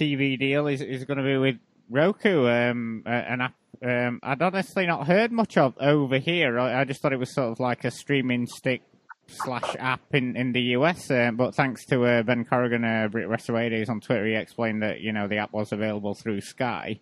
TV 0.01 0.39
deal 0.39 0.67
is 0.67 0.81
is 0.81 1.05
going 1.05 1.19
to 1.19 1.25
be 1.25 1.37
with 1.37 1.57
Roku, 1.89 2.49
um, 2.49 3.03
an 3.07 3.41
app 3.41 3.55
um, 3.83 4.21
I'd 4.23 4.43
honestly 4.43 4.87
not 4.87 5.07
heard 5.07 5.33
much 5.33 5.57
of 5.57 5.75
over 5.79 6.19
here. 6.19 6.59
I, 6.59 6.81
I, 6.81 6.85
just 6.85 7.01
thought 7.01 7.13
it 7.13 7.19
was 7.19 7.35
sort 7.35 7.53
of 7.53 7.61
like 7.61 7.85
a 7.85 7.91
streaming 7.91 8.47
stick 8.47 8.83
slash 9.29 9.77
app 9.79 10.15
in, 10.15 10.37
in 10.37 10.53
the 10.53 10.61
US. 10.61 11.11
Uh, 11.11 11.31
but 11.33 11.55
thanks 11.55 11.85
to 11.87 12.05
uh, 12.05 12.23
Ben 12.23 12.45
Corrigan, 12.45 12.85
uh, 12.85 13.09
Brit 13.09 13.29
Restorates 13.29 13.89
on 13.89 14.01
Twitter, 14.01 14.27
he 14.27 14.35
explained 14.35 14.83
that 14.83 15.01
you 15.01 15.13
know 15.13 15.29
the 15.29 15.39
app 15.39 15.53
was 15.53 15.73
available 15.73 16.15
through 16.15 16.41
Sky 16.41 17.01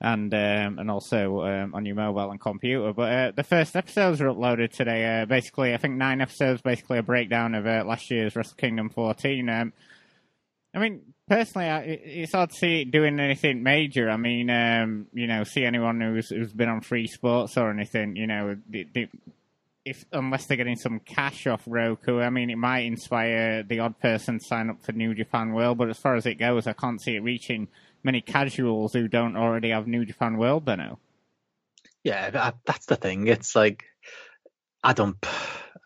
and 0.00 0.32
um, 0.34 0.78
and 0.78 0.90
also 0.90 1.42
um, 1.42 1.74
on 1.74 1.86
your 1.86 1.96
mobile 1.96 2.30
and 2.30 2.40
computer. 2.40 2.92
But 2.92 3.12
uh, 3.12 3.32
the 3.34 3.42
first 3.42 3.76
episodes 3.76 4.20
are 4.20 4.28
uploaded 4.28 4.72
today. 4.72 5.22
Uh, 5.22 5.26
basically, 5.26 5.72
I 5.72 5.78
think 5.78 5.94
nine 5.94 6.20
episodes, 6.20 6.60
basically 6.62 6.98
a 6.98 7.02
breakdown 7.02 7.54
of 7.54 7.66
uh, 7.66 7.84
last 7.86 8.10
year's 8.10 8.36
Wrestle 8.36 8.56
Kingdom 8.56 8.90
14. 8.90 9.48
Um, 9.48 9.72
I 10.74 10.78
mean, 10.78 11.00
personally, 11.28 11.68
I, 11.68 11.80
it's 11.80 12.32
hard 12.32 12.50
to 12.50 12.56
see 12.56 12.82
it 12.82 12.90
doing 12.90 13.18
anything 13.18 13.62
major. 13.62 14.10
I 14.10 14.18
mean, 14.18 14.50
um, 14.50 15.06
you 15.14 15.26
know, 15.26 15.44
see 15.44 15.64
anyone 15.64 16.00
who's 16.00 16.28
who's 16.28 16.52
been 16.52 16.68
on 16.68 16.82
free 16.82 17.06
sports 17.06 17.56
or 17.56 17.70
anything, 17.70 18.16
you 18.16 18.26
know, 18.26 18.56
if 19.86 20.04
unless 20.12 20.46
they're 20.46 20.56
getting 20.58 20.76
some 20.76 21.00
cash 21.00 21.46
off 21.46 21.62
Roku, 21.66 22.20
I 22.20 22.28
mean, 22.28 22.50
it 22.50 22.58
might 22.58 22.80
inspire 22.80 23.62
the 23.62 23.78
odd 23.78 23.98
person 24.00 24.40
to 24.40 24.44
sign 24.44 24.68
up 24.68 24.82
for 24.82 24.92
New 24.92 25.14
Japan 25.14 25.52
World. 25.52 25.78
But 25.78 25.88
as 25.88 25.98
far 25.98 26.16
as 26.16 26.26
it 26.26 26.34
goes, 26.34 26.66
I 26.66 26.74
can't 26.74 27.00
see 27.00 27.14
it 27.14 27.22
reaching 27.22 27.68
many 28.02 28.20
casuals 28.20 28.92
who 28.92 29.08
don't 29.08 29.36
already 29.36 29.70
have 29.70 29.86
New 29.86 30.04
Japan 30.04 30.38
World. 30.38 30.64
Benno. 30.64 30.98
Yeah, 32.04 32.52
that's 32.64 32.86
the 32.86 32.96
thing. 32.96 33.26
It's 33.26 33.56
like 33.56 33.84
I 34.82 34.92
don't. 34.92 35.16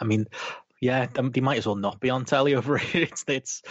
I 0.01 0.05
mean, 0.05 0.27
yeah, 0.81 1.07
they 1.13 1.43
might 1.43 1.59
as 1.59 1.67
well 1.67 1.77
not 1.77 2.01
be 2.01 2.09
on 2.09 2.25
telly 2.25 2.55
over 2.55 2.79
here. 2.79 3.01
It's, 3.11 3.25
it's, 3.27 3.63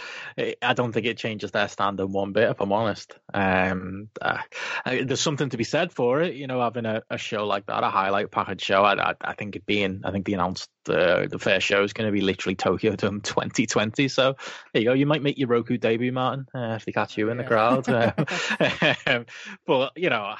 I 0.62 0.74
don't 0.74 0.92
think 0.92 1.06
it 1.06 1.16
changes 1.16 1.50
their 1.50 1.68
standard 1.68 2.06
one 2.06 2.32
bit, 2.32 2.50
if 2.50 2.60
I'm 2.60 2.72
honest. 2.72 3.16
Um, 3.32 4.08
uh, 4.20 4.38
there's 4.84 5.20
something 5.20 5.50
to 5.50 5.56
be 5.56 5.64
said 5.64 5.92
for 5.92 6.20
it, 6.20 6.34
you 6.34 6.46
know, 6.46 6.60
having 6.60 6.86
a, 6.86 7.02
a 7.10 7.18
show 7.18 7.46
like 7.46 7.66
that, 7.66 7.82
a 7.82 7.90
highlight 7.90 8.30
package 8.30 8.62
show. 8.62 8.84
I, 8.84 9.10
I, 9.10 9.14
I 9.20 9.32
think 9.34 9.56
it 9.56 9.66
being, 9.66 10.02
I 10.04 10.10
think 10.10 10.26
the 10.26 10.34
announced 10.34 10.68
uh, 10.88 11.26
the 11.26 11.38
first 11.38 11.66
show 11.66 11.82
is 11.82 11.92
going 11.92 12.08
to 12.08 12.12
be 12.12 12.20
literally 12.20 12.54
Tokyo 12.54 12.96
Dome 12.96 13.20
2020. 13.22 14.08
So 14.08 14.36
there 14.72 14.82
you 14.82 14.88
go. 14.88 14.94
You 14.94 15.06
might 15.06 15.22
make 15.22 15.38
your 15.38 15.48
Roku 15.48 15.78
debut, 15.78 16.12
Martin, 16.12 16.46
uh, 16.54 16.74
if 16.76 16.84
they 16.84 16.92
catch 16.92 17.18
you 17.18 17.30
in 17.30 17.36
the 17.36 17.44
crowd. 17.44 17.88
um, 19.06 19.26
but 19.66 19.92
you 19.96 20.10
know, 20.10 20.34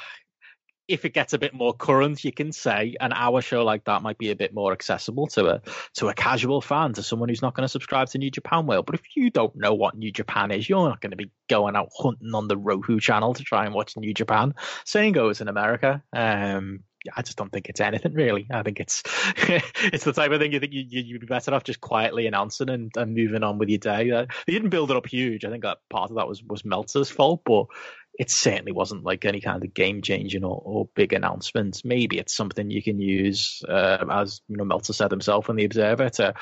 if 0.90 1.04
it 1.04 1.14
gets 1.14 1.32
a 1.32 1.38
bit 1.38 1.54
more 1.54 1.72
current, 1.72 2.24
you 2.24 2.32
can 2.32 2.50
say 2.50 2.96
an 3.00 3.12
hour 3.12 3.40
show 3.40 3.64
like 3.64 3.84
that 3.84 4.02
might 4.02 4.18
be 4.18 4.30
a 4.30 4.36
bit 4.36 4.52
more 4.52 4.72
accessible 4.72 5.28
to 5.28 5.46
a 5.46 5.62
to 5.94 6.08
a 6.08 6.14
casual 6.14 6.60
fan, 6.60 6.92
to 6.94 7.02
someone 7.02 7.28
who's 7.28 7.42
not 7.42 7.54
going 7.54 7.64
to 7.64 7.68
subscribe 7.68 8.08
to 8.08 8.18
New 8.18 8.30
Japan 8.30 8.66
World. 8.66 8.86
But 8.86 8.96
if 8.96 9.02
you 9.14 9.30
don't 9.30 9.54
know 9.54 9.72
what 9.74 9.96
New 9.96 10.10
Japan 10.10 10.50
is, 10.50 10.68
you're 10.68 10.88
not 10.88 11.00
going 11.00 11.12
to 11.12 11.16
be 11.16 11.30
going 11.48 11.76
out 11.76 11.90
hunting 11.96 12.34
on 12.34 12.48
the 12.48 12.56
Roku 12.56 12.98
channel 12.98 13.34
to 13.34 13.44
try 13.44 13.64
and 13.64 13.72
watch 13.72 13.96
New 13.96 14.12
Japan. 14.12 14.54
Same 14.84 15.12
goes 15.12 15.40
in 15.40 15.46
America. 15.46 16.02
Um, 16.12 16.80
I 17.16 17.22
just 17.22 17.38
don't 17.38 17.50
think 17.50 17.68
it's 17.68 17.80
anything 17.80 18.12
really. 18.12 18.46
I 18.50 18.62
think 18.62 18.80
it's 18.80 19.02
it's 19.36 20.04
the 20.04 20.12
type 20.12 20.32
of 20.32 20.40
thing 20.40 20.52
you 20.52 20.60
think 20.60 20.72
you, 20.72 20.84
you'd 20.88 21.20
be 21.20 21.26
better 21.26 21.54
off 21.54 21.64
just 21.64 21.80
quietly 21.80 22.26
announcing 22.26 22.68
and, 22.68 22.92
and 22.96 23.14
moving 23.14 23.42
on 23.42 23.58
with 23.58 23.68
your 23.68 23.78
day. 23.78 24.10
Uh, 24.10 24.26
they 24.46 24.52
didn't 24.52 24.70
build 24.70 24.90
it 24.90 24.96
up 24.96 25.06
huge. 25.06 25.44
I 25.44 25.50
think 25.50 25.62
that 25.62 25.78
part 25.88 26.10
of 26.10 26.16
that 26.16 26.28
was 26.28 26.42
was 26.42 26.64
Meltzer's 26.64 27.10
fault, 27.10 27.42
but 27.44 27.66
it 28.20 28.30
certainly 28.30 28.70
wasn't 28.70 29.02
like 29.02 29.24
any 29.24 29.40
kind 29.40 29.64
of 29.64 29.72
game 29.72 30.02
changing 30.02 30.44
or, 30.44 30.60
or, 30.62 30.86
big 30.94 31.14
announcement. 31.14 31.80
Maybe 31.86 32.18
it's 32.18 32.36
something 32.36 32.70
you 32.70 32.82
can 32.82 33.00
use, 33.00 33.62
uh, 33.66 34.04
as 34.10 34.42
you 34.46 34.58
know, 34.58 34.64
Meltzer 34.66 34.92
said 34.92 35.10
himself 35.10 35.48
in 35.48 35.56
the 35.56 35.64
Observer 35.64 36.10
to, 36.10 36.34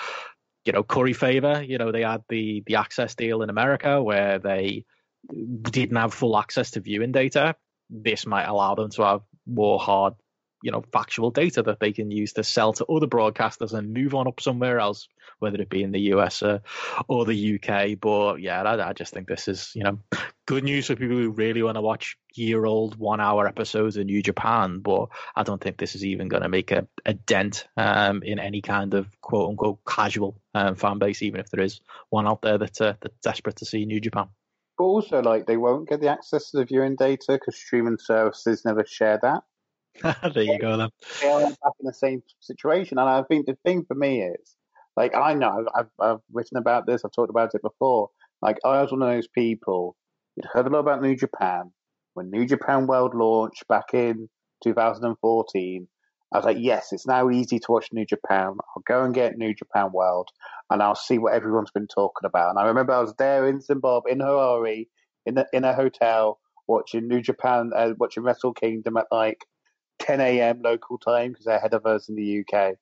you 0.65 0.73
know, 0.73 0.83
curry 0.83 1.13
favor. 1.13 1.63
You 1.63 1.79
know, 1.79 1.93
they 1.93 2.03
had 2.03 2.25
the 2.29 2.65
the 2.67 2.75
access 2.75 3.15
deal 3.15 3.43
in 3.43 3.49
America 3.49 4.03
where 4.03 4.41
they 4.41 4.87
didn't 5.31 5.95
have 5.95 6.13
full 6.13 6.37
access 6.37 6.73
to 6.73 6.81
viewing 6.81 7.13
data. 7.13 7.55
This 7.89 8.27
might 8.27 8.49
allow 8.49 8.75
them 8.75 8.91
to 8.91 9.03
have 9.03 9.21
more 9.47 9.79
hard 9.79 10.15
you 10.63 10.71
know 10.71 10.83
factual 10.93 11.31
data 11.31 11.63
that 11.63 11.81
they 11.81 11.93
can 11.93 12.11
use 12.11 12.33
to 12.35 12.45
sell 12.45 12.73
to 12.75 12.87
other 12.87 13.07
broadcasters 13.07 13.73
and 13.73 13.93
move 13.93 14.15
on 14.15 14.27
up 14.27 14.41
somewhere 14.41 14.79
else, 14.79 15.09
whether 15.39 15.61
it 15.61 15.69
be 15.69 15.83
in 15.83 15.93
the 15.93 16.01
US 16.13 16.43
or, 16.43 16.63
or 17.09 17.25
the 17.25 17.55
UK. 17.55 17.99
But 18.01 18.41
yeah, 18.41 18.63
I, 18.63 18.89
I, 18.89 18.93
just 18.93 19.13
think 19.13 19.29
this 19.29 19.49
is 19.49 19.73
you 19.75 19.85
know 19.85 19.99
good 20.47 20.65
news 20.65 20.87
for 20.87 20.97
people 20.97 21.17
who 21.17 21.31
really 21.31 21.63
want 21.63 21.77
to 21.77 21.83
watch 21.83 22.17
year 22.35 22.65
old 22.65 22.97
one 22.97 23.21
hour 23.21 23.47
episodes 23.47 23.97
of 23.97 24.07
New 24.07 24.23
Japan. 24.23 24.81
But 24.81 25.09
I 25.37 25.43
don't 25.43 25.61
think 25.61 25.77
this 25.77 25.95
is 25.95 26.05
even 26.05 26.29
going 26.29 26.43
to 26.43 26.49
make 26.49 26.71
a, 26.73 26.87
a 27.05 27.15
dent 27.15 27.67
um, 27.77 28.23
in 28.23 28.39
any 28.39 28.61
kind 28.63 28.95
of 28.95 29.09
quote 29.21 29.51
unquote 29.51 29.79
casual 29.87 30.41
um, 30.55 30.75
fan 30.75 30.99
base, 30.99 31.23
even 31.23 31.41
if 31.41 31.51
there 31.51 31.63
is 31.65 31.81
one 32.11 32.27
out 32.27 32.43
there 32.43 32.59
that's, 32.59 32.81
uh, 32.81 32.95
that's 33.01 33.19
desperate 33.23 33.57
to 33.57 33.65
see 33.65 33.85
New 33.85 34.01
Japan. 34.01 34.29
But 34.77 34.85
also, 34.85 35.21
like, 35.21 35.47
they 35.47 35.57
won't 35.57 35.89
get 35.89 36.01
the 36.01 36.09
access 36.09 36.51
to 36.51 36.59
the 36.59 36.65
viewing 36.65 36.95
data 36.95 37.33
because 37.33 37.57
streaming 37.57 37.99
services 37.99 38.65
never 38.65 38.85
share 38.87 39.19
that. 39.23 39.43
there 40.35 40.43
you 40.45 40.59
go 40.59 40.77
then. 40.77 40.91
They 41.21 41.29
are 41.29 41.41
back 41.41 41.73
in 41.81 41.87
the 41.87 41.93
same 41.93 42.23
situation, 42.41 42.99
and 42.99 43.09
I 43.09 43.23
think 43.23 43.47
the 43.47 43.57
thing 43.65 43.85
for 43.87 43.95
me 43.95 44.23
is, 44.23 44.57
like, 44.97 45.15
I 45.15 45.35
know 45.35 45.67
I've, 45.75 45.91
I've 46.01 46.21
written 46.33 46.57
about 46.57 46.87
this, 46.87 47.05
I've 47.05 47.13
talked 47.13 47.31
about 47.31 47.55
it 47.55 47.63
before. 47.63 48.11
Like, 48.43 48.59
I 48.65 48.83
was 48.83 48.93
one 48.93 49.03
of 49.03 49.09
those 49.09 49.29
people 49.29 49.97
who'd 50.37 50.45
heard 50.53 50.67
a 50.67 50.71
lot 50.71 50.81
about 50.81 51.03
New 51.03 51.17
Japan 51.17 51.73
when 52.15 52.31
New 52.31 52.47
Japan 52.47 52.87
World 52.87 53.15
launched 53.15 53.67
back 53.69 53.95
in 53.95 54.29
2014. 54.65 55.89
I 56.33 56.37
was 56.37 56.45
like, 56.45 56.59
yes, 56.61 56.93
it's 56.93 57.07
now 57.07 57.31
easy 57.31 57.59
to 57.59 57.73
watch 57.73 57.89
New 57.93 58.05
Japan. 58.05 58.49
I'll 58.49 58.83
go 58.87 59.03
and 59.03 59.15
get 59.15 59.39
New 59.39 59.55
Japan 59.55 59.93
World, 59.93 60.29
and 60.69 60.83
I'll 60.83 60.95
see 60.95 61.19
what 61.19 61.33
everyone's 61.33 61.71
been 61.71 61.87
talking 61.87 62.27
about. 62.27 62.51
And 62.51 62.59
I 62.59 62.67
remember 62.67 62.93
I 62.93 63.01
was 63.01 63.15
there 63.19 63.49
in 63.49 63.61
Zimbabwe, 63.61 64.13
in 64.13 64.19
Harare, 64.19 64.89
in 65.25 65.39
a, 65.39 65.47
in 65.53 65.65
a 65.65 65.75
hotel, 65.75 66.39
watching 66.67 67.09
New 67.09 67.23
Japan, 67.23 67.71
uh, 67.75 67.95
watching 67.99 68.25
Wrestle 68.25 68.53
Kingdom 68.53 68.97
at 68.99 69.07
like 69.11 69.47
10 69.99 70.21
a.m. 70.21 70.63
local 70.63 70.99
time 70.99 71.33
because 71.33 71.45
they're 71.45 71.57
ahead 71.57 71.75
of 71.75 71.87
us 71.87 72.09
in 72.09 72.17
the 72.17 72.41
UK. 72.41 72.75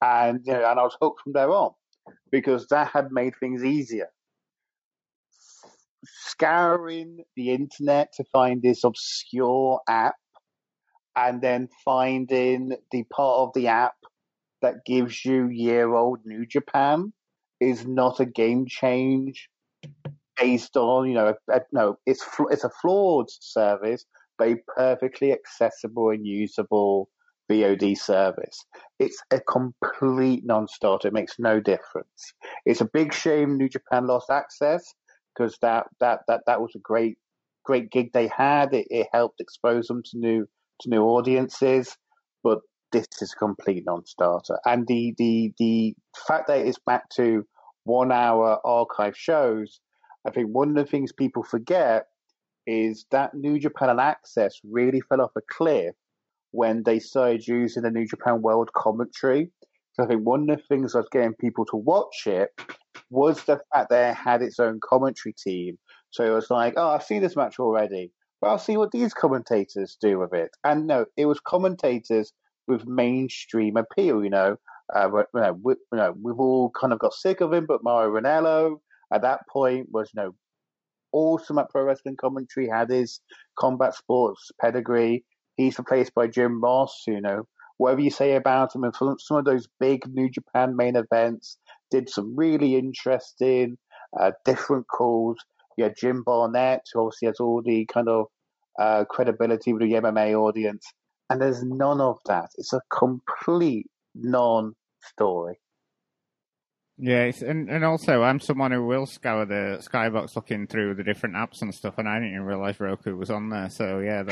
And, 0.00 0.40
you 0.44 0.52
know, 0.52 0.70
and 0.70 0.78
I 0.78 0.82
was 0.82 0.96
hooked 1.00 1.22
from 1.22 1.32
there 1.32 1.50
on 1.50 1.72
because 2.30 2.66
that 2.68 2.90
had 2.92 3.10
made 3.10 3.34
things 3.38 3.64
easier. 3.64 4.08
Scouring 6.04 7.24
the 7.36 7.50
internet 7.50 8.12
to 8.16 8.24
find 8.24 8.62
this 8.62 8.84
obscure 8.84 9.80
app 9.88 10.16
and 11.16 11.40
then 11.40 11.68
finding 11.84 12.76
the 12.90 13.04
part 13.04 13.40
of 13.40 13.52
the 13.54 13.68
app 13.68 13.94
that 14.62 14.84
gives 14.84 15.24
you 15.24 15.48
year 15.48 15.94
old 15.94 16.20
New 16.24 16.46
Japan 16.46 17.12
is 17.60 17.86
not 17.86 18.20
a 18.20 18.24
game 18.24 18.66
change 18.66 19.48
based 20.36 20.76
on, 20.76 21.08
you 21.08 21.14
know, 21.14 21.34
a, 21.48 21.56
a, 21.56 21.60
no, 21.72 21.98
it's, 22.06 22.26
it's 22.50 22.64
a 22.64 22.70
flawed 22.82 23.30
service 23.30 24.04
a 24.40 24.56
perfectly 24.76 25.32
accessible 25.32 26.10
and 26.10 26.26
usable 26.26 27.08
VOD 27.50 27.96
service. 27.96 28.64
It's 28.98 29.22
a 29.30 29.40
complete 29.40 30.44
non-starter. 30.44 31.08
It 31.08 31.14
makes 31.14 31.38
no 31.38 31.60
difference. 31.60 32.32
It's 32.64 32.80
a 32.80 32.88
big 32.92 33.12
shame 33.12 33.56
New 33.56 33.68
Japan 33.68 34.06
lost 34.06 34.30
access 34.30 34.82
because 35.36 35.58
that, 35.60 35.86
that, 36.00 36.20
that, 36.28 36.42
that 36.46 36.60
was 36.60 36.72
a 36.74 36.80
great 36.80 37.18
great 37.64 37.90
gig 37.90 38.12
they 38.12 38.28
had. 38.28 38.72
It, 38.72 38.86
it 38.90 39.08
helped 39.12 39.40
expose 39.40 39.88
them 39.88 40.02
to 40.10 40.18
new 40.18 40.46
to 40.80 40.90
new 40.90 41.02
audiences, 41.02 41.96
but 42.42 42.60
this 42.92 43.06
is 43.20 43.32
a 43.32 43.38
complete 43.38 43.84
non-starter. 43.86 44.58
And 44.64 44.86
the 44.86 45.14
the 45.18 45.52
the 45.58 45.94
fact 46.28 46.46
that 46.48 46.58
it's 46.58 46.78
back 46.86 47.08
to 47.16 47.44
one 47.84 48.12
hour 48.12 48.60
archive 48.64 49.16
shows, 49.16 49.80
I 50.26 50.30
think 50.30 50.48
one 50.50 50.70
of 50.70 50.76
the 50.76 50.90
things 50.90 51.12
people 51.12 51.42
forget 51.42 52.06
is 52.66 53.06
that 53.10 53.34
New 53.34 53.58
Japan 53.58 53.98
Access 53.98 54.58
really 54.64 55.00
fell 55.00 55.20
off 55.20 55.32
a 55.36 55.40
cliff 55.50 55.94
when 56.50 56.82
they 56.84 56.98
started 56.98 57.46
using 57.46 57.82
the 57.82 57.90
New 57.90 58.06
Japan 58.06 58.42
World 58.42 58.70
commentary. 58.74 59.50
So 59.92 60.04
I 60.04 60.06
think 60.06 60.22
one 60.22 60.48
of 60.48 60.58
the 60.58 60.62
things 60.68 60.94
was 60.94 61.08
getting 61.10 61.34
people 61.34 61.64
to 61.66 61.76
watch 61.76 62.26
it 62.26 62.50
was 63.10 63.42
the 63.44 63.60
fact 63.72 63.90
that 63.90 64.10
it 64.10 64.16
had 64.16 64.42
its 64.42 64.58
own 64.58 64.80
commentary 64.82 65.34
team. 65.34 65.78
So 66.10 66.24
it 66.24 66.34
was 66.34 66.50
like, 66.50 66.74
oh, 66.76 66.90
I've 66.90 67.02
seen 67.02 67.22
this 67.22 67.36
match 67.36 67.58
already, 67.58 68.12
but 68.40 68.48
I'll 68.48 68.58
see 68.58 68.76
what 68.76 68.92
these 68.92 69.14
commentators 69.14 69.96
do 70.00 70.18
with 70.18 70.32
it. 70.32 70.50
And 70.62 70.86
no, 70.86 71.06
it 71.16 71.26
was 71.26 71.40
commentators 71.40 72.32
with 72.66 72.86
mainstream 72.86 73.76
appeal. 73.76 74.22
You 74.22 74.30
know, 74.30 74.56
uh, 74.94 75.08
you 75.12 75.40
know, 75.40 75.58
we, 75.62 75.74
you 75.92 75.98
know, 75.98 76.14
we've 76.22 76.38
all 76.38 76.70
kind 76.78 76.92
of 76.92 76.98
got 76.98 77.14
sick 77.14 77.40
of 77.40 77.52
him, 77.52 77.66
but 77.66 77.82
Mauro 77.82 78.10
Ranallo 78.10 78.76
at 79.12 79.22
that 79.22 79.40
point 79.48 79.88
was, 79.90 80.10
you 80.14 80.22
know, 80.22 80.34
awesome 81.14 81.58
at 81.58 81.70
pro 81.70 81.84
wrestling 81.84 82.16
commentary, 82.16 82.68
had 82.68 82.90
his 82.90 83.20
combat 83.58 83.94
sports 83.94 84.50
pedigree. 84.60 85.24
He's 85.56 85.78
replaced 85.78 86.14
by 86.14 86.26
Jim 86.26 86.60
Ross, 86.60 87.04
you 87.06 87.20
know, 87.20 87.44
whatever 87.78 88.00
you 88.00 88.10
say 88.10 88.34
about 88.34 88.74
him, 88.74 88.84
and 88.84 88.94
some 88.94 89.36
of 89.36 89.44
those 89.44 89.68
big 89.80 90.02
New 90.12 90.28
Japan 90.28 90.76
main 90.76 90.96
events, 90.96 91.58
did 91.90 92.10
some 92.10 92.34
really 92.36 92.76
interesting, 92.76 93.78
uh, 94.18 94.32
different 94.44 94.86
calls. 94.88 95.38
You 95.76 95.84
had 95.84 95.96
Josh 95.96 96.16
Barnett, 96.24 96.82
who 96.92 97.00
obviously 97.00 97.26
has 97.26 97.40
all 97.40 97.62
the 97.64 97.86
kind 97.86 98.08
of 98.08 98.26
uh, 98.78 99.04
credibility 99.08 99.72
with 99.72 99.82
the 99.82 99.92
MMA 99.92 100.34
audience, 100.34 100.84
and 101.30 101.40
there's 101.40 101.62
none 101.62 102.00
of 102.00 102.18
that. 102.26 102.50
It's 102.58 102.72
a 102.72 102.80
complete 102.90 103.86
non-story. 104.14 105.58
Yeah, 106.96 107.32
and 107.44 107.68
and 107.68 107.84
also 107.84 108.22
I'm 108.22 108.38
someone 108.38 108.70
who 108.70 108.86
will 108.86 109.06
scour 109.06 109.44
the 109.46 109.82
skybox 109.82 110.36
looking 110.36 110.68
through 110.68 110.94
the 110.94 111.02
different 111.02 111.34
apps 111.34 111.60
and 111.60 111.74
stuff, 111.74 111.94
and 111.98 112.08
I 112.08 112.14
didn't 112.14 112.34
even 112.34 112.44
realize 112.44 112.78
Roku 112.78 113.16
was 113.16 113.30
on 113.30 113.48
there. 113.50 113.68
So 113.68 113.98
yeah, 113.98 114.22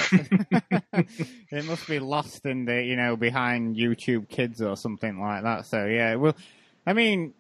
it 1.50 1.64
must 1.64 1.88
be 1.88 1.98
lost 1.98 2.46
in 2.46 2.64
the 2.64 2.80
you 2.80 2.94
know 2.94 3.16
behind 3.16 3.74
YouTube 3.74 4.28
Kids 4.28 4.62
or 4.62 4.76
something 4.76 5.20
like 5.20 5.42
that. 5.42 5.66
So 5.66 5.86
yeah, 5.86 6.14
well, 6.14 6.36
I 6.86 6.92
mean, 6.92 7.34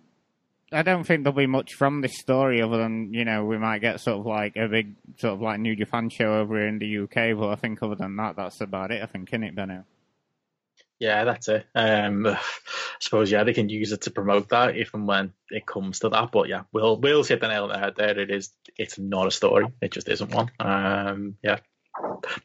I 0.72 0.82
don't 0.82 1.04
think 1.04 1.22
there'll 1.22 1.36
be 1.36 1.46
much 1.46 1.74
from 1.74 2.00
this 2.00 2.18
story 2.18 2.60
other 2.60 2.78
than 2.78 3.14
you 3.14 3.24
know 3.24 3.44
we 3.44 3.58
might 3.58 3.78
get 3.80 4.00
sort 4.00 4.18
of 4.18 4.26
like 4.26 4.56
a 4.56 4.66
big 4.66 4.96
sort 5.18 5.34
of 5.34 5.40
like 5.40 5.60
New 5.60 5.76
Japan 5.76 6.10
show 6.10 6.40
over 6.40 6.66
in 6.66 6.80
the 6.80 6.98
UK, 6.98 7.38
but 7.38 7.48
I 7.48 7.54
think 7.54 7.80
other 7.80 7.94
than 7.94 8.16
that, 8.16 8.34
that's 8.34 8.60
about 8.60 8.90
it. 8.90 9.00
I 9.00 9.06
think, 9.06 9.32
in 9.32 9.44
it, 9.44 9.54
Benno? 9.54 9.84
Yeah, 11.02 11.24
that's 11.24 11.48
it. 11.48 11.66
Um, 11.74 12.26
I 12.28 12.38
suppose 13.00 13.28
yeah, 13.28 13.42
they 13.42 13.52
can 13.52 13.68
use 13.68 13.90
it 13.90 14.02
to 14.02 14.12
promote 14.12 14.50
that 14.50 14.76
if 14.76 14.94
and 14.94 15.08
when 15.08 15.32
it 15.50 15.66
comes 15.66 15.98
to 16.00 16.08
that. 16.10 16.30
But 16.30 16.48
yeah, 16.48 16.62
we'll 16.72 16.96
we'll 16.96 17.24
hit 17.24 17.40
the 17.40 17.48
nail 17.48 17.64
on 17.64 17.70
the 17.70 17.78
head 17.78 17.94
there. 17.96 18.16
It 18.16 18.30
is 18.30 18.50
it's 18.78 19.00
not 19.00 19.26
a 19.26 19.32
story. 19.32 19.66
It 19.80 19.90
just 19.90 20.08
isn't 20.08 20.32
one. 20.32 20.52
Um, 20.60 21.38
yeah, 21.42 21.58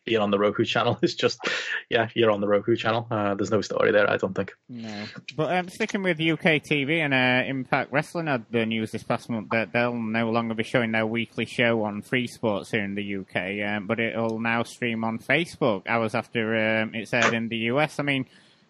being 0.05 0.21
on 0.21 0.31
the 0.31 0.39
Roku 0.39 0.65
channel 0.65 0.97
is 1.03 1.13
just 1.13 1.39
yeah, 1.87 2.09
you're 2.15 2.31
on 2.31 2.41
the 2.41 2.47
Roku 2.47 2.75
channel. 2.75 3.05
Uh, 3.11 3.35
there's 3.35 3.51
no 3.51 3.61
story 3.61 3.91
there. 3.91 4.09
I 4.09 4.17
don't 4.17 4.33
think. 4.33 4.55
No, 4.67 5.05
but 5.35 5.55
um, 5.55 5.69
sticking 5.69 6.01
with 6.01 6.19
UK 6.19 6.63
TV 6.63 6.97
and 6.97 7.13
uh, 7.13 7.47
Impact 7.47 7.91
Wrestling 7.91 8.25
had 8.25 8.47
the 8.49 8.65
news 8.65 8.89
this 8.89 9.03
past 9.03 9.29
month 9.29 9.49
that 9.51 9.71
they'll 9.71 9.93
no 9.93 10.31
longer 10.31 10.55
be 10.55 10.63
showing 10.63 10.93
their 10.93 11.05
weekly 11.05 11.45
show 11.45 11.83
on 11.83 12.01
Free 12.01 12.25
Sports 12.25 12.71
here 12.71 12.83
in 12.83 12.95
the 12.95 13.17
UK, 13.17 13.69
um, 13.69 13.85
but 13.85 13.99
it'll 13.99 14.39
now 14.39 14.63
stream 14.63 15.03
on 15.03 15.19
Facebook 15.19 15.83
hours 15.85 16.15
after 16.15 16.81
um, 16.81 16.95
it's 16.95 17.13
aired 17.13 17.35
in 17.35 17.49
the 17.49 17.57
US. 17.57 17.99
I 17.99 18.03
mean 18.03 18.25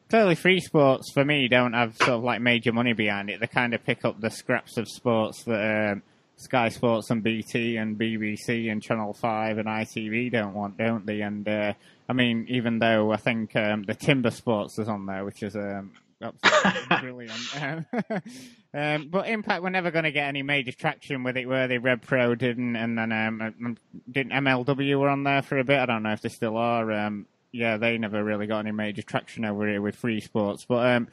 clearly 0.09 0.35
free 0.35 0.59
sports 0.59 1.11
for 1.11 1.23
me 1.23 1.47
don't 1.47 1.73
have 1.73 1.95
sort 1.97 2.09
of 2.09 2.23
like 2.23 2.41
major 2.41 2.71
money 2.71 2.93
behind 2.93 3.29
it. 3.29 3.39
They 3.39 3.47
kind 3.47 3.73
of 3.73 3.83
pick 3.83 4.05
up 4.05 4.19
the 4.19 4.29
scraps 4.29 4.77
of 4.77 4.87
sports 4.87 5.43
that 5.43 5.91
um, 5.91 6.03
Sky 6.37 6.69
Sports 6.69 7.09
and 7.09 7.23
BT 7.23 7.77
and 7.77 7.97
BBC 7.97 8.71
and 8.71 8.81
Channel 8.81 9.13
Five 9.13 9.57
and 9.57 9.67
ITV 9.67 10.31
don't 10.31 10.53
want, 10.53 10.77
don't 10.77 11.05
they? 11.05 11.21
And 11.21 11.47
uh, 11.47 11.73
I 12.07 12.13
mean, 12.13 12.45
even 12.49 12.79
though 12.79 13.11
I 13.11 13.17
think 13.17 13.55
um, 13.55 13.83
the 13.83 13.95
Timber 13.95 14.31
Sports 14.31 14.77
is 14.77 14.87
on 14.87 15.07
there, 15.07 15.25
which 15.25 15.41
is 15.41 15.55
um, 15.55 15.93
absolutely 16.21 16.97
brilliant. 17.01 17.85
um, 18.73 19.09
but 19.09 19.27
Impact 19.27 19.63
were 19.63 19.69
never 19.69 19.89
going 19.89 20.05
to 20.05 20.11
get 20.11 20.27
any 20.27 20.43
major 20.43 20.71
traction 20.71 21.23
with 21.23 21.37
it, 21.37 21.47
were 21.47 21.67
they 21.67 21.79
Rev 21.79 22.01
Pro 22.01 22.35
didn't, 22.35 22.75
and 22.75 22.97
then 22.97 23.11
um, 23.11 23.77
didn't 24.09 24.31
MLW 24.31 24.99
were 24.99 25.09
on 25.09 25.23
there 25.23 25.41
for 25.41 25.57
a 25.57 25.63
bit. 25.63 25.79
I 25.79 25.87
don't 25.87 26.03
know 26.03 26.13
if 26.13 26.21
they 26.21 26.29
still 26.29 26.57
are. 26.57 26.91
Um, 26.91 27.25
yeah, 27.51 27.77
they 27.77 27.97
never 27.97 28.23
really 28.23 28.47
got 28.47 28.59
any 28.59 28.71
major 28.71 29.01
traction 29.01 29.45
over 29.45 29.67
here 29.67 29.81
with 29.81 29.95
free 29.95 30.21
sports. 30.21 30.65
But 30.67 30.85
um, 30.85 31.07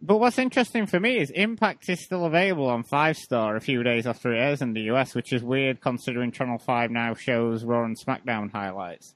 but 0.00 0.18
what's 0.18 0.38
interesting 0.38 0.86
for 0.86 1.00
me 1.00 1.18
is 1.18 1.30
Impact 1.30 1.88
is 1.88 2.00
still 2.00 2.24
available 2.24 2.66
on 2.66 2.82
Five 2.82 3.16
Star 3.16 3.56
a 3.56 3.60
few 3.60 3.82
days 3.82 4.06
after 4.06 4.34
it 4.34 4.38
airs 4.38 4.62
in 4.62 4.74
the 4.74 4.82
US, 4.92 5.14
which 5.14 5.32
is 5.32 5.42
weird 5.42 5.80
considering 5.80 6.32
Channel 6.32 6.58
Five 6.58 6.90
now 6.90 7.14
shows 7.14 7.64
Raw 7.64 7.84
and 7.84 7.98
SmackDown 7.98 8.52
highlights. 8.52 9.14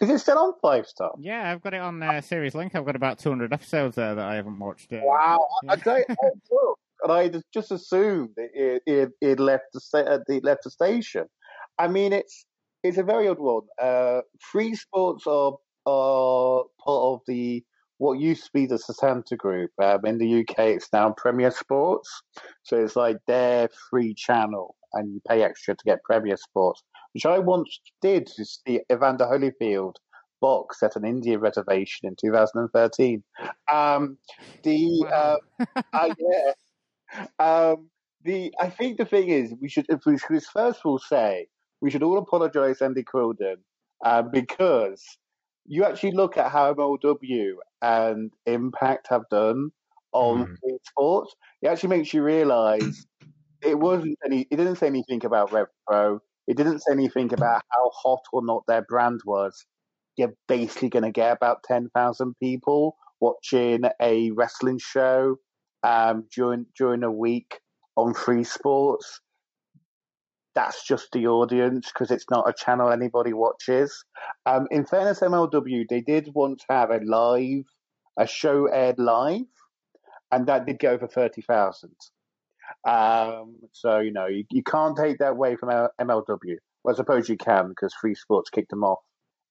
Is 0.00 0.08
it 0.08 0.18
still 0.18 0.38
on 0.38 0.54
Five 0.62 0.86
Star? 0.86 1.12
Yeah, 1.18 1.50
I've 1.50 1.62
got 1.62 1.74
it 1.74 1.80
on 1.80 2.02
uh, 2.02 2.20
Series 2.22 2.54
Link. 2.54 2.74
I've 2.74 2.86
got 2.86 2.96
about 2.96 3.18
200 3.18 3.52
episodes 3.52 3.96
there 3.96 4.14
that 4.14 4.24
I 4.24 4.36
haven't 4.36 4.58
watched. 4.58 4.92
It. 4.92 5.02
Wow, 5.04 5.46
yeah. 5.62 5.76
I, 5.86 6.04
and 7.02 7.12
I 7.12 7.30
just 7.52 7.70
assumed 7.70 8.30
it, 8.36 8.82
it, 8.86 9.10
it 9.20 9.40
left 9.40 9.64
the 9.72 10.22
it 10.28 10.44
left 10.44 10.64
the 10.64 10.70
station. 10.70 11.26
I 11.78 11.88
mean, 11.88 12.12
it's 12.12 12.46
it's 12.82 12.98
a 12.98 13.02
very 13.02 13.28
odd 13.28 13.38
one. 13.38 13.62
Uh, 13.80 14.20
free 14.40 14.74
sports 14.74 15.26
are 15.26 15.54
are 15.86 16.64
part 16.84 17.02
of 17.14 17.20
the 17.26 17.64
what 17.98 18.18
used 18.18 18.44
to 18.44 18.50
be 18.54 18.66
the 18.66 18.76
Setanta 18.76 19.36
Group. 19.36 19.70
Um, 19.82 20.06
in 20.06 20.18
the 20.18 20.40
UK, 20.40 20.58
it's 20.58 20.88
now 20.92 21.12
Premier 21.16 21.50
Sports, 21.50 22.22
so 22.62 22.76
it's 22.82 22.96
like 22.96 23.18
their 23.26 23.68
free 23.90 24.14
channel, 24.14 24.76
and 24.94 25.12
you 25.12 25.20
pay 25.28 25.42
extra 25.42 25.74
to 25.74 25.84
get 25.84 26.02
Premier 26.04 26.36
Sports, 26.36 26.82
which 27.12 27.26
I 27.26 27.38
once 27.38 27.80
did 28.00 28.26
to 28.26 28.44
see 28.44 28.80
Evander 28.90 29.26
Holyfield 29.26 29.96
box 30.40 30.82
at 30.82 30.96
an 30.96 31.04
India 31.04 31.38
reservation 31.38 32.08
in 32.08 32.16
2013. 32.18 33.22
Um, 33.70 34.16
the 34.62 35.04
wow. 35.04 35.38
uh, 35.58 35.82
uh, 35.92 36.14
yeah, 36.18 37.26
um, 37.38 37.90
the 38.24 38.52
I 38.58 38.70
think 38.70 38.98
the 38.98 39.04
thing 39.04 39.28
is 39.28 39.54
we 39.60 39.68
should 39.68 39.86
if 39.88 40.00
we 40.06 40.18
should 40.18 40.42
first 40.44 40.80
of 40.80 40.86
all 40.86 40.98
say 40.98 41.48
we 41.80 41.90
should 41.90 42.02
all 42.02 42.18
apologise, 42.18 42.82
Andy 42.82 43.02
Quildan, 43.02 43.56
uh, 44.04 44.22
because 44.22 45.04
you 45.66 45.84
actually 45.84 46.12
look 46.12 46.36
at 46.36 46.50
how 46.50 46.72
MLW 46.74 47.52
and 47.82 48.32
Impact 48.46 49.06
have 49.10 49.28
done 49.30 49.70
on 50.12 50.46
mm. 50.46 50.78
sports. 50.88 51.34
It 51.62 51.68
actually 51.68 51.90
makes 51.90 52.12
you 52.12 52.22
realise 52.22 53.06
it 53.62 53.78
wasn't 53.78 54.18
any. 54.24 54.46
It 54.50 54.56
didn't 54.56 54.76
say 54.76 54.86
anything 54.86 55.24
about 55.24 55.52
Rev 55.52 55.66
Pro. 55.86 56.20
It 56.46 56.56
didn't 56.56 56.80
say 56.80 56.92
anything 56.92 57.32
about 57.32 57.62
how 57.70 57.90
hot 57.94 58.22
or 58.32 58.44
not 58.44 58.64
their 58.66 58.82
brand 58.82 59.20
was. 59.24 59.66
You're 60.16 60.34
basically 60.48 60.88
going 60.88 61.04
to 61.04 61.12
get 61.12 61.32
about 61.32 61.62
ten 61.64 61.88
thousand 61.94 62.34
people 62.42 62.96
watching 63.20 63.84
a 64.00 64.30
wrestling 64.32 64.78
show 64.78 65.36
um, 65.82 66.24
during 66.34 66.66
during 66.76 67.02
a 67.02 67.12
week 67.12 67.60
on 67.96 68.14
Free 68.14 68.44
Sports 68.44 69.20
that's 70.54 70.86
just 70.86 71.12
the 71.12 71.26
audience 71.26 71.90
because 71.92 72.10
it's 72.10 72.28
not 72.30 72.48
a 72.48 72.52
channel 72.52 72.90
anybody 72.90 73.32
watches. 73.32 74.04
Um, 74.46 74.66
in 74.70 74.84
fairness, 74.84 75.20
MLW, 75.20 75.88
they 75.88 76.00
did 76.00 76.30
once 76.34 76.64
have 76.68 76.90
a 76.90 76.98
live, 77.04 77.64
a 78.18 78.26
show 78.26 78.66
aired 78.66 78.98
live, 78.98 79.42
and 80.32 80.46
that 80.46 80.66
did 80.66 80.78
go 80.78 80.98
for 80.98 81.06
30,000. 81.06 81.90
Um, 82.84 83.56
so, 83.72 83.98
you 83.98 84.12
know, 84.12 84.26
you, 84.26 84.44
you 84.50 84.62
can't 84.62 84.96
take 84.96 85.18
that 85.18 85.32
away 85.32 85.56
from 85.56 85.68
MLW. 85.68 86.56
Well, 86.82 86.94
I 86.94 86.96
suppose 86.96 87.28
you 87.28 87.36
can 87.36 87.68
because 87.68 87.94
Free 87.94 88.14
Sports 88.14 88.50
kicked 88.50 88.70
them 88.70 88.84
off 88.84 89.00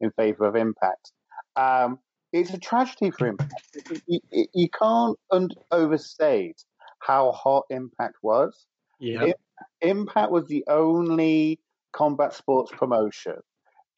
in 0.01 0.11
favor 0.11 0.45
of 0.45 0.55
Impact. 0.55 1.11
Um, 1.55 1.99
it's 2.33 2.53
a 2.53 2.59
tragedy 2.59 3.11
for 3.11 3.27
Impact. 3.27 3.77
You, 4.07 4.19
you, 4.31 4.45
you 4.53 4.69
can't 4.69 5.17
un- 5.31 5.49
overstate 5.71 6.63
how 6.99 7.31
hot 7.31 7.65
Impact 7.69 8.15
was. 8.21 8.65
Yeah. 8.99 9.21
Impact 9.21 9.39
was 10.31 10.47
the 10.47 10.63
only 10.67 11.59
combat 11.93 12.33
sports 12.33 12.71
promotion 12.71 13.35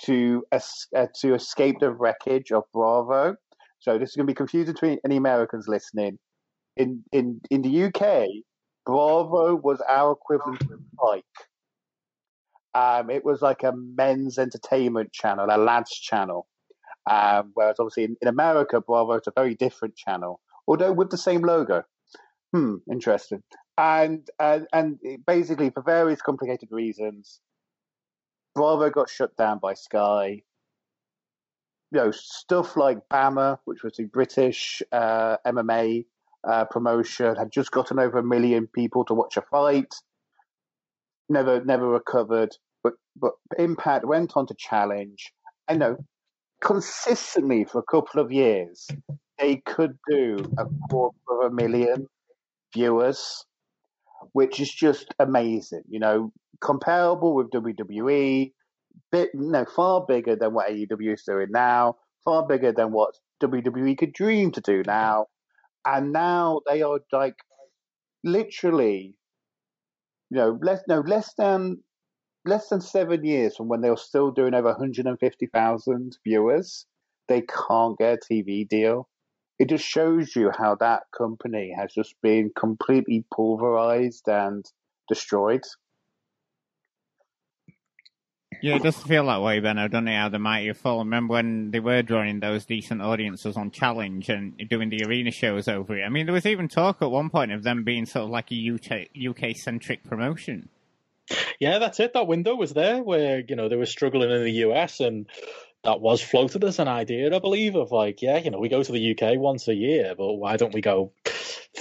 to 0.03 0.43
uh, 0.51 1.07
to 1.21 1.33
escape 1.35 1.79
the 1.79 1.91
wreckage 1.91 2.51
of 2.51 2.63
Bravo. 2.73 3.35
So 3.79 3.97
this 3.97 4.09
is 4.09 4.15
going 4.15 4.27
to 4.27 4.31
be 4.31 4.35
confusing 4.35 4.75
to 4.75 4.97
any 5.05 5.17
Americans 5.17 5.67
listening. 5.67 6.17
In 6.77 7.03
in 7.11 7.41
in 7.49 7.61
the 7.61 7.83
UK, 7.83 8.27
Bravo 8.85 9.55
was 9.55 9.81
our 9.87 10.13
equivalent 10.13 10.61
of 10.61 10.79
Spike. 10.93 11.23
Um, 12.73 13.09
it 13.09 13.25
was 13.25 13.41
like 13.41 13.63
a 13.63 13.73
men's 13.75 14.39
entertainment 14.39 15.11
channel, 15.11 15.47
a 15.49 15.57
lads 15.57 15.91
channel. 15.91 16.47
Um, 17.09 17.51
whereas 17.55 17.77
obviously 17.79 18.03
in, 18.05 18.15
in 18.21 18.27
America, 18.27 18.79
Bravo 18.79 19.13
is 19.13 19.27
a 19.27 19.33
very 19.35 19.55
different 19.55 19.95
channel, 19.95 20.39
although 20.67 20.93
with 20.93 21.09
the 21.09 21.17
same 21.17 21.41
logo. 21.41 21.83
Hmm, 22.53 22.75
interesting 22.89 23.41
and 23.81 24.29
and, 24.39 24.67
and 24.73 24.99
basically 25.25 25.71
for 25.71 25.81
various 25.81 26.21
complicated 26.21 26.69
reasons, 26.71 27.39
Bravo 28.53 28.89
got 28.91 29.09
shut 29.09 29.35
down 29.37 29.57
by 29.57 29.73
Sky. 29.73 30.43
You 31.91 31.99
know 31.99 32.11
stuff 32.11 32.77
like 32.77 32.99
BAMMA, 33.09 33.57
which 33.65 33.83
was 33.83 33.95
the 33.97 34.05
British 34.05 34.83
uh, 34.91 35.37
MMA 35.45 36.05
uh, 36.47 36.65
promotion, 36.65 37.35
had 37.35 37.51
just 37.51 37.71
gotten 37.71 37.99
over 37.99 38.19
a 38.19 38.23
million 38.23 38.67
people 38.67 39.03
to 39.05 39.15
watch 39.15 39.35
a 39.35 39.41
fight. 39.41 39.93
Never, 41.27 41.63
never 41.65 41.87
recovered. 41.87 42.55
But 42.83 42.93
but 43.15 43.33
Impact 43.57 44.05
went 44.05 44.37
on 44.37 44.45
to 44.47 44.53
challenge. 44.53 45.33
I 45.67 45.75
know 45.75 45.97
consistently 46.61 47.65
for 47.65 47.79
a 47.79 47.91
couple 47.91 48.21
of 48.21 48.31
years 48.31 48.87
they 49.39 49.55
could 49.65 49.97
do 50.07 50.37
a 50.59 50.65
quarter 50.87 51.17
of 51.31 51.51
a 51.51 51.55
million 51.55 52.07
viewers 52.71 53.43
which 54.33 54.59
is 54.59 54.71
just 54.71 55.13
amazing. 55.19 55.83
You 55.87 55.99
know, 55.99 56.31
comparable 56.61 57.35
with 57.35 57.51
WWE, 57.51 58.51
bit 59.11 59.29
no 59.33 59.65
far 59.65 60.05
bigger 60.07 60.35
than 60.35 60.53
what 60.53 60.69
AEW 60.69 61.13
is 61.13 61.23
doing 61.23 61.47
now, 61.51 61.97
far 62.23 62.45
bigger 62.47 62.71
than 62.71 62.91
what 62.91 63.15
WWE 63.43 63.97
could 63.97 64.13
dream 64.13 64.51
to 64.51 64.61
do 64.61 64.83
now, 64.85 65.27
and 65.85 66.11
now 66.13 66.61
they 66.67 66.81
are 66.81 66.99
like 67.11 67.35
literally, 68.23 69.15
you 70.29 70.37
know, 70.37 70.59
less 70.61 70.81
no 70.87 70.99
less 71.01 71.33
than 71.37 71.83
less 72.45 72.69
than 72.69 72.81
seven 72.81 73.23
years 73.23 73.55
from 73.55 73.67
when 73.67 73.81
they 73.81 73.89
were 73.89 73.97
still 73.97 74.31
doing 74.31 74.53
over 74.53 74.69
150,000 74.69 76.17
viewers. 76.25 76.85
They 77.27 77.41
can't 77.41 77.97
get 77.97 78.19
a 78.29 78.33
TV 78.33 78.67
deal. 78.67 79.07
It 79.61 79.69
just 79.69 79.85
shows 79.85 80.35
you 80.35 80.49
how 80.57 80.73
that 80.73 81.03
company 81.15 81.71
has 81.77 81.93
just 81.93 82.15
been 82.23 82.51
completely 82.57 83.23
pulverized 83.31 84.27
and 84.27 84.65
destroyed. 85.07 85.61
Yeah, 88.59 88.77
it 88.77 88.81
does 88.81 88.97
feel 88.97 89.27
that 89.27 89.43
way, 89.43 89.59
Benno, 89.59 89.87
doesn't 89.87 90.07
it? 90.07 90.15
How 90.15 90.29
the 90.29 90.39
mighty 90.39 90.65
have 90.65 90.77
fallen. 90.77 91.05
Remember 91.05 91.33
when 91.33 91.69
they 91.69 91.79
were 91.79 92.01
drawing 92.01 92.39
those 92.39 92.65
decent 92.65 93.03
audiences 93.03 93.55
on 93.55 93.69
Challenge 93.69 94.29
and 94.29 94.59
doing 94.67 94.89
the 94.89 95.03
arena 95.05 95.29
shows 95.29 95.67
over 95.67 95.95
it? 95.95 96.03
I 96.03 96.09
mean, 96.09 96.25
there 96.25 96.33
was 96.33 96.47
even 96.47 96.67
talk 96.67 96.97
at 97.03 97.11
one 97.11 97.29
point 97.29 97.51
of 97.51 97.61
them 97.61 97.83
being 97.83 98.07
sort 98.07 98.25
of 98.25 98.31
like 98.31 98.51
a 98.51 98.71
UK, 98.71 99.09
UK 99.29 99.55
centric 99.55 100.03
promotion. 100.03 100.69
Yeah, 101.59 101.77
that's 101.77 101.99
it. 101.99 102.13
That 102.13 102.25
window 102.25 102.55
was 102.55 102.73
there 102.73 103.03
where, 103.03 103.43
you 103.47 103.55
know, 103.55 103.69
they 103.69 103.75
were 103.75 103.85
struggling 103.85 104.31
in 104.31 104.43
the 104.43 104.65
US 104.65 104.99
and 104.99 105.27
that 105.83 106.01
was 106.01 106.21
floated 106.21 106.63
as 106.63 106.79
an 106.79 106.87
idea, 106.87 107.35
I 107.35 107.39
believe, 107.39 107.75
of 107.75 107.91
like, 107.91 108.21
yeah, 108.21 108.37
you 108.37 108.51
know, 108.51 108.59
we 108.59 108.69
go 108.69 108.83
to 108.83 108.91
the 108.91 109.11
UK 109.11 109.39
once 109.39 109.67
a 109.67 109.73
year, 109.73 110.13
but 110.17 110.33
why 110.33 110.57
don't 110.57 110.73
we 110.73 110.81
go 110.81 111.13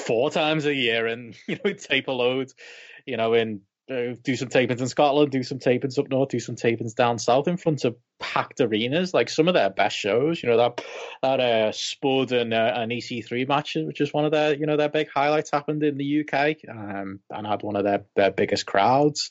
four 0.07 0.31
times 0.31 0.67
a 0.67 0.75
year 0.75 1.07
and, 1.07 1.37
you 1.47 1.59
know, 1.65 1.73
tape 1.73 2.09
a 2.09 2.13
load, 2.13 2.51
you 3.07 3.17
know, 3.17 3.35
in 3.35 3.63
uh, 3.91 4.15
do 4.23 4.37
some 4.37 4.49
tapings 4.49 4.81
in 4.81 4.87
Scotland, 4.87 5.33
do 5.33 5.43
some 5.43 5.59
tapings 5.59 5.99
up 5.99 6.09
north, 6.09 6.29
do 6.29 6.39
some 6.39 6.55
tapings 6.55 6.95
down 6.95 7.19
south 7.19 7.49
in 7.49 7.57
front 7.57 7.85
of 7.85 7.97
packed 8.21 8.61
arenas. 8.61 9.13
Like 9.13 9.29
some 9.29 9.49
of 9.49 9.55
their 9.55 9.71
best 9.71 9.97
shows, 9.97 10.43
you 10.43 10.49
know 10.49 10.59
that 10.59 10.81
that 11.23 11.41
uh, 11.41 11.73
Spud 11.73 12.31
and 12.31 12.55
uh, 12.55 12.73
an 12.77 12.91
EC3 12.91 13.49
match, 13.49 13.77
which 13.77 14.01
is 14.01 14.13
one 14.13 14.25
of 14.25 14.31
their 14.31 14.55
you 14.55 14.67
know 14.67 14.77
their 14.77 14.89
big 14.89 15.09
highlights, 15.13 15.51
happened 15.51 15.83
in 15.83 15.97
the 15.97 16.21
UK 16.21 16.57
um, 16.69 17.19
and 17.31 17.47
had 17.47 17.63
one 17.63 17.77
of 17.77 17.85
their 17.85 18.05
their 18.15 18.31
biggest 18.31 18.65
crowds. 18.65 19.31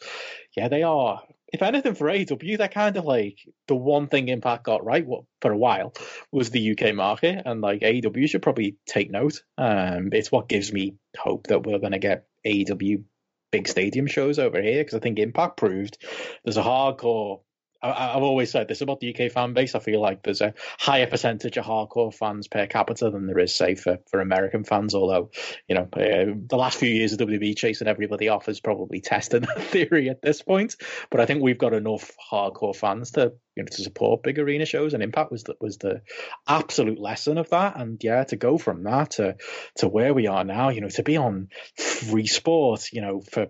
Yeah, 0.57 0.67
they 0.67 0.83
are. 0.83 1.21
If 1.51 1.61
anything 1.61 1.95
for 1.95 2.07
AEW, 2.07 2.57
they're 2.57 2.67
kind 2.67 2.95
of 2.97 3.05
like 3.05 3.39
the 3.67 3.75
one 3.75 4.07
thing 4.07 4.27
Impact 4.27 4.63
got 4.63 4.85
right 4.85 5.05
for 5.41 5.51
a 5.51 5.57
while 5.57 5.93
was 6.31 6.49
the 6.49 6.71
UK 6.71 6.93
market, 6.93 7.41
and 7.45 7.61
like 7.61 7.81
AEW 7.81 8.29
should 8.29 8.41
probably 8.41 8.77
take 8.85 9.09
note. 9.09 9.43
Um, 9.57 10.09
it's 10.11 10.31
what 10.31 10.49
gives 10.49 10.71
me 10.71 10.95
hope 11.17 11.47
that 11.47 11.65
we're 11.65 11.79
going 11.79 11.93
to 11.93 11.99
get 11.99 12.27
AEW 12.45 13.03
big 13.51 13.67
stadium 13.67 14.07
shows 14.07 14.37
over 14.37 14.61
here 14.61 14.83
because 14.83 14.93
I 14.93 14.99
think 14.99 15.17
Impact 15.19 15.57
proved 15.57 15.97
there's 16.43 16.57
a 16.57 16.63
hardcore 16.63 17.41
I, 17.81 18.13
have 18.13 18.23
always 18.23 18.51
said 18.51 18.67
this 18.67 18.81
about 18.81 18.99
the 18.99 19.15
UK 19.15 19.31
fan 19.31 19.53
base. 19.53 19.75
I 19.75 19.79
feel 19.79 20.01
like 20.01 20.23
there's 20.23 20.41
a 20.41 20.53
higher 20.77 21.07
percentage 21.07 21.57
of 21.57 21.65
hardcore 21.65 22.13
fans 22.13 22.47
per 22.47 22.67
capita 22.67 23.09
than 23.09 23.25
there 23.25 23.39
is, 23.39 23.55
say, 23.55 23.75
for, 23.75 23.99
for 24.09 24.19
American 24.19 24.63
fans. 24.63 24.93
Although, 24.93 25.31
you 25.67 25.75
know, 25.75 25.87
uh, 25.93 26.35
the 26.47 26.57
last 26.57 26.77
few 26.77 26.89
years 26.89 27.13
of 27.13 27.19
WB 27.19 27.55
chasing 27.55 27.87
everybody 27.87 28.27
off 28.27 28.49
is 28.49 28.59
probably 28.59 28.99
testing 28.99 29.41
that 29.55 29.61
theory 29.63 30.09
at 30.09 30.21
this 30.21 30.41
point. 30.41 30.75
But 31.09 31.21
I 31.21 31.25
think 31.25 31.41
we've 31.41 31.57
got 31.57 31.73
enough 31.73 32.11
hardcore 32.31 32.75
fans 32.75 33.11
to 33.11 33.33
you 33.59 33.63
know 33.65 33.67
to 33.69 33.83
support 33.83 34.23
big 34.23 34.39
arena 34.39 34.65
shows, 34.65 34.93
and 34.93 35.03
Impact 35.03 35.31
was 35.31 35.43
the, 35.43 35.55
was 35.59 35.77
the 35.77 36.01
absolute 36.47 36.99
lesson 36.99 37.37
of 37.37 37.49
that. 37.49 37.77
And 37.77 38.01
yeah, 38.01 38.23
to 38.23 38.37
go 38.37 38.57
from 38.57 38.83
that 38.83 39.11
to 39.11 39.35
to 39.77 39.87
where 39.89 40.13
we 40.13 40.27
are 40.27 40.45
now, 40.45 40.69
you 40.69 40.79
know, 40.79 40.89
to 40.89 41.03
be 41.03 41.17
on 41.17 41.49
free 41.75 42.25
sport, 42.25 42.87
you 42.93 43.01
know, 43.01 43.21
for 43.21 43.47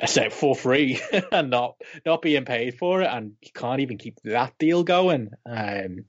a 0.00 0.06
set 0.06 0.32
for 0.32 0.54
free 0.54 1.00
and 1.32 1.50
not 1.50 1.74
not 2.06 2.22
being 2.22 2.44
paid 2.44 2.78
for 2.78 3.02
it, 3.02 3.08
and 3.10 3.32
you 3.42 3.50
can't 3.52 3.80
even 3.80 3.98
keep 3.98 4.20
that 4.22 4.56
deal 4.58 4.84
going. 4.84 5.30
Um, 5.44 6.04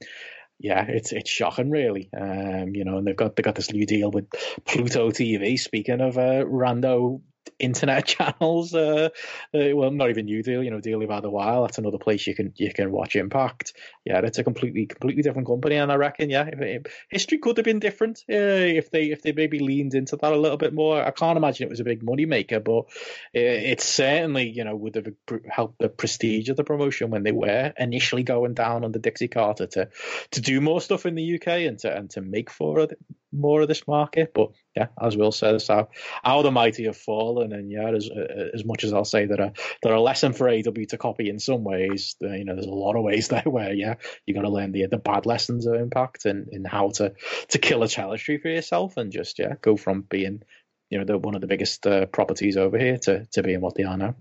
yeah, 0.60 0.86
it's 0.88 1.12
it's 1.12 1.30
shocking, 1.30 1.72
really. 1.72 2.10
Um, 2.16 2.76
you 2.76 2.86
know, 2.86 2.98
and 2.98 3.08
they've 3.08 3.16
got 3.16 3.36
they 3.36 3.42
got 3.42 3.56
this 3.56 3.72
new 3.72 3.88
deal 3.88 4.12
with 4.12 4.30
Pluto 4.66 5.10
TV. 5.10 5.58
Speaking 5.58 6.02
of 6.02 6.20
uh, 6.20 6.46
rando 6.46 7.22
internet 7.60 8.06
channels. 8.18 8.74
Uh, 8.74 9.10
uh, 9.54 9.76
well, 9.76 9.92
not 9.92 10.10
even 10.10 10.26
new 10.26 10.42
deal, 10.44 10.64
you 10.64 10.72
know, 10.72 10.80
deal 10.80 11.02
you've 11.02 11.12
had 11.12 11.26
while. 11.26 11.64
That's 11.64 11.78
another 11.78 11.98
place 11.98 12.26
you 12.28 12.36
can 12.36 12.54
you 12.56 12.74
can 12.74 12.92
watch 12.92 13.16
Impact. 13.16 13.74
Yeah, 14.06 14.22
it's 14.24 14.38
a 14.38 14.44
completely 14.44 14.86
completely 14.86 15.24
different 15.24 15.48
company, 15.48 15.76
and 15.76 15.92
I 15.92 15.96
reckon 15.96 16.30
yeah, 16.30 16.50
if, 16.52 16.84
history 17.10 17.38
could 17.38 17.58
have 17.58 17.66
been 17.66 17.80
different 17.80 18.24
uh, 18.30 18.34
if 18.34 18.92
they 18.92 19.06
if 19.06 19.22
they 19.22 19.32
maybe 19.32 19.60
leaned 19.60 19.94
into 19.94 20.16
that 20.18 20.34
a 20.34 20.38
little 20.38 20.58
bit 20.58 20.74
more. 20.74 21.04
I 21.04 21.12
can't 21.12 21.38
imagine 21.38 21.68
it 21.68 21.70
was 21.70 21.80
a 21.80 21.86
big 21.86 22.04
money 22.04 22.26
maker, 22.26 22.60
but 22.60 22.86
it, 23.34 23.42
it 23.42 23.82
certainly 23.82 24.50
you 24.50 24.64
know 24.64 24.76
would 24.76 24.96
have 24.96 25.08
helped 25.50 25.80
the 25.80 25.90
prestige 25.90 26.50
of 26.50 26.58
the 26.58 26.64
promotion 26.64 27.10
when 27.10 27.24
they 27.24 27.32
were 27.32 27.74
initially 27.78 28.24
going 28.24 28.54
down 28.54 28.84
under 28.84 29.00
Dixie 29.00 29.28
Carter 29.28 29.68
to 29.68 29.90
to 30.32 30.42
do 30.42 30.62
more 30.62 30.82
stuff 30.82 31.06
in 31.06 31.16
the 31.16 31.36
UK 31.36 31.48
and 31.48 31.80
to 31.80 31.96
and 31.96 32.10
to 32.12 32.22
make 32.22 32.50
for 32.50 32.88
more 33.32 33.62
of 33.62 33.68
this 33.68 33.88
market. 33.88 34.34
But 34.34 34.52
yeah, 34.76 34.88
as 35.02 35.18
Will 35.18 35.32
says, 35.32 35.68
how, 35.68 35.90
how 36.24 36.42
the 36.42 36.52
mighty 36.52 36.86
have 36.86 36.98
fallen, 36.98 37.54
and 37.54 37.72
yeah, 37.72 37.90
as 37.90 38.10
uh, 38.10 38.50
as 38.54 38.64
much 38.64 38.84
as 38.84 38.94
I'll 38.94 39.04
say 39.04 39.26
that 39.26 39.40
a 39.40 39.54
that 39.82 39.92
a 39.92 40.00
lesson 40.00 40.34
for 40.34 40.48
AW 40.48 40.62
to 40.62 40.98
copy 40.98 41.30
in 41.30 41.40
some 41.40 41.64
ways, 41.64 42.16
uh, 42.24 42.30
you 42.30 42.46
know, 42.46 42.54
there's 42.54 42.68
a 42.68 42.72
lot 42.72 42.96
of 42.96 43.04
ways 43.04 43.28
there 43.30 43.44
where 43.46 43.74
yeah, 43.74 43.96
you 44.26 44.34
got 44.34 44.42
to 44.42 44.50
learn 44.50 44.72
the 44.72 44.86
the 44.86 44.98
bad 44.98 45.26
lessons 45.26 45.66
of 45.66 45.74
Impact 45.76 46.26
and 46.26 46.50
in 46.50 46.66
how 46.66 46.90
to 46.92 47.14
to 47.50 47.58
kill 47.58 47.84
a 47.84 47.88
territory 47.88 48.38
for 48.38 48.50
yourself, 48.50 48.98
and 48.98 49.12
just 49.12 49.40
yeah, 49.40 49.56
go 49.62 49.76
from 49.76 50.02
being 50.02 50.44
you 50.90 51.00
know 51.00 51.06
the 51.06 51.18
one 51.18 51.36
of 51.36 51.42
the 51.42 51.48
biggest 51.48 51.86
uh, 51.88 52.06
properties 52.06 52.56
over 52.56 52.78
here 52.78 52.98
to 53.00 53.26
to 53.32 53.44
being 53.44 53.62
what 53.62 53.76
they 53.76 53.84
are 53.84 53.98
now. 53.98 54.16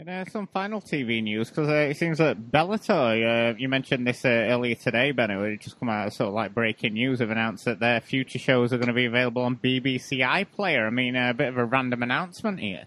And, 0.00 0.08
uh, 0.08 0.30
some 0.30 0.46
final 0.46 0.80
TV 0.80 1.22
news 1.22 1.50
because 1.50 1.68
uh, 1.68 1.90
it 1.90 1.96
seems 1.98 2.16
that 2.18 2.50
Bellator, 2.50 3.52
uh, 3.52 3.54
you 3.58 3.68
mentioned 3.68 4.06
this 4.06 4.24
uh, 4.24 4.28
earlier 4.28 4.74
today, 4.74 5.12
Benno, 5.12 5.44
it 5.44 5.60
just 5.60 5.78
come 5.78 5.90
out 5.90 6.10
sort 6.14 6.28
of 6.28 6.34
like 6.34 6.54
breaking 6.54 6.94
news, 6.94 7.18
have 7.18 7.30
announced 7.30 7.66
that 7.66 7.80
their 7.80 8.00
future 8.00 8.38
shows 8.38 8.72
are 8.72 8.78
going 8.78 8.88
to 8.88 8.94
be 8.94 9.04
available 9.04 9.42
on 9.42 9.56
BBC 9.56 10.20
iPlayer. 10.20 10.86
I 10.86 10.90
mean, 10.90 11.16
a 11.16 11.34
bit 11.34 11.48
of 11.48 11.58
a 11.58 11.66
random 11.66 12.02
announcement 12.02 12.60
here. 12.60 12.84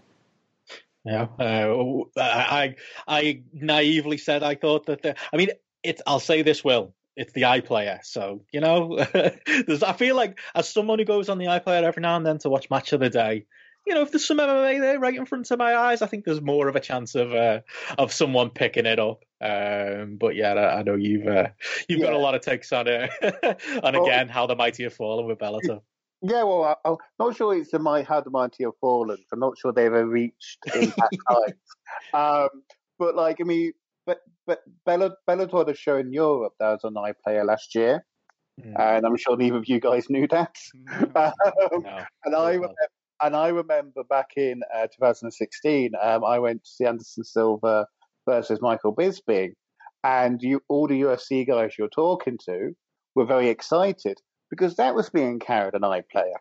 Yeah, 1.04 1.28
uh, 1.38 2.02
I 2.16 2.74
I 3.06 3.42
naively 3.52 4.18
said 4.18 4.42
I 4.42 4.56
thought 4.56 4.86
that. 4.86 5.02
The, 5.02 5.14
I 5.32 5.36
mean. 5.36 5.50
I'll 6.06 6.18
say 6.18 6.40
this, 6.40 6.64
Will. 6.64 6.94
It's 7.14 7.34
the 7.34 7.42
iPlayer, 7.42 8.00
so 8.02 8.40
you 8.52 8.60
know. 8.60 8.98
I 9.06 9.92
feel 9.92 10.16
like 10.16 10.40
as 10.54 10.68
someone 10.68 10.98
who 10.98 11.04
goes 11.04 11.28
on 11.28 11.38
the 11.38 11.44
iPlayer 11.44 11.82
every 11.82 12.00
now 12.00 12.16
and 12.16 12.26
then 12.26 12.38
to 12.38 12.48
watch 12.48 12.70
Match 12.70 12.94
of 12.94 13.00
the 13.00 13.10
Day, 13.10 13.44
you 13.86 13.94
know, 13.94 14.02
if 14.02 14.10
there's 14.10 14.26
some 14.26 14.38
MMA 14.38 14.80
there 14.80 14.98
right 14.98 15.14
in 15.14 15.26
front 15.26 15.50
of 15.50 15.58
my 15.58 15.76
eyes, 15.76 16.00
I 16.00 16.06
think 16.06 16.24
there's 16.24 16.40
more 16.40 16.68
of 16.68 16.76
a 16.76 16.80
chance 16.80 17.14
of 17.14 17.34
uh, 17.34 17.60
of 17.98 18.12
someone 18.12 18.50
picking 18.50 18.86
it 18.86 18.98
up. 18.98 19.24
Um, 19.40 20.16
but 20.18 20.34
yeah, 20.34 20.54
I, 20.54 20.78
I 20.78 20.82
know 20.82 20.94
you've 20.94 21.26
uh, 21.26 21.48
you've 21.88 22.00
yeah. 22.00 22.06
got 22.06 22.14
a 22.14 22.18
lot 22.18 22.34
of 22.34 22.40
takes 22.40 22.72
on 22.72 22.86
it, 22.88 23.10
and 23.22 23.96
well, 23.96 24.04
again, 24.04 24.28
how 24.28 24.46
the 24.46 24.56
mighty 24.56 24.84
have 24.84 24.94
fallen 24.94 25.26
with 25.26 25.38
Bellator. 25.38 25.80
Yeah, 26.22 26.44
well, 26.44 26.78
I, 26.84 26.88
am 26.88 26.96
not 27.18 27.36
sure 27.36 27.54
it's 27.54 27.70
the 27.70 27.78
my 27.78 28.02
how 28.02 28.22
the 28.22 28.30
mighty 28.30 28.64
have 28.64 28.76
fallen. 28.80 29.18
I'm 29.30 29.40
not 29.40 29.58
sure 29.58 29.72
they've 29.72 29.86
ever 29.86 30.06
reached 30.06 30.58
impact 30.74 31.16
heights. 31.28 31.76
Um, 32.14 32.48
but 32.98 33.14
like, 33.14 33.42
I 33.42 33.44
mean, 33.44 33.72
but 34.06 34.20
but 34.46 34.62
Bellator, 34.88 35.16
Bellator 35.28 35.66
the 35.66 35.74
show 35.74 35.98
in 35.98 36.12
Europe 36.12 36.54
that 36.58 36.70
was 36.70 36.84
on 36.84 36.94
iPlayer 36.94 37.44
last 37.44 37.74
year. 37.74 38.06
Mm. 38.58 38.78
And 38.78 39.06
I'm 39.06 39.16
sure 39.16 39.36
neither 39.36 39.56
of 39.56 39.68
you 39.68 39.80
guys 39.80 40.08
knew 40.08 40.26
that. 40.28 40.54
No, 41.14 41.32
um, 41.74 41.82
no, 41.82 42.04
and 42.24 42.34
I 42.36 42.52
remember, 42.52 42.74
and 43.24 43.34
I 43.34 43.48
remember 43.48 44.04
back 44.04 44.32
in 44.36 44.60
uh, 44.74 44.86
2016, 44.86 45.92
um, 46.00 46.24
I 46.24 46.38
went 46.38 46.62
to 46.62 46.70
see 46.70 46.84
Anderson 46.84 47.24
Silva 47.24 47.86
versus 48.28 48.60
Michael 48.60 48.94
Bisping, 48.94 49.52
and 50.02 50.42
you, 50.42 50.60
all 50.68 50.86
the 50.86 51.00
UFC 51.00 51.46
guys 51.46 51.72
you're 51.78 51.88
talking 51.88 52.38
to 52.46 52.72
were 53.14 53.24
very 53.24 53.48
excited 53.48 54.18
because 54.50 54.76
that 54.76 54.94
was 54.94 55.08
being 55.08 55.38
carried 55.38 55.74
on 55.74 55.80
iPlayer. 55.80 56.36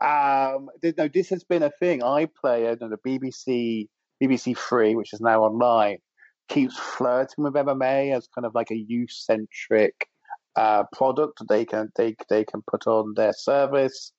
Um, 0.00 0.70
no, 0.82 1.08
this 1.08 1.28
has 1.28 1.44
been 1.44 1.62
a 1.62 1.70
thing. 1.78 2.00
iPlayer, 2.00 2.80
and 2.80 2.90
the 2.90 2.98
BBC, 3.06 3.88
BBC 4.22 4.56
Three, 4.56 4.94
which 4.94 5.12
is 5.12 5.20
now 5.20 5.42
online, 5.42 5.98
keeps 6.48 6.78
flirting 6.78 7.44
with 7.44 7.52
MMA 7.52 8.16
as 8.16 8.26
kind 8.34 8.46
of 8.46 8.54
like 8.54 8.70
a 8.70 8.76
youth-centric 8.76 10.08
uh, 10.56 10.84
product 10.92 11.42
they 11.48 11.64
can 11.64 11.90
they 11.96 12.16
they 12.30 12.44
can 12.44 12.62
put 12.68 12.86
on 12.86 13.12
their 13.14 13.34
service. 13.34 14.12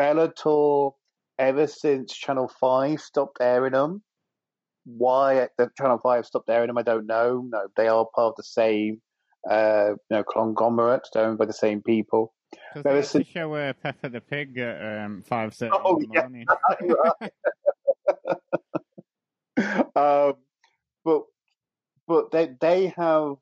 Bellator 0.00 0.92
ever 1.38 1.66
since 1.66 2.12
Channel 2.12 2.48
Five 2.60 3.00
stopped 3.00 3.38
airing 3.40 3.72
them. 3.72 4.02
Why 4.84 5.48
the 5.58 5.70
Channel 5.76 5.98
Five 6.02 6.26
stopped 6.26 6.48
airing 6.48 6.68
them, 6.68 6.78
I 6.78 6.82
don't 6.82 7.06
know. 7.06 7.44
No, 7.48 7.66
they 7.76 7.88
are 7.88 8.06
part 8.14 8.30
of 8.30 8.36
the 8.36 8.44
same, 8.44 9.00
uh, 9.50 9.90
you 9.90 10.16
know, 10.16 10.24
conglomerate, 10.24 11.08
owned 11.14 11.38
by 11.38 11.46
the 11.46 11.52
same 11.52 11.82
people. 11.82 12.32
Ever 12.76 13.02
since... 13.02 13.26
show 13.26 13.54
uh, 13.54 13.72
Peppa 13.72 14.08
the 14.08 14.20
Pig 14.20 14.56
at 14.58 15.04
um, 15.04 15.22
five 15.26 15.54
thirty 15.54 15.72
oh, 15.74 15.98
in 15.98 16.08
the 16.08 16.20
morning. 16.20 16.46
um, 19.96 20.34
but 21.04 21.22
but 22.06 22.30
they 22.30 22.50
they 22.60 22.92
have 22.96 23.36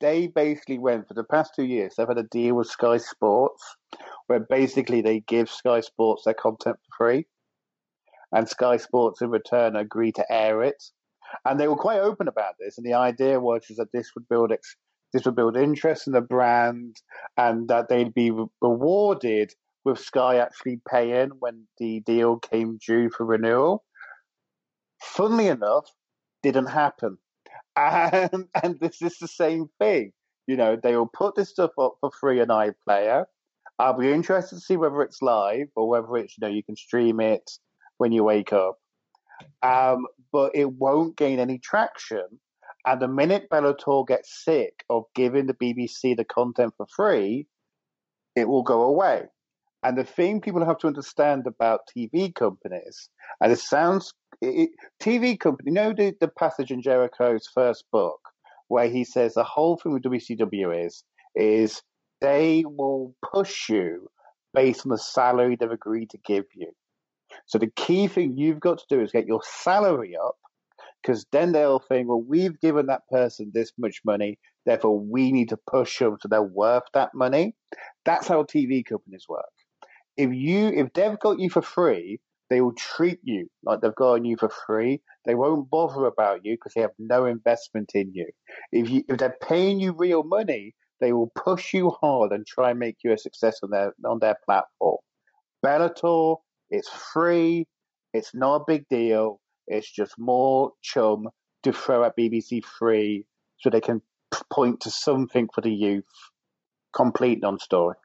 they 0.00 0.26
basically 0.26 0.78
went 0.78 1.08
for 1.08 1.14
the 1.14 1.24
past 1.24 1.54
two 1.54 1.64
years. 1.64 1.94
They've 1.96 2.06
had 2.06 2.18
a 2.18 2.24
deal 2.24 2.54
with 2.54 2.68
Sky 2.68 2.98
Sports, 2.98 3.76
where 4.26 4.40
basically 4.40 5.00
they 5.00 5.20
give 5.20 5.48
Sky 5.48 5.80
Sports 5.80 6.24
their 6.24 6.34
content 6.34 6.76
for 6.76 7.04
free, 7.04 7.26
and 8.32 8.48
Sky 8.48 8.76
Sports 8.76 9.22
in 9.22 9.30
return 9.30 9.76
agree 9.76 10.12
to 10.12 10.32
air 10.32 10.62
it. 10.62 10.82
And 11.44 11.58
they 11.58 11.68
were 11.68 11.76
quite 11.76 12.00
open 12.00 12.28
about 12.28 12.54
this, 12.58 12.78
and 12.78 12.86
the 12.86 12.94
idea 12.94 13.40
was 13.40 13.66
is 13.70 13.76
that 13.76 13.92
this 13.92 14.10
would 14.14 14.28
build 14.28 14.52
ex- 14.52 14.76
this 15.12 15.24
would 15.24 15.36
build 15.36 15.56
interest 15.56 16.06
in 16.06 16.12
the 16.12 16.20
brand, 16.20 16.96
and 17.36 17.68
that 17.68 17.88
they'd 17.88 18.14
be 18.14 18.32
rewarded 18.60 19.52
with 19.84 19.98
Sky 19.98 20.36
actually 20.38 20.80
paying 20.88 21.30
when 21.38 21.66
the 21.78 22.00
deal 22.00 22.38
came 22.38 22.78
due 22.84 23.10
for 23.10 23.24
renewal. 23.24 23.84
Funnily 25.02 25.48
enough, 25.48 25.88
didn't 26.42 26.66
happen 26.66 27.18
and 27.76 28.48
and 28.62 28.80
this 28.80 29.02
is 29.02 29.18
the 29.18 29.28
same 29.28 29.68
thing. 29.78 30.12
You 30.46 30.56
know, 30.56 30.76
they 30.80 30.96
will 30.96 31.10
put 31.12 31.34
this 31.34 31.50
stuff 31.50 31.72
up 31.78 31.96
for 32.00 32.10
free 32.10 32.40
on 32.40 32.48
iPlayer, 32.48 33.26
I'll 33.78 33.98
be 33.98 34.10
interested 34.10 34.56
to 34.56 34.60
see 34.60 34.76
whether 34.76 35.02
it's 35.02 35.20
live 35.20 35.68
or 35.76 35.88
whether 35.88 36.16
it's 36.16 36.36
you 36.36 36.46
know 36.46 36.52
you 36.52 36.62
can 36.62 36.76
stream 36.76 37.20
it 37.20 37.50
when 37.98 38.12
you 38.12 38.24
wake 38.24 38.52
up. 38.52 38.76
Um, 39.62 40.06
but 40.32 40.52
it 40.54 40.72
won't 40.72 41.16
gain 41.16 41.38
any 41.38 41.58
traction. 41.58 42.26
And 42.86 43.02
the 43.02 43.08
minute 43.08 43.48
Bellator 43.50 44.06
gets 44.06 44.44
sick 44.44 44.84
of 44.88 45.04
giving 45.14 45.46
the 45.46 45.54
BBC 45.54 46.16
the 46.16 46.24
content 46.24 46.72
for 46.76 46.86
free, 46.94 47.46
it 48.34 48.48
will 48.48 48.62
go 48.62 48.82
away. 48.82 49.24
And 49.82 49.98
the 49.98 50.04
thing 50.04 50.40
people 50.40 50.64
have 50.64 50.78
to 50.78 50.86
understand 50.86 51.46
about 51.46 51.80
TV 51.96 52.34
companies, 52.34 53.08
and 53.40 53.52
it 53.52 53.58
sounds, 53.58 54.12
it, 54.40 54.70
TV 55.02 55.38
company, 55.38 55.70
you 55.70 55.74
know 55.74 55.92
the, 55.92 56.14
the 56.20 56.28
passage 56.28 56.70
in 56.70 56.80
Jericho's 56.80 57.48
first 57.52 57.84
book 57.92 58.20
where 58.68 58.88
he 58.88 59.04
says 59.04 59.34
the 59.34 59.44
whole 59.44 59.76
thing 59.76 59.92
with 59.92 60.02
WCW 60.02 60.86
is, 60.86 61.04
is 61.34 61.82
they 62.20 62.64
will 62.66 63.14
push 63.32 63.68
you 63.68 64.08
based 64.54 64.86
on 64.86 64.90
the 64.90 64.98
salary 64.98 65.56
they've 65.56 65.70
agreed 65.70 66.10
to 66.10 66.18
give 66.18 66.44
you. 66.54 66.70
So 67.46 67.58
the 67.58 67.70
key 67.76 68.08
thing 68.08 68.36
you've 68.36 68.60
got 68.60 68.78
to 68.78 68.84
do 68.88 69.00
is 69.02 69.12
get 69.12 69.26
your 69.26 69.42
salary 69.44 70.16
up 70.16 70.36
because 71.02 71.26
then 71.32 71.52
they'll 71.52 71.78
think, 71.78 72.08
well, 72.08 72.22
we've 72.26 72.58
given 72.60 72.86
that 72.86 73.06
person 73.10 73.50
this 73.54 73.72
much 73.78 74.00
money, 74.04 74.38
therefore 74.64 74.98
we 74.98 75.30
need 75.32 75.50
to 75.50 75.58
push 75.70 75.98
them 75.98 76.16
so 76.20 76.28
they're 76.28 76.42
worth 76.42 76.84
that 76.94 77.10
money. 77.14 77.54
That's 78.04 78.28
how 78.28 78.42
TV 78.44 78.84
companies 78.84 79.26
work. 79.28 79.44
If 80.16 80.32
you 80.32 80.68
if 80.68 80.92
they've 80.94 81.18
got 81.18 81.38
you 81.38 81.50
for 81.50 81.62
free, 81.62 82.20
they 82.48 82.60
will 82.60 82.74
treat 82.74 83.18
you 83.22 83.48
like 83.64 83.80
they've 83.80 83.94
gotten 83.94 84.24
you 84.24 84.36
for 84.38 84.48
free. 84.66 85.02
They 85.24 85.34
won't 85.34 85.68
bother 85.68 86.06
about 86.06 86.44
you 86.44 86.54
because 86.54 86.72
they 86.74 86.80
have 86.80 86.92
no 86.98 87.26
investment 87.26 87.92
in 87.94 88.12
you. 88.14 88.28
If 88.72 88.88
you 88.88 89.02
if 89.08 89.18
they're 89.18 89.36
paying 89.42 89.80
you 89.80 89.92
real 89.92 90.22
money, 90.22 90.74
they 91.00 91.12
will 91.12 91.30
push 91.34 91.74
you 91.74 91.90
hard 92.00 92.32
and 92.32 92.46
try 92.46 92.70
and 92.70 92.78
make 92.78 92.96
you 93.04 93.12
a 93.12 93.18
success 93.18 93.60
on 93.62 93.70
their 93.70 93.94
on 94.04 94.18
their 94.18 94.36
platform. 94.44 94.98
Bellator, 95.64 96.36
it's 96.70 96.88
free. 96.88 97.66
It's 98.12 98.34
not 98.34 98.62
a 98.62 98.64
big 98.66 98.88
deal. 98.88 99.40
It's 99.66 99.90
just 99.90 100.18
more 100.18 100.72
chum 100.82 101.28
to 101.64 101.72
throw 101.72 102.04
at 102.04 102.16
BBC 102.16 102.62
Three 102.78 103.26
so 103.58 103.70
they 103.70 103.80
can 103.80 104.00
point 104.50 104.80
to 104.80 104.90
something 104.90 105.48
for 105.54 105.60
the 105.60 105.72
youth. 105.72 106.04
Complete 106.94 107.40
non-story. 107.40 107.96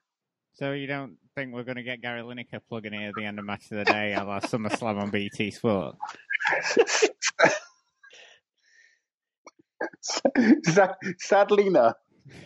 So 0.54 0.74
you 0.74 0.88
don't 0.88 1.18
think 1.36 1.54
we're 1.54 1.64
going 1.64 1.78
to 1.78 1.84
get 1.84 2.02
Gary 2.02 2.22
Lineker 2.22 2.60
plugging 2.68 2.94
in 2.94 3.04
at 3.04 3.14
the 3.16 3.24
end 3.24 3.40
of 3.40 3.46
match 3.46 3.64
of 3.72 3.78
the 3.78 3.86
day 3.86 4.14
at 4.14 4.28
our 4.28 4.42
SummerSlam 4.42 5.02
on 5.02 5.10
BT 5.10 5.52
Sport? 5.52 5.96
Sadly, 11.20 11.70
no. 11.70 11.94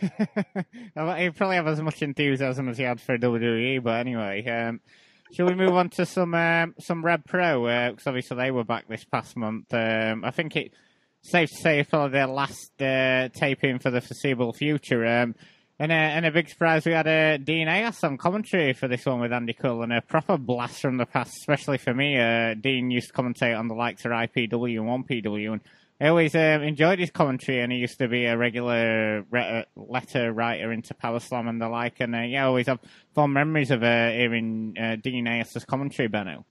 he 0.00 1.30
probably 1.30 1.56
have 1.56 1.66
as 1.66 1.80
much 1.80 2.02
enthusiasm 2.02 2.68
as 2.68 2.78
he 2.78 2.84
had 2.84 3.00
for 3.00 3.16
WWE, 3.18 3.82
but 3.82 4.00
anyway, 4.00 4.44
um, 4.46 4.80
shall 5.32 5.46
we 5.46 5.54
move 5.54 5.74
on 5.74 5.90
to 5.90 6.06
some 6.06 6.34
um, 6.34 6.74
some 6.78 7.04
Rev 7.04 7.24
Pro? 7.24 7.62
Because 7.90 8.06
uh, 8.06 8.10
obviously 8.10 8.36
they 8.36 8.50
were 8.50 8.64
back 8.64 8.88
this 8.88 9.04
past 9.04 9.36
month. 9.36 9.72
Um, 9.72 10.24
I 10.24 10.30
think 10.30 10.56
it's 10.56 10.76
safe 11.22 11.50
to 11.50 11.56
say 11.56 11.82
for 11.82 12.08
their 12.08 12.26
last 12.26 12.70
uh, 12.80 13.28
taping 13.30 13.78
for 13.78 13.90
the 13.90 14.00
foreseeable 14.00 14.52
future. 14.52 15.04
Um, 15.04 15.34
and, 15.78 15.92
uh, 15.92 15.94
and 15.94 16.24
a 16.24 16.30
big 16.30 16.48
surprise, 16.48 16.86
we 16.86 16.92
had 16.92 17.06
a 17.06 17.36
Dean 17.36 17.68
Ayass 17.68 18.02
on 18.02 18.16
commentary 18.16 18.72
for 18.72 18.88
this 18.88 19.04
one 19.04 19.20
with 19.20 19.32
Andy 19.32 19.52
Cole, 19.52 19.82
and 19.82 19.92
a 19.92 20.00
proper 20.00 20.38
blast 20.38 20.80
from 20.80 20.96
the 20.96 21.04
past, 21.04 21.36
especially 21.36 21.76
for 21.76 21.92
me. 21.92 22.18
Uh, 22.18 22.54
Dean 22.54 22.90
used 22.90 23.08
to 23.08 23.12
commentate 23.12 23.58
on 23.58 23.68
the 23.68 23.74
likes 23.74 24.06
of 24.06 24.10
IPW 24.10 24.80
and 24.80 25.06
1PW, 25.06 25.52
and 25.52 25.60
I 26.00 26.08
always 26.08 26.34
um, 26.34 26.62
enjoyed 26.62 26.98
his 26.98 27.10
commentary, 27.10 27.60
and 27.60 27.72
he 27.72 27.78
used 27.78 27.98
to 27.98 28.08
be 28.08 28.26
a 28.26 28.36
regular 28.36 29.24
re- 29.30 29.60
uh, 29.60 29.64
letter 29.76 30.30
writer 30.32 30.70
into 30.70 30.94
Slam 31.20 31.48
and 31.48 31.60
the 31.60 31.68
like. 31.68 32.00
And 32.00 32.14
uh, 32.14 32.20
yeah, 32.20 32.44
I 32.44 32.46
always 32.46 32.66
have 32.66 32.80
fond 33.14 33.32
memories 33.32 33.70
of 33.70 33.82
uh, 33.82 34.10
hearing 34.10 34.74
uh, 34.78 34.96
Dean 34.96 35.26
Ayass' 35.26 35.64
commentary, 35.64 36.08
Benno. 36.08 36.44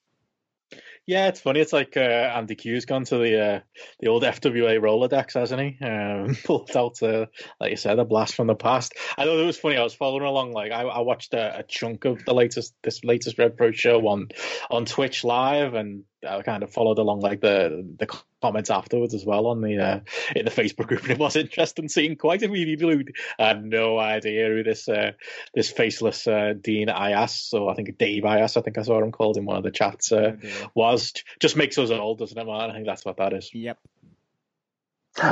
Yeah, 1.07 1.27
it's 1.27 1.39
funny. 1.39 1.59
It's 1.59 1.73
like 1.73 1.95
uh, 1.97 1.99
Andy 1.99 2.55
Q's 2.55 2.85
gone 2.85 3.03
to 3.05 3.17
the 3.19 3.39
uh, 3.39 3.59
the 3.99 4.07
old 4.07 4.23
FWA 4.23 4.79
Rolodex, 4.79 5.33
hasn't 5.33 5.61
he? 5.61 5.85
Um, 5.85 6.35
pulled 6.43 6.75
out, 6.75 7.01
uh, 7.03 7.27
like 7.59 7.69
you 7.69 7.77
said, 7.77 7.99
a 7.99 8.05
blast 8.05 8.33
from 8.33 8.47
the 8.47 8.55
past. 8.55 8.95
I 9.15 9.25
thought 9.25 9.39
it 9.39 9.45
was 9.45 9.59
funny. 9.59 9.77
I 9.77 9.83
was 9.83 9.93
following 9.93 10.23
along. 10.23 10.53
Like 10.53 10.71
I, 10.71 10.81
I 10.81 11.01
watched 11.01 11.35
a, 11.35 11.59
a, 11.59 11.63
chunk 11.63 12.05
of 12.05 12.25
the 12.25 12.33
latest 12.33 12.73
this 12.81 13.03
latest 13.03 13.37
Rev 13.37 13.55
Pro 13.55 13.71
show 13.71 14.07
on 14.07 14.29
on 14.71 14.85
Twitch 14.85 15.23
live, 15.23 15.75
and 15.75 16.05
I 16.27 16.41
kind 16.41 16.63
of 16.63 16.73
followed 16.73 16.97
along 16.97 17.19
like 17.19 17.39
the 17.39 17.85
the 17.99 18.07
comments 18.45 18.69
afterwards 18.69 19.15
as 19.15 19.25
well 19.25 19.47
on 19.47 19.61
the 19.61 19.79
uh, 19.79 19.99
in 20.35 20.45
the 20.45 20.51
Facebook 20.51 20.85
group, 20.87 21.01
and 21.01 21.11
it 21.11 21.19
was 21.19 21.35
interesting 21.35 21.89
seeing 21.89 22.15
quite 22.15 22.43
a 22.43 22.47
few 22.47 22.65
people 22.65 22.91
who 22.91 23.03
had 23.39 23.65
no 23.65 23.97
idea 23.97 24.47
who 24.49 24.61
this 24.61 24.87
uh, 24.87 25.13
this 25.55 25.71
faceless 25.71 26.27
uh, 26.27 26.53
Dean 26.59 26.89
Ayass, 26.89 27.49
so 27.49 27.67
I 27.67 27.73
think 27.73 27.97
Dave 27.97 28.23
Ayas, 28.23 28.55
I 28.55 28.61
think 28.61 28.77
I 28.77 28.83
saw 28.83 29.01
him 29.01 29.11
called 29.11 29.37
in 29.37 29.45
one 29.45 29.57
of 29.57 29.63
the 29.63 29.71
chats, 29.71 30.11
uh, 30.11 30.35
oh, 30.43 30.71
was. 30.75 31.13
Just 31.39 31.57
makes 31.57 31.77
us 31.79 31.89
old, 31.89 32.19
doesn't 32.19 32.37
it, 32.37 32.45
man? 32.45 32.69
I 32.69 32.73
think 32.73 32.85
that's 32.85 33.05
what 33.05 33.17
that 33.17 33.33
is. 33.33 33.49
Yep. 33.53 33.79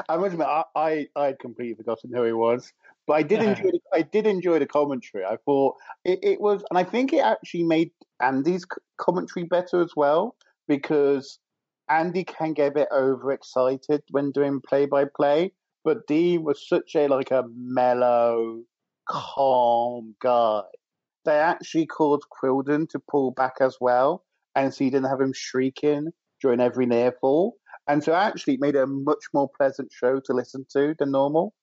I 0.09 0.17
must 0.17 0.33
admit, 0.33 0.47
I 0.47 0.63
I 0.75 1.07
I'd 1.15 1.39
completely 1.39 1.75
forgotten 1.75 2.11
who 2.13 2.23
he 2.23 2.33
was, 2.33 2.73
but 3.05 3.13
I 3.13 3.23
did 3.23 3.43
enjoy 3.43 3.71
the, 3.71 3.79
I 3.93 4.01
did 4.01 4.25
enjoy 4.25 4.57
the 4.59 4.65
commentary. 4.65 5.23
I 5.23 5.37
thought 5.45 5.75
it, 6.03 6.19
it 6.23 6.41
was, 6.41 6.63
and 6.69 6.79
I 6.79 6.83
think 6.83 7.13
it 7.13 7.19
actually 7.19 7.63
made 7.63 7.91
Andy's 8.19 8.65
commentary 8.97 9.45
better 9.45 9.81
as 9.81 9.91
well 9.95 10.35
because 10.67 11.37
Andy 11.89 12.23
can 12.23 12.53
get 12.53 12.71
a 12.71 12.75
bit 12.75 12.87
overexcited 12.91 14.03
when 14.11 14.31
doing 14.31 14.61
play 14.67 14.85
by 14.85 15.05
play, 15.05 15.53
but 15.83 16.07
Dean 16.07 16.43
was 16.43 16.67
such 16.67 16.95
a 16.95 17.07
like 17.07 17.31
a 17.31 17.43
mellow, 17.55 18.63
calm 19.07 20.15
guy. 20.21 20.61
They 21.25 21.37
actually 21.37 21.85
called 21.85 22.23
Quildan 22.29 22.89
to 22.89 22.99
pull 22.99 23.31
back 23.31 23.55
as 23.59 23.77
well, 23.79 24.23
and 24.55 24.73
so 24.73 24.83
you 24.83 24.91
didn't 24.91 25.09
have 25.09 25.21
him 25.21 25.33
shrieking 25.33 26.11
during 26.41 26.59
every 26.59 26.85
near 26.85 27.13
fall. 27.19 27.57
And 27.87 28.03
so 28.03 28.13
actually 28.13 28.55
it 28.55 28.61
made 28.61 28.75
it 28.75 28.83
a 28.83 28.87
much 28.87 29.25
more 29.33 29.49
pleasant 29.57 29.91
show 29.91 30.19
to 30.21 30.33
listen 30.33 30.65
to 30.71 30.95
than 30.97 31.11
normal. 31.11 31.53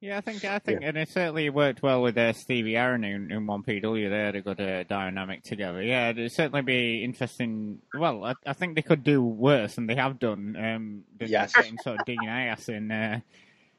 Yeah, 0.00 0.16
I 0.16 0.22
think 0.22 0.42
I 0.46 0.58
think, 0.58 0.80
yeah. 0.80 0.88
and 0.88 0.96
it 0.96 1.10
certainly 1.10 1.50
worked 1.50 1.82
well 1.82 2.00
with 2.00 2.16
uh, 2.16 2.32
Stevie 2.32 2.74
Aaron 2.74 3.04
in, 3.04 3.30
in 3.30 3.46
one 3.46 3.62
PW. 3.62 4.08
They 4.08 4.18
had 4.18 4.34
a 4.34 4.40
good 4.40 4.58
uh, 4.58 4.84
dynamic 4.84 5.42
together. 5.42 5.82
Yeah, 5.82 6.08
it'd 6.08 6.32
certainly 6.32 6.62
be 6.62 7.04
interesting. 7.04 7.80
Well, 7.92 8.24
I, 8.24 8.34
I, 8.46 8.54
think 8.54 8.76
they 8.76 8.82
could 8.82 9.04
do 9.04 9.22
worse, 9.22 9.76
and 9.76 9.90
they 9.90 9.96
have 9.96 10.18
done. 10.18 10.56
Um, 10.58 11.04
yes, 11.20 11.54
getting 11.54 11.76
sort 11.84 12.00
of 12.00 12.06
Dean 12.06 12.26
Ayass 12.26 12.70
in, 12.70 12.90
uh, 12.90 13.20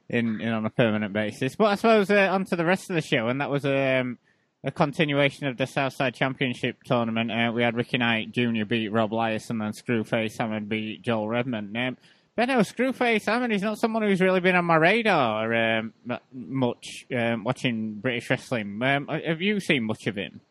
in 0.09 0.39
in 0.41 0.49
on 0.49 0.63
a 0.63 0.69
permanent 0.69 1.11
basis. 1.11 1.55
But 1.55 1.65
I 1.65 1.75
suppose 1.75 2.11
uh, 2.11 2.27
on 2.31 2.45
to 2.45 2.55
the 2.55 2.65
rest 2.65 2.91
of 2.91 2.95
the 2.95 3.01
show, 3.01 3.27
and 3.27 3.41
that 3.41 3.49
was 3.49 3.65
um, 3.65 4.19
a 4.63 4.69
continuation 4.69 5.47
of 5.47 5.57
the 5.57 5.65
Southside 5.65 6.13
Championship 6.13 6.83
tournament. 6.83 7.31
Uh, 7.31 7.51
we 7.51 7.63
had 7.63 7.75
Ricky 7.75 7.97
Knight 7.97 8.31
Jr. 8.31 8.65
beat 8.67 8.89
Rob 8.89 9.11
Lias, 9.11 9.49
and 9.49 9.59
then 9.59 9.71
Screwface 9.71 10.37
Hammond 10.37 10.69
beat 10.69 11.01
Joel 11.01 11.27
Redman. 11.27 11.75
Um, 11.75 11.97
Benno 12.41 12.61
Screwface 12.61 13.25
Hammond 13.25 13.53
is 13.53 13.61
not 13.61 13.77
someone 13.77 14.01
who's 14.01 14.19
really 14.19 14.39
been 14.39 14.55
on 14.55 14.65
my 14.65 14.75
radar 14.75 15.53
um, 15.53 15.93
much 16.33 17.05
um, 17.15 17.43
watching 17.43 17.99
British 17.99 18.31
wrestling. 18.31 18.81
Um, 18.81 19.07
have 19.07 19.43
you 19.43 19.59
seen 19.59 19.83
much 19.83 20.07
of 20.07 20.15
him? 20.15 20.41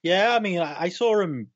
Yeah, 0.00 0.32
I 0.32 0.38
mean, 0.38 0.60
I, 0.60 0.90
saw 0.90 1.20
him. 1.20 1.48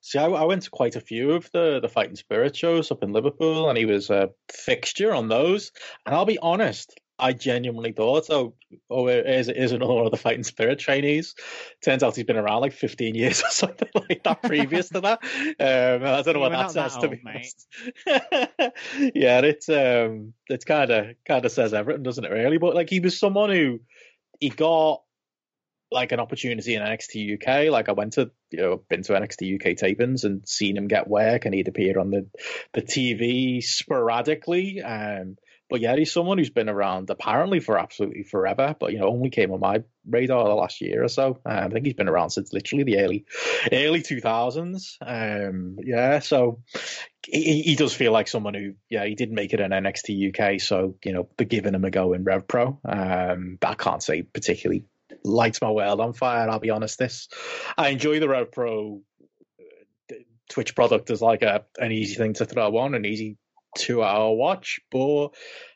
See, 0.00 0.18
I, 0.18 0.24
I, 0.24 0.44
went 0.44 0.62
to 0.62 0.70
quite 0.70 0.96
a 0.96 1.02
few 1.02 1.32
of 1.32 1.50
the 1.52 1.80
the 1.80 1.88
Fighting 1.90 2.16
Spirit 2.16 2.56
shows 2.56 2.90
up 2.90 3.02
in 3.02 3.12
Liverpool, 3.12 3.68
and 3.68 3.76
he 3.76 3.84
was 3.84 4.08
a 4.08 4.30
fixture 4.50 5.12
on 5.12 5.28
those. 5.28 5.70
And 6.06 6.14
I'll 6.14 6.24
be 6.24 6.38
honest, 6.38 6.98
I 7.20 7.32
genuinely 7.32 7.92
thought, 7.92 8.30
oh, 8.30 8.54
oh, 8.88 9.06
here's, 9.06 9.46
here's 9.46 9.72
another 9.72 9.92
one 9.92 10.06
of 10.06 10.10
the 10.10 10.16
fighting 10.16 10.42
spirit 10.42 10.78
trainees. 10.78 11.34
Turns 11.82 12.02
out 12.02 12.16
he's 12.16 12.24
been 12.24 12.36
around 12.36 12.62
like 12.62 12.72
15 12.72 13.14
years 13.14 13.42
or 13.44 13.50
something 13.50 13.88
like 13.94 14.22
that 14.24 14.42
previous 14.42 14.88
to 14.90 15.00
that. 15.00 15.20
Um, 15.22 16.06
I 16.06 16.22
don't 16.22 16.34
know 16.34 16.40
what 16.40 16.52
that 16.52 16.70
says 16.70 16.94
that 16.94 17.02
old, 17.02 17.12
to 17.12 17.24
me. 17.24 19.12
yeah, 19.14 19.40
it's 19.40 19.68
um, 19.68 20.32
it's 20.48 20.64
kind 20.64 20.90
of 20.90 21.06
kind 21.26 21.44
of 21.44 21.52
says 21.52 21.74
everything, 21.74 22.02
doesn't 22.02 22.24
it? 22.24 22.30
Really, 22.30 22.58
but 22.58 22.74
like 22.74 22.90
he 22.90 23.00
was 23.00 23.18
someone 23.18 23.50
who 23.50 23.80
he 24.38 24.48
got 24.48 25.02
like 25.92 26.12
an 26.12 26.20
opportunity 26.20 26.74
in 26.74 26.82
NXT 26.82 27.34
UK. 27.34 27.70
Like 27.70 27.88
I 27.88 27.92
went 27.92 28.14
to 28.14 28.30
you 28.50 28.58
know 28.58 28.82
been 28.88 29.02
to 29.02 29.12
NXT 29.12 29.56
UK 29.56 29.76
tapings 29.76 30.24
and 30.24 30.46
seen 30.48 30.76
him 30.76 30.88
get 30.88 31.08
work, 31.08 31.44
and 31.44 31.54
he'd 31.54 31.68
appear 31.68 31.98
on 31.98 32.10
the 32.10 32.26
the 32.72 32.82
TV 32.82 33.62
sporadically. 33.62 34.82
Um, 34.82 35.36
but 35.70 35.80
yeah, 35.80 35.96
he's 35.96 36.12
someone 36.12 36.36
who's 36.36 36.50
been 36.50 36.68
around 36.68 37.08
apparently 37.10 37.60
for 37.60 37.78
absolutely 37.78 38.24
forever, 38.24 38.74
but 38.78 38.92
you 38.92 38.98
know, 38.98 39.08
only 39.08 39.30
came 39.30 39.52
on 39.52 39.60
my 39.60 39.84
radar 40.04 40.44
the 40.44 40.54
last 40.54 40.80
year 40.80 41.04
or 41.04 41.08
so. 41.08 41.38
Um, 41.46 41.58
I 41.64 41.68
think 41.68 41.86
he's 41.86 41.94
been 41.94 42.08
around 42.08 42.30
since 42.30 42.52
literally 42.52 42.84
the 42.84 42.98
early 42.98 43.24
early 43.72 44.02
two 44.02 44.20
thousands. 44.20 44.98
Um, 45.00 45.78
yeah, 45.82 46.18
so 46.18 46.60
he, 47.24 47.62
he, 47.62 47.76
does 47.76 47.94
feel 47.94 48.12
like 48.12 48.28
someone 48.28 48.54
who, 48.54 48.74
yeah, 48.88 49.04
he 49.04 49.14
did 49.14 49.30
make 49.30 49.52
it 49.52 49.60
in 49.60 49.70
NXT 49.70 50.34
UK, 50.34 50.60
so 50.60 50.96
you 51.04 51.12
know, 51.12 51.28
they're 51.36 51.46
giving 51.46 51.74
him 51.74 51.84
a 51.84 51.90
go 51.90 52.12
in 52.12 52.24
Rev 52.24 52.48
Pro. 52.48 52.80
Um, 52.84 53.58
I 53.62 53.74
can't 53.74 54.02
say 54.02 54.22
particularly 54.22 54.86
lights 55.24 55.62
my 55.62 55.70
world 55.70 56.00
on 56.00 56.14
fire. 56.14 56.50
I'll 56.50 56.58
be 56.58 56.70
honest. 56.70 56.98
This 56.98 57.28
I 57.78 57.90
enjoy 57.90 58.18
the 58.18 58.28
Rev 58.28 58.50
Pro 58.50 59.02
uh, 60.10 60.14
Twitch 60.48 60.74
product 60.74 61.10
as 61.10 61.22
like 61.22 61.42
a 61.42 61.64
an 61.78 61.92
easy 61.92 62.16
thing 62.16 62.34
to 62.34 62.44
throw 62.44 62.76
on, 62.78 62.94
an 62.94 63.04
easy 63.04 63.36
two 63.76 64.02
hour 64.02 64.34
watch, 64.34 64.80
but 64.90 65.28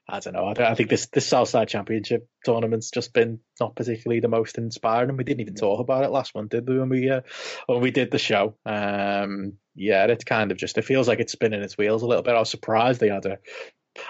I 0.09 0.21
don't 0.21 0.35
know. 0.35 0.47
I, 0.47 0.55
don't, 0.55 0.67
I 0.67 0.75
think 0.75 0.91
this 0.91 1.07
this 1.07 1.27
Southside 1.27 1.69
Championship 1.69 2.29
tournament's 2.45 2.91
just 2.91 3.13
been 3.13 3.41
not 3.61 3.75
particularly 3.75 4.21
the 4.21 4.29
most 4.29 4.59
inspiring, 4.59 5.09
and 5.09 5.19
we 5.19 5.25
didn't 5.25 5.41
even 5.41 5.55
talk 5.55 5.81
about 5.81 6.05
it 6.05 6.11
last 6.11 6.35
one, 6.35 6.49
did 6.49 6.69
we? 6.69 6.79
When 6.79 6.89
we 6.89 7.11
uh, 7.11 7.23
when 7.67 7.81
we 7.81 7.91
did 7.91 8.11
the 8.11 8.19
show, 8.19 8.57
um, 8.67 9.55
yeah, 9.75 10.05
it's 10.07 10.25
kind 10.25 10.53
of 10.53 10.59
just 10.59 10.77
it 10.79 10.85
feels 10.85 11.09
like 11.09 11.21
it's 11.21 11.33
spinning 11.33 11.63
its 11.63 11.79
wheels 11.79 12.03
a 12.03 12.07
little 12.07 12.23
bit. 12.23 12.35
I 12.35 12.39
was 12.39 12.51
surprised 12.51 13.01
they 13.01 13.09
had 13.09 13.27
a 13.27 13.39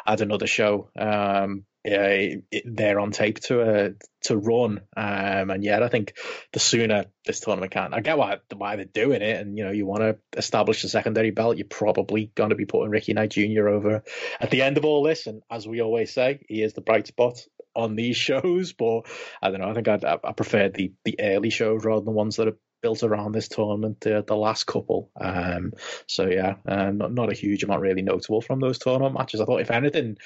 had 0.05 0.21
another 0.21 0.47
show 0.47 0.91
um, 0.99 1.65
uh, 1.87 2.59
there 2.65 2.99
on 2.99 3.11
tape 3.11 3.41
to 3.41 3.61
uh, 3.61 3.89
to 4.23 4.37
run. 4.37 4.81
Um, 4.97 5.51
and 5.51 5.63
yeah, 5.63 5.83
I 5.83 5.89
think 5.89 6.15
the 6.53 6.61
sooner 6.61 7.07
this 7.27 7.41
tournament 7.41 7.73
can, 7.73 7.93
I 7.93 8.01
get 8.01 8.19
why 8.19 8.39
why 8.55 8.77
they're 8.77 8.85
doing 8.87 9.23
it. 9.23 9.41
And 9.41 9.57
you 9.59 9.65
know, 9.65 9.71
you 9.71 9.87
want 9.87 10.03
to 10.03 10.19
establish 10.39 10.83
a 10.85 10.89
secondary 10.89 11.31
belt, 11.31 11.57
you're 11.57 11.67
probably 11.67 12.31
going 12.35 12.51
to 12.51 12.57
be 12.57 12.67
putting 12.67 12.91
Ricky 12.91 13.13
Knight 13.13 13.31
Jr. 13.31 13.69
over 13.69 14.03
at 14.41 14.51
the 14.51 14.63
end 14.63 14.79
of 14.79 14.85
all 14.85 15.03
this. 15.03 15.27
And 15.27 15.43
as 15.51 15.67
we 15.67 15.83
always 15.83 16.13
say, 16.13 16.41
he 16.49 16.63
is 16.63 16.73
the 16.73 16.81
bright 16.81 17.07
spot 17.07 17.39
on 17.75 17.97
these 17.97 18.17
shows. 18.29 18.73
But 18.73 19.03
I 19.43 19.51
don't 19.51 19.61
know. 19.61 19.71
I 19.71 19.75
think 19.75 19.89
I'd, 19.89 20.05
I 20.05 20.33
prefer 20.33 20.71
the 20.71 20.93
the 21.05 21.21
early 21.21 21.51
shows 21.51 21.85
rather 21.85 22.01
than 22.01 22.07
the 22.07 22.13
ones 22.13 22.37
that 22.37 22.49
are 22.49 22.59
built 22.85 23.03
around 23.03 23.33
this 23.33 23.49
tournament, 23.49 23.99
the, 24.03 24.23
the 24.27 24.37
last 24.37 24.67
couple. 24.67 25.11
Um, 25.19 25.73
so 26.07 26.27
yeah, 26.27 26.57
uh, 26.69 26.91
not 26.91 27.13
not 27.13 27.33
a 27.33 27.35
huge 27.35 27.63
amount 27.65 27.81
really 27.81 28.03
notable 28.03 28.43
from 28.43 28.61
those 28.61 28.79
tournament 28.79 29.15
matches. 29.15 29.41
I 29.41 29.47
thought, 29.47 29.63
if 29.63 29.71
anything, 29.71 30.19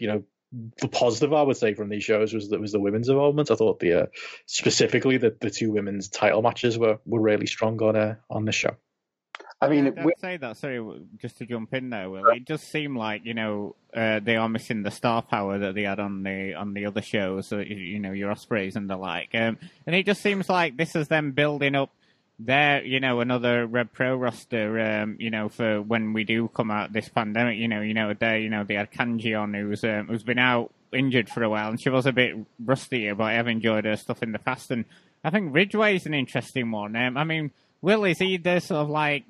you 0.00 0.08
know, 0.08 0.24
the 0.52 0.88
positive 0.88 1.32
I 1.32 1.42
would 1.42 1.56
say 1.56 1.74
from 1.74 1.88
these 1.88 2.04
shows 2.04 2.32
was 2.32 2.50
that 2.50 2.60
was 2.60 2.72
the 2.72 2.80
women's 2.80 3.08
involvement. 3.08 3.50
I 3.50 3.56
thought 3.56 3.80
the 3.80 4.02
uh, 4.02 4.06
specifically 4.46 5.16
the, 5.16 5.36
the 5.40 5.50
two 5.50 5.72
women's 5.72 6.08
title 6.08 6.42
matches 6.42 6.78
were, 6.78 6.98
were 7.04 7.20
really 7.20 7.46
strong 7.46 7.80
on 7.82 7.96
uh, 7.96 8.14
on 8.30 8.44
the 8.44 8.52
show. 8.52 8.76
I 9.60 9.68
mean, 9.68 9.86
yeah, 9.86 10.04
I'd 10.04 10.20
say 10.20 10.36
that. 10.36 10.58
Sorry, 10.58 10.84
just 11.18 11.38
to 11.38 11.46
jump 11.46 11.72
in 11.72 11.88
there, 11.88 12.10
Will. 12.10 12.26
It 12.26 12.44
does 12.44 12.62
seem 12.62 12.94
like 12.94 13.24
you 13.24 13.34
know 13.34 13.74
uh, 13.94 14.20
they 14.20 14.36
are 14.36 14.48
missing 14.48 14.82
the 14.82 14.90
star 14.90 15.22
power 15.22 15.58
that 15.58 15.74
they 15.74 15.84
had 15.84 15.98
on 15.98 16.22
the 16.22 16.54
on 16.54 16.74
the 16.74 16.86
other 16.86 17.00
shows. 17.00 17.48
So, 17.48 17.58
you 17.58 17.98
know 17.98 18.12
your 18.12 18.30
Ospreys 18.30 18.76
and 18.76 18.88
the 18.88 18.96
like. 18.96 19.30
Um, 19.34 19.58
and 19.86 19.96
it 19.96 20.04
just 20.04 20.22
seems 20.22 20.48
like 20.48 20.76
this 20.76 20.94
is 20.94 21.08
them 21.08 21.32
building 21.32 21.74
up 21.74 21.90
their, 22.38 22.84
you 22.84 23.00
know, 23.00 23.20
another 23.20 23.66
Rev 23.66 23.92
Pro 23.92 24.16
roster, 24.16 24.78
um, 24.78 25.16
you 25.18 25.30
know, 25.30 25.48
for 25.48 25.80
when 25.80 26.12
we 26.12 26.24
do 26.24 26.48
come 26.48 26.70
out 26.70 26.92
this 26.92 27.08
pandemic, 27.08 27.58
you 27.58 27.68
know, 27.68 27.80
you 27.80 27.94
know, 27.94 28.12
they, 28.12 28.40
you 28.40 28.50
know, 28.50 28.64
they 28.64 28.74
had 28.74 28.92
Kanji 28.92 29.38
on 29.40 29.54
who's, 29.54 29.84
um, 29.84 30.08
who's 30.08 30.22
been 30.22 30.38
out 30.38 30.72
injured 30.92 31.28
for 31.28 31.42
a 31.42 31.48
while 31.48 31.70
and 31.70 31.80
she 31.80 31.88
was 31.88 32.06
a 32.06 32.12
bit 32.12 32.34
rusty, 32.64 33.10
but 33.12 33.24
I 33.24 33.32
have 33.34 33.48
enjoyed 33.48 33.84
her 33.84 33.96
stuff 33.96 34.22
in 34.22 34.32
the 34.32 34.38
past. 34.38 34.70
And 34.70 34.84
I 35.24 35.30
think 35.30 35.54
Ridgeway 35.54 35.96
is 35.96 36.06
an 36.06 36.14
interesting 36.14 36.70
one. 36.70 36.94
Um, 36.94 37.16
I 37.16 37.24
mean, 37.24 37.52
Will, 37.80 38.04
is 38.04 38.18
he 38.18 38.36
the 38.36 38.60
sort 38.60 38.82
of 38.82 38.90
like 38.90 39.24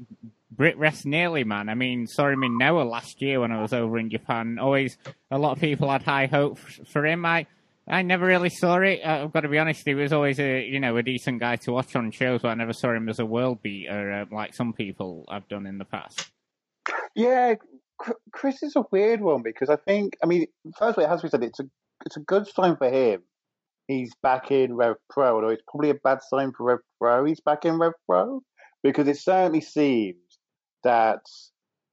Brit 0.50 0.76
Wres 0.76 1.04
nearly 1.04 1.44
man? 1.44 1.68
I 1.68 1.74
mean, 1.74 2.06
Sorry 2.06 2.36
Noah 2.36 2.82
last 2.82 3.22
year 3.22 3.40
when 3.40 3.52
I 3.52 3.62
was 3.62 3.72
over 3.72 3.98
in 3.98 4.10
Japan, 4.10 4.58
always 4.58 4.96
a 5.30 5.38
lot 5.38 5.52
of 5.52 5.60
people 5.60 5.90
had 5.90 6.02
high 6.02 6.26
hopes 6.26 6.80
for 6.86 7.06
him. 7.06 7.24
I, 7.24 7.46
I 7.88 8.02
never 8.02 8.26
really 8.26 8.50
saw 8.50 8.78
it. 8.78 9.00
I've 9.04 9.32
got 9.32 9.40
to 9.40 9.48
be 9.48 9.58
honest. 9.58 9.82
He 9.84 9.94
was 9.94 10.12
always 10.12 10.40
a 10.40 10.64
you 10.64 10.80
know 10.80 10.96
a 10.96 11.02
decent 11.02 11.40
guy 11.40 11.56
to 11.56 11.72
watch 11.72 11.94
on 11.94 12.10
shows, 12.10 12.42
but 12.42 12.48
I 12.48 12.54
never 12.54 12.72
saw 12.72 12.92
him 12.92 13.08
as 13.08 13.20
a 13.20 13.26
world 13.26 13.62
beater 13.62 14.12
uh, 14.12 14.34
like 14.34 14.54
some 14.54 14.72
people 14.72 15.24
have 15.30 15.48
done 15.48 15.66
in 15.66 15.78
the 15.78 15.84
past. 15.84 16.30
Yeah, 17.14 17.54
Chris 18.32 18.62
is 18.62 18.74
a 18.76 18.84
weird 18.90 19.20
one 19.20 19.42
because 19.42 19.70
I 19.70 19.76
think 19.76 20.16
I 20.22 20.26
mean 20.26 20.46
firstly, 20.78 21.04
as 21.04 21.22
we 21.22 21.28
said, 21.28 21.44
it's 21.44 21.60
a 21.60 21.64
it's 22.04 22.16
a 22.16 22.20
good 22.20 22.46
sign 22.48 22.76
for 22.76 22.90
him. 22.90 23.22
He's 23.86 24.12
back 24.20 24.50
in 24.50 24.74
Rev 24.74 24.96
Pro, 25.08 25.36
although 25.36 25.48
it's 25.50 25.62
probably 25.68 25.90
a 25.90 25.94
bad 25.94 26.18
sign 26.28 26.52
for 26.56 26.64
Rev 26.64 26.80
Pro. 27.00 27.24
He's 27.24 27.40
back 27.40 27.64
in 27.64 27.78
Rev 27.78 27.92
Pro 28.06 28.42
because 28.82 29.06
it 29.06 29.18
certainly 29.18 29.60
seems 29.60 30.16
that 30.82 31.20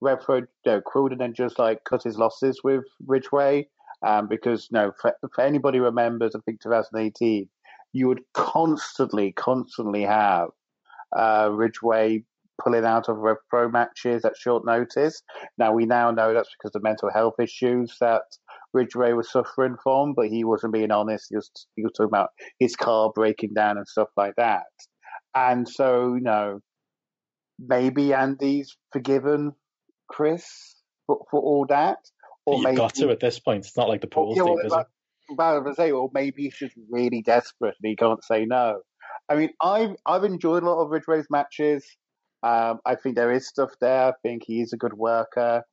Rev 0.02 0.20
Pro, 0.22 0.38
you 0.38 0.48
know, 0.66 0.82
Quildan 0.82 1.20
then 1.20 1.36
just 1.36 1.60
like 1.60 1.84
cut 1.84 2.04
his 2.04 2.18
losses 2.18 2.62
with 2.64 2.84
Ridgeway 3.06 3.68
um, 4.06 4.28
because 4.28 4.70
know, 4.72 4.92
for, 5.02 5.14
for 5.34 5.44
anybody 5.44 5.78
who 5.78 5.86
remembers, 5.86 6.36
I 6.36 6.40
think 6.46 6.62
2018, 6.62 7.48
you 7.94 8.08
would 8.08 8.22
constantly, 8.34 9.32
constantly 9.32 10.04
have 10.04 10.50
uh, 11.16 11.50
Ridgeway 11.52 12.24
pulling 12.62 12.86
out 12.86 13.10
of 13.10 13.18
Pro 13.50 13.70
matches 13.70 14.26
at 14.26 14.38
short 14.38 14.66
notice. 14.66 15.22
Now 15.58 15.74
we 15.74 15.86
now 15.86 16.12
know 16.12 16.34
that's 16.34 16.50
because 16.58 16.76
of 16.76 16.84
mental 16.84 17.12
health 17.12 17.36
issues 17.40 17.96
that 18.00 18.24
Ridgeway 18.74 19.14
was 19.14 19.32
suffering 19.32 19.76
from, 19.82 20.14
but 20.14 20.28
he 20.28 20.44
wasn't 20.44 20.74
being 20.74 20.92
honest. 20.92 21.28
He 21.30 21.36
was 21.36 21.50
he 21.76 21.84
was 21.84 21.94
talking 21.94 22.10
about 22.10 22.30
his 22.60 22.76
car 22.76 23.12
breaking 23.14 23.54
down 23.54 23.78
and 23.78 23.88
stuff 23.88 24.10
like 24.18 24.34
that. 24.38 24.64
And 25.36 25.68
so, 25.68 26.16
you 26.16 26.22
know, 26.22 26.60
maybe 27.60 28.14
Andy's 28.14 28.76
forgiven 28.92 29.54
Chris 30.10 30.46
for, 31.08 31.26
for 31.30 31.42
all 31.42 31.66
that. 31.70 31.98
Or 32.46 32.56
You've 32.56 32.64
maybe, 32.64 32.78
got 32.78 32.96
to 32.96 33.10
at 33.10 33.20
this 33.20 33.40
point. 33.40 33.66
It's 33.66 33.78
not 33.78 33.88
like 33.90 34.02
the 34.02 34.08
pool 34.08 34.34
yeah, 34.36 34.44
well, 34.44 34.58
is 34.60 34.74
it? 34.74 34.88
About 35.32 35.66
to 35.66 35.76
say, 35.76 35.92
or 35.92 36.10
maybe 36.14 36.44
he's 36.44 36.58
just 36.58 36.76
really 36.90 37.22
desperate 37.22 37.76
and 37.82 37.90
he 37.90 37.96
can't 37.96 38.24
say 38.24 38.46
no. 38.46 38.82
I 39.30 39.36
mean, 39.36 39.50
I've 39.62 39.96
I've 40.06 40.24
enjoyed 40.24 40.64
a 40.64 40.70
lot 40.70 40.84
of 40.84 40.92
Ridgeway's 40.92 41.28
matches. 41.30 41.86
Um, 42.44 42.80
I 42.86 42.96
think 42.96 43.16
there 43.16 43.32
is 43.32 43.48
stuff 43.48 43.72
there. 43.80 44.10
I 44.10 44.14
think 44.22 44.44
he's 44.46 44.74
a 44.74 44.78
good 44.78 44.94
worker. 44.94 45.64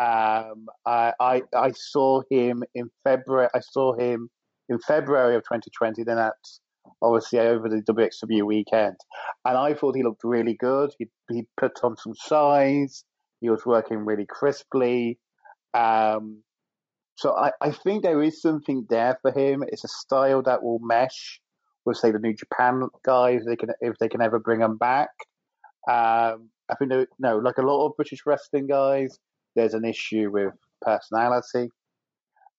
Um, 0.00 0.66
I, 0.86 1.12
I 1.20 1.42
I 1.54 1.72
saw 1.72 2.22
him 2.30 2.64
in 2.74 2.90
February. 3.04 3.48
I 3.54 3.60
saw 3.60 3.94
him 3.94 4.30
in 4.68 4.78
February 4.78 5.36
of 5.36 5.42
2020. 5.42 6.04
Then 6.04 6.16
that's 6.16 6.60
obviously 7.02 7.40
over 7.40 7.68
the 7.68 7.82
WXW 7.82 8.44
weekend, 8.44 8.96
and 9.44 9.56
I 9.58 9.74
thought 9.74 9.96
he 9.96 10.02
looked 10.02 10.24
really 10.24 10.54
good. 10.54 10.90
He 10.98 11.08
he 11.30 11.46
put 11.58 11.72
on 11.82 11.96
some 11.96 12.14
size. 12.14 13.04
He 13.40 13.50
was 13.50 13.66
working 13.66 13.98
really 13.98 14.26
crisply. 14.26 15.18
Um, 15.74 16.42
so 17.16 17.34
I, 17.34 17.52
I 17.60 17.70
think 17.70 18.02
there 18.02 18.22
is 18.22 18.42
something 18.42 18.86
there 18.88 19.18
for 19.22 19.32
him. 19.32 19.64
It's 19.66 19.84
a 19.84 19.88
style 19.88 20.42
that 20.42 20.62
will 20.62 20.80
mesh 20.80 21.40
with, 21.84 21.96
say, 21.96 22.10
the 22.10 22.18
New 22.18 22.34
Japan 22.34 22.88
guys. 23.04 23.42
They 23.46 23.56
can 23.56 23.70
if 23.80 23.96
they 23.98 24.08
can 24.08 24.20
ever 24.20 24.38
bring 24.38 24.60
them 24.60 24.76
back. 24.76 25.10
Um, 25.88 26.50
I 26.68 26.74
think 26.78 26.92
no, 27.18 27.38
like 27.38 27.58
a 27.58 27.62
lot 27.62 27.86
of 27.86 27.96
British 27.96 28.26
wrestling 28.26 28.66
guys, 28.66 29.18
there's 29.54 29.74
an 29.74 29.84
issue 29.84 30.30
with 30.30 30.52
personality. 30.82 31.70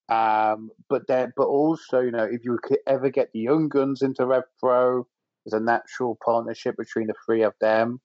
Um, 0.10 0.72
but 0.90 1.08
then, 1.08 1.34
but 1.36 1.48
also, 1.48 2.00
you 2.00 2.12
know, 2.12 2.24
if 2.24 2.46
you 2.46 2.58
could 2.64 2.80
ever 2.88 3.10
get 3.10 3.32
the 3.34 3.40
Young 3.40 3.68
Guns 3.68 4.02
into 4.02 4.26
Rev 4.26 4.44
Pro, 4.60 5.06
there's 5.46 5.62
a 5.62 5.64
natural 5.64 6.18
partnership 6.24 6.78
between 6.78 7.08
the 7.08 7.14
three 7.26 7.44
of 7.44 7.54
them. 7.60 8.00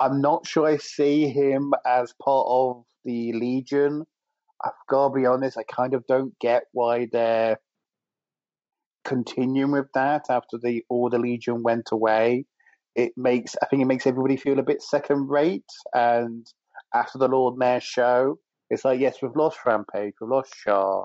I'm 0.00 0.20
not 0.20 0.46
sure 0.46 0.66
I 0.66 0.78
see 0.78 1.28
him 1.28 1.74
as 1.86 2.14
part 2.22 2.46
of 2.48 2.84
the 3.04 3.32
Legion 3.34 4.06
I've 4.64 4.72
got 4.88 5.08
to 5.08 5.14
be 5.14 5.26
honest, 5.26 5.58
I 5.58 5.62
kind 5.62 5.94
of 5.94 6.06
don't 6.06 6.38
get 6.40 6.64
why 6.72 7.08
they're 7.10 7.58
continuing 9.04 9.70
with 9.70 9.86
that 9.94 10.26
after 10.28 10.58
the 10.58 10.84
Order 10.88 11.18
Legion 11.18 11.62
went 11.62 11.88
away. 11.92 12.44
It 12.96 13.12
makes, 13.16 13.54
I 13.62 13.66
think 13.66 13.82
it 13.82 13.86
makes 13.86 14.06
everybody 14.06 14.36
feel 14.36 14.58
a 14.58 14.64
bit 14.64 14.82
second 14.82 15.28
rate. 15.28 15.70
And 15.94 16.46
after 16.94 17.18
the 17.18 17.28
Lord 17.28 17.56
Mayor 17.56 17.80
show, 17.80 18.38
it's 18.70 18.84
like, 18.84 19.00
yes, 19.00 19.16
we've 19.22 19.36
lost 19.36 19.58
Rampage, 19.64 20.14
we've 20.20 20.30
lost 20.30 20.54
Shaw, 20.54 21.04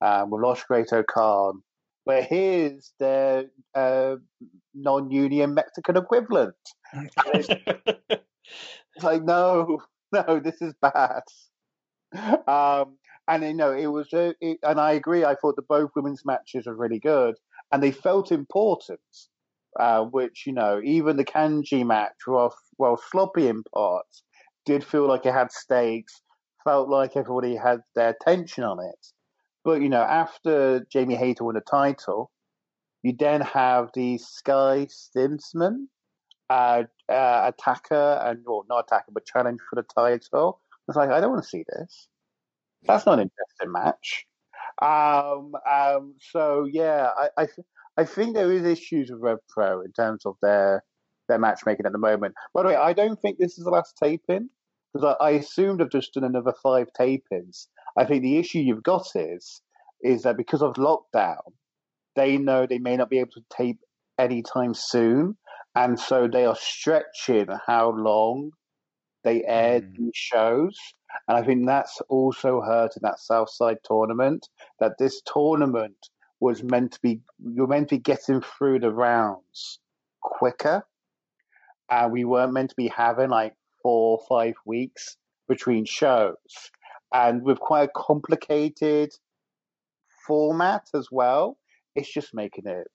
um, 0.00 0.30
we've 0.30 0.40
lost 0.40 0.66
Great-O-Khan, 0.66 1.62
but 2.06 2.24
here's 2.24 2.92
the 2.98 3.50
uh, 3.74 4.16
non-union 4.74 5.52
Mexican 5.52 5.98
equivalent. 5.98 6.54
it's 6.94 7.48
like, 9.02 9.22
no, 9.22 9.80
no, 10.12 10.40
this 10.40 10.62
is 10.62 10.72
bad 10.80 11.22
um, 12.46 12.96
and 13.28 13.42
you 13.42 13.54
know, 13.54 13.72
it 13.72 13.86
was, 13.86 14.12
uh, 14.12 14.32
it, 14.40 14.58
and 14.62 14.80
I 14.80 14.92
agree. 14.92 15.24
I 15.24 15.34
thought 15.34 15.56
the 15.56 15.62
both 15.62 15.90
women's 15.94 16.24
matches 16.24 16.66
were 16.66 16.74
really 16.74 16.98
good, 16.98 17.36
and 17.72 17.82
they 17.82 17.92
felt 17.92 18.32
important. 18.32 19.00
Uh, 19.78 20.02
which 20.02 20.46
you 20.46 20.52
know, 20.52 20.80
even 20.82 21.16
the 21.16 21.24
Kanji 21.24 21.86
match, 21.86 22.26
while 22.26 22.52
well 22.78 23.00
sloppy 23.10 23.46
in 23.46 23.62
parts, 23.72 24.24
did 24.66 24.82
feel 24.82 25.06
like 25.06 25.24
it 25.26 25.32
had 25.32 25.52
stakes. 25.52 26.22
Felt 26.64 26.88
like 26.88 27.16
everybody 27.16 27.54
had 27.54 27.80
their 27.94 28.10
attention 28.10 28.64
on 28.64 28.80
it. 28.80 29.06
But 29.64 29.80
you 29.80 29.88
know, 29.88 30.02
after 30.02 30.84
Jamie 30.90 31.14
Hayter 31.14 31.44
won 31.44 31.54
the 31.54 31.60
title, 31.60 32.30
you 33.02 33.14
then 33.18 33.40
have 33.42 33.90
the 33.94 34.18
Skye 34.18 34.88
Smitson 34.90 35.86
uh, 36.50 36.82
uh, 37.08 37.52
attacker 37.52 38.20
and 38.24 38.44
or 38.46 38.64
not 38.68 38.86
attacker, 38.86 39.12
but 39.12 39.24
challenge 39.24 39.60
for 39.68 39.76
the 39.76 39.86
title. 39.94 40.60
It's 40.90 40.96
like, 40.96 41.10
I 41.10 41.20
don't 41.20 41.30
want 41.30 41.44
to 41.44 41.48
see 41.48 41.64
this. 41.68 42.08
That's 42.82 43.06
not 43.06 43.20
an 43.20 43.30
interesting 43.30 43.72
match. 43.72 44.26
Um, 44.82 45.52
um, 45.70 46.14
so 46.20 46.66
yeah, 46.70 47.10
I, 47.16 47.42
I, 47.42 47.46
I 47.96 48.04
think 48.04 48.34
there 48.34 48.50
is 48.50 48.64
issues 48.64 49.10
with 49.10 49.20
Rev 49.20 49.38
Pro 49.48 49.82
in 49.82 49.92
terms 49.92 50.26
of 50.26 50.36
their 50.42 50.82
their 51.28 51.38
matchmaking 51.38 51.86
at 51.86 51.92
the 51.92 51.98
moment. 51.98 52.34
By 52.52 52.62
the 52.62 52.68
way, 52.70 52.76
I 52.76 52.92
don't 52.92 53.20
think 53.20 53.38
this 53.38 53.56
is 53.56 53.64
the 53.64 53.70
last 53.70 53.96
taping 54.02 54.50
because 54.92 55.16
I, 55.20 55.24
I 55.24 55.30
assumed 55.30 55.80
I've 55.80 55.90
just 55.90 56.14
done 56.14 56.24
another 56.24 56.54
five 56.62 56.88
tapings. 56.98 57.66
I 57.96 58.04
think 58.04 58.22
the 58.22 58.38
issue 58.38 58.58
you've 58.58 58.82
got 58.82 59.06
is 59.14 59.62
is 60.02 60.22
that 60.22 60.36
because 60.36 60.62
of 60.62 60.74
lockdown, 60.74 61.52
they 62.16 62.36
know 62.36 62.66
they 62.66 62.78
may 62.78 62.96
not 62.96 63.10
be 63.10 63.20
able 63.20 63.32
to 63.32 63.44
tape 63.56 63.78
anytime 64.18 64.74
soon, 64.74 65.36
and 65.74 66.00
so 66.00 66.26
they 66.26 66.46
are 66.46 66.56
stretching 66.56 67.46
how 67.66 67.90
long 67.90 68.50
they 69.24 69.44
aired 69.44 69.92
mm. 69.92 69.96
these 69.96 70.12
shows. 70.14 70.76
And 71.28 71.36
I 71.36 71.42
think 71.42 71.66
that's 71.66 72.00
also 72.08 72.60
hurt 72.60 72.96
in 72.96 73.02
that 73.02 73.18
Southside 73.18 73.78
tournament. 73.84 74.48
That 74.78 74.98
this 74.98 75.20
tournament 75.22 75.96
was 76.40 76.62
meant 76.62 76.92
to 76.92 77.00
be 77.02 77.20
you're 77.38 77.66
meant 77.66 77.88
to 77.88 77.96
be 77.96 78.00
getting 78.00 78.40
through 78.40 78.80
the 78.80 78.92
rounds 78.92 79.80
quicker. 80.22 80.82
And 81.90 82.12
we 82.12 82.24
weren't 82.24 82.52
meant 82.52 82.70
to 82.70 82.76
be 82.76 82.88
having 82.88 83.30
like 83.30 83.54
four 83.82 84.18
or 84.18 84.26
five 84.28 84.54
weeks 84.64 85.16
between 85.48 85.84
shows. 85.84 86.36
And 87.12 87.42
with 87.42 87.58
quite 87.58 87.88
a 87.88 87.92
complicated 87.94 89.10
format 90.26 90.86
as 90.94 91.08
well, 91.10 91.58
it's 91.96 92.12
just 92.12 92.32
making 92.32 92.66
it 92.66 92.86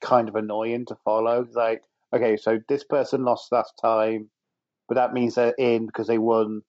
kind 0.00 0.28
of 0.28 0.36
annoying 0.36 0.86
to 0.86 0.96
follow. 1.04 1.46
Like, 1.52 1.82
okay, 2.14 2.36
so 2.36 2.60
this 2.68 2.84
person 2.84 3.24
lost 3.24 3.50
last 3.52 3.74
time, 3.82 4.30
but 4.90 4.96
that 4.96 5.14
means 5.14 5.36
they're 5.36 5.54
in 5.56 5.86
because 5.86 6.08
they 6.08 6.18
won 6.18 6.62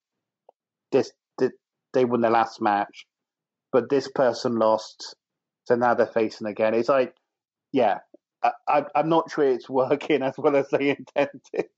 this, 0.91 1.11
they 1.91 2.06
won 2.06 2.22
their 2.22 2.30
last 2.30 2.61
match, 2.61 3.07
but 3.72 3.89
this 3.89 4.07
person 4.14 4.60
lost, 4.60 5.15
so 5.65 5.73
now 5.73 5.95
they're 5.95 6.06
facing 6.06 6.45
again. 6.45 6.76
It's 6.76 6.88
like, 6.88 7.15
yeah, 7.72 7.98
I, 8.43 8.85
am 8.93 9.10
not 9.10 9.31
sure 9.31 9.43
it's 9.43 9.68
working 9.69 10.22
as 10.22 10.35
well 10.38 10.56
as 10.56 10.69
they 10.69 10.89
intended. 10.89 11.69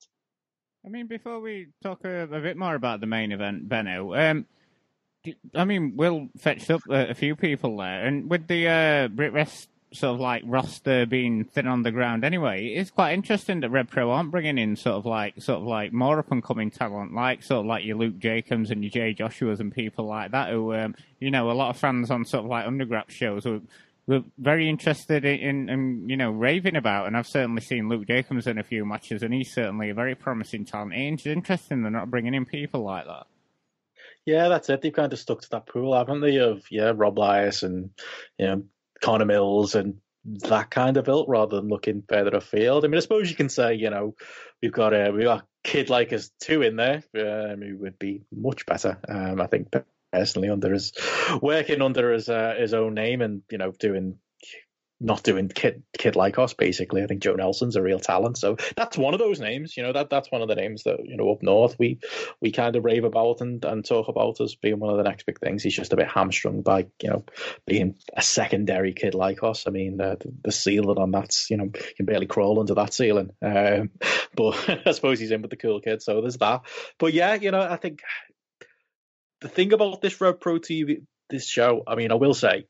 I 0.85 0.89
mean, 0.89 1.07
before 1.07 1.39
we 1.39 1.67
talk 1.81 2.03
a, 2.03 2.23
a 2.23 2.41
bit 2.41 2.57
more 2.57 2.75
about 2.75 2.99
the 2.99 3.07
main 3.07 3.31
event, 3.31 3.69
Benno, 3.69 4.13
um, 4.13 4.45
I 5.55 5.63
mean, 5.63 5.95
Will 5.95 6.27
fetched 6.37 6.69
up 6.69 6.81
a, 6.89 7.11
a, 7.11 7.13
few 7.13 7.37
people 7.37 7.77
there, 7.77 8.05
and 8.05 8.29
with 8.29 8.47
the 8.47 8.67
uh, 8.67 9.07
BritWres 9.07 9.67
sort 9.93 10.15
of 10.15 10.19
like 10.19 10.43
roster 10.45 11.05
being 11.05 11.45
thin 11.45 11.67
on 11.67 11.83
the 11.83 11.91
ground 11.91 12.23
anyway, 12.23 12.67
it's 12.67 12.91
quite 12.91 13.13
interesting 13.13 13.59
that 13.61 13.69
Rev 13.69 13.89
Pro 13.89 14.11
aren't 14.11 14.31
bringing 14.31 14.57
in 14.57 14.75
sort 14.75 14.95
of 14.95 15.05
like 15.05 15.41
sort 15.41 15.59
of 15.59 15.67
like 15.67 15.93
more 15.93 16.19
up 16.19 16.31
and 16.31 16.43
coming 16.43 16.71
talent, 16.71 17.13
like 17.13 17.43
sort 17.43 17.61
of 17.61 17.65
like 17.65 17.85
your 17.85 17.97
Luke 17.97 18.17
Jacobs 18.19 18.71
and 18.71 18.83
your 18.83 18.91
Jay 18.91 19.13
Joshua's 19.13 19.59
and 19.59 19.73
people 19.73 20.05
like 20.05 20.31
that, 20.31 20.49
who 20.49 20.73
um, 20.73 20.95
you 21.19 21.31
know 21.31 21.51
a 21.51 21.53
lot 21.53 21.69
of 21.69 21.77
fans 21.77 22.11
on 22.11 22.25
sort 22.25 22.43
of 22.43 22.49
like 22.49 22.65
underground 22.65 23.11
shows 23.11 23.43
who 23.43 23.61
were 24.07 24.23
very 24.37 24.67
interested 24.67 25.23
in, 25.23 25.39
in, 25.39 25.69
in, 25.69 26.09
you 26.09 26.17
know 26.17 26.31
raving 26.31 26.75
about, 26.75 27.07
and 27.07 27.15
I've 27.15 27.27
certainly 27.27 27.61
seen 27.61 27.89
Luke 27.89 28.07
Jacobs 28.07 28.47
in 28.47 28.57
a 28.57 28.63
few 28.63 28.85
matches, 28.85 29.23
and 29.23 29.33
he's 29.33 29.53
certainly 29.53 29.89
a 29.89 29.93
very 29.93 30.15
promising 30.15 30.65
talent. 30.65 30.93
It's 30.95 31.25
interesting 31.25 31.83
they're 31.83 31.91
not 31.91 32.11
bringing 32.11 32.33
in 32.33 32.45
people 32.45 32.81
like 32.83 33.05
that. 33.05 33.27
Yeah, 34.25 34.47
that's 34.47 34.69
it. 34.69 34.81
They've 34.81 34.93
kind 34.93 35.11
of 35.11 35.19
stuck 35.19 35.41
to 35.41 35.49
that 35.51 35.65
pool, 35.65 35.95
haven't 35.95 36.21
they? 36.21 36.37
Of 36.37 36.63
yeah, 36.71 36.93
Rob 36.95 37.17
Lias 37.17 37.63
and 37.63 37.89
you 38.37 38.47
know 38.47 38.63
Connor 39.03 39.25
Mills 39.25 39.75
and 39.75 39.95
that 40.25 40.71
kind 40.71 40.95
of 40.95 41.03
built 41.03 41.27
rather 41.27 41.57
than 41.57 41.67
looking 41.67 42.03
further 42.07 42.37
afield. 42.37 42.85
I 42.85 42.87
mean, 42.87 42.97
I 42.97 43.01
suppose 43.01 43.29
you 43.29 43.35
can 43.35 43.49
say, 43.49 43.73
you 43.73 43.89
know, 43.89 44.15
we've 44.61 44.71
got 44.71 44.93
a 44.93 45.11
we've 45.11 45.25
got 45.25 45.45
Kid 45.63 45.87
Lykos 45.89 46.31
two 46.39 46.61
in 46.61 46.77
there 46.77 47.03
um, 47.17 47.61
who 47.61 47.77
would 47.79 47.99
be 47.99 48.21
much 48.31 48.65
better. 48.65 48.97
Um, 49.07 49.41
I 49.41 49.47
think 49.47 49.73
personally 50.13 50.49
under 50.49 50.71
his 50.71 50.93
working 51.41 51.81
under 51.81 52.13
his 52.13 52.29
uh, 52.29 52.55
his 52.57 52.73
own 52.73 52.93
name 52.93 53.21
and 53.21 53.41
you 53.51 53.57
know 53.57 53.71
doing 53.71 54.19
not 55.03 55.21
doing 55.21 55.49
kid 55.49 55.83
Kid 55.97 56.15
Lykos 56.15 56.57
basically. 56.57 57.03
I 57.03 57.07
think 57.07 57.21
Joe 57.21 57.35
Nelson's 57.35 57.75
a 57.75 57.81
real 57.81 57.99
talent, 57.99 58.37
so 58.37 58.55
that's 58.75 58.97
one 58.97 59.13
of 59.13 59.19
those 59.19 59.39
names. 59.39 59.75
You 59.75 59.83
know 59.83 59.93
that 59.93 60.09
that's 60.09 60.31
one 60.31 60.41
of 60.41 60.47
the 60.47 60.55
names 60.55 60.83
that 60.83 61.05
you 61.05 61.17
know 61.17 61.29
up 61.31 61.43
north 61.43 61.75
we 61.77 61.99
we 62.41 62.51
kind 62.51 62.75
of 62.75 62.85
rave 62.85 63.03
about 63.03 63.41
and, 63.41 63.63
and 63.65 63.85
talk 63.85 64.07
about 64.07 64.39
as 64.39 64.55
being 64.55 64.79
one 64.79 64.91
of 64.91 64.97
the 64.97 65.03
next 65.03 65.25
big 65.25 65.39
things. 65.39 65.61
He's 65.61 65.75
just 65.75 65.93
a 65.93 65.97
bit 65.97 66.07
hamstrung 66.07 66.61
by 66.61 66.87
you 67.01 67.09
know 67.09 67.25
being 67.67 67.95
a 68.15 68.21
secondary 68.21 68.93
Kid 68.93 69.13
Lykos. 69.13 69.67
I 69.67 69.71
mean 69.71 69.97
the, 69.97 70.17
the 70.43 70.51
ceiling 70.51 70.97
on 70.97 71.11
that's 71.11 71.49
you 71.49 71.57
know 71.57 71.65
you 71.65 71.93
can 71.97 72.05
barely 72.05 72.27
crawl 72.27 72.59
under 72.59 72.75
that 72.75 72.93
ceiling. 72.93 73.31
Um, 73.41 73.91
but 74.35 74.69
I 74.87 74.91
suppose 74.91 75.19
he's 75.19 75.31
in 75.31 75.41
with 75.41 75.51
the 75.51 75.57
cool 75.57 75.81
kids, 75.81 76.05
so 76.05 76.21
there's 76.21 76.37
that. 76.37 76.61
But 76.97 77.13
yeah, 77.13 77.35
you 77.35 77.51
know 77.51 77.61
I 77.61 77.75
think 77.75 78.01
the 79.41 79.49
thing 79.49 79.73
about 79.73 80.01
this 80.01 80.19
Rev 80.21 80.39
Pro 80.39 80.59
TV 80.59 81.03
this 81.29 81.47
show, 81.47 81.83
I 81.85 81.95
mean 81.95 82.11
I 82.11 82.15
will 82.15 82.33
say 82.33 82.67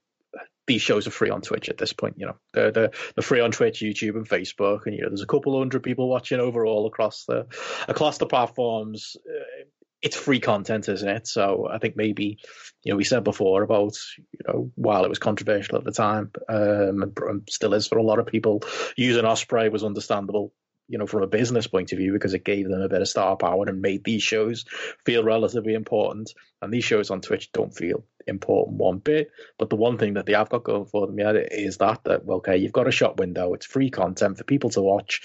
these 0.67 0.81
shows 0.81 1.07
are 1.07 1.11
free 1.11 1.29
on 1.29 1.41
Twitch 1.41 1.69
at 1.69 1.77
this 1.77 1.93
point. 1.93 2.15
You 2.17 2.27
know, 2.27 2.37
they're, 2.53 2.71
they're, 2.71 2.91
they're 3.15 3.23
free 3.23 3.41
on 3.41 3.51
Twitch, 3.51 3.81
YouTube, 3.81 4.15
and 4.15 4.27
Facebook, 4.27 4.85
and 4.85 4.95
you 4.95 5.01
know, 5.01 5.09
there's 5.09 5.21
a 5.21 5.27
couple 5.27 5.57
hundred 5.57 5.83
people 5.83 6.09
watching 6.09 6.39
overall 6.39 6.87
across 6.87 7.25
the 7.25 7.47
across 7.87 8.17
the 8.17 8.25
platforms. 8.25 9.15
Uh, 9.27 9.65
it's 10.01 10.17
free 10.17 10.41
content, 10.41 10.89
isn't 10.89 11.07
it? 11.07 11.27
So 11.27 11.69
I 11.71 11.77
think 11.77 11.95
maybe, 11.95 12.37
you 12.83 12.91
know, 12.91 12.97
we 12.97 13.05
said 13.05 13.23
before 13.23 13.63
about, 13.63 13.93
you 14.17 14.39
know, 14.45 14.71
while 14.75 15.05
it 15.05 15.09
was 15.09 15.17
controversial 15.17 15.77
at 15.77 15.85
the 15.85 15.93
time, 15.93 16.29
um, 16.49 17.13
and 17.15 17.47
still 17.49 17.73
is 17.73 17.87
for 17.87 17.97
a 17.97 18.03
lot 18.03 18.19
of 18.19 18.25
people, 18.25 18.63
using 18.97 19.23
Osprey 19.23 19.69
was 19.69 19.85
understandable 19.85 20.53
you 20.87 20.97
know, 20.97 21.07
from 21.07 21.23
a 21.23 21.27
business 21.27 21.67
point 21.67 21.91
of 21.91 21.97
view, 21.97 22.13
because 22.13 22.33
it 22.33 22.43
gave 22.43 22.67
them 22.67 22.81
a 22.81 22.89
bit 22.89 23.01
of 23.01 23.07
star 23.07 23.35
power 23.35 23.65
and 23.67 23.81
made 23.81 24.03
these 24.03 24.23
shows 24.23 24.65
feel 25.05 25.23
relatively 25.23 25.73
important. 25.73 26.33
And 26.61 26.73
these 26.73 26.83
shows 26.83 27.09
on 27.09 27.21
Twitch 27.21 27.51
don't 27.51 27.75
feel 27.75 28.03
important 28.27 28.77
one 28.77 28.99
bit. 28.99 29.31
But 29.57 29.69
the 29.69 29.75
one 29.75 29.97
thing 29.97 30.15
that 30.15 30.25
they 30.25 30.33
have 30.33 30.49
got 30.49 30.63
going 30.63 30.85
for 30.85 31.07
them, 31.07 31.19
yeah, 31.19 31.31
is 31.31 31.77
that 31.77 32.03
that 32.05 32.25
well, 32.25 32.37
okay, 32.37 32.57
you've 32.57 32.71
got 32.71 32.87
a 32.87 32.91
shop 32.91 33.19
window, 33.19 33.53
it's 33.53 33.65
free 33.65 33.89
content 33.89 34.37
for 34.37 34.43
people 34.43 34.69
to 34.71 34.81
watch. 34.81 35.21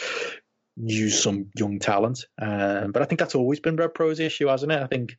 Use 0.80 1.20
some 1.20 1.51
young 1.56 1.80
talent, 1.80 2.24
um, 2.40 2.93
but 2.93 3.02
I 3.02 3.05
think 3.05 3.18
that's 3.18 3.35
always 3.35 3.59
been 3.59 3.74
Rev 3.74 3.93
Pro's 3.93 4.20
issue, 4.20 4.47
hasn't 4.47 4.70
it? 4.70 4.80
I 4.80 4.86
think 4.86 5.16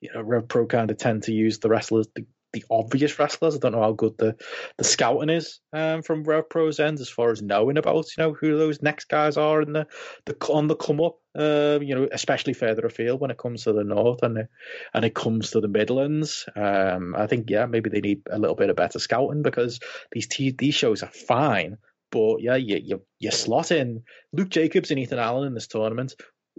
you 0.00 0.08
know, 0.14 0.22
Rev 0.22 0.48
Pro 0.48 0.66
kind 0.66 0.90
of 0.90 0.96
tend 0.96 1.24
to 1.24 1.32
use 1.32 1.58
the 1.58 1.68
wrestlers, 1.68 2.08
the 2.14 2.24
the 2.52 2.64
obvious 2.70 3.18
wrestlers. 3.18 3.54
I 3.54 3.58
don't 3.58 3.72
know 3.72 3.82
how 3.82 3.92
good 3.92 4.16
the, 4.18 4.36
the 4.78 4.84
scouting 4.84 5.30
is 5.30 5.60
um, 5.72 6.02
from 6.02 6.24
Rev 6.24 6.48
Pro's 6.48 6.80
end 6.80 7.00
as 7.00 7.08
far 7.08 7.30
as 7.30 7.42
knowing 7.42 7.78
about 7.78 8.06
you 8.16 8.22
know 8.22 8.32
who 8.32 8.58
those 8.58 8.82
next 8.82 9.08
guys 9.08 9.36
are 9.36 9.62
in 9.62 9.72
the, 9.72 9.86
the 10.26 10.36
on 10.48 10.68
the 10.68 10.76
come 10.76 11.00
up. 11.00 11.18
Um, 11.34 11.82
you 11.82 11.94
know, 11.94 12.08
especially 12.12 12.52
further 12.52 12.84
afield 12.84 13.20
when 13.20 13.30
it 13.30 13.38
comes 13.38 13.64
to 13.64 13.72
the 13.72 13.84
north 13.84 14.22
and 14.22 14.46
and 14.92 15.04
it 15.04 15.14
comes 15.14 15.50
to 15.50 15.60
the 15.60 15.68
Midlands. 15.68 16.46
Um, 16.54 17.14
I 17.16 17.26
think 17.26 17.48
yeah, 17.48 17.66
maybe 17.66 17.88
they 17.88 18.00
need 18.00 18.22
a 18.30 18.38
little 18.38 18.56
bit 18.56 18.70
of 18.70 18.76
better 18.76 18.98
scouting 18.98 19.42
because 19.42 19.80
these 20.12 20.26
t- 20.26 20.54
these 20.56 20.74
shows 20.74 21.02
are 21.02 21.10
fine. 21.10 21.78
But 22.10 22.42
yeah, 22.42 22.56
you, 22.56 22.76
you 22.76 23.02
you 23.18 23.30
slot 23.30 23.70
in 23.70 24.02
Luke 24.34 24.50
Jacobs 24.50 24.90
and 24.90 25.00
Ethan 25.00 25.18
Allen 25.18 25.46
in 25.46 25.54
this 25.54 25.66
tournament 25.66 26.14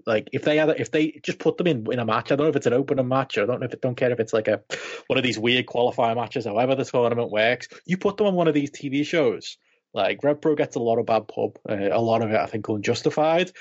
like 0.06 0.30
if 0.34 0.44
they 0.44 0.57
had 0.57 0.70
if 0.70 0.91
they 0.91 1.20
just 1.24 1.40
put 1.40 1.57
them 1.57 1.68
in 1.68 1.86
in 1.91 1.99
a 1.99 2.06
match, 2.06 2.32
I 2.32 2.36
don't 2.36 2.45
know 2.45 2.49
if 2.49 2.56
it's 2.56 2.65
an 2.65 2.74
opening 2.74 3.07
match 3.07 3.38
I 3.38 3.45
don't 3.45 3.60
know 3.60 3.65
if 3.65 3.74
it 3.74 3.82
don't 3.82 3.95
care 3.95 4.11
if 4.11 4.20
it's 4.20 4.34
like 4.34 4.48
a 4.48 4.61
one 5.07 5.18
of 5.18 5.24
these 5.24 5.40
weird 5.40 5.65
qualifier 5.65 6.15
matches, 6.15 6.45
however 6.45 6.76
the 6.76 6.86
tournament 6.86 7.32
works. 7.32 7.68
You 7.86 7.98
put 7.98 8.18
them 8.18 8.28
on 8.28 8.36
one 8.36 8.48
of 8.48 8.53
these 8.53 8.72
TV 8.72 9.06
shows. 9.06 9.57
Like 9.94 10.24
Rev 10.24 10.41
Pro 10.41 10.56
gets 10.56 10.76
a 10.76 10.80
lot 10.80 10.98
of 10.98 11.06
bad 11.06 11.28
pub, 11.28 11.57
uh, 11.70 11.90
a 11.91 12.02
lot 12.02 12.24
of 12.24 12.32
it 12.32 12.40
I 12.40 12.48
think 12.48 12.68
unjustified. 12.68 13.52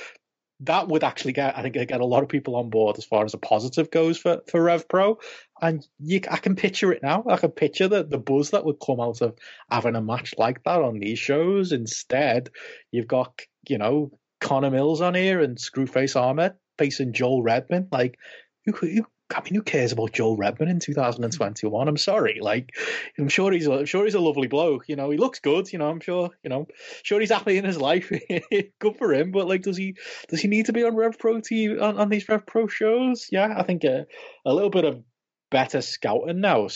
That 0.61 0.89
would 0.89 1.05
actually 1.05 1.33
get 1.33 1.59
I 1.59 1.63
think 1.63 1.75
get 1.75 2.01
a 2.01 2.07
lot 2.07 2.23
of 2.23 2.29
people 2.29 2.57
on 2.57 2.71
board 2.71 2.97
as 2.97 3.05
far 3.05 3.25
as 3.25 3.35
a 3.35 3.39
positive 3.39 3.91
goes 3.91 4.17
for 4.17 4.41
for 4.51 4.63
Rev 4.63 4.89
Pro. 4.89 5.19
And 5.61 5.87
you, 5.99 6.21
I 6.31 6.39
can 6.39 6.57
picture 6.57 6.93
it 6.93 7.03
now. 7.03 7.25
I 7.29 7.37
can 7.37 7.51
picture 7.51 7.89
the 7.89 8.05
the 8.05 8.19
buzz 8.19 8.51
that 8.51 8.65
would 8.65 8.81
come 8.85 9.01
out 9.01 9.21
of 9.21 9.37
having 9.71 9.97
a 9.97 10.03
match 10.03 10.35
like 10.39 10.63
that 10.65 10.81
on 10.81 10.99
these 10.99 11.19
shows. 11.19 11.73
Instead, 11.73 12.49
you've 12.91 13.09
got 13.09 13.43
you 13.69 13.79
know 13.79 14.11
Connor 14.43 14.71
Mills 14.71 15.01
on 15.01 15.15
here 15.15 15.41
and 15.41 15.57
Screwface 15.57 16.21
Ahmed 16.21 16.55
facing 16.77 17.13
Joel 17.13 17.43
Redman. 17.43 17.89
Like, 17.91 18.19
who, 18.67 18.73
who, 18.73 19.07
I 19.35 19.41
mean, 19.43 19.55
who 19.55 19.63
cares 19.63 19.93
about 19.93 20.13
Joel 20.13 20.37
Redman 20.37 20.69
in 20.69 20.81
2021? 20.81 21.89
I'm 21.89 21.97
sorry. 21.97 22.39
Like, 22.41 22.71
I'm 23.19 23.29
sure 23.29 23.53
he's, 23.53 23.67
I'm 23.67 23.87
sure 23.87 24.05
he's 24.05 24.15
a 24.15 24.21
lovely 24.21 24.49
bloke. 24.49 24.89
You 24.89 24.97
know, 24.97 25.11
he 25.11 25.17
looks 25.17 25.39
good. 25.39 25.73
You 25.73 25.79
know, 25.79 25.89
I'm 25.89 26.01
sure, 26.01 26.31
you 26.43 26.51
know, 26.51 26.67
sure 27.05 27.21
he's 27.21 27.31
happy 27.31 27.57
in 27.57 27.65
his 27.65 27.79
life. 27.79 28.11
good 28.81 28.97
for 28.99 29.15
him. 29.15 29.31
But 29.31 29.49
like, 29.49 29.63
does 29.63 29.77
he, 29.77 29.97
does 30.29 30.41
he 30.41 30.49
need 30.49 30.67
to 30.67 30.73
be 30.73 30.85
on 30.85 30.97
Rev 30.97 31.19
Pro 31.19 31.37
TV 31.37 31.81
on, 31.81 31.99
on 31.99 32.09
these 32.09 32.29
Rev 32.29 32.45
Pro 32.45 32.67
shows? 32.67 33.29
Yeah, 33.31 33.55
I 33.57 33.63
think 33.63 33.85
a, 33.85 34.07
a 34.45 34.53
little 34.53 34.71
bit 34.71 34.85
of 34.85 35.03
better 35.51 35.81
scouting 35.81 36.41
now 36.41 36.69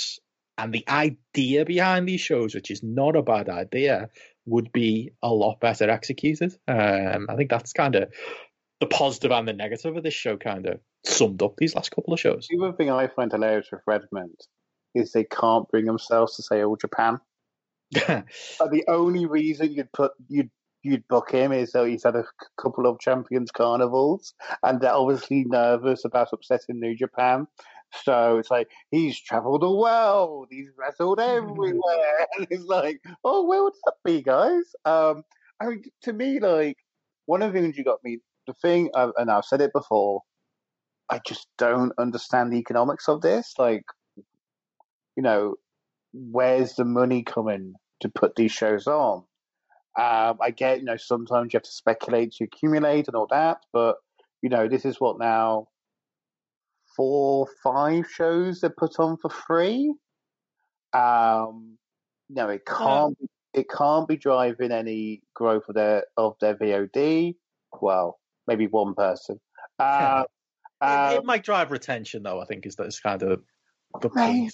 and 0.59 0.73
the 0.73 0.85
idea 0.89 1.65
behind 1.65 2.09
these 2.09 2.21
shows, 2.21 2.55
which 2.55 2.71
is 2.71 2.83
not 2.83 3.17
a 3.17 3.23
bad 3.23 3.49
idea, 3.49 4.09
would 4.47 4.73
be 4.73 5.13
a 5.23 5.29
lot 5.29 5.61
better 5.61 5.91
executed. 5.91 6.57
Um, 6.69 7.27
I 7.29 7.37
think 7.37 7.51
that's 7.51 7.73
kind 7.73 7.95
of 7.97 8.13
the 8.81 8.87
positive 8.87 9.33
and 9.33 9.47
the 9.49 9.53
negative 9.53 9.97
of 9.97 10.03
this 10.03 10.15
show 10.15 10.37
kind 10.37 10.67
of 10.67 10.81
summed 11.05 11.43
up 11.43 11.55
these 11.57 11.75
last 11.75 11.91
couple 11.91 12.15
of 12.15 12.21
shows. 12.21 12.47
The 12.51 12.63
other 12.63 12.77
thing 12.77 12.91
I 12.91 13.09
find 13.09 13.33
hilarious 13.33 13.69
with 13.73 13.83
Redman 13.87 14.33
is 14.95 15.13
they 15.13 15.25
can't 15.25 15.69
bring 15.69 15.85
themselves 15.85 16.37
to 16.37 16.43
say 16.43 16.63
All 16.63 16.77
Japan. 16.77 17.21
the 17.93 18.85
only 18.89 19.27
reason 19.27 19.73
you'd 19.73 19.93
put 19.93 20.13
you'd 20.29 20.51
you'd 20.83 21.07
book 21.09 21.31
him 21.33 21.53
is 21.53 21.73
that 21.73 21.87
he's 21.87 22.05
had 22.05 22.17
a 22.17 22.25
couple 22.61 22.87
of 22.87 23.01
champions 23.01 23.51
carnivals 23.51 24.35
and 24.63 24.81
they're 24.81 24.93
obviously 24.93 25.45
nervous 25.45 26.05
about 26.05 26.29
upsetting 26.33 26.81
New 26.81 26.95
Japan. 26.97 27.47
So 28.05 28.39
it's 28.39 28.51
like 28.51 28.69
he's 28.91 29.21
travelled 29.21 29.63
the 29.63 29.71
world, 29.71 30.49
he's 30.51 30.69
wrestled 30.77 31.21
everywhere, 31.21 32.27
and 32.39 32.47
it's 32.51 32.65
like, 32.65 33.01
oh, 33.25 33.45
where 33.47 33.63
would 33.63 33.73
that 33.85 33.95
be, 34.05 34.23
guys? 34.23 34.75
Um, 34.85 35.23
I 35.61 35.67
mean, 35.67 35.85
to 36.03 36.13
me, 36.13 36.41
like 36.41 36.77
one 37.27 37.43
of 37.43 37.53
the 37.53 37.61
things 37.61 37.77
you 37.77 37.85
got 37.85 38.05
me, 38.05 38.19
the 38.47 38.55
thing, 38.55 38.91
uh, 38.95 39.13
and 39.17 39.31
I've 39.31 39.45
said 39.45 39.61
it 39.61 39.73
before, 39.73 40.23
I 41.09 41.21
just 41.27 41.47
don't 41.59 41.93
understand 41.99 42.53
the 42.53 42.59
economics 42.59 43.09
of 43.09 43.21
this. 43.21 43.55
Like, 43.59 43.85
you 44.17 45.23
know, 45.23 45.55
where's 46.13 46.75
the 46.75 46.85
money 46.85 47.23
coming 47.23 47.75
to 48.01 48.09
put 48.09 48.37
these 48.37 48.53
shows 48.53 48.87
on? 48.87 49.25
Um, 49.99 50.39
I 50.43 50.51
get, 50.55 50.81
you 50.81 50.85
know, 50.85 50.97
sometimes 50.97 51.53
you 51.53 51.57
have 51.57 51.63
to 51.63 51.71
speculate 51.71 52.33
to 52.33 52.45
accumulate 52.45 53.09
and 53.09 53.17
all 53.17 53.29
that, 53.31 53.59
but 53.73 53.97
you 54.43 54.51
know, 54.51 54.69
this 54.69 54.85
is 54.85 55.01
what 55.01 55.19
now 55.19 55.69
four, 56.97 57.49
five 57.63 58.07
shows 58.11 58.61
they 58.61 58.69
put 58.69 58.99
on 58.99 59.17
for 59.19 59.31
free. 59.31 59.95
Um, 60.93 61.77
no, 62.31 62.49
it 62.49 62.63
can't. 62.67 63.17
It 63.55 63.67
can't 63.71 64.09
be 64.09 64.17
driving 64.17 64.73
any 64.73 65.23
growth 65.35 65.65
of 65.69 65.75
their 65.75 66.05
of 66.17 66.37
their 66.41 66.57
VOD. 66.57 67.37
Well, 67.81 68.19
maybe 68.47 68.67
one 68.67 68.95
person. 68.95 69.41
Uh, 69.79 70.25
it, 70.83 71.15
it 71.15 71.19
um, 71.21 71.27
might 71.27 71.43
drive 71.43 71.71
retention, 71.71 72.23
though. 72.23 72.41
I 72.41 72.45
think 72.45 72.67
is 72.67 72.77
that's 72.77 73.01
kind 73.01 73.23
of 73.23 73.43
the 74.01 74.11
Maybe. 74.15 74.51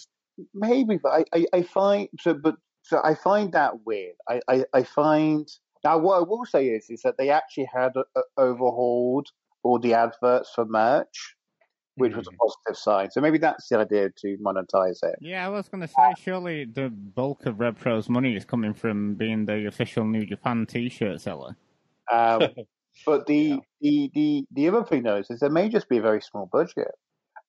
maybe, 0.55 0.99
but 1.03 1.11
I, 1.11 1.25
I, 1.35 1.47
I 1.53 1.63
find 1.63 2.09
so, 2.21 2.35
but 2.35 2.57
so 2.83 3.01
I 3.03 3.15
find 3.15 3.53
that 3.53 3.85
weird. 3.85 4.15
I, 4.29 4.41
I, 4.49 4.65
I 4.73 4.83
find 4.85 5.49
now 5.85 5.99
what 5.99 6.19
I 6.19 6.21
will 6.21 6.45
say 6.45 6.69
is 6.69 6.87
is 6.91 7.03
that 7.03 7.17
they 7.19 7.31
actually 7.31 7.69
had 7.73 7.93
uh, 7.97 8.21
overhauled 8.39 9.29
all 9.63 9.79
the 9.79 9.95
adverts 9.95 10.51
for 10.55 10.65
merch, 10.65 11.37
which 11.97 12.15
was 12.15 12.27
a 12.27 12.31
Mhm. 12.31 12.37
positive 12.39 12.77
sign. 12.79 13.11
So 13.11 13.21
maybe 13.21 13.39
that's 13.39 13.69
the 13.69 13.79
idea 13.79 14.11
to 14.11 14.37
monetize 14.39 15.03
it. 15.03 15.17
Yeah, 15.21 15.45
I 15.47 15.49
was 15.49 15.69
going 15.69 15.83
to 15.83 15.89
say, 15.89 16.15
surely 16.19 16.65
the 16.65 16.89
bulk 16.91 17.47
of 17.47 17.61
Rev 17.61 17.79
Pro's 17.79 18.09
money 18.09 18.35
is 18.37 18.45
coming 18.45 18.75
from 18.75 19.15
being 19.15 19.47
the 19.47 19.67
official 19.67 20.05
New 20.05 20.25
Japan 20.27 20.67
T-shirt 20.67 21.21
seller. 21.21 21.57
Um, 22.11 22.41
but 23.07 23.27
the, 23.27 23.35
Yeah. 23.37 23.57
the 23.81 24.11
the 24.15 24.45
the 24.53 24.69
other 24.69 24.85
thing 24.85 25.03
though 25.03 25.19
is, 25.19 25.31
is 25.31 25.41
there 25.41 25.51
may 25.51 25.69
just 25.69 25.89
be 25.89 25.99
a 25.99 26.03
very 26.03 26.21
small 26.23 26.47
budget, 26.47 26.93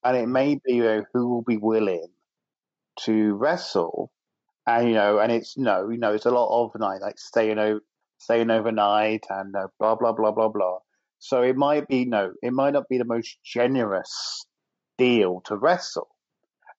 and 0.04 0.18
it 0.18 0.28
may 0.28 0.56
be 0.66 0.76
you 0.76 0.84
know, 0.84 1.06
who 1.14 1.30
will 1.30 1.42
be 1.44 1.58
willing 1.58 2.08
to 3.02 3.34
wrestle, 3.36 4.12
and 4.68 4.90
you 4.90 4.94
know, 4.96 5.20
and 5.20 5.32
it's 5.32 5.58
no, 5.58 5.90
you 5.90 5.98
know, 5.98 6.14
it's 6.14 6.26
a 6.26 6.32
lot 6.32 6.66
of 6.66 6.80
night 6.80 7.02
like 7.02 7.18
staying 7.18 7.60
over, 7.60 7.82
staying 8.20 8.52
overnight, 8.52 9.26
and 9.30 9.56
uh, 9.56 9.68
blah 9.80 9.96
blah 9.96 10.12
blah 10.14 10.32
blah 10.32 10.50
blah. 10.50 10.80
So 11.24 11.42
it 11.42 11.56
might 11.56 11.88
be 11.88 12.04
no, 12.04 12.34
it 12.42 12.52
might 12.52 12.74
not 12.74 12.90
be 12.90 12.98
the 12.98 13.06
most 13.06 13.38
generous 13.46 14.46
deal 14.98 15.42
to 15.46 15.56
wrestle, 15.56 16.10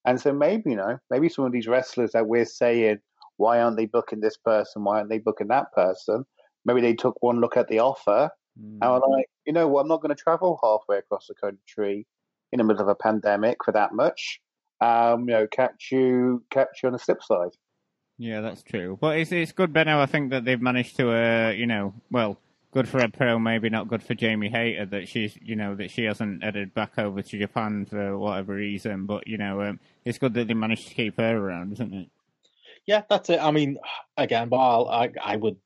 and 0.04 0.20
so 0.20 0.34
maybe 0.34 0.70
you 0.70 0.76
know, 0.76 0.98
maybe 1.10 1.30
some 1.30 1.46
of 1.46 1.52
these 1.52 1.66
wrestlers 1.66 2.12
that 2.12 2.26
we're 2.26 2.44
saying, 2.44 2.98
why 3.38 3.60
aren't 3.60 3.78
they 3.78 3.86
booking 3.86 4.20
this 4.20 4.36
person? 4.36 4.84
Why 4.84 4.98
aren't 4.98 5.08
they 5.08 5.18
booking 5.18 5.48
that 5.48 5.72
person? 5.72 6.26
Maybe 6.66 6.82
they 6.82 6.92
took 6.92 7.16
one 7.22 7.40
look 7.40 7.56
at 7.56 7.68
the 7.68 7.78
offer 7.78 8.30
Mm. 8.56 8.78
and 8.82 8.90
were 8.92 9.16
like, 9.16 9.26
you 9.46 9.52
know 9.52 9.66
what, 9.66 9.80
I'm 9.80 9.88
not 9.88 10.00
going 10.00 10.14
to 10.14 10.22
travel 10.22 10.60
halfway 10.62 10.98
across 10.98 11.26
the 11.26 11.34
country 11.34 12.06
in 12.52 12.58
the 12.58 12.64
middle 12.64 12.82
of 12.82 12.88
a 12.88 12.94
pandemic 12.94 13.64
for 13.64 13.72
that 13.72 13.92
much. 13.92 14.40
Um, 14.80 15.22
you 15.28 15.34
know, 15.34 15.46
catch 15.48 15.88
you, 15.90 16.44
catch 16.50 16.82
you 16.82 16.86
on 16.86 16.92
the 16.92 16.98
slip 16.98 17.20
side. 17.22 17.50
Yeah, 18.16 18.42
that's 18.42 18.62
true. 18.62 18.96
But 19.00 19.18
it's 19.18 19.32
it's 19.32 19.50
good, 19.50 19.72
Benno. 19.72 19.98
I 20.00 20.06
think 20.06 20.30
that 20.30 20.44
they've 20.44 20.60
managed 20.60 20.96
to, 20.98 21.10
uh, 21.10 21.50
you 21.50 21.66
know, 21.66 21.94
well, 22.12 22.38
good 22.74 22.88
for 22.88 22.98
Rev 22.98 23.12
Pro, 23.12 23.38
maybe 23.38 23.70
not 23.70 23.88
good 23.88 24.02
for 24.02 24.14
Jamie 24.14 24.50
Hayter 24.50 24.84
that 24.86 25.08
she's, 25.08 25.38
you 25.40 25.54
know, 25.54 25.76
that 25.76 25.92
she 25.92 26.04
hasn't 26.04 26.42
headed 26.42 26.74
back 26.74 26.98
over 26.98 27.22
to 27.22 27.38
Japan 27.38 27.86
for 27.86 28.18
whatever 28.18 28.54
reason. 28.54 29.06
But 29.06 29.28
you 29.28 29.38
know, 29.38 29.62
um, 29.62 29.80
it's 30.04 30.18
good 30.18 30.34
that 30.34 30.48
they 30.48 30.54
managed 30.54 30.88
to 30.88 30.94
keep 30.94 31.16
her 31.16 31.36
around, 31.36 31.72
isn't 31.74 31.94
it? 31.94 32.08
Yeah, 32.84 33.02
that's 33.08 33.30
it. 33.30 33.40
I 33.40 33.52
mean, 33.52 33.78
again, 34.16 34.50
while 34.50 34.88
I, 34.88 35.10
I 35.22 35.36
would, 35.36 35.56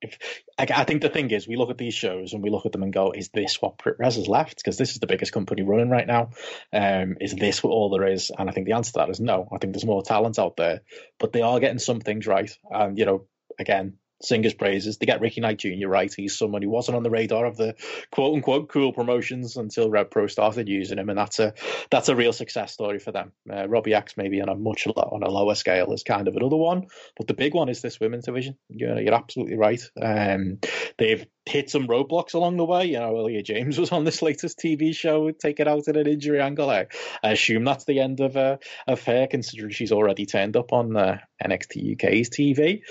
if 0.00 0.18
I, 0.58 0.66
I 0.74 0.84
think 0.84 1.02
the 1.02 1.10
thing 1.10 1.30
is, 1.30 1.46
we 1.46 1.56
look 1.56 1.70
at 1.70 1.78
these 1.78 1.94
shows 1.94 2.32
and 2.32 2.42
we 2.42 2.50
look 2.50 2.64
at 2.64 2.72
them 2.72 2.82
and 2.82 2.92
go, 2.92 3.12
"Is 3.12 3.28
this 3.28 3.60
what 3.60 3.80
Res 3.98 4.16
has 4.16 4.26
left?" 4.26 4.56
Because 4.56 4.78
this 4.78 4.92
is 4.92 4.98
the 4.98 5.06
biggest 5.06 5.32
company 5.32 5.62
running 5.62 5.90
right 5.90 6.06
now. 6.06 6.30
Um, 6.72 7.18
is 7.20 7.34
this 7.34 7.62
what 7.62 7.70
all 7.70 7.90
there 7.90 8.08
is? 8.08 8.32
And 8.36 8.48
I 8.48 8.52
think 8.52 8.66
the 8.66 8.72
answer 8.72 8.92
to 8.92 8.98
that 9.00 9.10
is 9.10 9.20
no. 9.20 9.46
I 9.52 9.58
think 9.58 9.74
there's 9.74 9.84
more 9.84 10.02
talent 10.02 10.38
out 10.38 10.56
there, 10.56 10.80
but 11.20 11.32
they 11.32 11.42
are 11.42 11.60
getting 11.60 11.78
some 11.78 12.00
things 12.00 12.26
right. 12.26 12.50
And 12.70 12.98
you 12.98 13.04
know, 13.04 13.26
again, 13.58 13.98
singers 14.24 14.54
praises. 14.54 14.98
They 14.98 15.06
get 15.06 15.20
Ricky 15.20 15.40
Knight 15.40 15.58
Jr. 15.58 15.88
right. 15.88 16.12
He's 16.12 16.38
someone 16.38 16.62
who 16.62 16.70
wasn't 16.70 16.96
on 16.96 17.02
the 17.02 17.10
radar 17.10 17.46
of 17.46 17.56
the 17.56 17.74
quote 18.10 18.34
unquote 18.34 18.68
cool 18.68 18.92
promotions 18.92 19.56
until 19.56 19.90
Rev 19.90 20.10
Pro 20.10 20.26
started 20.26 20.68
using 20.68 20.98
him, 20.98 21.08
and 21.08 21.18
that's 21.18 21.38
a 21.38 21.54
that's 21.90 22.08
a 22.08 22.16
real 22.16 22.32
success 22.32 22.72
story 22.72 22.98
for 22.98 23.12
them. 23.12 23.32
Uh, 23.50 23.68
Robbie 23.68 23.94
X 23.94 24.16
maybe 24.16 24.40
on 24.40 24.48
a 24.48 24.54
much 24.54 24.86
on 24.86 25.22
a 25.22 25.30
lower 25.30 25.54
scale 25.54 25.92
is 25.92 26.02
kind 26.02 26.28
of 26.28 26.36
another 26.36 26.56
one, 26.56 26.86
but 27.16 27.26
the 27.26 27.34
big 27.34 27.54
one 27.54 27.68
is 27.68 27.82
this 27.82 28.00
women's 28.00 28.24
division. 28.24 28.56
You're, 28.68 29.00
you're 29.00 29.14
absolutely 29.14 29.56
right. 29.56 29.82
Um, 30.00 30.58
they've 30.98 31.26
hit 31.46 31.70
some 31.70 31.86
roadblocks 31.86 32.34
along 32.34 32.56
the 32.56 32.64
way. 32.64 32.86
You 32.86 32.98
know, 32.98 33.14
Aleah 33.14 33.44
James 33.44 33.78
was 33.80 33.92
on 33.92 34.04
this 34.04 34.22
latest 34.22 34.58
TV 34.58 34.94
show, 34.94 35.30
taken 35.30 35.68
out 35.68 35.88
in 35.88 35.96
an 35.96 36.06
injury 36.06 36.40
angle. 36.40 36.70
I, 36.70 36.86
I 37.22 37.32
assume 37.32 37.64
that's 37.64 37.84
the 37.84 38.00
end 38.00 38.20
of 38.20 38.36
uh, 38.36 38.58
of 38.86 39.02
her, 39.04 39.26
considering 39.26 39.72
she's 39.72 39.92
already 39.92 40.26
turned 40.26 40.56
up 40.56 40.72
on 40.72 40.96
uh, 40.96 41.18
NXT 41.42 41.94
UK's 41.94 42.30
TV. 42.30 42.82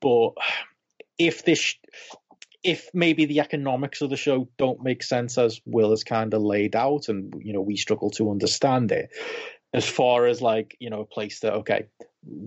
But 0.00 0.32
if 1.20 1.44
this, 1.44 1.74
if 2.64 2.88
maybe 2.94 3.26
the 3.26 3.40
economics 3.40 4.00
of 4.00 4.08
the 4.08 4.16
show 4.16 4.48
don't 4.56 4.82
make 4.82 5.02
sense 5.02 5.36
as 5.36 5.60
Will 5.66 5.90
has 5.90 6.02
kind 6.02 6.32
of 6.32 6.40
laid 6.40 6.74
out, 6.74 7.08
and 7.08 7.34
you 7.38 7.52
know 7.52 7.60
we 7.60 7.76
struggle 7.76 8.10
to 8.12 8.30
understand 8.30 8.90
it, 8.90 9.10
as 9.74 9.86
far 9.86 10.26
as 10.26 10.40
like 10.40 10.76
you 10.80 10.88
know 10.88 11.00
a 11.00 11.06
place 11.06 11.40
that 11.40 11.52
okay 11.52 11.86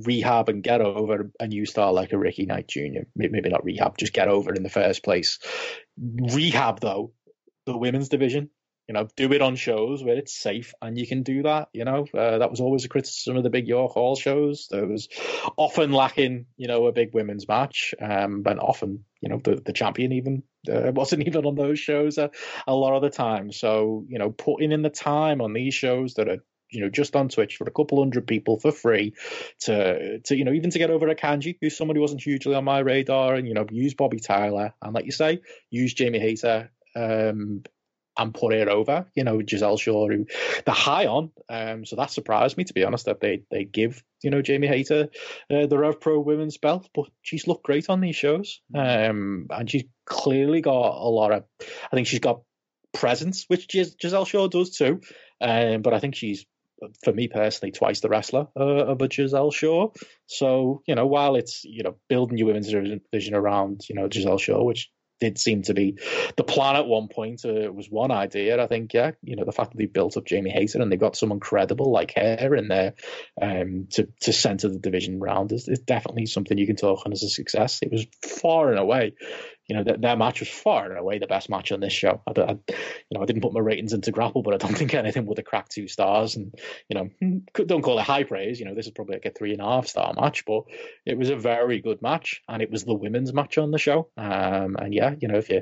rehab 0.05 0.49
and 0.49 0.63
get 0.63 0.81
over 0.81 1.31
a 1.39 1.47
new 1.47 1.65
star 1.65 1.93
like 1.93 2.13
a 2.13 2.17
Ricky 2.17 2.45
Knight 2.45 2.67
Jr. 2.67 3.05
Maybe 3.15 3.49
not 3.49 3.63
rehab, 3.63 3.97
just 3.97 4.13
get 4.13 4.27
over 4.27 4.53
in 4.53 4.63
the 4.63 4.69
first 4.69 5.03
place. 5.03 5.39
Rehab 5.97 6.79
though, 6.79 7.11
the 7.65 7.77
women's 7.77 8.09
division. 8.09 8.49
You 8.93 8.99
know, 8.99 9.07
do 9.15 9.33
it 9.33 9.41
on 9.41 9.55
shows 9.55 10.03
where 10.03 10.17
it's 10.17 10.39
safe 10.39 10.75
and 10.79 10.99
you 10.99 11.07
can 11.07 11.23
do 11.23 11.41
that. 11.43 11.69
You 11.73 11.83
know, 11.83 12.05
uh, 12.13 12.37
that 12.37 12.51
was 12.51 12.59
always 12.59 12.85
a 12.85 12.89
criticism 12.89 13.35
of 13.35 13.41
the 13.41 13.49
big 13.49 13.67
York 13.67 13.93
Hall 13.93 14.15
shows. 14.15 14.67
There 14.69 14.85
was 14.85 15.09
often 15.57 15.91
lacking, 15.91 16.45
you 16.57 16.67
know, 16.67 16.85
a 16.85 16.91
big 16.91 17.15
women's 17.15 17.47
match, 17.47 17.95
um, 17.99 18.43
and 18.45 18.59
often, 18.59 19.03
you 19.19 19.29
know, 19.29 19.41
the, 19.43 19.55
the 19.55 19.73
champion 19.73 20.11
even 20.11 20.43
uh, 20.71 20.91
wasn't 20.95 21.27
even 21.27 21.43
on 21.43 21.55
those 21.55 21.79
shows 21.79 22.19
a, 22.19 22.29
a 22.67 22.75
lot 22.75 22.95
of 22.95 23.01
the 23.01 23.09
time. 23.09 23.51
So, 23.51 24.05
you 24.07 24.19
know, 24.19 24.29
putting 24.29 24.71
in 24.71 24.83
the 24.83 24.91
time 24.91 25.41
on 25.41 25.53
these 25.53 25.73
shows 25.73 26.13
that 26.13 26.29
are 26.29 26.43
you 26.69 26.81
know, 26.81 26.89
just 26.89 27.15
on 27.15 27.29
Twitch 27.29 27.57
for 27.57 27.65
a 27.65 27.71
couple 27.71 27.99
hundred 27.99 28.27
people 28.27 28.59
for 28.59 28.71
free 28.71 29.13
to, 29.61 30.19
to 30.19 30.35
you 30.35 30.43
know, 30.43 30.53
even 30.53 30.69
to 30.69 30.79
get 30.79 30.91
over 30.91 31.07
a 31.07 31.15
Kanji, 31.15 31.57
who's 31.61 31.77
someone 31.77 31.95
who 31.95 32.01
wasn't 32.01 32.21
hugely 32.21 32.53
on 32.53 32.63
my 32.63 32.79
radar, 32.79 33.33
and, 33.33 33.47
you 33.47 33.55
know, 33.55 33.65
use 33.71 33.95
Bobby 33.95 34.19
Tyler, 34.19 34.73
and 34.81 34.93
like 34.93 35.05
you 35.05 35.11
say, 35.11 35.41
use 35.69 35.93
Jamie 35.93 36.19
Hayter, 36.19 36.71
um, 36.95 37.63
and 38.17 38.33
put 38.33 38.53
it 38.53 38.67
over, 38.67 39.05
you 39.15 39.23
know, 39.23 39.41
Giselle 39.47 39.77
Shaw, 39.77 40.07
who 40.07 40.25
they're 40.65 40.75
high 40.75 41.07
on. 41.07 41.31
Um, 41.49 41.85
so 41.85 41.95
that 41.95 42.11
surprised 42.11 42.57
me, 42.57 42.63
to 42.65 42.73
be 42.73 42.83
honest, 42.83 43.05
that 43.05 43.19
they, 43.19 43.43
they 43.49 43.63
give, 43.63 44.03
you 44.21 44.29
know, 44.29 44.41
Jamie 44.41 44.67
Hayter 44.67 45.09
uh, 45.49 45.65
the 45.65 45.77
Rev 45.77 45.99
Pro 45.99 46.19
women's 46.19 46.57
belt, 46.57 46.89
but 46.93 47.05
she's 47.21 47.47
looked 47.47 47.63
great 47.63 47.89
on 47.89 48.01
these 48.01 48.15
shows. 48.15 48.61
Um, 48.75 49.47
and 49.49 49.69
she's 49.69 49.85
clearly 50.05 50.61
got 50.61 50.95
a 50.95 51.09
lot 51.09 51.31
of, 51.31 51.43
I 51.61 51.95
think 51.95 52.07
she's 52.07 52.19
got 52.19 52.41
presence, 52.93 53.45
which 53.47 53.67
Gis- 53.67 53.95
Giselle 53.99 54.25
Shaw 54.25 54.47
does 54.47 54.77
too. 54.77 55.01
Um, 55.41 55.81
but 55.81 55.93
I 55.93 55.99
think 55.99 56.15
she's 56.15 56.45
for 57.03 57.13
me 57.13 57.27
personally, 57.27 57.71
twice 57.71 58.01
the 58.01 58.09
wrestler 58.09 58.47
uh, 58.59 58.85
of 58.85 59.01
a 59.01 59.09
Giselle 59.09 59.51
Shaw. 59.51 59.89
So, 60.25 60.81
you 60.85 60.95
know, 60.95 61.07
while 61.07 61.35
it's, 61.35 61.63
you 61.63 61.83
know, 61.83 61.95
building 62.09 62.37
your 62.37 62.47
women's 62.47 62.69
division 62.69 63.35
around, 63.35 63.81
you 63.89 63.95
know, 63.95 64.09
Giselle 64.11 64.37
Shaw, 64.37 64.63
which 64.63 64.89
did 65.19 65.37
seem 65.37 65.61
to 65.63 65.73
be 65.73 65.97
the 66.35 66.43
plan 66.43 66.75
at 66.75 66.87
one 66.87 67.07
point, 67.07 67.45
uh, 67.45 67.71
was 67.71 67.89
one 67.89 68.11
idea. 68.11 68.61
I 68.61 68.67
think, 68.67 68.93
yeah, 68.93 69.11
you 69.23 69.35
know, 69.35 69.45
the 69.45 69.51
fact 69.51 69.71
that 69.71 69.77
they 69.77 69.85
built 69.85 70.17
up 70.17 70.25
Jamie 70.25 70.51
Hayter 70.51 70.81
and 70.81 70.91
they've 70.91 70.99
got 70.99 71.15
someone 71.15 71.39
credible 71.39 71.91
like 71.91 72.13
her 72.15 72.55
in 72.55 72.67
there 72.67 72.93
um, 73.41 73.87
to, 73.91 74.07
to 74.21 74.33
center 74.33 74.69
the 74.69 74.79
division 74.79 75.19
round 75.19 75.51
is, 75.51 75.67
is 75.67 75.79
definitely 75.79 76.25
something 76.25 76.57
you 76.57 76.67
can 76.67 76.75
talk 76.75 77.05
on 77.05 77.13
as 77.13 77.23
a 77.23 77.29
success. 77.29 77.79
It 77.81 77.91
was 77.91 78.05
far 78.21 78.69
and 78.69 78.79
away 78.79 79.13
you 79.67 79.75
know, 79.75 79.83
their, 79.83 79.97
their 79.97 80.17
match 80.17 80.41
was 80.41 80.49
far 80.49 80.89
and 80.89 80.97
away 80.97 81.19
the 81.19 81.27
best 81.27 81.49
match 81.49 81.71
on 81.71 81.79
this 81.79 81.93
show. 81.93 82.21
I, 82.27 82.41
I, 82.41 82.51
you 82.51 82.75
know, 83.11 83.21
I 83.21 83.25
didn't 83.25 83.41
put 83.41 83.53
my 83.53 83.59
ratings 83.59 83.93
into 83.93 84.11
Grapple, 84.11 84.43
but 84.43 84.53
I 84.53 84.57
don't 84.57 84.77
think 84.77 84.93
anything 84.93 85.25
would 85.25 85.37
have 85.37 85.45
cracked 85.45 85.71
two 85.71 85.87
stars. 85.87 86.35
And 86.35 86.53
you 86.89 86.95
know, 86.95 87.43
don't 87.53 87.81
call 87.81 87.99
it 87.99 88.03
high 88.03 88.23
praise. 88.23 88.59
You 88.59 88.65
know, 88.65 88.75
this 88.75 88.85
is 88.85 88.91
probably 88.91 89.15
like 89.15 89.25
a 89.25 89.31
three 89.31 89.53
and 89.53 89.61
a 89.61 89.65
half 89.65 89.87
star 89.87 90.13
match, 90.13 90.45
but 90.45 90.63
it 91.05 91.17
was 91.17 91.29
a 91.29 91.35
very 91.35 91.79
good 91.79 92.01
match, 92.01 92.41
and 92.47 92.61
it 92.61 92.71
was 92.71 92.83
the 92.83 92.93
women's 92.93 93.33
match 93.33 93.57
on 93.57 93.71
the 93.71 93.77
show. 93.77 94.09
Um, 94.17 94.75
and 94.77 94.93
yeah, 94.93 95.15
you 95.19 95.27
know, 95.27 95.37
if 95.37 95.49
you 95.49 95.61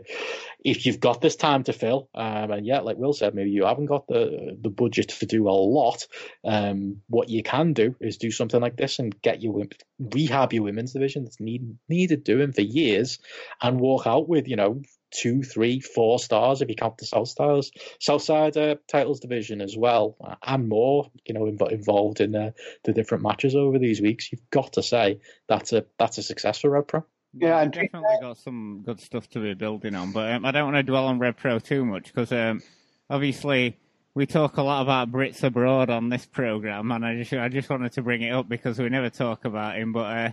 if 0.64 0.86
you've 0.86 1.00
got 1.00 1.22
this 1.22 1.36
time 1.36 1.64
to 1.64 1.74
fill, 1.74 2.10
um, 2.16 2.52
and 2.52 2.66
yeah, 2.66 2.80
like 2.80 2.98
Will 2.98 3.14
said, 3.14 3.36
maybe 3.36 3.52
you 3.52 3.66
haven't 3.66 3.86
got 3.86 4.08
the 4.08 4.58
the 4.60 4.70
budget 4.70 5.10
to 5.10 5.26
do 5.26 5.48
a 5.48 5.52
lot. 5.52 6.08
Um, 6.44 7.02
what 7.08 7.30
you 7.30 7.44
can 7.44 7.74
do 7.74 7.96
is 8.00 8.18
do 8.18 8.32
something 8.32 8.62
like 8.62 8.78
this 8.78 9.00
and 9.00 9.20
get 9.22 9.42
your 9.42 9.66
rehab 10.00 10.54
your 10.54 10.64
women's 10.64 10.94
division 10.94 11.24
that's 11.24 11.40
need, 11.40 11.78
needed 11.88 12.24
doing 12.24 12.52
for 12.52 12.62
years, 12.62 13.20
and 13.62 13.80
walk 13.92 14.08
out 14.08 14.28
with 14.28 14.48
you 14.48 14.56
know 14.56 14.82
two, 15.12 15.44
three, 15.44 15.80
four 15.80 16.20
stars 16.20 16.62
if 16.62 16.70
you 16.70 16.76
count 16.76 16.98
the 16.98 17.06
South 17.06 17.28
Stars, 17.28 17.72
Southside 18.00 18.56
uh, 18.58 18.76
titles 18.88 19.20
division 19.20 19.62
as 19.62 19.76
well, 19.78 20.16
and 20.44 20.70
more. 20.70 21.12
You 21.26 21.34
know, 21.34 21.42
inv- 21.42 21.72
involved 21.72 22.22
in 22.22 22.36
uh, 22.36 22.52
the 22.84 22.94
different 22.94 23.24
matches 23.24 23.56
over 23.56 23.78
these 23.78 24.02
weeks. 24.02 24.32
You've 24.32 24.50
got 24.50 24.74
to 24.74 24.84
say 24.84 25.20
that's 25.48 25.74
a 25.74 25.86
that's 25.98 26.18
a 26.18 26.24
success 26.24 26.60
for 26.60 26.70
Rev 26.70 26.88
Pro. 26.88 27.06
Yeah, 27.34 27.58
I've 27.58 27.72
definitely 27.72 28.18
got 28.20 28.38
some 28.38 28.82
good 28.86 29.00
stuff 29.00 29.30
to 29.30 29.40
be 29.40 29.54
building 29.54 29.96
on, 29.96 30.12
but 30.12 30.32
um, 30.32 30.46
I 30.46 30.52
don't 30.52 30.66
want 30.66 30.76
to 30.78 30.84
dwell 30.84 31.08
on 31.08 31.20
Rev 31.20 31.38
Pro 31.38 31.60
too 31.60 31.86
much 31.86 32.06
because 32.06 32.32
um, 32.32 32.62
obviously 33.10 33.78
we 34.14 34.26
talk 34.26 34.58
a 34.58 34.62
lot 34.62 34.82
about 34.82 35.12
Brits 35.12 35.42
abroad 35.44 35.90
on 35.90 36.10
this 36.10 36.26
program, 36.26 36.92
and 36.92 37.06
I 37.06 37.16
just 37.16 37.34
I 37.34 37.48
just 37.48 37.70
wanted 37.70 37.94
to 37.94 38.02
bring 38.02 38.22
it 38.22 38.32
up 38.32 38.50
because 38.50 38.80
we 38.80 38.90
never 38.90 39.10
talk 39.10 39.46
about 39.46 39.78
him. 39.78 39.94
But 39.94 40.00
uh, 40.18 40.32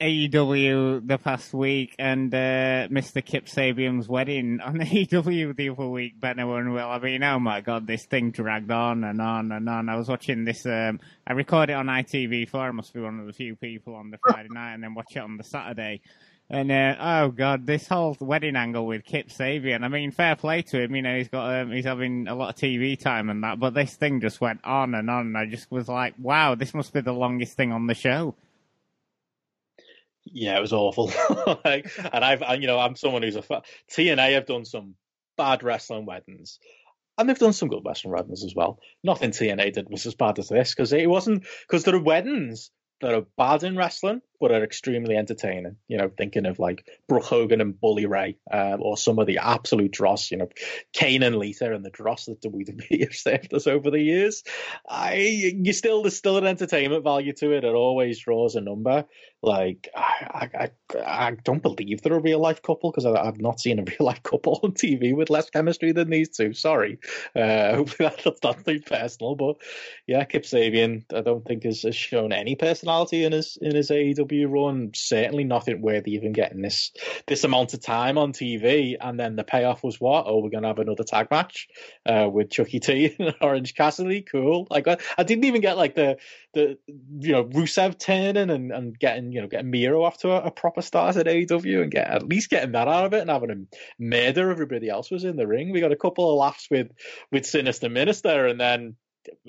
AEW 0.00 1.04
the 1.08 1.18
past 1.18 1.52
week 1.52 1.96
and 1.98 2.32
uh, 2.32 2.86
Mr. 2.88 3.24
Kip 3.24 3.46
Sabian's 3.46 4.08
wedding 4.08 4.60
on 4.60 4.74
AEW 4.78 5.56
the 5.56 5.70
other 5.70 5.88
week, 5.88 6.20
Benno 6.20 6.54
and 6.54 6.72
Will. 6.72 6.88
I 6.88 7.00
mean, 7.00 7.24
oh 7.24 7.40
my 7.40 7.60
god, 7.60 7.88
this 7.88 8.04
thing 8.04 8.30
dragged 8.30 8.70
on 8.70 9.02
and 9.02 9.20
on 9.20 9.50
and 9.50 9.68
on. 9.68 9.88
I 9.88 9.96
was 9.96 10.08
watching 10.08 10.44
this, 10.44 10.64
um, 10.66 11.00
I 11.26 11.32
recorded 11.32 11.72
it 11.72 11.76
on 11.76 11.86
ITV4, 11.86 12.54
I 12.54 12.70
must 12.70 12.94
be 12.94 13.00
one 13.00 13.18
of 13.18 13.26
the 13.26 13.32
few 13.32 13.56
people 13.56 13.96
on 13.96 14.12
the 14.12 14.18
Friday 14.28 14.50
night 14.52 14.74
and 14.74 14.84
then 14.84 14.94
watch 14.94 15.16
it 15.16 15.18
on 15.20 15.36
the 15.36 15.42
Saturday. 15.42 16.00
And 16.48 16.70
uh, 16.70 16.94
oh 17.00 17.28
god, 17.30 17.66
this 17.66 17.88
whole 17.88 18.16
wedding 18.20 18.54
angle 18.54 18.86
with 18.86 19.04
Kip 19.04 19.30
Sabian. 19.30 19.82
I 19.82 19.88
mean, 19.88 20.12
fair 20.12 20.36
play 20.36 20.62
to 20.62 20.80
him. 20.80 20.94
You 20.94 21.02
know, 21.02 21.16
he's 21.18 21.28
got 21.28 21.60
um, 21.60 21.72
he's 21.72 21.84
having 21.84 22.26
a 22.28 22.34
lot 22.34 22.50
of 22.50 22.56
TV 22.56 22.98
time 22.98 23.28
and 23.28 23.42
that. 23.42 23.60
But 23.60 23.74
this 23.74 23.96
thing 23.96 24.20
just 24.20 24.40
went 24.40 24.60
on 24.64 24.94
and 24.94 25.10
on. 25.10 25.26
And 25.26 25.36
I 25.36 25.44
just 25.44 25.70
was 25.70 25.88
like, 25.88 26.14
wow, 26.18 26.54
this 26.54 26.72
must 26.72 26.94
be 26.94 27.02
the 27.02 27.12
longest 27.12 27.54
thing 27.54 27.70
on 27.70 27.86
the 27.86 27.94
show. 27.94 28.34
Yeah, 30.32 30.58
it 30.58 30.60
was 30.60 30.72
awful. 30.72 31.12
like, 31.64 31.90
and 32.12 32.24
I've, 32.24 32.60
you 32.60 32.66
know, 32.66 32.78
I'm 32.78 32.96
someone 32.96 33.22
who's 33.22 33.36
a 33.36 33.42
fan. 33.42 33.62
TNA 33.92 34.34
have 34.34 34.46
done 34.46 34.64
some 34.64 34.94
bad 35.36 35.62
wrestling 35.62 36.06
weddings, 36.06 36.58
and 37.16 37.28
they've 37.28 37.38
done 37.38 37.52
some 37.52 37.68
good 37.68 37.82
wrestling 37.84 38.12
weddings 38.12 38.44
as 38.44 38.54
well. 38.54 38.78
Nothing 39.02 39.30
TNA 39.30 39.72
did 39.72 39.90
was 39.90 40.06
as 40.06 40.14
bad 40.14 40.38
as 40.38 40.48
this 40.48 40.74
because 40.74 40.92
it 40.92 41.08
wasn't 41.08 41.44
because 41.66 41.84
there 41.84 41.94
are 41.94 42.02
weddings 42.02 42.70
that 43.00 43.14
are 43.14 43.26
bad 43.36 43.62
in 43.62 43.76
wrestling 43.76 44.20
but 44.40 44.52
are 44.52 44.62
extremely 44.62 45.16
entertaining. 45.16 45.76
You 45.88 45.98
know, 45.98 46.10
thinking 46.16 46.46
of 46.46 46.58
like 46.58 46.86
Brooke 47.08 47.24
Hogan 47.24 47.60
and 47.60 47.78
Bully 47.78 48.06
Ray, 48.06 48.36
um, 48.50 48.82
or 48.82 48.96
some 48.96 49.18
of 49.18 49.26
the 49.26 49.38
absolute 49.38 49.90
dross. 49.90 50.30
You 50.30 50.38
know, 50.38 50.48
Kane 50.92 51.22
and 51.22 51.36
Lita 51.36 51.72
and 51.72 51.84
the 51.84 51.90
dross 51.90 52.26
that 52.26 52.42
WWE 52.42 53.00
have 53.00 53.14
saved 53.14 53.54
us 53.54 53.66
over 53.66 53.90
the 53.90 54.00
years. 54.00 54.42
I, 54.88 55.14
you 55.14 55.72
still 55.72 56.02
there's 56.02 56.16
still 56.16 56.38
an 56.38 56.46
entertainment 56.46 57.04
value 57.04 57.32
to 57.34 57.52
it. 57.52 57.64
It 57.64 57.74
always 57.74 58.18
draws 58.18 58.54
a 58.54 58.60
number. 58.60 59.04
Like 59.40 59.88
I, 59.94 60.48
I, 60.54 60.70
I 61.04 61.30
don't 61.44 61.62
believe 61.62 62.02
they're 62.02 62.14
a 62.14 62.20
real 62.20 62.40
life 62.40 62.60
couple 62.60 62.90
because 62.90 63.06
I've 63.06 63.40
not 63.40 63.60
seen 63.60 63.78
a 63.78 63.84
real 63.98 64.06
life 64.06 64.22
couple 64.22 64.60
on 64.62 64.72
TV 64.72 65.14
with 65.14 65.30
less 65.30 65.48
chemistry 65.50 65.92
than 65.92 66.10
these 66.10 66.28
two. 66.28 66.52
Sorry, 66.52 66.98
uh, 67.36 67.74
hopefully 67.76 68.12
that's 68.24 68.42
not 68.42 68.64
too 68.64 68.80
personal, 68.80 69.36
but 69.36 69.56
yeah, 70.06 70.24
Kip 70.24 70.42
Sabian 70.42 71.04
I 71.14 71.20
don't 71.20 71.44
think 71.44 71.64
has, 71.64 71.82
has 71.82 71.94
shown 71.94 72.32
any 72.32 72.56
personality 72.56 73.24
in 73.24 73.32
his 73.32 73.56
in 73.60 73.76
his 73.76 73.90
AEW 73.90 74.27
run. 74.44 74.90
Certainly 74.94 75.44
nothing 75.44 75.80
worthy 75.80 76.12
even 76.12 76.32
getting 76.32 76.62
this 76.62 76.92
this 77.26 77.44
amount 77.44 77.74
of 77.74 77.82
time 77.82 78.18
on 78.18 78.32
TV. 78.32 78.96
And 79.00 79.18
then 79.18 79.36
the 79.36 79.44
payoff 79.44 79.82
was 79.82 80.00
what? 80.00 80.24
Oh, 80.26 80.40
we're 80.42 80.50
gonna 80.50 80.68
have 80.68 80.78
another 80.78 81.04
tag 81.04 81.28
match 81.30 81.68
uh, 82.06 82.28
with 82.30 82.50
Chucky 82.50 82.80
T 82.80 83.14
and 83.18 83.34
Orange 83.40 83.74
Cassidy. 83.74 84.22
Cool. 84.22 84.66
Like 84.70 84.88
I, 84.88 85.22
didn't 85.22 85.44
even 85.44 85.60
get 85.60 85.76
like 85.76 85.94
the 85.94 86.18
the 86.54 86.78
you 87.18 87.32
know 87.32 87.44
Rusev 87.44 87.98
turning 87.98 88.50
and, 88.50 88.72
and 88.72 88.98
getting 88.98 89.32
you 89.32 89.40
know 89.40 89.48
getting 89.48 89.70
Miro 89.70 90.02
off 90.02 90.18
to 90.18 90.30
a, 90.30 90.46
a 90.46 90.50
proper 90.50 90.82
start 90.82 91.16
at 91.16 91.26
AEW 91.26 91.82
and 91.82 91.90
get 91.90 92.08
at 92.08 92.26
least 92.26 92.50
getting 92.50 92.72
that 92.72 92.88
out 92.88 93.06
of 93.06 93.12
it 93.14 93.20
and 93.20 93.30
having 93.30 93.50
him 93.50 93.68
murder 93.98 94.50
everybody 94.50 94.88
else 94.88 95.10
was 95.10 95.24
in 95.24 95.36
the 95.36 95.46
ring. 95.46 95.72
We 95.72 95.80
got 95.80 95.92
a 95.92 95.96
couple 95.96 96.30
of 96.30 96.38
laughs 96.38 96.68
with 96.70 96.88
with 97.30 97.46
Sinister 97.46 97.88
Minister 97.88 98.46
and 98.46 98.60
then 98.60 98.96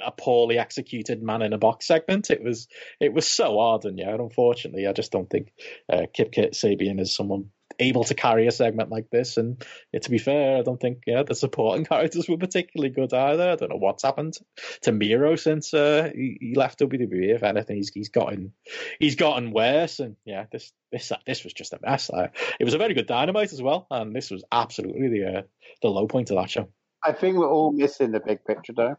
a 0.02 0.12
poorly 0.12 0.58
executed 0.58 1.22
man 1.22 1.42
in 1.42 1.54
a 1.54 1.58
box 1.58 1.88
segment. 1.88 2.30
It 2.30 2.44
was 2.44 2.68
it 3.00 3.14
was 3.14 3.28
so 3.28 3.60
odd, 3.60 3.86
and 3.86 3.98
yeah, 3.98 4.14
unfortunately, 4.14 4.88
I 4.88 4.94
just 4.94 5.12
don't 5.12 5.30
think 5.30 5.52
uh, 5.92 6.06
Kip 6.14 6.32
Kit 6.32 6.54
Sabian 6.54 7.00
is 7.00 7.16
someone 7.16 7.52
able 7.80 8.04
to 8.04 8.14
carry 8.14 8.48
a 8.48 8.52
segment 8.52 8.90
like 8.90 9.10
this. 9.10 9.38
And 9.38 9.64
yeah, 9.92 10.00
to 10.00 10.10
be 10.10 10.18
fair, 10.18 10.58
I 10.58 10.62
don't 10.62 10.80
think 10.80 11.04
yeah 11.06 11.24
the 11.24 11.36
supporting 11.36 11.86
characters 11.90 12.28
were 12.28 12.38
particularly 12.38 12.90
good 12.90 13.14
either. 13.14 13.52
I 13.52 13.56
don't 13.56 13.70
know 13.70 13.78
what's 13.78 14.04
happened 14.04 14.36
to 14.82 14.92
Miro 14.92 15.36
since 15.36 15.74
uh, 15.74 16.10
he, 16.14 16.38
he, 16.40 16.56
left 16.56 16.80
WWE. 16.80 17.36
If 17.36 17.44
anything, 17.44 17.78
he's 17.78 17.90
he's 17.90 18.10
gotten 18.10 18.54
he's 19.00 19.16
gotten 19.16 19.52
worse. 19.52 20.00
And 20.00 20.16
yeah, 20.26 20.46
this 20.52 20.72
this 20.92 21.12
this 21.26 21.44
was 21.44 21.54
just 21.54 21.74
a 21.74 21.80
mess. 21.82 22.10
Uh, 22.10 22.28
it 22.60 22.66
was 22.66 22.74
a 22.74 22.80
very 22.80 22.94
good 22.94 23.08
dynamite 23.08 23.54
as 23.54 23.62
well, 23.62 23.88
and 23.90 24.16
this 24.16 24.32
was 24.32 24.44
absolutely 24.52 25.10
the 25.10 25.40
uh, 25.40 25.42
the 25.82 25.90
low 25.90 26.08
point 26.08 26.32
of 26.32 26.38
that 26.38 26.50
show. 26.50 26.70
I 27.04 27.14
think 27.14 27.38
we're 27.38 27.50
all 27.50 27.72
missing 27.72 28.12
the 28.12 28.20
big 28.20 28.44
picture 28.44 28.74
though 28.74 28.98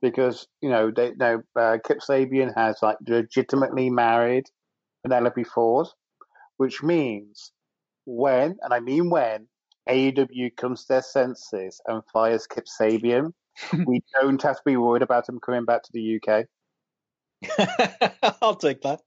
because 0.00 0.46
you 0.60 0.68
know 0.68 0.90
they 0.90 1.12
know 1.12 1.42
uh, 1.56 1.78
Kip 1.86 2.00
Sabian 2.00 2.54
has 2.56 2.78
like 2.82 2.96
legitimately 3.06 3.90
married 3.90 4.44
Penelope 5.02 5.44
Ford, 5.44 5.88
which 6.56 6.82
means 6.82 7.52
when, 8.04 8.56
and 8.62 8.72
I 8.72 8.80
mean 8.80 9.10
when, 9.10 9.46
AEW 9.88 10.56
comes 10.56 10.82
to 10.82 10.88
their 10.94 11.02
senses 11.02 11.80
and 11.86 12.02
fires 12.12 12.46
Kip 12.46 12.66
Sabian, 12.66 13.32
we 13.86 14.02
don't 14.20 14.42
have 14.42 14.56
to 14.56 14.62
be 14.64 14.76
worried 14.76 15.02
about 15.02 15.28
him 15.28 15.38
coming 15.40 15.64
back 15.64 15.82
to 15.82 15.90
the 15.92 16.20
UK. 16.20 16.46
I'll 18.42 18.56
take 18.56 18.82
that. 18.82 19.00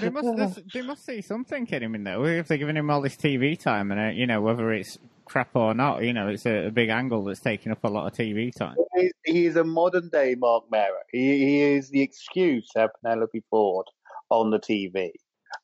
They 0.00 0.10
must, 0.10 0.60
they 0.72 0.82
must 0.82 1.04
see 1.06 1.22
something 1.22 1.66
in 1.66 1.82
him 1.82 1.94
in 1.94 2.04
there. 2.04 2.22
If 2.38 2.48
they're 2.48 2.58
giving 2.58 2.76
him 2.76 2.90
all 2.90 3.00
this 3.00 3.16
TV 3.16 3.58
time, 3.58 3.90
and 3.90 4.00
uh, 4.00 4.12
you 4.12 4.26
know 4.26 4.40
whether 4.40 4.72
it's 4.72 4.98
crap 5.24 5.54
or 5.54 5.74
not, 5.74 6.04
you 6.04 6.12
know 6.12 6.28
it's 6.28 6.46
a, 6.46 6.66
a, 6.66 6.70
big 6.70 6.90
angle 6.90 7.24
that's 7.24 7.40
taking 7.40 7.72
up 7.72 7.82
a 7.84 7.88
lot 7.88 8.06
of 8.06 8.12
TV 8.12 8.54
time. 8.54 8.76
He 9.24 9.46
is 9.46 9.56
a 9.56 9.64
modern 9.64 10.10
day 10.10 10.36
Marc 10.38 10.64
Mero. 10.70 10.98
He, 11.10 11.38
he 11.38 11.60
is 11.62 11.88
the 11.88 12.02
excuse 12.02 12.68
to 12.70 12.80
have 12.80 12.90
Penelope 13.02 13.42
Ford 13.50 13.86
on 14.30 14.50
the 14.50 14.58
TV. 14.58 15.10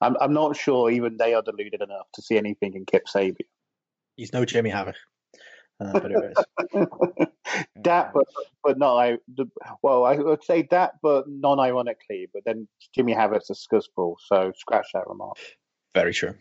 I'm, 0.00 0.16
I'm 0.20 0.32
not 0.32 0.56
sure 0.56 0.90
even 0.90 1.16
they 1.16 1.34
are 1.34 1.42
deluded 1.42 1.82
enough 1.82 2.06
to 2.14 2.22
see 2.22 2.38
anything 2.38 2.74
in 2.74 2.86
Kip 2.86 3.04
Sabian. 3.06 3.46
He's 4.16 4.32
no 4.32 4.44
Jimmy 4.44 4.70
Havoc. 4.70 4.96
Uh, 5.80 5.92
but 5.92 6.10
it 6.10 6.34
is. 6.36 7.26
that, 7.82 8.12
but, 8.14 8.24
but 8.62 8.78
not 8.78 8.96
I. 8.96 9.18
Well, 9.82 10.04
I 10.04 10.16
would 10.16 10.44
say 10.44 10.66
that, 10.70 10.94
but 11.02 11.28
non-ironically. 11.28 12.28
But 12.32 12.44
then 12.44 12.68
Jimmy 12.94 13.12
Havoc's 13.12 13.50
a 13.50 13.54
scuzzball, 13.54 14.16
so 14.24 14.52
scratch 14.56 14.86
that 14.94 15.08
remark. 15.08 15.36
Very 15.94 16.12
true. 16.12 16.34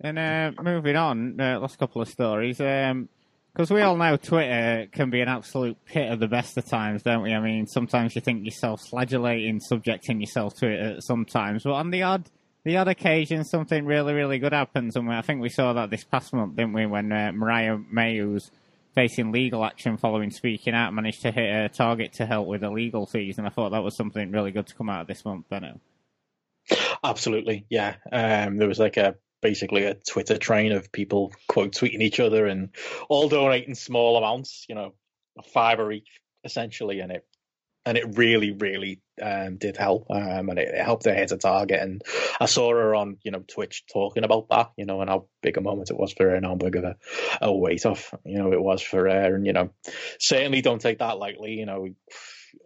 And 0.00 0.18
uh, 0.18 0.52
moving 0.62 0.96
on, 0.96 1.40
uh, 1.40 1.60
last 1.60 1.78
couple 1.78 2.02
of 2.02 2.08
stories. 2.08 2.60
Um, 2.60 3.08
because 3.54 3.70
we 3.70 3.82
all 3.82 3.96
know 3.96 4.16
Twitter 4.16 4.86
can 4.90 5.10
be 5.10 5.20
an 5.20 5.28
absolute 5.28 5.76
pit 5.84 6.10
of 6.10 6.18
the 6.18 6.26
best 6.26 6.56
of 6.56 6.64
times, 6.64 7.02
don't 7.02 7.22
we? 7.22 7.34
I 7.34 7.40
mean, 7.40 7.66
sometimes 7.66 8.14
you 8.14 8.22
think 8.22 8.46
yourself 8.46 8.80
flagellating, 8.88 9.60
subjecting 9.60 10.20
yourself 10.20 10.54
to 10.60 10.68
it 10.68 10.80
at 10.80 11.02
sometimes, 11.02 11.64
but 11.64 11.74
on 11.74 11.90
the 11.90 12.02
odd, 12.02 12.30
the 12.64 12.76
odd 12.76 12.88
occasion, 12.88 13.44
something 13.44 13.84
really, 13.84 14.14
really 14.14 14.38
good 14.38 14.52
happens, 14.52 14.96
and 14.96 15.10
I 15.10 15.22
think 15.22 15.40
we 15.40 15.48
saw 15.48 15.72
that 15.72 15.90
this 15.90 16.04
past 16.04 16.32
month, 16.32 16.56
didn't 16.56 16.72
we? 16.72 16.86
When 16.86 17.12
uh, 17.12 17.32
Mariah 17.32 17.78
May, 17.90 18.18
who's 18.18 18.50
facing 18.94 19.32
legal 19.32 19.64
action 19.64 19.96
following 19.96 20.30
speaking 20.30 20.74
out, 20.74 20.92
managed 20.94 21.22
to 21.22 21.32
hit 21.32 21.50
a 21.50 21.68
target 21.68 22.12
to 22.14 22.26
help 22.26 22.46
with 22.46 22.60
the 22.60 22.70
legal 22.70 23.06
fees, 23.06 23.38
and 23.38 23.46
I 23.46 23.50
thought 23.50 23.70
that 23.70 23.82
was 23.82 23.96
something 23.96 24.30
really 24.30 24.52
good 24.52 24.66
to 24.68 24.74
come 24.74 24.88
out 24.88 25.02
of 25.02 25.06
this 25.06 25.24
month, 25.24 25.48
Benno. 25.48 25.80
Absolutely, 27.02 27.66
yeah. 27.68 27.96
Um, 28.12 28.58
there 28.58 28.68
was 28.68 28.78
like 28.78 28.96
a 28.96 29.16
basically 29.40 29.84
a 29.84 29.94
Twitter 29.94 30.38
train 30.38 30.70
of 30.70 30.92
people 30.92 31.32
quote 31.48 31.72
tweeting 31.72 32.00
each 32.00 32.20
other 32.20 32.46
and 32.46 32.70
all 33.08 33.28
donating 33.28 33.74
small 33.74 34.16
amounts, 34.16 34.64
you 34.68 34.76
know, 34.76 34.94
a 35.36 35.42
fiver 35.42 35.90
each 35.90 36.20
essentially, 36.44 37.00
and 37.00 37.10
it 37.10 37.26
and 37.84 37.96
it 37.98 38.16
really, 38.16 38.52
really 38.52 39.00
um, 39.20 39.56
did 39.56 39.76
help, 39.76 40.06
um, 40.10 40.48
and 40.48 40.58
it, 40.58 40.68
it, 40.68 40.84
helped 40.84 41.04
her 41.04 41.14
hit 41.14 41.32
a 41.32 41.36
target. 41.36 41.80
And 41.80 42.02
I 42.40 42.46
saw 42.46 42.70
her 42.70 42.94
on, 42.94 43.18
you 43.22 43.30
know, 43.30 43.44
Twitch 43.46 43.84
talking 43.92 44.24
about 44.24 44.48
that, 44.50 44.70
you 44.76 44.84
know, 44.84 45.00
and 45.00 45.10
how 45.10 45.26
big 45.42 45.56
a 45.56 45.60
moment 45.60 45.90
it 45.90 45.98
was 45.98 46.12
for 46.12 46.24
her, 46.24 46.34
and 46.34 46.46
how 46.46 46.54
big 46.54 46.76
of 46.76 46.84
a, 46.84 46.96
a 47.40 47.52
weight 47.52 47.84
off, 47.84 48.14
you 48.24 48.38
know, 48.38 48.52
it 48.52 48.62
was 48.62 48.82
for 48.82 49.08
her. 49.08 49.34
And 49.34 49.46
you 49.46 49.52
know, 49.52 49.70
certainly 50.18 50.62
don't 50.62 50.80
take 50.80 50.98
that 50.98 51.18
lightly. 51.18 51.52
You 51.52 51.66
know, 51.66 51.88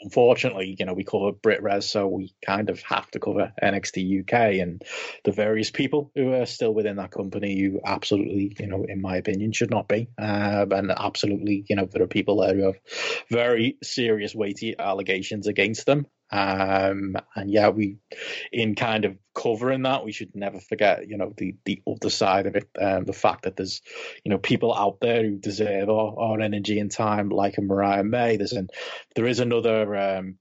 unfortunately, 0.00 0.76
you 0.78 0.86
know, 0.86 0.94
we 0.94 1.04
cover 1.04 1.32
Brit 1.32 1.62
Wres, 1.62 1.88
so 1.88 2.06
we 2.06 2.34
kind 2.44 2.70
of 2.70 2.82
have 2.82 3.10
to 3.12 3.18
cover 3.18 3.52
NXT 3.62 4.20
UK 4.20 4.60
and 4.60 4.82
the 5.24 5.32
various 5.32 5.70
people 5.70 6.10
who 6.14 6.32
are 6.32 6.46
still 6.46 6.72
within 6.72 6.96
that 6.96 7.10
company 7.10 7.60
who 7.60 7.80
absolutely, 7.84 8.56
you 8.58 8.66
know, 8.66 8.84
in 8.88 9.00
my 9.00 9.16
opinion, 9.16 9.52
should 9.52 9.70
not 9.70 9.88
be. 9.88 10.08
Uh, 10.18 10.66
and 10.70 10.90
absolutely, 10.90 11.64
you 11.68 11.76
know, 11.76 11.86
there 11.86 12.02
are 12.02 12.08
people 12.08 12.40
there 12.40 12.54
who 12.54 12.66
have 12.66 12.78
very 13.30 13.78
serious, 13.82 14.34
weighty 14.34 14.78
allegations 14.78 15.46
against 15.46 15.86
them. 15.86 16.06
Um, 16.30 17.16
and 17.34 17.50
yeah, 17.50 17.68
we, 17.68 17.98
in 18.52 18.74
kind 18.74 19.04
of 19.04 19.16
covering 19.34 19.82
that, 19.82 20.04
we 20.04 20.12
should 20.12 20.34
never 20.34 20.60
forget, 20.60 21.08
you 21.08 21.16
know, 21.16 21.32
the, 21.36 21.56
the 21.64 21.82
other 21.86 22.10
side 22.10 22.46
of 22.46 22.56
it, 22.56 22.68
um, 22.80 23.04
the 23.04 23.12
fact 23.12 23.42
that 23.42 23.56
there's, 23.56 23.82
you 24.24 24.30
know, 24.30 24.38
people 24.38 24.74
out 24.74 24.98
there 25.00 25.22
who 25.22 25.36
deserve 25.36 25.88
our, 25.88 26.18
our 26.18 26.40
energy 26.40 26.78
and 26.80 26.90
time, 26.90 27.28
like 27.28 27.58
a 27.58 27.62
Mariah 27.62 28.04
May. 28.04 28.36
There's 28.36 28.52
an, 28.52 28.68
there 29.14 29.26
is 29.26 29.40
another, 29.40 29.96
um, 29.96 30.38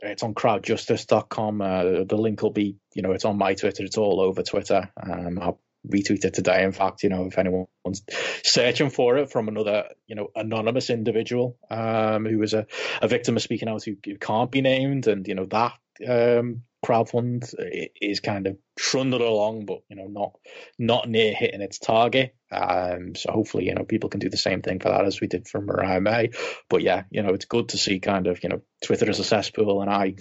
it's 0.00 0.22
on 0.22 0.34
crowdjustice.com. 0.34 1.60
Uh, 1.60 2.04
the 2.04 2.16
link 2.16 2.42
will 2.42 2.50
be, 2.50 2.76
you 2.94 3.02
know, 3.02 3.12
it's 3.12 3.24
on 3.24 3.38
my 3.38 3.54
Twitter. 3.54 3.84
It's 3.84 3.98
all 3.98 4.20
over 4.20 4.42
Twitter. 4.42 4.90
Um, 5.02 5.38
I'll 5.40 5.60
retweet 5.88 6.24
it 6.24 6.34
today. 6.34 6.64
In 6.64 6.72
fact, 6.72 7.02
you 7.02 7.08
know, 7.08 7.26
if 7.26 7.38
anyone's 7.38 8.02
searching 8.42 8.90
for 8.90 9.18
it 9.18 9.30
from 9.30 9.48
another, 9.48 9.88
you 10.06 10.14
know, 10.14 10.28
anonymous 10.34 10.90
individual 10.90 11.58
um, 11.70 12.24
who 12.26 12.38
was 12.38 12.54
a, 12.54 12.66
a 13.02 13.08
victim 13.08 13.36
of 13.36 13.42
speaking 13.42 13.68
out 13.68 13.84
who, 13.84 13.96
who 14.04 14.16
can't 14.16 14.50
be 14.50 14.60
named, 14.60 15.06
and 15.06 15.26
you 15.26 15.34
know 15.34 15.46
that 15.46 15.74
um, 16.08 16.62
crowdfund 16.84 17.54
is 18.00 18.20
kind 18.20 18.46
of 18.46 18.58
trundled 18.76 19.22
along, 19.22 19.64
but 19.64 19.80
you 19.88 19.96
know, 19.96 20.06
not 20.06 20.32
not 20.78 21.08
near 21.08 21.32
hitting 21.32 21.62
its 21.62 21.78
target. 21.78 22.34
Um, 22.52 23.14
so 23.14 23.32
hopefully, 23.32 23.66
you 23.66 23.74
know, 23.74 23.84
people 23.84 24.10
can 24.10 24.20
do 24.20 24.28
the 24.28 24.36
same 24.36 24.62
thing 24.62 24.78
for 24.78 24.90
that 24.90 25.06
as 25.06 25.20
we 25.20 25.26
did 25.26 25.48
for 25.48 25.60
Mariah 25.60 26.00
May. 26.00 26.30
But 26.68 26.82
yeah, 26.82 27.04
you 27.10 27.22
know, 27.22 27.34
it's 27.34 27.46
good 27.46 27.70
to 27.70 27.78
see 27.78 28.00
kind 28.00 28.26
of 28.26 28.42
you 28.42 28.50
know 28.50 28.60
Twitter 28.84 29.08
as 29.08 29.18
a 29.18 29.24
cesspool, 29.24 29.80
and 29.80 29.90
I, 29.90 30.14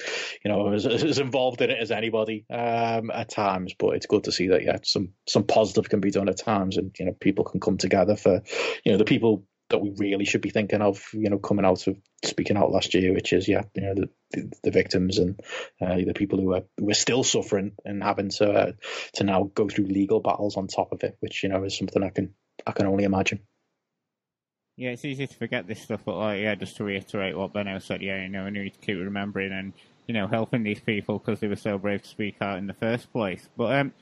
you 0.44 0.52
know, 0.52 0.72
as, 0.72 0.86
as 0.86 1.20
involved 1.20 1.62
in 1.62 1.70
it 1.70 1.80
as 1.80 1.92
anybody 1.92 2.46
um, 2.50 3.12
at 3.12 3.30
times. 3.30 3.74
But 3.78 3.96
it's 3.96 4.08
good 4.08 4.24
to 4.26 4.32
see 4.32 4.48
that 4.48 4.64
yeah, 4.64 4.78
some 4.84 5.10
some 5.28 5.44
positive 5.44 5.90
can 5.90 6.00
be 6.00 6.12
done 6.12 6.30
at 6.30 6.38
times, 6.38 6.78
and 6.78 6.96
you 6.98 7.06
know, 7.06 7.14
people 7.14 7.46
can 7.46 7.60
come 7.60 7.78
together 7.78 8.16
for 8.16 8.42
you 8.86 8.92
know 8.92 8.98
the 8.98 9.06
people 9.06 9.46
that 9.74 9.80
we 9.80 9.92
really 9.98 10.24
should 10.24 10.42
be 10.42 10.52
thinking 10.52 10.84
of, 10.84 11.04
you 11.14 11.32
know, 11.32 11.40
coming 11.40 11.66
out 11.66 11.88
of 11.88 11.98
speaking 12.24 12.58
out 12.58 12.72
last 12.72 12.94
year, 12.94 13.12
which 13.12 13.34
is 13.34 13.48
yeah, 13.48 13.64
you 13.74 13.82
know, 13.82 13.96
the 13.96 14.10
the, 14.32 14.52
the 14.66 14.72
victims 14.72 15.18
and 15.18 15.40
uh, 15.82 15.96
the 15.96 16.14
people 16.14 16.40
who 16.40 16.54
are 16.54 16.64
who 16.78 16.90
are 16.92 16.94
still 16.96 17.24
suffering 17.24 17.74
and 17.84 18.04
having 18.04 18.30
to 18.30 18.52
uh, 18.52 18.72
to 19.16 19.24
now 19.24 19.50
go 19.56 19.68
through 19.68 19.86
legal 19.86 20.20
battles 20.20 20.58
on 20.58 20.68
top 20.68 20.92
of 20.92 21.04
it, 21.04 21.18
which 21.22 21.42
you 21.42 21.50
know 21.50 21.64
is 21.64 21.76
something 21.76 22.04
I 22.04 22.10
can 22.10 22.36
I 22.68 22.72
can 22.72 22.86
only 22.86 23.04
imagine. 23.04 23.40
Yeah, 24.76 24.92
it's 24.92 25.06
easy 25.06 25.26
to 25.28 25.36
forget 25.36 25.68
this 25.68 25.82
stuff, 25.82 26.02
but 26.06 26.18
like, 26.18 26.42
yeah, 26.42 26.56
just 26.56 26.78
to 26.78 26.84
reiterate 26.84 27.38
what 27.38 27.54
Benno 27.54 27.78
said, 27.80 28.02
yeah, 28.02 28.24
you 28.24 28.30
know, 28.30 28.46
we 28.46 28.52
need 28.52 28.74
to 28.74 28.80
keep 28.80 28.98
remembering 28.98 29.52
and 29.52 29.74
you 30.08 30.14
know 30.14 30.28
helping 30.28 30.64
these 30.64 30.80
people 30.80 31.18
because 31.18 31.40
they 31.40 31.48
were 31.48 31.56
so 31.56 31.80
brave 31.80 32.04
to 32.04 32.10
speak 32.10 32.36
out 32.42 32.60
in 32.60 32.68
the 32.68 32.74
first 32.74 33.12
place. 33.12 33.50
But 33.58 33.76
um, 33.76 33.94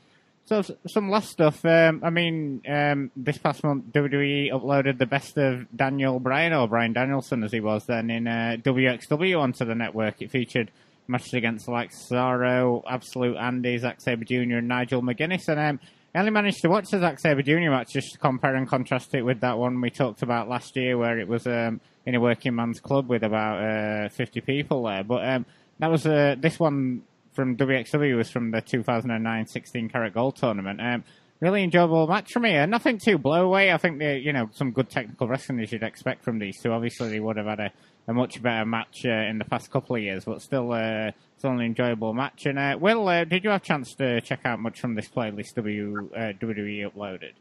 so 0.51 0.75
some 0.85 1.09
last 1.09 1.29
stuff. 1.29 1.63
Um, 1.63 2.01
I 2.03 2.09
mean, 2.09 2.61
um, 2.67 3.09
this 3.15 3.37
past 3.37 3.63
month 3.63 3.85
WWE 3.93 4.51
uploaded 4.51 4.97
the 4.97 5.05
best 5.05 5.37
of 5.37 5.65
Daniel 5.75 6.19
Bryan 6.19 6.51
or 6.51 6.67
Bryan 6.67 6.91
Danielson 6.91 7.43
as 7.43 7.53
he 7.53 7.61
was 7.61 7.85
then 7.85 8.09
in 8.09 8.27
uh, 8.27 8.57
WXW 8.59 9.39
onto 9.39 9.63
the 9.63 9.75
network. 9.75 10.21
It 10.21 10.29
featured 10.29 10.69
matches 11.07 11.33
against 11.33 11.69
like 11.69 11.91
Cesaro, 11.91 12.83
Absolute 12.85 13.37
Andy, 13.37 13.77
Zack 13.77 14.01
Sabre 14.01 14.25
Jr., 14.25 14.57
and 14.57 14.67
Nigel 14.67 15.01
McGuinness. 15.01 15.47
And 15.47 15.59
um, 15.59 15.79
I 16.13 16.19
only 16.19 16.31
managed 16.31 16.61
to 16.63 16.69
watch 16.69 16.89
the 16.89 16.99
Zack 16.99 17.19
Sabre 17.19 17.43
Jr. 17.43 17.69
match 17.69 17.93
just 17.93 18.11
to 18.11 18.17
compare 18.17 18.55
and 18.55 18.67
contrast 18.67 19.15
it 19.15 19.21
with 19.21 19.39
that 19.39 19.57
one 19.57 19.79
we 19.79 19.89
talked 19.89 20.21
about 20.21 20.49
last 20.49 20.75
year, 20.75 20.97
where 20.97 21.17
it 21.17 21.29
was 21.29 21.47
um, 21.47 21.79
in 22.05 22.13
a 22.13 22.19
working 22.19 22.55
man's 22.55 22.81
club 22.81 23.07
with 23.07 23.23
about 23.23 23.63
uh, 23.63 24.09
50 24.09 24.41
people 24.41 24.83
there. 24.83 25.05
But 25.05 25.25
um, 25.25 25.45
that 25.79 25.89
was 25.89 26.05
uh, 26.05 26.35
this 26.37 26.59
one 26.59 27.03
from 27.33 27.57
WXW 27.57 28.17
was 28.17 28.29
from 28.29 28.51
the 28.51 28.61
2009 28.61 29.47
16 29.47 29.89
Carat 29.89 30.13
Gold 30.13 30.35
tournament. 30.35 30.81
Um, 30.81 31.03
really 31.41 31.63
enjoyable 31.63 32.07
match 32.07 32.31
for 32.31 32.39
me. 32.39 32.55
Uh, 32.55 32.65
nothing 32.65 32.99
too 32.99 33.17
blow 33.17 33.45
away. 33.45 33.71
I 33.71 33.77
think 33.77 34.01
you 34.01 34.31
know, 34.31 34.49
some 34.53 34.71
good 34.71 34.89
technical 34.89 35.27
wrestling 35.27 35.59
as 35.59 35.71
you'd 35.71 35.83
expect 35.83 36.23
from 36.23 36.39
these 36.39 36.61
two. 36.61 36.71
Obviously, 36.71 37.09
they 37.09 37.19
would 37.19 37.37
have 37.37 37.47
had 37.47 37.59
a, 37.59 37.71
a 38.07 38.13
much 38.13 38.41
better 38.41 38.65
match 38.65 39.05
uh, 39.05 39.09
in 39.09 39.39
the 39.39 39.45
past 39.45 39.71
couple 39.71 39.95
of 39.95 40.01
years, 40.01 40.23
but 40.23 40.41
still, 40.41 40.71
uh, 40.71 41.11
still 41.37 41.51
an 41.51 41.61
enjoyable 41.61 42.13
match. 42.13 42.45
And 42.45 42.59
uh, 42.59 42.77
Will, 42.79 43.07
uh, 43.07 43.23
did 43.25 43.43
you 43.43 43.49
have 43.49 43.61
a 43.61 43.65
chance 43.65 43.95
to 43.95 44.21
check 44.21 44.41
out 44.45 44.59
much 44.59 44.79
from 44.79 44.95
this 44.95 45.09
playlist 45.09 45.55
W 45.55 46.09
uh, 46.15 46.33
WWE 46.39 46.91
uploaded? 46.91 47.33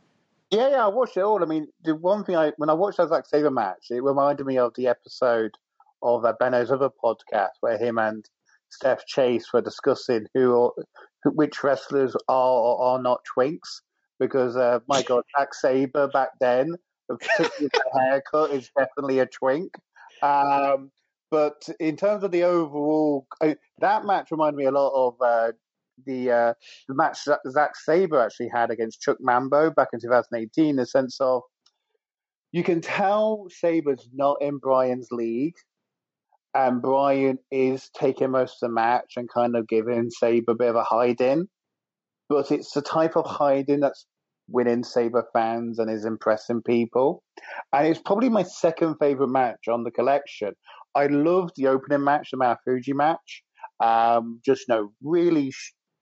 Yeah, 0.50 0.70
yeah, 0.70 0.84
I 0.84 0.88
watched 0.88 1.16
it 1.16 1.22
all. 1.22 1.42
I 1.42 1.46
mean, 1.46 1.68
the 1.84 1.94
one 1.94 2.24
thing 2.24 2.36
I 2.36 2.52
when 2.56 2.70
I 2.70 2.74
watched 2.74 2.96
that 2.96 3.08
Zack 3.08 3.26
Sabre 3.26 3.52
match, 3.52 3.86
it 3.90 4.02
reminded 4.02 4.46
me 4.46 4.58
of 4.58 4.74
the 4.74 4.88
episode 4.88 5.52
of 6.02 6.24
uh, 6.24 6.32
Benno's 6.40 6.72
other 6.72 6.88
podcast 6.90 7.50
where 7.60 7.78
him 7.78 7.98
and 7.98 8.28
Steph 8.70 9.06
Chase 9.06 9.52
were 9.52 9.60
discussing 9.60 10.26
who, 10.34 10.72
which 11.24 11.62
wrestlers 11.62 12.16
are 12.28 12.52
or 12.52 12.82
are 12.82 13.02
not 13.02 13.20
twinks 13.36 13.82
because 14.18 14.56
uh, 14.56 14.80
my 14.88 15.02
God, 15.08 15.24
Zack 15.36 15.54
Sabre 15.54 16.08
back 16.08 16.30
then, 16.40 16.76
particularly 17.08 17.70
the 17.72 18.00
haircut, 18.00 18.50
is 18.50 18.70
definitely 18.76 19.18
a 19.18 19.26
twink. 19.26 19.74
Um, 20.22 20.90
but 21.30 21.68
in 21.78 21.96
terms 21.96 22.24
of 22.24 22.30
the 22.30 22.44
overall, 22.44 23.26
uh, 23.40 23.54
that 23.78 24.04
match 24.04 24.30
reminded 24.30 24.56
me 24.56 24.64
a 24.66 24.70
lot 24.70 24.92
of 24.94 25.14
uh, 25.20 25.52
the 26.06 26.30
uh, 26.30 26.54
the 26.88 26.94
match 26.94 27.18
Zack 27.48 27.76
Sabre 27.76 28.20
actually 28.20 28.50
had 28.52 28.70
against 28.70 29.00
Chuck 29.00 29.18
Mambo 29.20 29.70
back 29.70 29.88
in 29.92 30.00
2018. 30.00 30.70
In 30.70 30.76
the 30.76 30.86
sense 30.86 31.20
of 31.20 31.42
you 32.52 32.64
can 32.64 32.80
tell 32.80 33.46
Sabre's 33.48 34.08
not 34.12 34.38
in 34.40 34.58
Bryan's 34.58 35.08
league 35.12 35.54
and 36.54 36.82
Bryan 36.82 37.38
is 37.50 37.90
taking 37.96 38.32
most 38.32 38.62
of 38.62 38.68
the 38.68 38.74
match 38.74 39.14
and 39.16 39.28
kind 39.32 39.56
of 39.56 39.68
giving 39.68 40.10
Sabre 40.10 40.52
a 40.52 40.54
bit 40.54 40.70
of 40.70 40.76
a 40.76 40.82
hide 40.82 41.20
in. 41.20 41.48
But 42.28 42.50
it's 42.50 42.72
the 42.72 42.82
type 42.82 43.16
of 43.16 43.26
hiding 43.26 43.80
that's 43.80 44.06
winning 44.48 44.82
Sabre 44.82 45.26
fans 45.32 45.78
and 45.78 45.90
is 45.90 46.04
impressing 46.04 46.62
people. 46.62 47.22
And 47.72 47.86
it's 47.86 48.00
probably 48.00 48.28
my 48.28 48.42
second 48.42 48.96
favorite 49.00 49.28
match 49.28 49.68
on 49.70 49.84
the 49.84 49.90
collection. 49.90 50.52
I 50.94 51.06
loved 51.06 51.52
the 51.56 51.68
opening 51.68 52.04
match, 52.04 52.30
the 52.32 52.38
Marufuji 52.38 52.94
match. 52.94 53.42
Um, 53.82 54.40
just 54.44 54.64
you 54.68 54.74
know, 54.74 54.92
really 55.02 55.52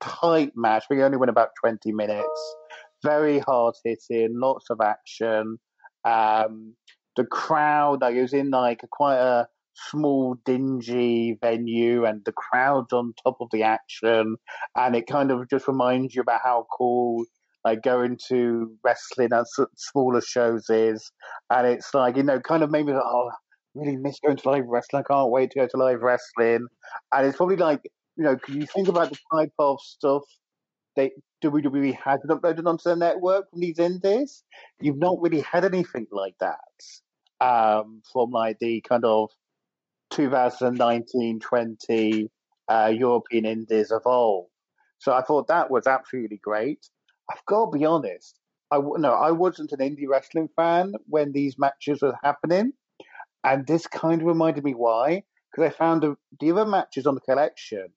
tight 0.00 0.52
match. 0.56 0.84
We 0.90 1.02
only 1.02 1.18
went 1.18 1.30
about 1.30 1.50
20 1.60 1.92
minutes. 1.92 2.56
Very 3.04 3.38
hard 3.40 3.74
hitting, 3.84 4.38
lots 4.40 4.66
of 4.70 4.80
action. 4.80 5.58
Um, 6.04 6.74
the 7.16 7.24
crowd, 7.24 8.02
I 8.02 8.12
was 8.12 8.32
in 8.32 8.50
like 8.50 8.80
quite 8.90 9.18
a 9.18 9.46
small, 9.90 10.36
dingy 10.44 11.38
venue 11.40 12.04
and 12.04 12.24
the 12.24 12.32
crowd's 12.32 12.92
on 12.92 13.14
top 13.22 13.36
of 13.40 13.48
the 13.52 13.62
action. 13.62 14.36
And 14.76 14.96
it 14.96 15.06
kind 15.06 15.30
of 15.30 15.48
just 15.48 15.68
reminds 15.68 16.14
you 16.14 16.22
about 16.22 16.40
how 16.42 16.66
cool 16.76 17.24
like 17.64 17.82
going 17.82 18.18
to 18.28 18.72
wrestling 18.84 19.30
at 19.32 19.46
smaller 19.76 20.20
shows 20.20 20.70
is. 20.70 21.10
And 21.50 21.66
it's 21.66 21.92
like, 21.94 22.16
you 22.16 22.22
know, 22.22 22.40
kind 22.40 22.62
of 22.62 22.70
maybe 22.70 22.92
like, 22.92 23.02
oh, 23.04 23.30
really 23.74 23.96
miss 23.96 24.18
going 24.24 24.36
to 24.36 24.50
live 24.50 24.64
wrestling. 24.66 25.04
I 25.08 25.12
can't 25.12 25.30
wait 25.30 25.50
to 25.52 25.60
go 25.60 25.68
to 25.68 25.76
live 25.76 26.00
wrestling. 26.02 26.66
And 27.12 27.26
it's 27.26 27.36
probably 27.36 27.56
like, 27.56 27.80
you 28.16 28.24
know, 28.24 28.36
can 28.36 28.60
you 28.60 28.66
think 28.66 28.88
about 28.88 29.10
the 29.10 29.18
type 29.32 29.52
of 29.58 29.78
stuff 29.80 30.22
they 30.96 31.12
WWE 31.44 31.94
had 31.94 32.20
uploaded 32.28 32.66
onto 32.66 32.84
the 32.84 32.96
network 32.96 33.50
from 33.50 33.60
these 33.60 33.78
indies? 33.78 34.42
You've 34.80 34.98
not 34.98 35.20
really 35.20 35.40
had 35.40 35.64
anything 35.64 36.06
like 36.10 36.34
that 36.40 36.58
um, 37.40 38.02
from 38.12 38.30
like 38.30 38.58
the 38.60 38.80
kind 38.88 39.04
of 39.04 39.30
2019-20 40.12 42.28
uh, 42.68 42.92
European 42.94 43.46
Indies 43.46 43.90
Evolve. 43.90 44.46
So 44.98 45.12
I 45.12 45.22
thought 45.22 45.48
that 45.48 45.70
was 45.70 45.86
absolutely 45.86 46.40
great. 46.42 46.86
I've 47.30 47.44
got 47.46 47.66
to 47.66 47.78
be 47.78 47.84
honest. 47.84 48.38
I 48.70 48.78
no, 48.78 49.12
I 49.12 49.30
wasn't 49.30 49.72
an 49.72 49.78
indie 49.78 50.08
wrestling 50.08 50.48
fan 50.54 50.92
when 51.06 51.32
these 51.32 51.58
matches 51.58 52.02
were 52.02 52.16
happening, 52.22 52.72
and 53.44 53.66
this 53.66 53.86
kind 53.86 54.20
of 54.20 54.26
reminded 54.26 54.64
me 54.64 54.72
why. 54.72 55.22
Because 55.50 55.72
I 55.72 55.76
found 55.76 56.02
the, 56.02 56.16
the 56.40 56.50
other 56.50 56.66
matches 56.66 57.06
on 57.06 57.14
the 57.14 57.22
collection 57.22 57.88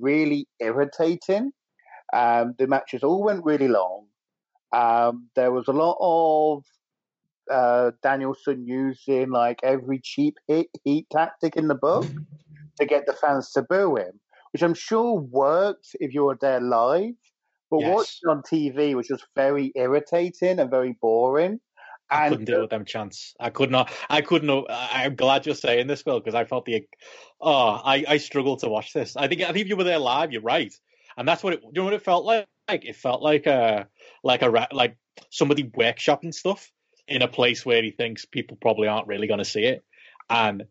really 0.00 0.46
irritating. 0.60 1.52
Um, 2.12 2.54
the 2.58 2.68
matches 2.68 3.02
all 3.02 3.24
went 3.24 3.44
really 3.44 3.68
long. 3.68 4.06
Um, 4.72 5.28
there 5.34 5.50
was 5.50 5.66
a 5.68 5.72
lot 5.72 5.96
of 6.00 6.64
uh, 7.50 7.92
Danielson 8.02 8.66
using 8.66 9.30
like 9.30 9.60
every 9.62 10.00
cheap 10.02 10.34
hit 10.48 10.68
heat 10.84 11.06
tactic 11.10 11.56
in 11.56 11.68
the 11.68 11.74
book 11.74 12.06
to 12.78 12.86
get 12.86 13.06
the 13.06 13.12
fans 13.12 13.52
to 13.52 13.62
boo 13.62 13.96
him, 13.96 14.20
which 14.52 14.62
I'm 14.62 14.74
sure 14.74 15.14
worked 15.14 15.88
if 16.00 16.14
you 16.14 16.24
were 16.24 16.38
there 16.40 16.60
live. 16.60 17.14
But 17.70 17.80
yes. 17.80 17.94
watching 17.94 18.28
on 18.28 18.42
TV 18.42 18.94
was 18.94 19.08
just 19.08 19.24
very 19.34 19.72
irritating 19.74 20.58
and 20.58 20.70
very 20.70 20.96
boring. 21.00 21.60
I 22.10 22.28
couldn't 22.28 22.44
deal 22.44 22.60
with 22.60 22.70
them 22.70 22.84
chants. 22.84 23.34
I 23.40 23.50
could 23.50 23.70
not. 23.70 23.90
I 24.10 24.20
couldn't. 24.20 24.66
I'm 24.68 25.16
glad 25.16 25.46
you're 25.46 25.54
saying 25.54 25.86
this, 25.86 26.04
Will, 26.04 26.20
because 26.20 26.34
I 26.34 26.44
felt 26.44 26.66
the. 26.66 26.86
Oh, 27.40 27.80
I 27.84 28.04
I 28.06 28.16
struggled 28.18 28.60
to 28.60 28.68
watch 28.68 28.92
this. 28.92 29.16
I 29.16 29.26
think 29.26 29.40
I 29.40 29.46
think 29.46 29.62
if 29.62 29.68
you 29.68 29.76
were 29.76 29.84
there 29.84 29.98
live, 29.98 30.30
you're 30.30 30.42
right, 30.42 30.72
and 31.16 31.26
that's 31.26 31.42
what 31.42 31.54
it. 31.54 31.62
You 31.62 31.70
know 31.72 31.84
what 31.84 31.94
it 31.94 32.02
felt 32.02 32.24
like? 32.24 32.46
Like 32.68 32.84
it 32.84 32.96
felt 32.96 33.22
like 33.22 33.46
a 33.46 33.88
like 34.22 34.42
a 34.42 34.68
like 34.72 34.96
somebody 35.30 35.64
workshopping 35.64 36.34
stuff 36.34 36.70
in 37.08 37.22
a 37.22 37.28
place 37.28 37.64
where 37.64 37.82
he 37.82 37.90
thinks 37.90 38.24
people 38.24 38.56
probably 38.60 38.88
aren't 38.88 39.06
really 39.06 39.26
going 39.26 39.38
to 39.38 39.44
see 39.44 39.64
it. 39.64 39.84
And 40.30 40.64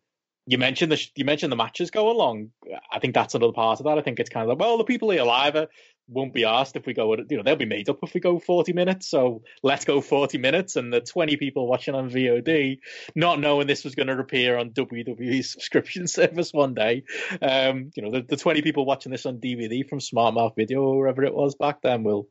you 0.45 0.57
mentioned 0.57 0.91
the 0.91 1.01
you 1.15 1.25
mentioned 1.25 1.51
the 1.51 1.57
matches 1.57 1.91
go 1.91 2.09
along. 2.09 2.49
I 2.91 2.99
think 2.99 3.13
that's 3.13 3.35
another 3.35 3.53
part 3.53 3.79
of 3.79 3.85
that. 3.85 3.97
I 3.97 4.01
think 4.01 4.19
it's 4.19 4.29
kind 4.29 4.43
of 4.43 4.49
like, 4.49 4.59
well, 4.59 4.77
the 4.77 4.83
people 4.83 5.09
here 5.09 5.23
live 5.23 5.55
are 5.55 5.67
won't 6.07 6.33
be 6.33 6.45
asked 6.45 6.75
if 6.75 6.85
we 6.85 6.93
go, 6.93 7.15
you 7.15 7.37
know, 7.37 7.43
they'll 7.43 7.55
be 7.55 7.65
made 7.65 7.89
up 7.89 7.99
if 8.03 8.13
we 8.13 8.19
go 8.19 8.39
40 8.39 8.73
minutes. 8.73 9.07
So 9.07 9.43
let's 9.61 9.85
go 9.85 10.01
40 10.01 10.37
minutes. 10.37 10.75
And 10.75 10.91
the 10.91 11.01
20 11.01 11.37
people 11.37 11.67
watching 11.67 11.95
on 11.95 12.09
VOD, 12.09 12.79
not 13.15 13.39
knowing 13.39 13.67
this 13.67 13.83
was 13.83 13.95
going 13.95 14.07
to 14.07 14.19
appear 14.19 14.57
on 14.57 14.71
WWE 14.71 15.43
subscription 15.43 16.07
service 16.07 16.51
one 16.51 16.73
day, 16.73 17.03
um, 17.41 17.91
you 17.95 18.03
know, 18.03 18.11
the, 18.11 18.21
the 18.21 18.37
20 18.37 18.61
people 18.61 18.85
watching 18.85 19.11
this 19.11 19.25
on 19.25 19.39
DVD 19.39 19.87
from 19.87 19.99
Smart 19.99 20.33
Mark 20.33 20.55
Video 20.55 20.81
or 20.81 20.97
wherever 20.97 21.23
it 21.23 21.33
was 21.33 21.55
back 21.55 21.81
then 21.81 22.03
will 22.03 22.27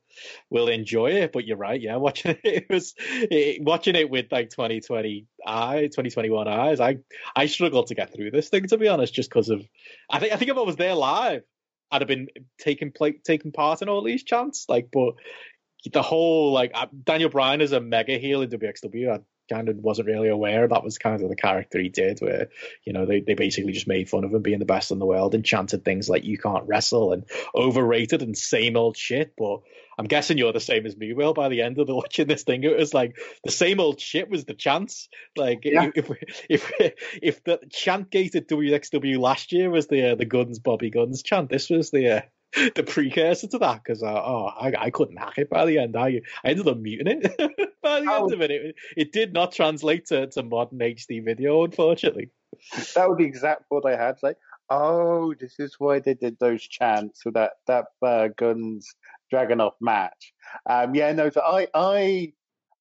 will 0.51 0.69
enjoy 0.69 1.11
it. 1.11 1.33
But 1.33 1.47
you're 1.47 1.57
right, 1.57 1.81
yeah, 1.81 1.97
watching 2.03 2.33
it, 2.33 2.41
it 2.45 2.67
was 2.69 2.95
it, 2.99 3.63
watching 3.63 3.97
it 3.97 4.11
with 4.11 4.27
like 4.31 4.51
2020 4.51 5.27
eye, 5.47 5.83
2021 5.83 6.49
eyes. 6.49 6.81
I 6.81 6.99
I 7.35 7.47
struggled 7.47 7.89
to 7.89 7.95
get 7.95 8.13
through 8.13 8.31
this 8.31 8.49
thing 8.49 8.67
to 8.69 8.79
be 8.79 8.89
honest, 8.89 9.15
just 9.15 9.31
because 9.31 9.49
of 9.49 9.67
I 10.11 10.19
think 10.19 10.33
I 10.33 10.37
think 10.37 10.51
if 10.51 10.57
I 10.57 10.63
was 10.63 10.77
there 10.77 10.95
live. 10.95 11.43
I'd 11.93 12.01
have 12.01 12.09
been 12.09 12.29
taking 12.59 12.91
play, 12.91 13.13
taking 13.13 13.53
part 13.53 13.83
in 13.83 13.89
all 13.89 14.03
these 14.03 14.25
chants. 14.25 14.67
Like, 14.69 14.89
but 14.91 15.15
the 15.93 16.03
whole 16.03 16.53
like 16.53 16.75
Daniel 17.05 17.29
Bryan 17.29 17.61
is 17.61 17.73
a 17.73 17.81
mega 17.81 18.19
heel 18.19 18.43
in 18.43 18.51
WXW. 18.51 19.13
I 19.13 19.21
kind 19.53 19.69
of 19.69 19.77
wasn't 19.77 20.09
really 20.09 20.29
aware 20.29 20.67
that 20.67 20.85
was 20.85 20.99
kind 20.99 21.23
of 21.23 21.29
the 21.29 21.37
character 21.37 21.79
he 21.79 21.89
did, 21.89 22.21
where 22.21 22.49
you 22.85 22.93
know 22.93 23.07
they, 23.07 23.21
they 23.21 23.35
basically 23.35 23.73
just 23.73 23.87
made 23.89 24.09
fun 24.09 24.25
of 24.25 24.33
him 24.33 24.43
being 24.43 24.59
the 24.59 24.65
best 24.65 24.91
in 24.91 24.99
the 24.99 25.07
world 25.07 25.35
and 25.35 25.45
chanted 25.45 25.85
things 25.85 26.09
like 26.09 26.25
"you 26.25 26.39
can't 26.39 26.67
wrestle" 26.67 27.13
and 27.13 27.25
overrated 27.55 28.23
and 28.23 28.37
same 28.37 28.77
old 28.77 28.97
shit. 28.97 29.35
But 29.37 29.61
I'm 29.99 30.07
guessing 30.07 30.39
you're 30.39 30.53
the 30.53 30.61
same 30.61 30.87
as 30.87 30.97
me, 30.97 31.13
Will. 31.13 31.35
By 31.35 31.49
the 31.49 31.63
end 31.63 31.79
of 31.79 31.87
the 31.87 31.95
watching 32.03 32.27
this 32.27 32.45
thing, 32.45 32.65
it 32.65 32.77
was 32.77 32.95
like 32.95 33.17
the 33.45 33.51
same 33.53 33.81
old 33.81 34.01
shit 34.01 34.31
was 34.31 34.45
the 34.45 34.55
chance. 34.55 35.09
Like 35.37 35.65
Yeah. 35.65 35.91
if 35.95 36.11
if 36.49 36.73
if 37.23 37.45
the 37.45 37.61
chant 37.71 38.11
gate 38.11 38.35
at 38.35 38.49
WXW 38.49 39.19
last 39.19 39.53
year 39.53 39.71
was 39.71 39.87
the 39.87 40.13
uh, 40.13 40.15
the 40.15 40.25
Guns 40.25 40.59
Bobby 40.59 40.91
Gunns 40.91 41.23
chant, 41.23 41.51
this 41.51 41.71
was 41.71 41.91
the 41.91 42.17
uh, 42.19 42.21
the 42.75 42.83
precursor 42.83 43.47
to 43.49 43.59
that 43.59 43.83
because 43.83 44.03
uh, 44.03 44.13
oh 44.13 44.47
I, 44.47 44.73
I 44.79 44.91
couldn't 44.91 45.17
hack 45.17 45.39
it 45.39 45.49
by 45.51 45.65
the 45.65 45.79
end. 45.79 45.97
I 45.97 46.21
I 46.45 46.51
ended 46.51 46.69
up 46.69 46.79
muting 46.79 47.21
it 47.23 47.23
by 47.83 48.01
the 48.01 48.07
Oh. 48.11 48.25
end 48.25 48.33
of 48.35 48.41
it. 48.43 48.51
it. 48.51 48.75
It 48.97 49.13
did 49.13 49.33
not 49.33 49.53
translate 49.53 50.07
to, 50.07 50.27
to 50.29 50.43
modern 50.43 50.79
HD 50.79 51.25
video, 51.25 51.65
unfortunately. 51.65 52.31
that 52.95 53.09
was 53.09 53.17
the 53.19 53.25
exact 53.25 53.69
thought 53.69 53.87
I 53.87 53.97
had. 53.97 54.17
Like, 54.23 54.37
oh, 54.71 55.35
this 55.41 55.59
is 55.59 55.77
why 55.79 56.01
they 56.01 56.15
did 56.15 56.39
those 56.39 56.63
chants 56.63 57.25
with 57.25 57.35
that 57.35 57.53
that 57.67 57.87
uh, 58.03 58.29
Gunns 58.37 58.95
Dragunov 59.33 59.73
match. 59.81 60.33
Um, 60.69 60.95
yeah, 60.95 61.13
no, 61.13 61.31
so 61.31 61.41
I, 61.41 61.67
I, 61.75 62.33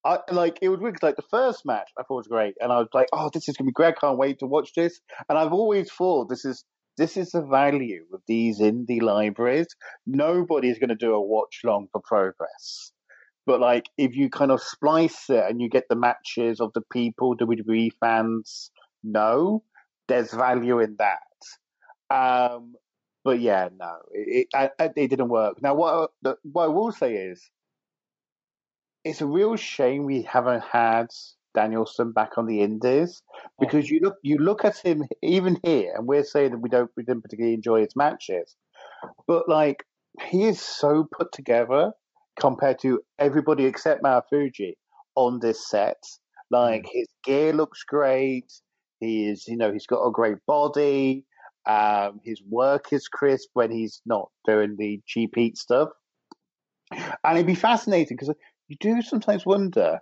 I 0.04 0.20
like 0.32 0.60
it 0.62 0.70
was 0.70 0.80
weird. 0.82 1.02
Like 1.02 1.16
the 1.16 1.22
first 1.22 1.66
match, 1.66 1.90
I 1.98 2.04
thought 2.04 2.16
was 2.18 2.28
great, 2.28 2.56
and 2.60 2.72
I 2.72 2.80
was 2.80 2.90
like, 2.94 3.08
oh, 3.14 3.30
this 3.34 3.48
is 3.48 3.56
gonna 3.56 3.68
be 3.68 3.72
great. 3.74 3.96
I 3.96 4.00
can't 4.00 4.18
wait 4.18 4.40
to 4.40 4.46
watch 4.48 4.74
this. 4.74 5.00
And 5.30 5.38
I've 5.38 5.54
always 5.54 5.92
thought 5.92 6.28
this 6.28 6.44
is 6.44 6.66
this 7.02 7.18
is 7.18 7.32
the 7.32 7.42
value 7.42 8.06
of 8.14 8.22
these 8.28 8.60
indie 8.60 9.02
libraries. 9.02 9.68
Nobody's 10.06 10.78
gonna 10.78 10.96
do 10.96 11.16
a 11.16 11.22
watch 11.22 11.62
long 11.64 11.88
for 11.92 12.00
progress. 12.00 12.92
But 13.48 13.60
like, 13.60 13.90
if 13.98 14.16
you 14.16 14.30
kind 14.30 14.52
of 14.52 14.62
splice 14.62 15.28
it 15.30 15.44
and 15.50 15.60
you 15.60 15.68
get 15.68 15.86
the 15.90 15.96
matches 15.96 16.60
of 16.60 16.72
the 16.74 16.84
people 16.94 17.36
WWE 17.36 17.90
fans 18.00 18.70
know, 19.04 19.64
there's 20.08 20.32
value 20.32 20.80
in 20.80 20.98
that. 21.00 22.16
Um, 22.16 22.76
but 23.24 23.40
yeah, 23.40 23.70
no, 23.76 23.94
it, 24.12 24.48
it, 24.54 24.92
it, 24.96 25.08
didn't 25.10 25.30
work. 25.30 25.60
Now, 25.60 25.74
what 25.74 26.12
what 26.44 26.66
I 26.66 26.68
will 26.68 26.92
say 26.92 27.16
is, 27.16 27.50
it's 29.04 29.22
a 29.22 29.26
real 29.26 29.56
shame 29.56 30.06
we 30.06 30.22
haven't 30.22 30.64
had 30.64 31.08
Danielson 31.54 32.12
back 32.12 32.38
on 32.38 32.46
the 32.46 32.62
Indies 32.62 33.22
because 33.60 33.90
you 33.90 34.00
look 34.02 34.16
you 34.24 34.38
look 34.38 34.66
at 34.66 34.78
him 34.78 35.04
even 35.22 35.58
here, 35.64 35.94
and 35.96 36.08
we're 36.08 36.24
saying 36.24 36.52
that 36.52 36.60
we 36.60 36.70
don't 36.70 36.92
we 36.96 37.04
didn't 37.04 37.22
particularly 37.22 37.56
enjoy 37.56 37.82
his 37.82 37.96
matches, 37.96 38.56
but 39.28 39.48
like 39.48 39.84
he 40.30 40.46
is 40.46 40.62
so 40.62 41.08
put 41.18 41.32
together 41.32 41.92
compared 42.40 42.80
to 42.80 43.02
everybody 43.20 43.66
except 43.66 44.04
Marufuji 44.04 44.74
on 45.16 45.40
this 45.40 45.70
set. 45.70 46.04
Like 46.50 46.86
his 46.92 47.08
gear 47.24 47.54
looks 47.54 47.84
great. 47.84 48.52
He 49.00 49.28
is, 49.30 49.48
you 49.48 49.58
know, 49.58 49.72
he's 49.72 49.88
got 49.88 50.06
a 50.06 50.12
great 50.12 50.38
body. 50.46 51.26
Um, 51.66 52.20
his 52.24 52.42
work 52.48 52.92
is 52.92 53.08
crisp 53.08 53.50
when 53.54 53.72
he's 53.72 54.02
not 54.06 54.30
doing 54.46 54.76
the 54.78 55.00
cheap 55.06 55.38
eat 55.38 55.58
stuff. 55.58 55.90
And 56.92 57.38
it'd 57.38 57.48
be 57.48 57.56
fascinating 57.56 58.18
because 58.18 58.36
you 58.68 58.76
do 58.80 59.02
sometimes 59.02 59.46
wonder, 59.46 60.00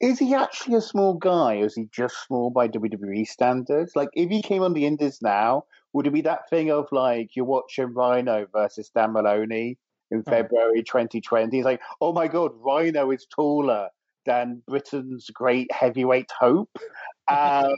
is 0.00 0.18
he 0.18 0.34
actually 0.34 0.76
a 0.76 0.80
small 0.80 1.14
guy 1.14 1.58
or 1.58 1.66
is 1.66 1.74
he 1.74 1.86
just 1.92 2.24
small 2.26 2.50
by 2.50 2.68
WWE 2.68 3.26
standards? 3.26 3.94
Like, 3.94 4.08
if 4.14 4.30
he 4.30 4.40
came 4.42 4.62
on 4.62 4.72
the 4.72 4.86
Indies 4.86 5.20
now, 5.20 5.64
would 5.92 6.06
it 6.06 6.12
be 6.12 6.22
that 6.22 6.48
thing 6.48 6.70
of 6.70 6.88
like 6.90 7.36
you're 7.36 7.44
watching 7.44 7.92
Rhino 7.92 8.46
versus 8.52 8.90
Dan 8.94 9.12
Moloney 9.12 9.76
in 10.10 10.22
February 10.22 10.82
2020? 10.82 11.58
It's 11.58 11.64
like, 11.64 11.82
oh 12.00 12.12
my 12.12 12.28
God, 12.28 12.52
Rhino 12.54 13.10
is 13.10 13.26
taller 13.26 13.88
than 14.24 14.62
Britain's 14.66 15.28
great 15.30 15.70
heavyweight 15.72 16.30
hope. 16.38 16.70
Um, 17.28 17.76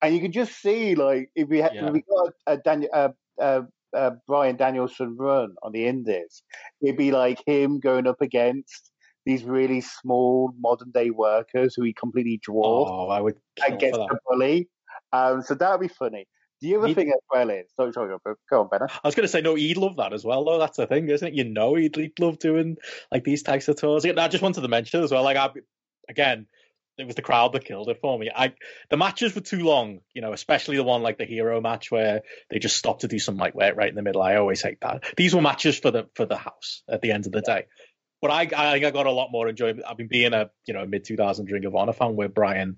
and 0.00 0.14
you 0.14 0.20
can 0.22 0.32
just 0.32 0.62
see, 0.62 0.94
like, 0.94 1.30
if 1.34 1.46
we 1.50 1.58
had 1.58 1.74
Yeah. 1.74 1.88
if 1.88 1.92
we 1.92 2.00
got 2.02 2.32
a, 2.46 2.56
Daniel, 2.56 2.88
uh, 2.94 3.10
uh, 3.38 3.62
uh, 3.92 4.12
Bryan 4.26 4.56
Danielson 4.56 5.14
run 5.18 5.54
on 5.62 5.72
the 5.72 5.86
Indies, 5.86 6.42
it'd 6.80 6.96
be 6.96 7.10
like 7.10 7.42
him 7.46 7.80
going 7.80 8.06
up 8.06 8.22
against 8.22 8.92
these 9.24 9.42
really 9.44 9.80
small 9.80 10.52
modern 10.58 10.90
day 10.90 11.10
workers 11.10 11.74
who 11.74 11.82
he 11.84 11.92
completely 11.92 12.40
dwarfed 12.44 12.92
Oh, 12.92 13.08
I 13.08 13.20
would 13.20 13.36
kill 13.56 13.72
and 13.72 13.80
for 13.80 13.98
that. 13.98 14.08
the 14.10 14.18
bully. 14.28 14.68
Um, 15.12 15.42
so 15.42 15.54
that 15.54 15.70
would 15.70 15.80
be 15.88 15.92
funny. 15.94 16.26
The 16.60 16.76
other 16.76 16.88
He- 16.88 16.94
thing 16.94 17.08
as 17.08 17.20
well 17.30 17.50
is, 17.50 17.66
sorry, 17.76 17.92
sorry, 17.92 18.16
go 18.24 18.34
go 18.50 18.60
on, 18.62 18.68
Benner. 18.68 18.88
I 18.90 19.06
was 19.08 19.14
going 19.14 19.24
to 19.24 19.28
say, 19.28 19.40
no, 19.42 19.54
he'd 19.54 19.76
love 19.76 19.96
that 19.96 20.12
as 20.12 20.24
well, 20.24 20.44
though. 20.44 20.58
That's 20.58 20.76
the 20.76 20.86
thing, 20.86 21.08
isn't 21.10 21.26
it? 21.28 21.34
You 21.34 21.44
know, 21.44 21.74
he'd, 21.74 21.94
he'd 21.96 22.18
love 22.18 22.38
doing 22.38 22.76
like 23.12 23.24
these 23.24 23.42
types 23.42 23.68
of 23.68 23.76
tours. 23.76 24.04
I 24.06 24.28
just 24.28 24.42
wanted 24.42 24.62
to 24.62 24.68
mention 24.68 25.02
as 25.02 25.10
well, 25.10 25.22
like, 25.24 25.36
I, 25.36 25.50
again, 26.08 26.46
it 26.96 27.06
was 27.06 27.16
the 27.16 27.22
crowd 27.22 27.52
that 27.52 27.64
killed 27.64 27.88
it 27.88 27.98
for 28.00 28.16
me. 28.18 28.30
I 28.34 28.54
the 28.88 28.96
matches 28.96 29.34
were 29.34 29.40
too 29.40 29.64
long, 29.64 29.98
you 30.14 30.22
know, 30.22 30.32
especially 30.32 30.76
the 30.76 30.84
one 30.84 31.02
like 31.02 31.18
the 31.18 31.24
hero 31.24 31.60
match 31.60 31.90
where 31.90 32.22
they 32.50 32.60
just 32.60 32.76
stopped 32.76 33.00
to 33.00 33.08
do 33.08 33.18
some 33.18 33.36
like 33.36 33.54
weight 33.56 33.76
right 33.76 33.88
in 33.88 33.96
the 33.96 34.02
middle. 34.02 34.22
I 34.22 34.36
always 34.36 34.62
hate 34.62 34.80
that. 34.82 35.02
These 35.16 35.34
were 35.34 35.42
matches 35.42 35.76
for 35.76 35.90
the 35.90 36.08
for 36.14 36.24
the 36.24 36.36
house 36.36 36.82
at 36.88 37.02
the 37.02 37.10
end 37.10 37.26
of 37.26 37.32
the 37.32 37.40
day. 37.40 37.66
But 38.20 38.30
I 38.30 38.48
I, 38.56 38.72
I 38.74 38.90
got 38.90 39.06
a 39.06 39.12
lot 39.12 39.30
more 39.30 39.48
enjoyment. 39.48 39.84
I've 39.88 39.96
been 39.96 40.08
being 40.08 40.32
a 40.32 40.50
you 40.66 40.74
know 40.74 40.86
mid 40.86 41.04
two 41.04 41.16
thousand 41.16 41.50
Ring 41.50 41.64
of 41.64 41.74
Honor 41.74 41.92
fan 41.92 42.16
with 42.16 42.34
Bryan. 42.34 42.76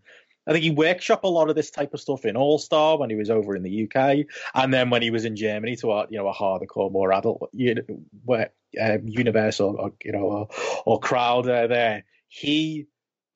I 0.49 0.53
think 0.53 0.63
he 0.63 0.71
workshop 0.71 1.25
a 1.25 1.29
lot 1.29 1.51
of 1.51 1.57
this 1.57 1.71
type 1.71 1.93
of 1.93 2.01
stuff 2.01 2.25
in 2.25 2.37
All 2.37 2.59
Star 2.59 2.99
when 2.99 3.11
he 3.11 3.17
was 3.17 3.31
over 3.31 3.57
in 3.57 3.65
the 3.65 3.85
UK, 3.85 4.27
and 4.55 4.73
then 4.73 4.91
when 4.91 5.03
he 5.03 5.11
was 5.11 5.25
in 5.25 5.35
Germany 5.35 5.77
to 5.77 5.93
a 5.93 6.07
you 6.09 6.19
know 6.19 6.29
a 6.29 6.35
hardcore, 6.35 6.91
more 6.93 7.13
adult 7.13 7.51
you 7.53 7.75
know, 7.75 8.47
um, 8.81 9.09
universe 9.09 9.61
or, 9.61 9.81
or 9.81 9.93
you 10.05 10.13
know 10.13 10.21
or, 10.21 10.49
or 10.85 11.01
crowd 11.01 11.49
uh, 11.49 11.67
there. 11.67 12.05
He 12.29 12.87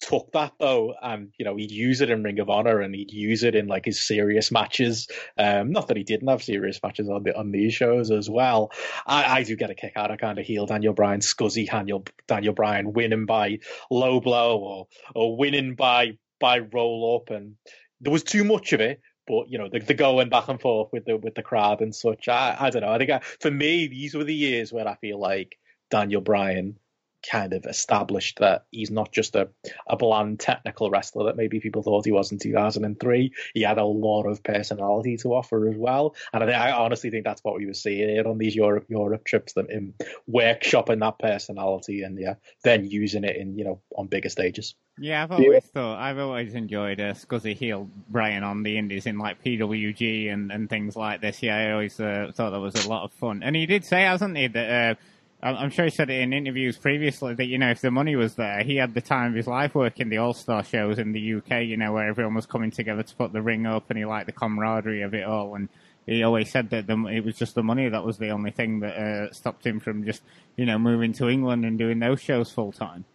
took 0.00 0.32
that 0.32 0.52
though, 0.58 0.94
and 1.02 1.32
you 1.38 1.44
know 1.44 1.56
he'd 1.56 1.70
use 1.70 2.00
it 2.00 2.10
in 2.10 2.22
Ring 2.22 2.40
of 2.40 2.50
Honor 2.50 2.80
and 2.80 2.94
he'd 2.94 3.12
use 3.12 3.42
it 3.42 3.54
in 3.54 3.66
like 3.66 3.84
his 3.84 4.00
serious 4.00 4.50
matches. 4.50 5.08
Um, 5.36 5.72
not 5.72 5.88
that 5.88 5.96
he 5.96 6.02
didn't 6.02 6.28
have 6.28 6.42
serious 6.42 6.80
matches 6.82 7.08
on 7.08 7.22
the 7.22 7.36
on 7.38 7.52
these 7.52 7.74
shows 7.74 8.10
as 8.10 8.28
well. 8.28 8.72
I, 9.06 9.38
I 9.38 9.42
do 9.42 9.56
get 9.56 9.70
a 9.70 9.74
kick 9.74 9.92
out 9.96 10.10
of 10.10 10.18
kind 10.18 10.38
of 10.38 10.46
heel 10.46 10.66
Daniel 10.66 10.94
Bryan, 10.94 11.20
scuzzy 11.20 11.70
Daniel 11.70 12.04
Daniel 12.26 12.54
Bryan 12.54 12.92
winning 12.92 13.26
by 13.26 13.58
low 13.90 14.20
blow 14.20 14.58
or 14.58 14.86
or 15.14 15.36
winning 15.36 15.74
by 15.74 16.18
by 16.40 16.60
roll 16.60 17.16
up, 17.16 17.34
and 17.34 17.56
there 18.00 18.12
was 18.12 18.24
too 18.24 18.44
much 18.44 18.72
of 18.72 18.80
it. 18.80 19.00
But 19.26 19.48
you 19.48 19.58
know 19.58 19.68
the, 19.68 19.78
the 19.78 19.94
going 19.94 20.28
back 20.28 20.48
and 20.48 20.60
forth 20.60 20.88
with 20.92 21.04
the 21.04 21.16
with 21.16 21.34
the 21.34 21.42
crowd 21.42 21.82
and 21.82 21.94
such. 21.94 22.26
I, 22.26 22.56
I 22.58 22.70
don't 22.70 22.82
know. 22.82 22.92
I 22.92 22.98
think 22.98 23.10
I, 23.10 23.20
for 23.40 23.50
me 23.50 23.86
these 23.86 24.14
were 24.14 24.24
the 24.24 24.34
years 24.34 24.72
where 24.72 24.88
I 24.88 24.96
feel 24.96 25.20
like 25.20 25.56
Daniel 25.90 26.20
Bryan 26.20 26.76
kind 27.22 27.52
of 27.52 27.64
established 27.66 28.38
that 28.38 28.64
he's 28.70 28.90
not 28.90 29.12
just 29.12 29.36
a, 29.36 29.48
a 29.86 29.96
bland 29.96 30.40
technical 30.40 30.90
wrestler 30.90 31.26
that 31.26 31.36
maybe 31.36 31.60
people 31.60 31.82
thought 31.82 32.04
he 32.04 32.12
was 32.12 32.32
in 32.32 32.38
2003. 32.38 33.32
He 33.54 33.62
had 33.62 33.78
a 33.78 33.84
lot 33.84 34.24
of 34.24 34.42
personality 34.42 35.16
to 35.18 35.34
offer 35.34 35.68
as 35.68 35.76
well. 35.76 36.14
And 36.32 36.42
I, 36.42 36.46
think, 36.46 36.58
I 36.58 36.72
honestly 36.72 37.10
think 37.10 37.24
that's 37.24 37.44
what 37.44 37.56
we 37.56 37.66
were 37.66 37.74
seeing 37.74 38.08
here 38.08 38.26
on 38.26 38.38
these 38.38 38.54
Europe 38.54 38.86
Europe 38.88 39.24
trips, 39.24 39.54
that 39.54 39.70
him 39.70 39.94
workshopping 40.30 41.00
that 41.00 41.18
personality 41.18 42.02
and 42.02 42.18
yeah, 42.18 42.34
then 42.64 42.84
using 42.84 43.24
it 43.24 43.36
in, 43.36 43.58
you 43.58 43.64
know, 43.64 43.80
on 43.96 44.06
bigger 44.06 44.28
stages. 44.28 44.74
Yeah, 44.98 45.22
I've 45.22 45.32
always 45.32 45.64
thought 45.64 45.98
I've 45.98 46.18
always 46.18 46.54
enjoyed 46.54 47.00
uh, 47.00 47.14
Scuzzy 47.14 47.56
heel 47.56 47.88
Bryan 48.10 48.44
on 48.44 48.62
the 48.62 48.76
Indies 48.76 49.06
in 49.06 49.18
like 49.18 49.42
PWG 49.42 50.30
and, 50.30 50.52
and 50.52 50.68
things 50.68 50.94
like 50.94 51.22
this. 51.22 51.42
Yeah, 51.42 51.56
I 51.56 51.72
always 51.72 51.98
uh, 51.98 52.32
thought 52.34 52.50
that 52.50 52.60
was 52.60 52.84
a 52.84 52.88
lot 52.88 53.04
of 53.04 53.12
fun. 53.12 53.42
And 53.42 53.56
he 53.56 53.64
did 53.64 53.86
say, 53.86 54.02
hasn't 54.02 54.36
he, 54.36 54.48
that 54.48 54.70
uh, 54.70 55.00
I'm 55.42 55.70
sure 55.70 55.86
he 55.86 55.90
said 55.90 56.10
it 56.10 56.20
in 56.20 56.34
interviews 56.34 56.76
previously 56.76 57.34
that 57.34 57.46
you 57.46 57.56
know 57.56 57.70
if 57.70 57.80
the 57.80 57.90
money 57.90 58.14
was 58.14 58.34
there, 58.34 58.62
he 58.62 58.76
had 58.76 58.92
the 58.92 59.00
time 59.00 59.30
of 59.30 59.36
his 59.36 59.46
life 59.46 59.74
working 59.74 60.10
the 60.10 60.18
All 60.18 60.34
Star 60.34 60.62
shows 60.62 60.98
in 60.98 61.12
the 61.12 61.34
UK. 61.34 61.62
You 61.62 61.78
know 61.78 61.92
where 61.92 62.08
everyone 62.08 62.34
was 62.34 62.44
coming 62.44 62.70
together 62.70 63.02
to 63.02 63.14
put 63.14 63.32
the 63.32 63.40
ring 63.40 63.64
up, 63.64 63.88
and 63.88 63.98
he 63.98 64.04
liked 64.04 64.26
the 64.26 64.32
camaraderie 64.32 65.00
of 65.00 65.14
it 65.14 65.24
all. 65.24 65.54
And 65.54 65.70
he 66.04 66.22
always 66.22 66.50
said 66.50 66.68
that 66.70 66.86
the, 66.86 67.06
it 67.06 67.24
was 67.24 67.36
just 67.36 67.54
the 67.54 67.62
money 67.62 67.88
that 67.88 68.04
was 68.04 68.18
the 68.18 68.28
only 68.28 68.50
thing 68.50 68.80
that 68.80 68.96
uh, 68.96 69.32
stopped 69.32 69.64
him 69.64 69.80
from 69.80 70.04
just 70.04 70.22
you 70.56 70.66
know 70.66 70.78
moving 70.78 71.14
to 71.14 71.28
England 71.28 71.64
and 71.64 71.78
doing 71.78 72.00
those 72.00 72.20
shows 72.20 72.50
full 72.50 72.72
time. 72.72 73.06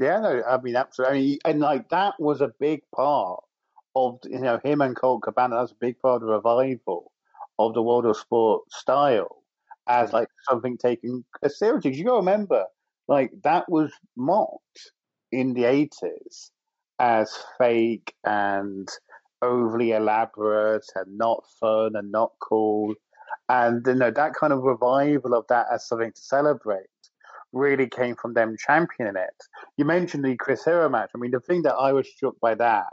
Yeah, 0.00 0.20
no, 0.20 0.42
I 0.48 0.60
mean, 0.60 0.76
absolutely. 0.76 1.40
And 1.44 1.58
like 1.58 1.88
that 1.88 2.14
was 2.20 2.40
a 2.40 2.52
big 2.60 2.82
part 2.94 3.42
of, 3.96 4.20
you 4.22 4.38
know, 4.38 4.60
him 4.62 4.80
and 4.80 4.94
Colt 4.94 5.22
Cabana, 5.22 5.56
that's 5.56 5.72
a 5.72 5.80
big 5.80 5.98
part 5.98 6.22
of 6.22 6.28
the 6.28 6.34
revival 6.34 7.10
of 7.58 7.74
the 7.74 7.82
world 7.82 8.06
of 8.06 8.16
sport 8.16 8.70
style 8.70 9.37
as 9.88 10.12
like 10.12 10.28
something 10.48 10.76
taken 10.78 11.24
seriously. 11.46 11.94
You 11.94 12.04
got 12.04 12.12
to 12.12 12.16
remember, 12.18 12.64
like 13.08 13.32
that 13.44 13.64
was 13.68 13.90
mocked 14.16 14.92
in 15.32 15.54
the 15.54 15.62
80s 15.64 16.50
as 16.98 17.36
fake 17.58 18.12
and 18.24 18.88
overly 19.42 19.92
elaborate 19.92 20.84
and 20.94 21.16
not 21.16 21.44
fun 21.60 21.92
and 21.94 22.10
not 22.10 22.32
cool. 22.40 22.94
And, 23.48 23.86
you 23.86 23.94
know, 23.94 24.10
that 24.10 24.34
kind 24.34 24.52
of 24.52 24.62
revival 24.62 25.34
of 25.34 25.44
that 25.48 25.66
as 25.72 25.86
something 25.88 26.12
to 26.12 26.20
celebrate 26.20 26.86
really 27.52 27.88
came 27.88 28.14
from 28.14 28.34
them 28.34 28.56
championing 28.58 29.16
it. 29.16 29.44
You 29.76 29.84
mentioned 29.84 30.24
the 30.24 30.36
Chris 30.36 30.64
Hero 30.64 30.88
match. 30.88 31.10
I 31.14 31.18
mean, 31.18 31.30
the 31.30 31.40
thing 31.40 31.62
that 31.62 31.74
I 31.74 31.92
was 31.92 32.08
struck 32.08 32.34
by 32.40 32.54
that, 32.56 32.86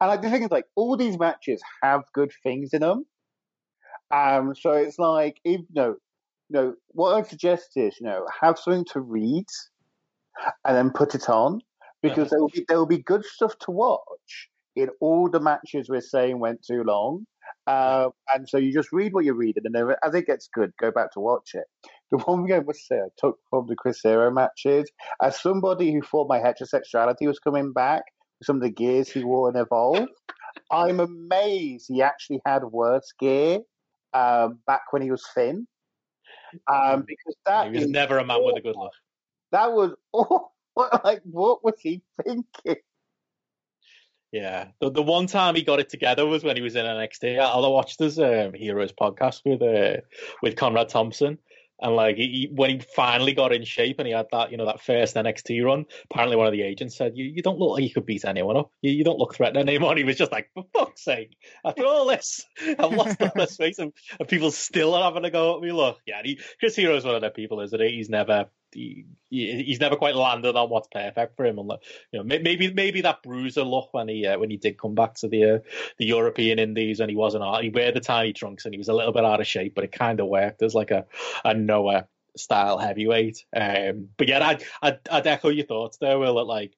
and 0.00 0.08
like 0.08 0.22
the 0.22 0.30
thing 0.30 0.42
is, 0.42 0.50
like 0.50 0.66
all 0.76 0.96
these 0.96 1.18
matches 1.18 1.62
have 1.82 2.02
good 2.12 2.30
things 2.42 2.70
in 2.72 2.82
them. 2.82 3.06
Um, 4.10 4.54
so 4.54 4.72
it's 4.72 4.98
like, 4.98 5.36
if 5.44 5.60
you 5.60 5.66
know, 5.74 5.96
you 6.48 6.60
know, 6.60 6.74
what 6.88 7.14
I 7.14 7.22
suggest 7.22 7.70
is, 7.76 7.96
you 8.00 8.06
know, 8.06 8.26
have 8.40 8.58
something 8.58 8.84
to 8.92 9.00
read, 9.00 9.46
and 10.64 10.76
then 10.76 10.90
put 10.90 11.14
it 11.14 11.28
on, 11.28 11.60
because 12.02 12.30
there 12.30 12.40
will 12.40 12.48
be 12.48 12.64
there 12.68 12.78
will 12.78 12.86
be 12.86 13.02
good 13.02 13.24
stuff 13.24 13.58
to 13.60 13.70
watch 13.70 14.48
in 14.74 14.88
all 15.00 15.28
the 15.28 15.40
matches 15.40 15.88
we're 15.88 16.00
saying 16.00 16.38
went 16.38 16.64
too 16.64 16.82
long. 16.82 17.26
Uh, 17.66 18.08
and 18.34 18.48
so 18.48 18.56
you 18.56 18.72
just 18.72 18.92
read 18.92 19.12
what 19.12 19.24
you're 19.24 19.34
reading, 19.34 19.62
and 19.64 19.74
then 19.74 19.94
as 20.04 20.14
it 20.14 20.26
gets 20.26 20.48
good, 20.52 20.72
go 20.80 20.90
back 20.90 21.12
to 21.12 21.20
watch 21.20 21.50
it. 21.54 21.64
The 22.10 22.18
one 22.18 22.44
thing 22.44 22.54
I 22.54 22.60
must 22.60 22.86
say 22.86 22.96
I 22.96 23.08
took 23.18 23.38
from 23.50 23.66
the 23.68 23.76
Chris 23.76 24.00
Hero 24.02 24.30
matches, 24.30 24.90
as 25.22 25.40
somebody 25.40 25.92
who 25.92 26.02
thought 26.02 26.28
my 26.28 26.40
heterosexuality 26.40 27.26
was 27.26 27.38
coming 27.38 27.72
back, 27.72 28.02
some 28.42 28.56
of 28.56 28.62
the 28.62 28.70
gears 28.70 29.10
he 29.10 29.24
wore 29.24 29.48
in 29.48 29.56
Evolve, 29.56 30.08
I'm 30.70 31.00
amazed 31.00 31.86
he 31.88 32.02
actually 32.02 32.40
had 32.44 32.64
worse 32.64 33.12
gear 33.18 33.60
um, 34.12 34.58
back 34.66 34.82
when 34.90 35.02
he 35.02 35.10
was 35.10 35.26
Finn. 35.34 35.66
Um, 36.66 37.02
because 37.06 37.36
that 37.46 37.66
He 37.66 37.72
was 37.72 37.84
is 37.84 37.90
never 37.90 38.18
a 38.18 38.24
man 38.24 38.44
with 38.44 38.56
a 38.56 38.60
good 38.60 38.76
look. 38.76 38.92
That 39.52 39.72
was 39.72 39.92
oh, 40.14 40.50
what, 40.74 41.04
like 41.04 41.22
what 41.24 41.64
was 41.64 41.74
he 41.80 42.02
thinking? 42.24 42.76
Yeah, 44.32 44.68
the 44.80 44.90
the 44.90 45.02
one 45.02 45.26
time 45.26 45.54
he 45.54 45.62
got 45.62 45.80
it 45.80 45.90
together 45.90 46.24
was 46.24 46.42
when 46.42 46.56
he 46.56 46.62
was 46.62 46.74
in 46.74 46.86
NXT. 46.86 47.38
I, 47.38 47.44
I 47.44 47.68
watched 47.68 47.98
his 47.98 48.18
um, 48.18 48.54
Heroes 48.54 48.92
podcast 48.92 49.42
with 49.44 49.60
uh, 49.60 50.00
with 50.42 50.56
Conrad 50.56 50.88
Thompson, 50.88 51.38
and 51.82 51.96
like 51.96 52.16
he, 52.16 52.26
he- 52.28 52.50
when 52.54 52.70
he 52.70 52.78
finally 52.94 53.34
got 53.34 53.52
in 53.52 53.64
shape 53.64 53.98
and 53.98 54.06
he 54.06 54.12
had 54.14 54.26
that 54.32 54.50
you 54.50 54.56
know 54.56 54.66
that 54.66 54.80
first 54.80 55.16
NXT 55.16 55.64
run, 55.64 55.84
apparently 56.10 56.36
one 56.36 56.46
of 56.46 56.52
the 56.52 56.62
agents 56.62 56.96
said, 56.96 57.16
"You 57.16 57.24
you 57.24 57.42
don't 57.42 57.58
look 57.58 57.72
like 57.72 57.82
you 57.82 57.92
could 57.92 58.06
beat 58.06 58.24
anyone 58.24 58.56
up. 58.56 58.70
You, 58.80 58.92
you 58.92 59.04
don't 59.04 59.18
look 59.18 59.34
threatening 59.34 59.68
anymore." 59.68 59.90
And 59.90 59.98
he 59.98 60.04
was 60.04 60.16
just 60.16 60.32
like, 60.32 60.48
"For 60.54 60.64
fuck's 60.72 61.04
sake! 61.04 61.36
After 61.64 61.84
all 61.84 62.06
this, 62.06 62.44
I've 62.78 62.92
lost 62.92 63.20
all 63.20 63.32
this 63.34 63.58
weight, 63.60 63.78
and, 63.78 63.92
and 64.18 64.28
people 64.28 64.50
still 64.50 64.94
are 64.94 65.04
having 65.04 65.24
a 65.24 65.30
go 65.30 65.56
at 65.56 65.62
me." 65.62 65.72
Look, 65.72 65.98
yeah, 66.06 66.22
he, 66.24 66.40
Chris 66.60 66.76
Hero 66.76 66.96
is 66.96 67.04
one 67.04 67.16
of 67.16 67.22
the 67.22 67.30
people, 67.30 67.60
isn't 67.60 67.80
he? 67.80 67.90
He's 67.96 68.08
never. 68.08 68.46
He, 68.74 69.06
he- 69.30 69.62
he's 69.64 69.80
never 69.80 69.96
quite 69.96 70.16
landed 70.16 70.56
on 70.56 70.70
what's 70.70 70.88
perfect 70.88 71.36
for 71.36 71.44
him, 71.44 71.58
and 71.58 71.72
you 72.12 72.18
know, 72.18 72.24
maybe 72.24 72.72
maybe 72.72 73.00
that 73.02 73.22
bruiser 73.22 73.62
look 73.64 73.92
when 73.92 74.08
he 74.08 74.26
uh, 74.26 74.38
when 74.38 74.50
he 74.50 74.56
did 74.56 74.78
come 74.78 74.94
back 74.94 75.14
to 75.16 75.28
the 75.28 75.44
uh, 75.44 75.58
the 75.98 76.06
European 76.06 76.58
Indies 76.58 77.00
and 77.00 77.10
he 77.10 77.16
wasn't. 77.16 77.44
He 77.62 77.70
wear 77.70 77.92
the 77.92 78.00
tiny 78.00 78.32
trunks 78.32 78.64
and 78.64 78.74
he 78.74 78.78
was 78.78 78.88
a 78.88 78.94
little 78.94 79.12
bit 79.12 79.24
out 79.24 79.40
of 79.40 79.46
shape, 79.46 79.74
but 79.74 79.84
it 79.84 79.92
kind 79.92 80.20
of 80.20 80.26
worked 80.28 80.62
as 80.62 80.74
like 80.74 80.90
a 80.90 81.06
a 81.44 81.54
Noah 81.54 82.06
style 82.36 82.78
heavyweight. 82.78 83.44
Um, 83.54 84.08
but 84.16 84.28
yeah, 84.28 84.46
I'd, 84.46 84.64
I'd 84.82 84.98
I'd 85.10 85.26
echo 85.26 85.48
your 85.48 85.66
thoughts 85.66 85.98
there, 85.98 86.18
Will. 86.18 86.36
That 86.36 86.44
like 86.44 86.74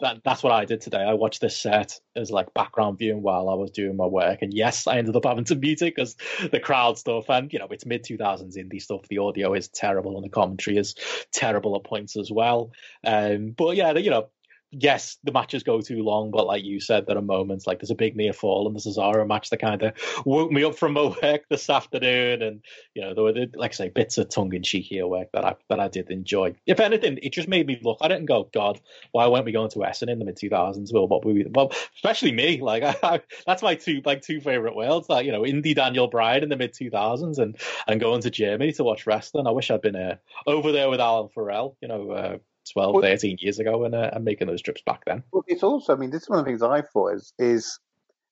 that 0.00 0.20
that's 0.24 0.42
what 0.42 0.52
I 0.52 0.64
did 0.64 0.80
today. 0.80 1.02
I 1.02 1.14
watched 1.14 1.40
this 1.40 1.56
set 1.56 1.98
as 2.14 2.30
like 2.30 2.52
background 2.54 2.98
viewing 2.98 3.22
while 3.22 3.48
I 3.48 3.54
was 3.54 3.70
doing 3.70 3.96
my 3.96 4.06
work, 4.06 4.42
and 4.42 4.52
yes, 4.52 4.86
I 4.86 4.98
ended 4.98 5.16
up 5.16 5.24
having 5.24 5.44
to 5.44 5.56
mute 5.56 5.82
it 5.82 5.94
because 5.94 6.16
the 6.50 6.60
crowd 6.60 6.98
stuff 6.98 7.28
and 7.28 7.52
you 7.52 7.58
know 7.58 7.68
it's 7.70 7.86
mid 7.86 8.04
two 8.04 8.16
thousands 8.16 8.56
indie 8.56 8.82
stuff. 8.82 9.08
The 9.08 9.18
audio 9.18 9.54
is 9.54 9.68
terrible 9.68 10.16
and 10.16 10.24
the 10.24 10.30
commentary 10.30 10.76
is 10.76 10.94
terrible 11.32 11.76
at 11.76 11.84
points 11.84 12.16
as 12.16 12.30
well. 12.30 12.72
Um, 13.04 13.54
but 13.56 13.76
yeah, 13.76 13.92
you 13.92 14.10
know 14.10 14.28
yes, 14.70 15.18
the 15.24 15.32
matches 15.32 15.62
go 15.62 15.80
too 15.80 16.02
long, 16.02 16.30
but 16.30 16.46
like 16.46 16.64
you 16.64 16.80
said, 16.80 17.06
there 17.06 17.16
are 17.16 17.22
moments 17.22 17.66
like 17.66 17.80
there's 17.80 17.90
a 17.90 17.96
big 17.96 18.16
near 18.16 18.32
fall 18.32 18.66
and 18.66 18.76
the 18.76 18.80
Cesaro 18.80 19.26
match 19.26 19.50
that 19.50 19.58
kind 19.58 19.82
of 19.82 19.92
woke 20.24 20.50
me 20.50 20.64
up 20.64 20.76
from 20.76 20.92
my 20.92 21.14
work 21.22 21.42
this 21.48 21.70
afternoon, 21.70 22.42
and 22.42 22.62
you 22.94 23.02
know 23.02 23.14
there 23.14 23.24
were 23.24 23.46
like 23.54 23.72
I 23.72 23.74
say 23.74 23.88
bits 23.88 24.18
of 24.18 24.28
tongue 24.28 24.54
in 24.54 24.62
cheek 24.62 24.86
here 24.86 25.06
work 25.06 25.28
that 25.32 25.44
I 25.44 25.54
that 25.68 25.80
I 25.80 25.88
did 25.88 26.10
enjoy. 26.10 26.54
If 26.66 26.80
anything, 26.80 27.18
it 27.22 27.32
just 27.32 27.48
made 27.48 27.66
me 27.66 27.78
look 27.82 27.98
at 28.02 28.12
it 28.12 28.18
and 28.18 28.28
go, 28.28 28.48
God, 28.52 28.80
why 29.12 29.26
weren't 29.28 29.44
we 29.44 29.52
going 29.52 29.70
to 29.70 29.84
Essen 29.84 30.08
in 30.08 30.18
the 30.18 30.24
mid 30.24 30.36
2000s? 30.36 30.92
Well, 30.92 31.08
what 31.08 31.24
we 31.24 31.46
well, 31.48 31.72
especially 31.94 32.32
me, 32.32 32.60
like 32.60 32.82
I, 32.82 32.96
I, 33.02 33.20
that's 33.46 33.62
my 33.62 33.74
two 33.74 34.02
like 34.04 34.22
two 34.22 34.40
favorite 34.40 34.76
worlds. 34.76 35.08
Like 35.08 35.26
you 35.26 35.32
know, 35.32 35.42
indie 35.42 35.74
Daniel 35.74 36.08
Bryan 36.08 36.42
in 36.42 36.48
the 36.48 36.56
mid 36.56 36.74
2000s 36.74 37.38
and 37.38 37.56
and 37.86 38.00
going 38.00 38.22
to 38.22 38.30
Germany 38.30 38.72
to 38.72 38.84
watch 38.84 39.06
wrestling. 39.06 39.46
I 39.46 39.52
wish 39.52 39.70
I'd 39.70 39.82
been 39.82 39.96
uh, 39.96 40.16
over 40.46 40.72
there 40.72 40.90
with 40.90 41.00
Alan 41.00 41.28
Farrell. 41.28 41.76
You 41.80 41.88
know. 41.88 42.10
Uh, 42.10 42.38
12, 42.72 42.94
Well- 42.94 43.02
13 43.02 43.38
years 43.40 43.58
ago 43.58 43.84
and, 43.84 43.94
uh, 43.94 44.10
and 44.12 44.24
making 44.24 44.46
those 44.48 44.62
trips 44.62 44.82
back 44.84 45.04
then. 45.06 45.22
Well, 45.32 45.44
it's 45.46 45.62
also, 45.62 45.94
I 45.94 45.96
mean, 45.96 46.10
this 46.10 46.22
is 46.22 46.28
one 46.28 46.38
of 46.38 46.44
the 46.44 46.50
things 46.50 46.62
I 46.62 46.82
thought 46.82 47.14
is 47.14 47.32
is 47.38 47.78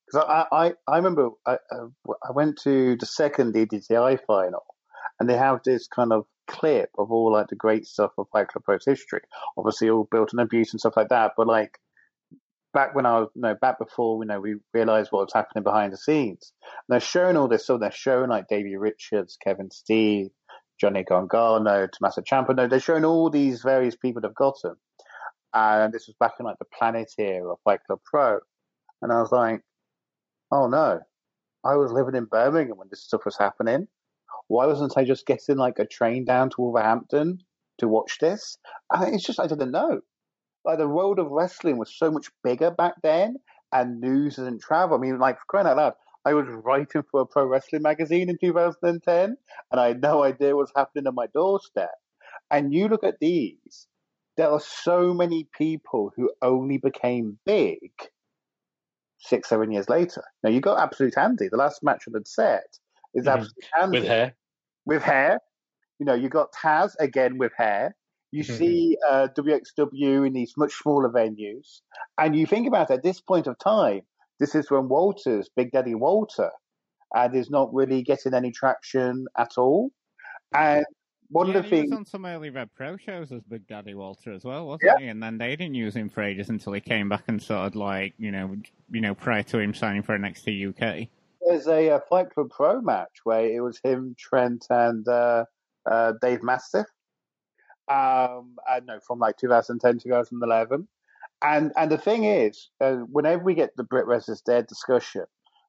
because 0.06 0.26
I, 0.28 0.46
I 0.52 0.72
I 0.86 0.96
remember 0.96 1.30
I 1.46 1.56
I 2.06 2.32
went 2.32 2.58
to 2.64 2.96
the 2.96 3.06
second 3.06 3.54
EDTI 3.54 4.18
final, 4.26 4.64
and 5.18 5.28
they 5.28 5.36
have 5.36 5.60
this 5.64 5.86
kind 5.88 6.12
of 6.12 6.26
clip 6.46 6.90
of 6.98 7.10
all 7.10 7.32
like 7.32 7.48
the 7.48 7.56
great 7.56 7.86
stuff 7.86 8.12
of 8.18 8.28
Fight 8.32 8.48
Club 8.48 8.64
Pro's 8.64 8.84
history. 8.84 9.22
Obviously, 9.56 9.88
all 9.90 10.06
built 10.10 10.34
on 10.34 10.40
abuse 10.40 10.72
and 10.72 10.80
stuff 10.80 10.96
like 10.96 11.08
that. 11.08 11.32
But 11.36 11.46
like 11.46 11.78
back 12.74 12.94
when 12.94 13.06
I 13.06 13.20
was, 13.20 13.28
no, 13.34 13.54
back 13.54 13.78
before 13.78 14.22
you 14.22 14.28
know 14.28 14.40
we 14.40 14.56
realized 14.74 15.10
what 15.10 15.24
was 15.24 15.32
happening 15.32 15.64
behind 15.64 15.92
the 15.92 15.96
scenes, 15.96 16.52
and 16.62 16.92
they're 16.92 17.00
showing 17.00 17.36
all 17.36 17.48
this. 17.48 17.66
So 17.66 17.78
they're 17.78 17.90
showing 17.90 18.28
like 18.28 18.48
Davey 18.48 18.76
Richards, 18.76 19.38
Kevin 19.42 19.70
Steen, 19.70 20.30
Johnny 20.80 21.04
Gargano, 21.04 21.86
Tommaso 21.86 22.22
Ciampa. 22.22 22.54
No, 22.54 22.66
they're 22.66 22.80
showing 22.80 23.04
all 23.04 23.30
these 23.30 23.62
various 23.62 23.96
people 23.96 24.20
they've 24.20 24.34
gotten. 24.34 24.74
And 25.52 25.92
this 25.92 26.06
was 26.06 26.16
back 26.18 26.32
in 26.40 26.46
like 26.46 26.58
the 26.58 26.66
Planet 26.76 27.12
era 27.18 27.52
of 27.52 27.58
Fight 27.64 27.80
Club 27.86 28.00
Pro. 28.04 28.40
And 29.02 29.12
I 29.12 29.20
was 29.20 29.30
like, 29.30 29.60
oh 30.50 30.66
no, 30.66 31.00
I 31.64 31.76
was 31.76 31.92
living 31.92 32.14
in 32.14 32.24
Birmingham 32.24 32.76
when 32.76 32.88
this 32.90 33.04
stuff 33.04 33.24
was 33.24 33.38
happening. 33.38 33.86
Why 34.48 34.66
wasn't 34.66 34.98
I 34.98 35.04
just 35.04 35.26
getting 35.26 35.56
like 35.56 35.78
a 35.78 35.86
train 35.86 36.24
down 36.24 36.50
to 36.50 36.56
Wolverhampton 36.58 37.38
to 37.78 37.88
watch 37.88 38.18
this? 38.20 38.58
I, 38.90 39.06
it's 39.06 39.24
just, 39.24 39.40
I 39.40 39.46
didn't 39.46 39.70
know. 39.70 40.00
Like 40.64 40.78
the 40.78 40.88
world 40.88 41.18
of 41.18 41.30
wrestling 41.30 41.78
was 41.78 41.94
so 41.96 42.10
much 42.10 42.30
bigger 42.42 42.70
back 42.70 42.94
then 43.02 43.36
and 43.72 44.00
news 44.00 44.36
didn't 44.36 44.62
travel. 44.62 44.96
I 44.96 45.00
mean, 45.00 45.18
like 45.18 45.38
crying 45.48 45.66
out 45.66 45.76
loud, 45.76 45.94
I 46.26 46.34
was 46.34 46.46
writing 46.48 47.02
for 47.10 47.20
a 47.22 47.26
pro 47.26 47.46
wrestling 47.46 47.82
magazine 47.82 48.30
in 48.30 48.38
2010 48.38 49.36
and 49.70 49.80
I 49.80 49.88
had 49.88 50.02
no 50.02 50.24
idea 50.24 50.56
what's 50.56 50.72
happening 50.76 51.06
on 51.06 51.14
my 51.14 51.26
doorstep. 51.28 51.90
And 52.50 52.72
you 52.74 52.88
look 52.88 53.04
at 53.04 53.20
these, 53.20 53.88
there 54.36 54.50
are 54.50 54.60
so 54.60 55.14
many 55.14 55.48
people 55.56 56.12
who 56.16 56.30
only 56.42 56.78
became 56.78 57.38
big 57.46 57.92
six, 59.18 59.48
seven 59.48 59.70
years 59.72 59.88
later. 59.88 60.22
Now 60.42 60.50
you 60.50 60.60
got 60.60 60.78
Absolute 60.78 61.16
Andy. 61.16 61.48
The 61.48 61.56
last 61.56 61.82
match 61.82 62.04
on 62.06 62.12
the 62.12 62.22
set 62.24 62.78
is 63.14 63.26
Mhm. 63.26 63.28
Absolute 63.28 63.68
Andy 63.80 64.00
With 64.00 64.04
hair. 64.08 64.36
with 64.86 65.02
hair. 65.02 65.40
You 65.98 66.06
know, 66.06 66.14
you 66.14 66.28
got 66.28 66.52
Taz 66.52 66.94
again 67.00 67.38
with 67.38 67.52
hair. 67.56 67.96
You 68.32 68.44
Mhm. 68.48 68.54
see 68.58 68.96
uh, 69.08 69.28
WXW 69.36 70.26
in 70.26 70.32
these 70.32 70.54
much 70.56 70.72
smaller 70.74 71.08
venues, 71.10 71.82
and 72.18 72.36
you 72.36 72.46
think 72.46 72.66
about 72.68 72.90
it, 72.90 72.94
at 72.94 73.02
this 73.04 73.20
point 73.20 73.46
of 73.46 73.58
time, 73.58 74.02
this 74.40 74.54
is 74.54 74.70
when 74.70 74.88
Walters, 74.88 75.48
Big 75.56 75.72
Daddy 75.72 75.94
Walter, 75.94 76.50
and 77.14 77.34
is 77.34 77.50
not 77.50 77.72
really 77.72 78.02
getting 78.02 78.34
any 78.34 78.50
traction 78.50 79.26
at 79.36 79.52
all. 79.56 79.90
And 80.54 80.84
one 81.28 81.48
yeah, 81.48 81.56
of 81.56 81.62
the 81.62 81.68
he 81.68 81.76
things, 81.76 81.90
was 81.90 81.98
on 81.98 82.04
some 82.04 82.26
early 82.26 82.50
Rev 82.50 82.68
Pro 82.74 82.96
shows 82.96 83.32
as 83.32 83.42
Big 83.42 83.66
Daddy 83.66 83.94
Walter 83.94 84.32
as 84.32 84.44
well, 84.44 84.66
wasn't 84.66 85.00
he? 85.00 85.08
And 85.08 85.22
then 85.22 85.38
they 85.38 85.56
didn't 85.56 85.74
use 85.74 85.96
him 85.96 86.08
for 86.08 86.22
ages 86.22 86.48
until 86.48 86.72
he 86.72 86.80
came 86.80 87.08
back 87.08 87.24
and 87.28 87.42
sort 87.42 87.66
of 87.66 87.76
like 87.76 88.14
you 88.18 88.30
know, 88.30 88.56
you 88.90 89.00
know, 89.00 89.14
prior 89.14 89.42
to 89.44 89.58
him 89.58 89.74
signing 89.74 90.02
for 90.02 90.18
NXT 90.18 90.68
UK. 90.68 91.08
there's 91.40 91.66
a, 91.66 91.90
uh 91.90 92.00
Fight 92.08 92.30
Club 92.30 92.50
Pro 92.50 92.80
match 92.80 93.20
where 93.24 93.46
it 93.46 93.60
was 93.60 93.80
him, 93.82 94.14
Trent, 94.18 94.66
and 94.70 95.06
uh, 95.08 95.44
uh, 95.90 96.12
Dave 96.20 96.42
Mastiff. 96.42 96.86
Um, 97.88 98.56
uh, 98.68 98.80
no, 98.84 98.98
from 99.06 99.18
like 99.18 99.36
2010, 99.36 99.98
2011. 99.98 100.88
And 101.42 101.72
and 101.76 101.90
the 101.90 101.98
thing 101.98 102.24
is, 102.24 102.70
uh, 102.80 102.96
whenever 103.10 103.42
we 103.44 103.54
get 103.54 103.70
the 103.76 103.84
Brit 103.84 104.06
versus 104.06 104.40
Dead 104.40 104.66
discussion, 104.66 105.24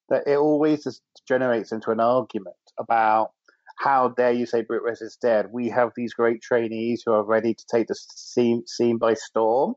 that 0.10 0.24
it 0.28 0.38
always 0.38 0.84
just 0.84 1.02
generates 1.28 1.72
into 1.72 1.92
an 1.92 2.00
argument 2.00 2.56
about 2.80 3.32
how 3.78 4.10
dare 4.10 4.32
you 4.32 4.46
say 4.46 4.62
Brit 4.62 4.84
versus 4.84 5.18
Dead? 5.22 5.48
We 5.52 5.70
have 5.70 5.92
these 5.96 6.14
great 6.14 6.42
trainees 6.42 7.04
who 7.06 7.14
are 7.14 7.24
ready 7.24 7.54
to 7.54 7.66
take 7.70 7.88
the 7.88 7.96
scene, 7.96 8.64
scene 8.68 8.98
by 8.98 9.16
storm. 9.16 9.76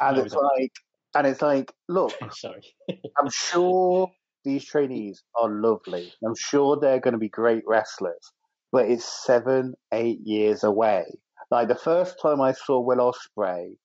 And 0.00 0.16
No, 0.16 0.24
it's 0.24 0.34
don't. 0.34 0.44
like, 0.58 0.72
and 1.14 1.26
it's 1.26 1.42
like, 1.42 1.72
look, 1.88 2.12
Sorry. 2.32 2.62
I'm 3.18 3.30
sure 3.30 4.10
these 4.44 4.64
trainees 4.64 5.22
are 5.40 5.48
lovely. 5.48 6.12
I'm 6.24 6.34
sure 6.36 6.78
they're 6.80 7.00
going 7.00 7.12
to 7.12 7.18
be 7.18 7.28
great 7.28 7.62
wrestlers, 7.66 8.32
but 8.72 8.88
it's 8.88 9.04
seven, 9.24 9.74
eight 9.92 10.20
years 10.24 10.64
away. 10.64 11.04
Like 11.50 11.68
the 11.68 11.76
first 11.76 12.16
time 12.20 12.40
I 12.40 12.52
saw 12.52 12.80
Will 12.80 13.12
Ospreay, 13.12 13.76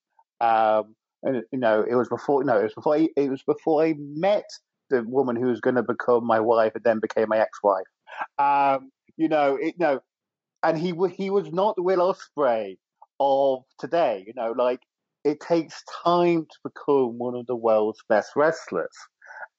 um, 0.42 0.96
and 1.24 1.44
you 1.52 1.60
know, 1.60 1.84
it 1.88 1.96
was 1.96 2.10
before. 2.10 2.44
No, 2.44 2.58
it 2.58 2.64
was 2.64 2.74
before. 2.74 2.96
I, 2.96 3.10
it 3.16 3.30
was 3.30 3.44
before 3.44 3.84
I 3.84 3.96
met 3.98 4.46
the 4.90 5.04
woman 5.04 5.36
who 5.36 5.48
was 5.48 5.60
going 5.60 5.76
to 5.76 5.84
become 5.84 6.26
my 6.26 6.40
wife 6.40 6.74
and 6.76 6.84
then 6.84 7.00
became 7.00 7.30
my 7.30 7.40
ex-wife. 7.40 7.86
Um, 8.40 8.92
you 9.18 9.28
know, 9.28 9.58
it 9.60 9.76
no, 9.80 10.00
and 10.64 10.78
he 10.78 10.94
he 11.16 11.30
was 11.30 11.52
not 11.52 11.76
the 11.76 11.84
Will 11.84 12.00
Ospreay 12.14 12.78
of 13.20 13.64
today. 13.80 14.24
You 14.26 14.34
know, 14.36 14.54
like 14.58 14.80
it 15.24 15.40
takes 15.40 15.84
time 16.04 16.46
to 16.46 16.70
become 16.70 17.18
one 17.18 17.36
of 17.36 17.48
the 17.48 17.56
world's 17.56 18.02
best 18.08 18.32
wrestlers. 18.36 18.96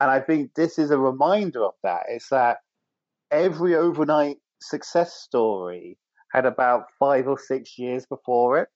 And 0.01 0.11
I 0.11 0.21
think 0.21 0.55
this 0.55 0.79
is 0.79 0.91
a 0.91 0.99
reminder 0.99 1.65
of 1.65 1.75
that. 1.83 2.05
It's 2.09 2.29
that 2.31 2.59
every 3.31 3.75
overnight 3.75 4.39
success 4.61 5.15
story 5.15 5.99
had 6.33 6.47
about 6.47 6.85
five 6.99 7.27
or 7.27 7.39
six 7.39 7.79
years 7.79 8.07
before 8.07 8.59
it. 8.59 8.69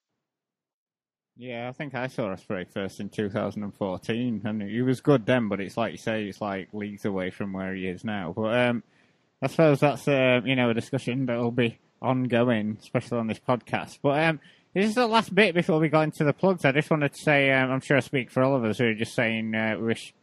Yeah, 1.36 1.68
I 1.68 1.72
think 1.72 1.94
I 1.94 2.09
saw 2.09 2.34
Ospreay 2.34 2.68
first 2.68 3.00
in 3.00 3.09
2014, 3.09 4.42
and 4.44 4.62
he 4.62 4.82
was 4.82 5.00
good 5.00 5.24
then. 5.26 5.48
But 5.48 5.60
it's 5.60 5.76
like 5.76 5.92
you 5.92 5.98
say, 5.98 6.26
it's 6.26 6.40
like 6.40 6.68
leagues 6.72 7.04
away 7.04 7.30
from 7.30 7.52
where 7.52 7.74
he 7.74 7.86
is 7.86 8.04
now. 8.04 8.32
But 8.36 8.54
um, 8.68 8.82
I 9.40 9.46
suppose 9.46 9.80
that's 9.80 10.06
uh, 10.06 10.42
you 10.44 10.56
know 10.56 10.70
a 10.70 10.74
discussion 10.74 11.26
that 11.26 11.38
will 11.38 11.50
be 11.50 11.78
ongoing, 12.00 12.76
especially 12.80 13.18
on 13.18 13.28
this 13.28 13.40
podcast. 13.40 13.98
But 14.02 14.22
um, 14.22 14.40
This 14.74 14.86
is 14.86 14.94
the 14.94 15.06
last 15.06 15.34
bit 15.34 15.54
before 15.54 15.78
we 15.78 15.88
got 15.88 16.02
into 16.02 16.24
the 16.24 16.32
plugs. 16.32 16.64
I 16.64 16.72
just 16.72 16.90
wanted 16.90 17.12
to 17.12 17.18
say, 17.18 17.50
um, 17.50 17.70
I'm 17.70 17.80
sure 17.80 17.96
I 17.96 18.00
speak 18.00 18.30
for 18.30 18.42
all 18.42 18.56
of 18.56 18.64
us 18.64 18.78
who 18.78 18.86
are 18.86 18.94
just 18.94 19.14
saying 19.14 19.54
uh, 19.54 19.76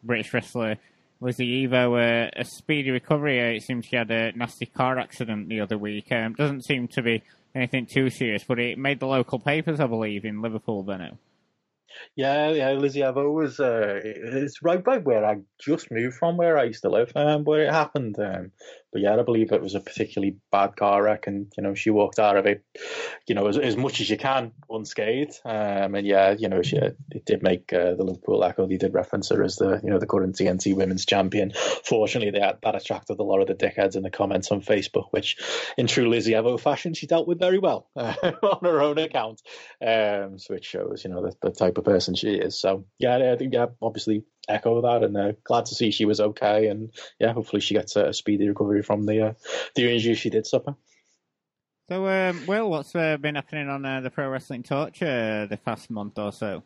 British 0.04 0.34
wrestler 0.34 0.78
Lizzie 1.22 1.68
Evo 1.68 2.28
uh, 2.28 2.32
a 2.36 2.46
speedy 2.46 2.92
recovery. 2.92 3.42
Uh, 3.42 3.56
it 3.58 3.64
seems 3.64 3.86
she 3.86 3.96
had 3.96 4.10
a 4.12 4.32
nasty 4.34 4.68
car 4.68 4.98
accident 4.98 5.50
the 5.50 5.60
other 5.60 5.78
week. 5.78 6.12
Um, 6.12 6.34
doesn't 6.34 6.66
seem 6.66 6.88
to 6.90 7.02
be 7.02 7.24
anything 7.56 7.86
too 7.86 8.10
serious, 8.10 8.44
but 8.44 8.60
it 8.60 8.78
made 8.78 9.00
the 9.00 9.08
local 9.08 9.40
papers, 9.40 9.80
I 9.80 9.88
believe, 9.88 10.26
in 10.26 10.42
Liverpool, 10.42 10.84
Benno. 10.84 11.18
Yeah, 12.16 12.52
yeah, 12.52 12.72
Lizzie, 12.74 13.04
I've 13.04 13.18
always 13.18 13.60
uh, 13.60 14.00
it's 14.04 14.62
right 14.62 14.84
by 14.84 15.00
where 15.00 15.26
I 15.26 15.38
just 15.60 15.92
moved 15.92 16.16
from, 16.18 16.38
where 16.38 16.58
I 16.58 16.66
used 16.66 16.84
to 16.84 16.90
live, 16.90 17.12
um, 17.16 17.44
where 17.44 17.64
it 17.64 17.72
happened. 17.72 18.18
Um, 18.20 18.52
but 18.92 19.02
yeah, 19.02 19.16
I 19.16 19.22
believe 19.24 19.52
it 19.52 19.62
was 19.62 19.76
a 19.76 19.80
particularly 19.80 20.38
bad 20.52 20.76
car 20.76 21.04
wreck, 21.04 21.28
and 21.28 21.52
you 21.58 21.64
know 21.64 21.74
she 21.74 21.90
walked 21.90 22.20
out 22.20 22.38
of 22.38 22.46
it, 22.46 22.64
you 23.28 23.36
know, 23.36 23.48
as, 23.48 23.58
as 23.58 23.78
much 23.78 24.02
as 24.02 24.10
you 24.10 24.18
can 24.18 24.52
unscathed. 24.70 25.40
Um, 25.46 25.96
and 25.96 26.08
yeah, 26.08 26.36
you 26.38 26.50
know, 26.50 26.62
she 26.62 26.78
it 26.78 27.26
did 27.26 27.44
make 27.44 27.72
uh, 27.72 27.96
the 27.96 28.04
Liverpool 28.04 28.44
Echo. 28.44 28.68
They 28.68 28.78
did 28.78 28.94
reference 28.94 29.30
her 29.30 29.44
as 29.44 29.58
the 29.58 29.80
you 29.84 29.90
know 29.90 30.00
the 30.00 30.08
current 30.08 30.36
TNT 30.36 30.76
Women's 30.76 31.06
Champion. 31.06 31.52
Fortunately, 31.86 32.40
that 32.40 32.60
that 32.64 32.76
attracted 32.76 33.20
a 33.20 33.24
lot 33.24 33.42
of 33.42 33.48
the 33.48 33.56
dickheads 33.56 33.96
in 33.96 34.04
the 34.04 34.10
comments 34.10 34.52
on 34.52 34.62
Facebook, 34.62 35.08
which, 35.12 35.38
in 35.78 35.88
true 35.88 36.10
Lizzie 36.10 36.34
Evo 36.34 36.60
fashion, 36.60 36.94
she 36.94 37.08
dealt 37.08 37.28
with 37.28 37.40
very 37.40 37.60
well 37.60 37.90
uh, 37.96 38.14
on 38.44 38.60
her 38.64 38.82
own 38.82 38.98
account. 38.98 39.42
Um, 39.86 40.40
so 40.40 40.54
it 40.54 40.66
shows 40.66 41.04
you 41.04 41.12
know 41.12 41.22
the, 41.22 41.34
the 41.42 41.52
type 41.52 41.78
of 41.78 41.84
person 41.84 42.16
she 42.16 42.32
is. 42.32 42.60
So 42.60 42.86
yeah, 42.98 43.32
I 43.32 43.36
think 43.36 43.54
yeah, 43.54 43.68
obviously 43.82 44.24
echo 44.50 44.82
that, 44.82 45.04
and 45.04 45.16
uh, 45.16 45.32
glad 45.44 45.66
to 45.68 45.76
see 45.76 45.92
she 45.92 46.06
was 46.06 46.20
okay, 46.20 46.68
and 46.68 46.92
yeah, 47.20 47.34
hopefully 47.34 47.62
she 47.62 47.74
gets 47.74 47.96
a 47.96 48.14
speedy 48.14 48.48
recovery 48.50 48.84
from 48.84 49.06
the 49.06 49.28
uh, 49.28 49.34
the 49.76 49.92
injury 49.92 50.16
she 50.16 50.30
did 50.30 50.46
suffer. 50.46 50.76
So, 51.90 52.08
um, 52.08 52.46
Will, 52.46 52.70
what's 52.70 52.96
uh, 52.96 53.18
been 53.18 53.36
happening 53.36 53.68
on 53.68 53.84
uh, 53.84 54.02
the 54.02 54.12
Pro 54.12 54.30
Wrestling 54.30 54.62
Torch 54.62 55.02
uh, 55.02 55.48
the 55.48 55.60
past 55.64 55.90
month 55.90 56.20
or 56.20 56.32
so? 56.32 56.62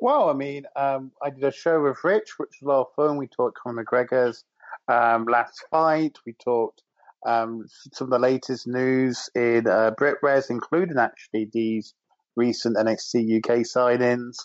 Well, 0.00 0.28
I 0.28 0.32
mean, 0.32 0.66
um, 0.76 1.12
I 1.22 1.30
did 1.30 1.44
a 1.44 1.52
show 1.52 1.82
with 1.82 2.02
Rich, 2.02 2.38
which 2.38 2.60
was 2.60 2.66
a 2.66 2.68
lot 2.68 2.80
of 2.80 2.94
fun. 2.96 3.16
We 3.16 3.28
talked 3.28 3.58
Conor 3.58 3.84
McGregor's 3.84 4.44
um, 4.88 5.26
last 5.26 5.64
fight. 5.70 6.16
We 6.26 6.32
talked 6.32 6.82
um, 7.26 7.66
some 7.92 8.06
of 8.06 8.10
the 8.10 8.18
latest 8.18 8.66
news 8.66 9.30
in 9.34 9.66
uh, 9.66 9.92
BritWres, 9.98 10.50
including 10.50 10.98
actually 10.98 11.48
these 11.52 11.94
recent 12.36 12.76
NXT 12.76 13.38
UK 13.38 13.58
signings. 13.58 14.36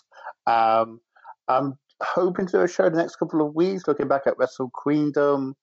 Um, 0.46 1.00
I'm 1.48 1.78
hoping 2.02 2.46
to 2.46 2.52
do 2.52 2.60
a 2.62 2.68
show 2.68 2.88
the 2.88 2.96
next 2.96 3.16
couple 3.16 3.46
of 3.46 3.54
weeks, 3.54 3.86
looking 3.86 4.08
back 4.08 4.22
at 4.26 4.38
Wrestle 4.38 4.70
Queendom, 4.70 5.54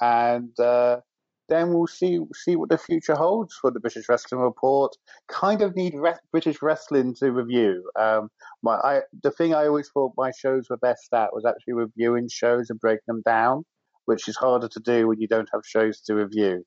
and 0.00 0.58
uh, 0.58 1.00
then 1.48 1.72
we'll 1.72 1.86
see 1.86 2.18
see 2.34 2.56
what 2.56 2.70
the 2.70 2.78
future 2.78 3.14
holds 3.14 3.54
for 3.60 3.70
the 3.70 3.80
British 3.80 4.08
Wrestling 4.08 4.40
Report. 4.40 4.96
Kind 5.28 5.62
of 5.62 5.76
need 5.76 5.94
re- 5.94 6.14
British 6.30 6.62
wrestling 6.62 7.14
to 7.16 7.30
review. 7.30 7.90
Um, 7.98 8.30
my 8.62 8.74
I, 8.76 9.00
the 9.22 9.30
thing 9.30 9.54
I 9.54 9.66
always 9.66 9.90
thought 9.90 10.12
my 10.16 10.30
shows 10.30 10.68
were 10.70 10.78
best 10.78 11.12
at 11.12 11.34
was 11.34 11.44
actually 11.44 11.74
reviewing 11.74 12.28
shows 12.28 12.70
and 12.70 12.80
breaking 12.80 13.02
them 13.06 13.22
down, 13.24 13.64
which 14.06 14.28
is 14.28 14.36
harder 14.36 14.68
to 14.68 14.80
do 14.80 15.08
when 15.08 15.20
you 15.20 15.28
don't 15.28 15.48
have 15.52 15.62
shows 15.66 16.00
to 16.02 16.14
review. 16.14 16.64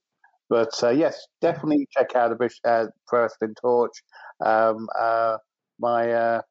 But 0.50 0.72
uh, 0.84 0.90
yes, 0.90 1.26
definitely 1.42 1.88
check 1.92 2.16
out 2.16 2.30
the 2.30 2.36
British 2.36 2.60
uh, 2.66 2.88
Pro 3.08 3.24
Wrestling 3.24 3.56
Torch. 3.60 4.04
Um, 4.46 4.88
uh, 4.98 5.38
my 5.80 6.12
uh, 6.12 6.42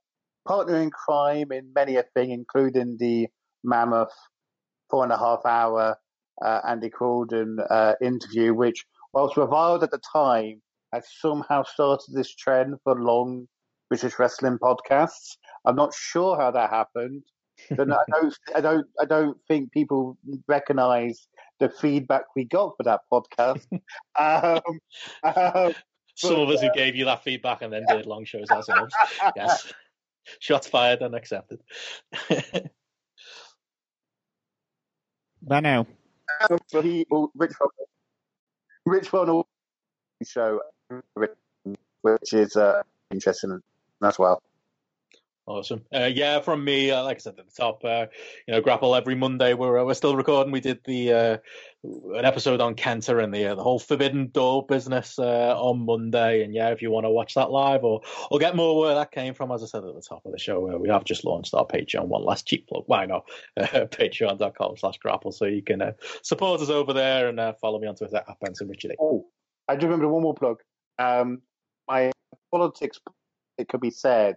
partner 0.47 0.77
in 0.77 0.91
crime 0.91 1.53
in 1.53 1.73
many 1.75 1.97
a 1.97 2.05
thing, 2.15 2.31
including 2.31 2.97
the 2.99 3.29
mammoth 3.63 4.13
four 4.91 5.05
and 5.05 5.13
a 5.13 5.19
half 5.19 5.45
hour 5.45 5.97
uh, 6.45 6.61
Andy 6.67 6.91
Quildan 6.91 7.57
uh, 7.71 7.95
interview, 8.03 8.55
which, 8.55 8.85
whilst 9.13 9.37
reviled 9.37 9.83
at 9.83 9.91
the 9.91 10.01
time, 10.13 10.61
has 10.93 11.07
somehow 11.21 11.63
started 11.63 12.13
this 12.13 12.35
trend 12.35 12.77
for 12.85 13.01
long 13.01 13.47
British 13.89 14.19
wrestling 14.19 14.59
podcasts. 14.59 15.37
I'm 15.65 15.77
not 15.77 15.95
sure 15.95 16.37
how 16.37 16.51
that 16.51 16.71
happened. 16.71 17.23
I 17.71 17.77
don't, 17.77 17.93
I 18.55 18.61
don't, 18.61 18.87
I 19.01 19.05
don't 19.05 19.37
think 19.49 19.73
people 19.73 20.19
recognise 20.49 21.29
the 21.61 21.69
feedback 21.69 22.23
we 22.35 22.45
got 22.45 22.75
for 22.77 22.83
that 22.85 23.01
podcast. 23.13 23.67
um, 24.19 24.81
um, 25.23 25.75
Some 26.17 26.35
but, 26.35 26.43
of 26.43 26.49
us 26.51 26.61
who 26.61 26.69
uh, 26.69 26.75
gave 26.75 26.97
you 26.97 27.05
that 27.07 27.23
feedback 27.25 27.63
and 27.63 27.73
then 27.73 27.85
did 27.89 28.07
long 28.07 28.25
shows 28.25 28.51
ourselves. 28.51 28.95
yes. 29.37 29.73
Shots 30.39 30.67
fired 30.67 31.03
and 31.03 31.15
accepted. 31.15 31.61
Benno. 35.43 35.87
Um, 36.51 36.59
he, 36.83 37.07
Rich, 37.35 37.53
Rich 38.87 39.09
Von 39.09 39.45
show, 40.27 40.61
which 42.03 42.33
is 42.33 42.57
uh, 42.57 42.83
interesting 43.11 43.61
as 44.03 44.19
well. 44.19 44.43
Awesome. 45.47 45.85
Uh, 45.95 46.07
yeah, 46.07 46.41
from 46.41 46.65
me, 46.65 46.91
uh, 46.91 47.03
like 47.03 47.19
I 47.19 47.21
said 47.21 47.39
at 47.39 47.45
the 47.47 47.53
top, 47.55 47.85
uh, 47.85 48.07
you 48.49 48.55
know, 48.55 48.63
grapple 48.63 48.95
every 48.95 49.15
Monday. 49.15 49.53
We're 49.53 49.79
uh, 49.79 49.85
we're 49.85 49.93
still 49.93 50.17
recording. 50.17 50.53
We 50.53 50.61
did 50.61 50.81
the 50.87 51.13
uh, 51.13 51.37
an 51.83 52.25
episode 52.25 52.63
on 52.63 52.77
Kenta 52.77 53.23
and 53.23 53.33
the 53.33 53.49
uh, 53.49 53.55
the 53.55 53.63
whole 53.63 53.79
Forbidden 53.79 54.29
Door 54.29 54.65
business 54.69 55.19
on 55.19 55.85
Monday. 55.85 56.45
And 56.45 56.55
yeah, 56.55 56.71
if 56.71 56.81
you 56.81 56.91
want 56.91 57.05
to 57.05 57.11
watch 57.11 57.35
that 57.35 57.51
live 57.51 57.85
or 57.85 58.01
or 58.31 58.39
get 58.39 58.57
more 58.57 58.81
where 58.81 58.95
that 58.95 59.11
came 59.11 59.35
from, 59.35 59.53
as 59.53 59.63
I 59.63 59.67
said 59.67 59.85
at 59.85 59.95
the 59.95 60.01
top 60.01 60.25
of 60.25 60.33
the 60.33 60.39
show, 60.39 60.79
we 60.79 60.89
have 60.89 61.05
just 61.05 61.27
launched 61.27 61.53
our 61.53 61.67
Patreon. 61.67 62.07
One 62.07 62.25
last 62.25 62.47
cheap 62.47 62.67
plug. 62.67 62.85
Why 62.87 63.05
not? 63.05 63.29
Patreon.com/slash 63.59 64.97
grapple, 64.97 65.33
so 65.33 65.45
you 65.45 65.63
can 65.63 65.93
support 66.23 66.63
us 66.63 66.71
over 66.71 66.95
there 66.95 67.29
and 67.29 67.39
follow 67.61 67.79
me 67.79 67.87
on 67.87 67.97
Twitter 67.97 68.17
at 68.17 68.41
Benson 68.41 68.69
Richard. 68.69 68.93
Oh, 68.99 69.27
I 69.69 69.77
do 69.77 69.85
remember 69.85 70.09
one 70.09 70.23
more 70.23 70.35
plug. 70.35 70.61
Um, 70.99 71.43
my 71.87 72.13
politics, 72.51 72.99
it 73.59 73.69
could 73.69 73.83
be 73.83 73.91
said 73.91 74.37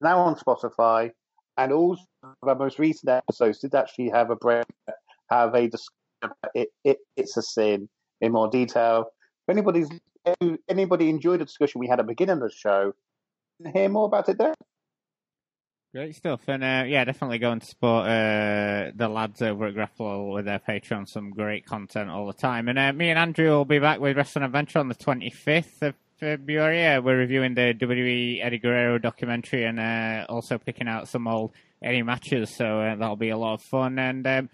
now 0.00 0.18
on 0.20 0.36
Spotify, 0.36 1.10
and 1.56 1.72
also 1.72 2.02
our 2.42 2.54
most 2.54 2.78
recent 2.78 3.10
episodes 3.10 3.58
did 3.58 3.74
actually 3.74 4.10
have 4.10 4.30
a 4.30 4.36
break, 4.36 4.64
have 5.30 5.54
a 5.54 5.68
discussion 5.68 5.94
it, 6.54 6.68
it, 6.84 6.98
it's 7.16 7.36
a 7.36 7.42
sin 7.42 7.88
in 8.20 8.32
more 8.32 8.48
detail. 8.48 9.06
If 9.46 9.52
anybody's 9.56 9.88
anybody 10.68 11.08
enjoyed 11.08 11.40
the 11.40 11.44
discussion 11.44 11.80
we 11.80 11.88
had 11.88 12.00
at 12.00 12.06
the 12.06 12.12
beginning 12.12 12.34
of 12.34 12.40
the 12.40 12.50
show, 12.50 12.92
hear 13.72 13.88
more 13.88 14.06
about 14.06 14.28
it 14.28 14.38
there. 14.38 14.54
Great 15.94 16.14
stuff, 16.14 16.42
and 16.48 16.62
uh, 16.62 16.84
yeah, 16.86 17.02
definitely 17.04 17.38
go 17.38 17.50
and 17.50 17.62
support 17.62 18.06
uh, 18.06 18.90
the 18.94 19.08
lads 19.08 19.40
over 19.40 19.66
at 19.66 19.74
Grapple 19.74 20.32
with 20.32 20.44
their 20.44 20.58
Patreon. 20.58 21.08
Some 21.08 21.30
great 21.30 21.64
content 21.64 22.10
all 22.10 22.26
the 22.26 22.34
time, 22.34 22.68
and 22.68 22.78
uh, 22.78 22.92
me 22.92 23.08
and 23.08 23.18
Andrew 23.18 23.48
will 23.48 23.64
be 23.64 23.78
back 23.78 23.98
with 23.98 24.16
Wrestling 24.16 24.44
Adventure 24.44 24.80
on 24.80 24.88
the 24.88 24.94
twenty 24.94 25.30
fifth 25.30 25.82
of 25.82 25.94
February. 26.18 26.78
Yeah, 26.78 26.98
we're 26.98 27.16
reviewing 27.16 27.54
the 27.54 27.74
WWE 27.74 28.44
Eddie 28.44 28.58
Guerrero 28.58 28.98
documentary 28.98 29.64
and 29.64 29.78
uh, 29.78 30.26
also 30.28 30.58
picking 30.58 30.88
out 30.88 31.08
some 31.08 31.28
old 31.28 31.52
Eddie 31.82 32.02
matches. 32.02 32.56
So 32.56 32.80
uh, 32.80 32.96
that'll 32.96 33.16
be 33.16 33.30
a 33.30 33.36
lot 33.36 33.54
of 33.54 33.62
fun. 33.62 33.98
And 33.98 34.26
um, 34.26 34.50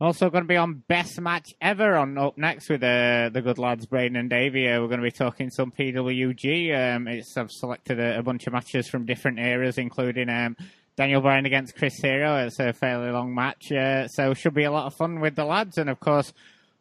also 0.00 0.28
going 0.28 0.42
to 0.42 0.48
be 0.48 0.56
on 0.56 0.82
Best 0.88 1.20
Match 1.20 1.54
Ever 1.60 1.96
on 1.96 2.18
up 2.18 2.36
next 2.36 2.68
with 2.68 2.82
uh, 2.82 3.30
the 3.32 3.42
good 3.42 3.58
lads 3.58 3.86
Braden 3.86 4.16
and 4.16 4.28
Davey. 4.28 4.68
Uh, 4.68 4.80
we're 4.80 4.88
going 4.88 5.00
to 5.00 5.04
be 5.04 5.12
talking 5.12 5.50
some 5.50 5.70
PWG. 5.70 6.96
Um, 6.96 7.06
it's 7.06 7.36
I've 7.36 7.52
selected 7.52 8.00
a, 8.00 8.18
a, 8.18 8.22
bunch 8.22 8.46
of 8.48 8.52
matches 8.52 8.88
from 8.88 9.06
different 9.06 9.38
eras, 9.38 9.78
including 9.78 10.28
um, 10.28 10.56
Daniel 10.96 11.20
Bryan 11.20 11.46
against 11.46 11.76
Chris 11.76 11.94
Hero. 12.02 12.44
It's 12.44 12.58
a 12.58 12.72
fairly 12.72 13.12
long 13.12 13.34
match, 13.34 13.70
uh, 13.70 14.08
so 14.08 14.34
should 14.34 14.54
be 14.54 14.64
a 14.64 14.72
lot 14.72 14.86
of 14.86 14.94
fun 14.94 15.20
with 15.20 15.36
the 15.36 15.44
lads. 15.44 15.78
And 15.78 15.88
of 15.88 16.00
course 16.00 16.32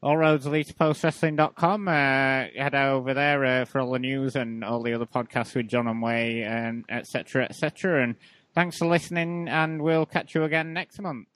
all 0.04 0.18
roads 0.18 0.46
lead 0.46 0.68
to 0.68 0.74
postwrestling.com. 0.74 1.88
Uh, 1.88 1.92
head 1.92 2.76
over 2.76 3.14
there 3.14 3.46
uh, 3.46 3.66
for 3.66 3.80
all 3.80 3.92
the 3.92 4.00
news 4.00 4.36
and 4.36 4.64
all 4.64 4.84
the 4.84 4.94
other 4.94 5.06
podcasts 5.06 5.56
with 5.56 5.70
John 5.70 5.88
and 5.88 6.02
Wai 6.02 6.44
and 6.46 6.84
etc. 6.90 7.46
etc. 7.46 8.04
And 8.04 8.16
thanks 8.54 8.78
for 8.78 8.86
listening, 8.86 9.48
and 9.48 9.82
we'll 9.82 10.06
catch 10.06 10.36
you 10.36 10.44
again 10.44 10.74
next 10.74 11.02
month. 11.02 11.33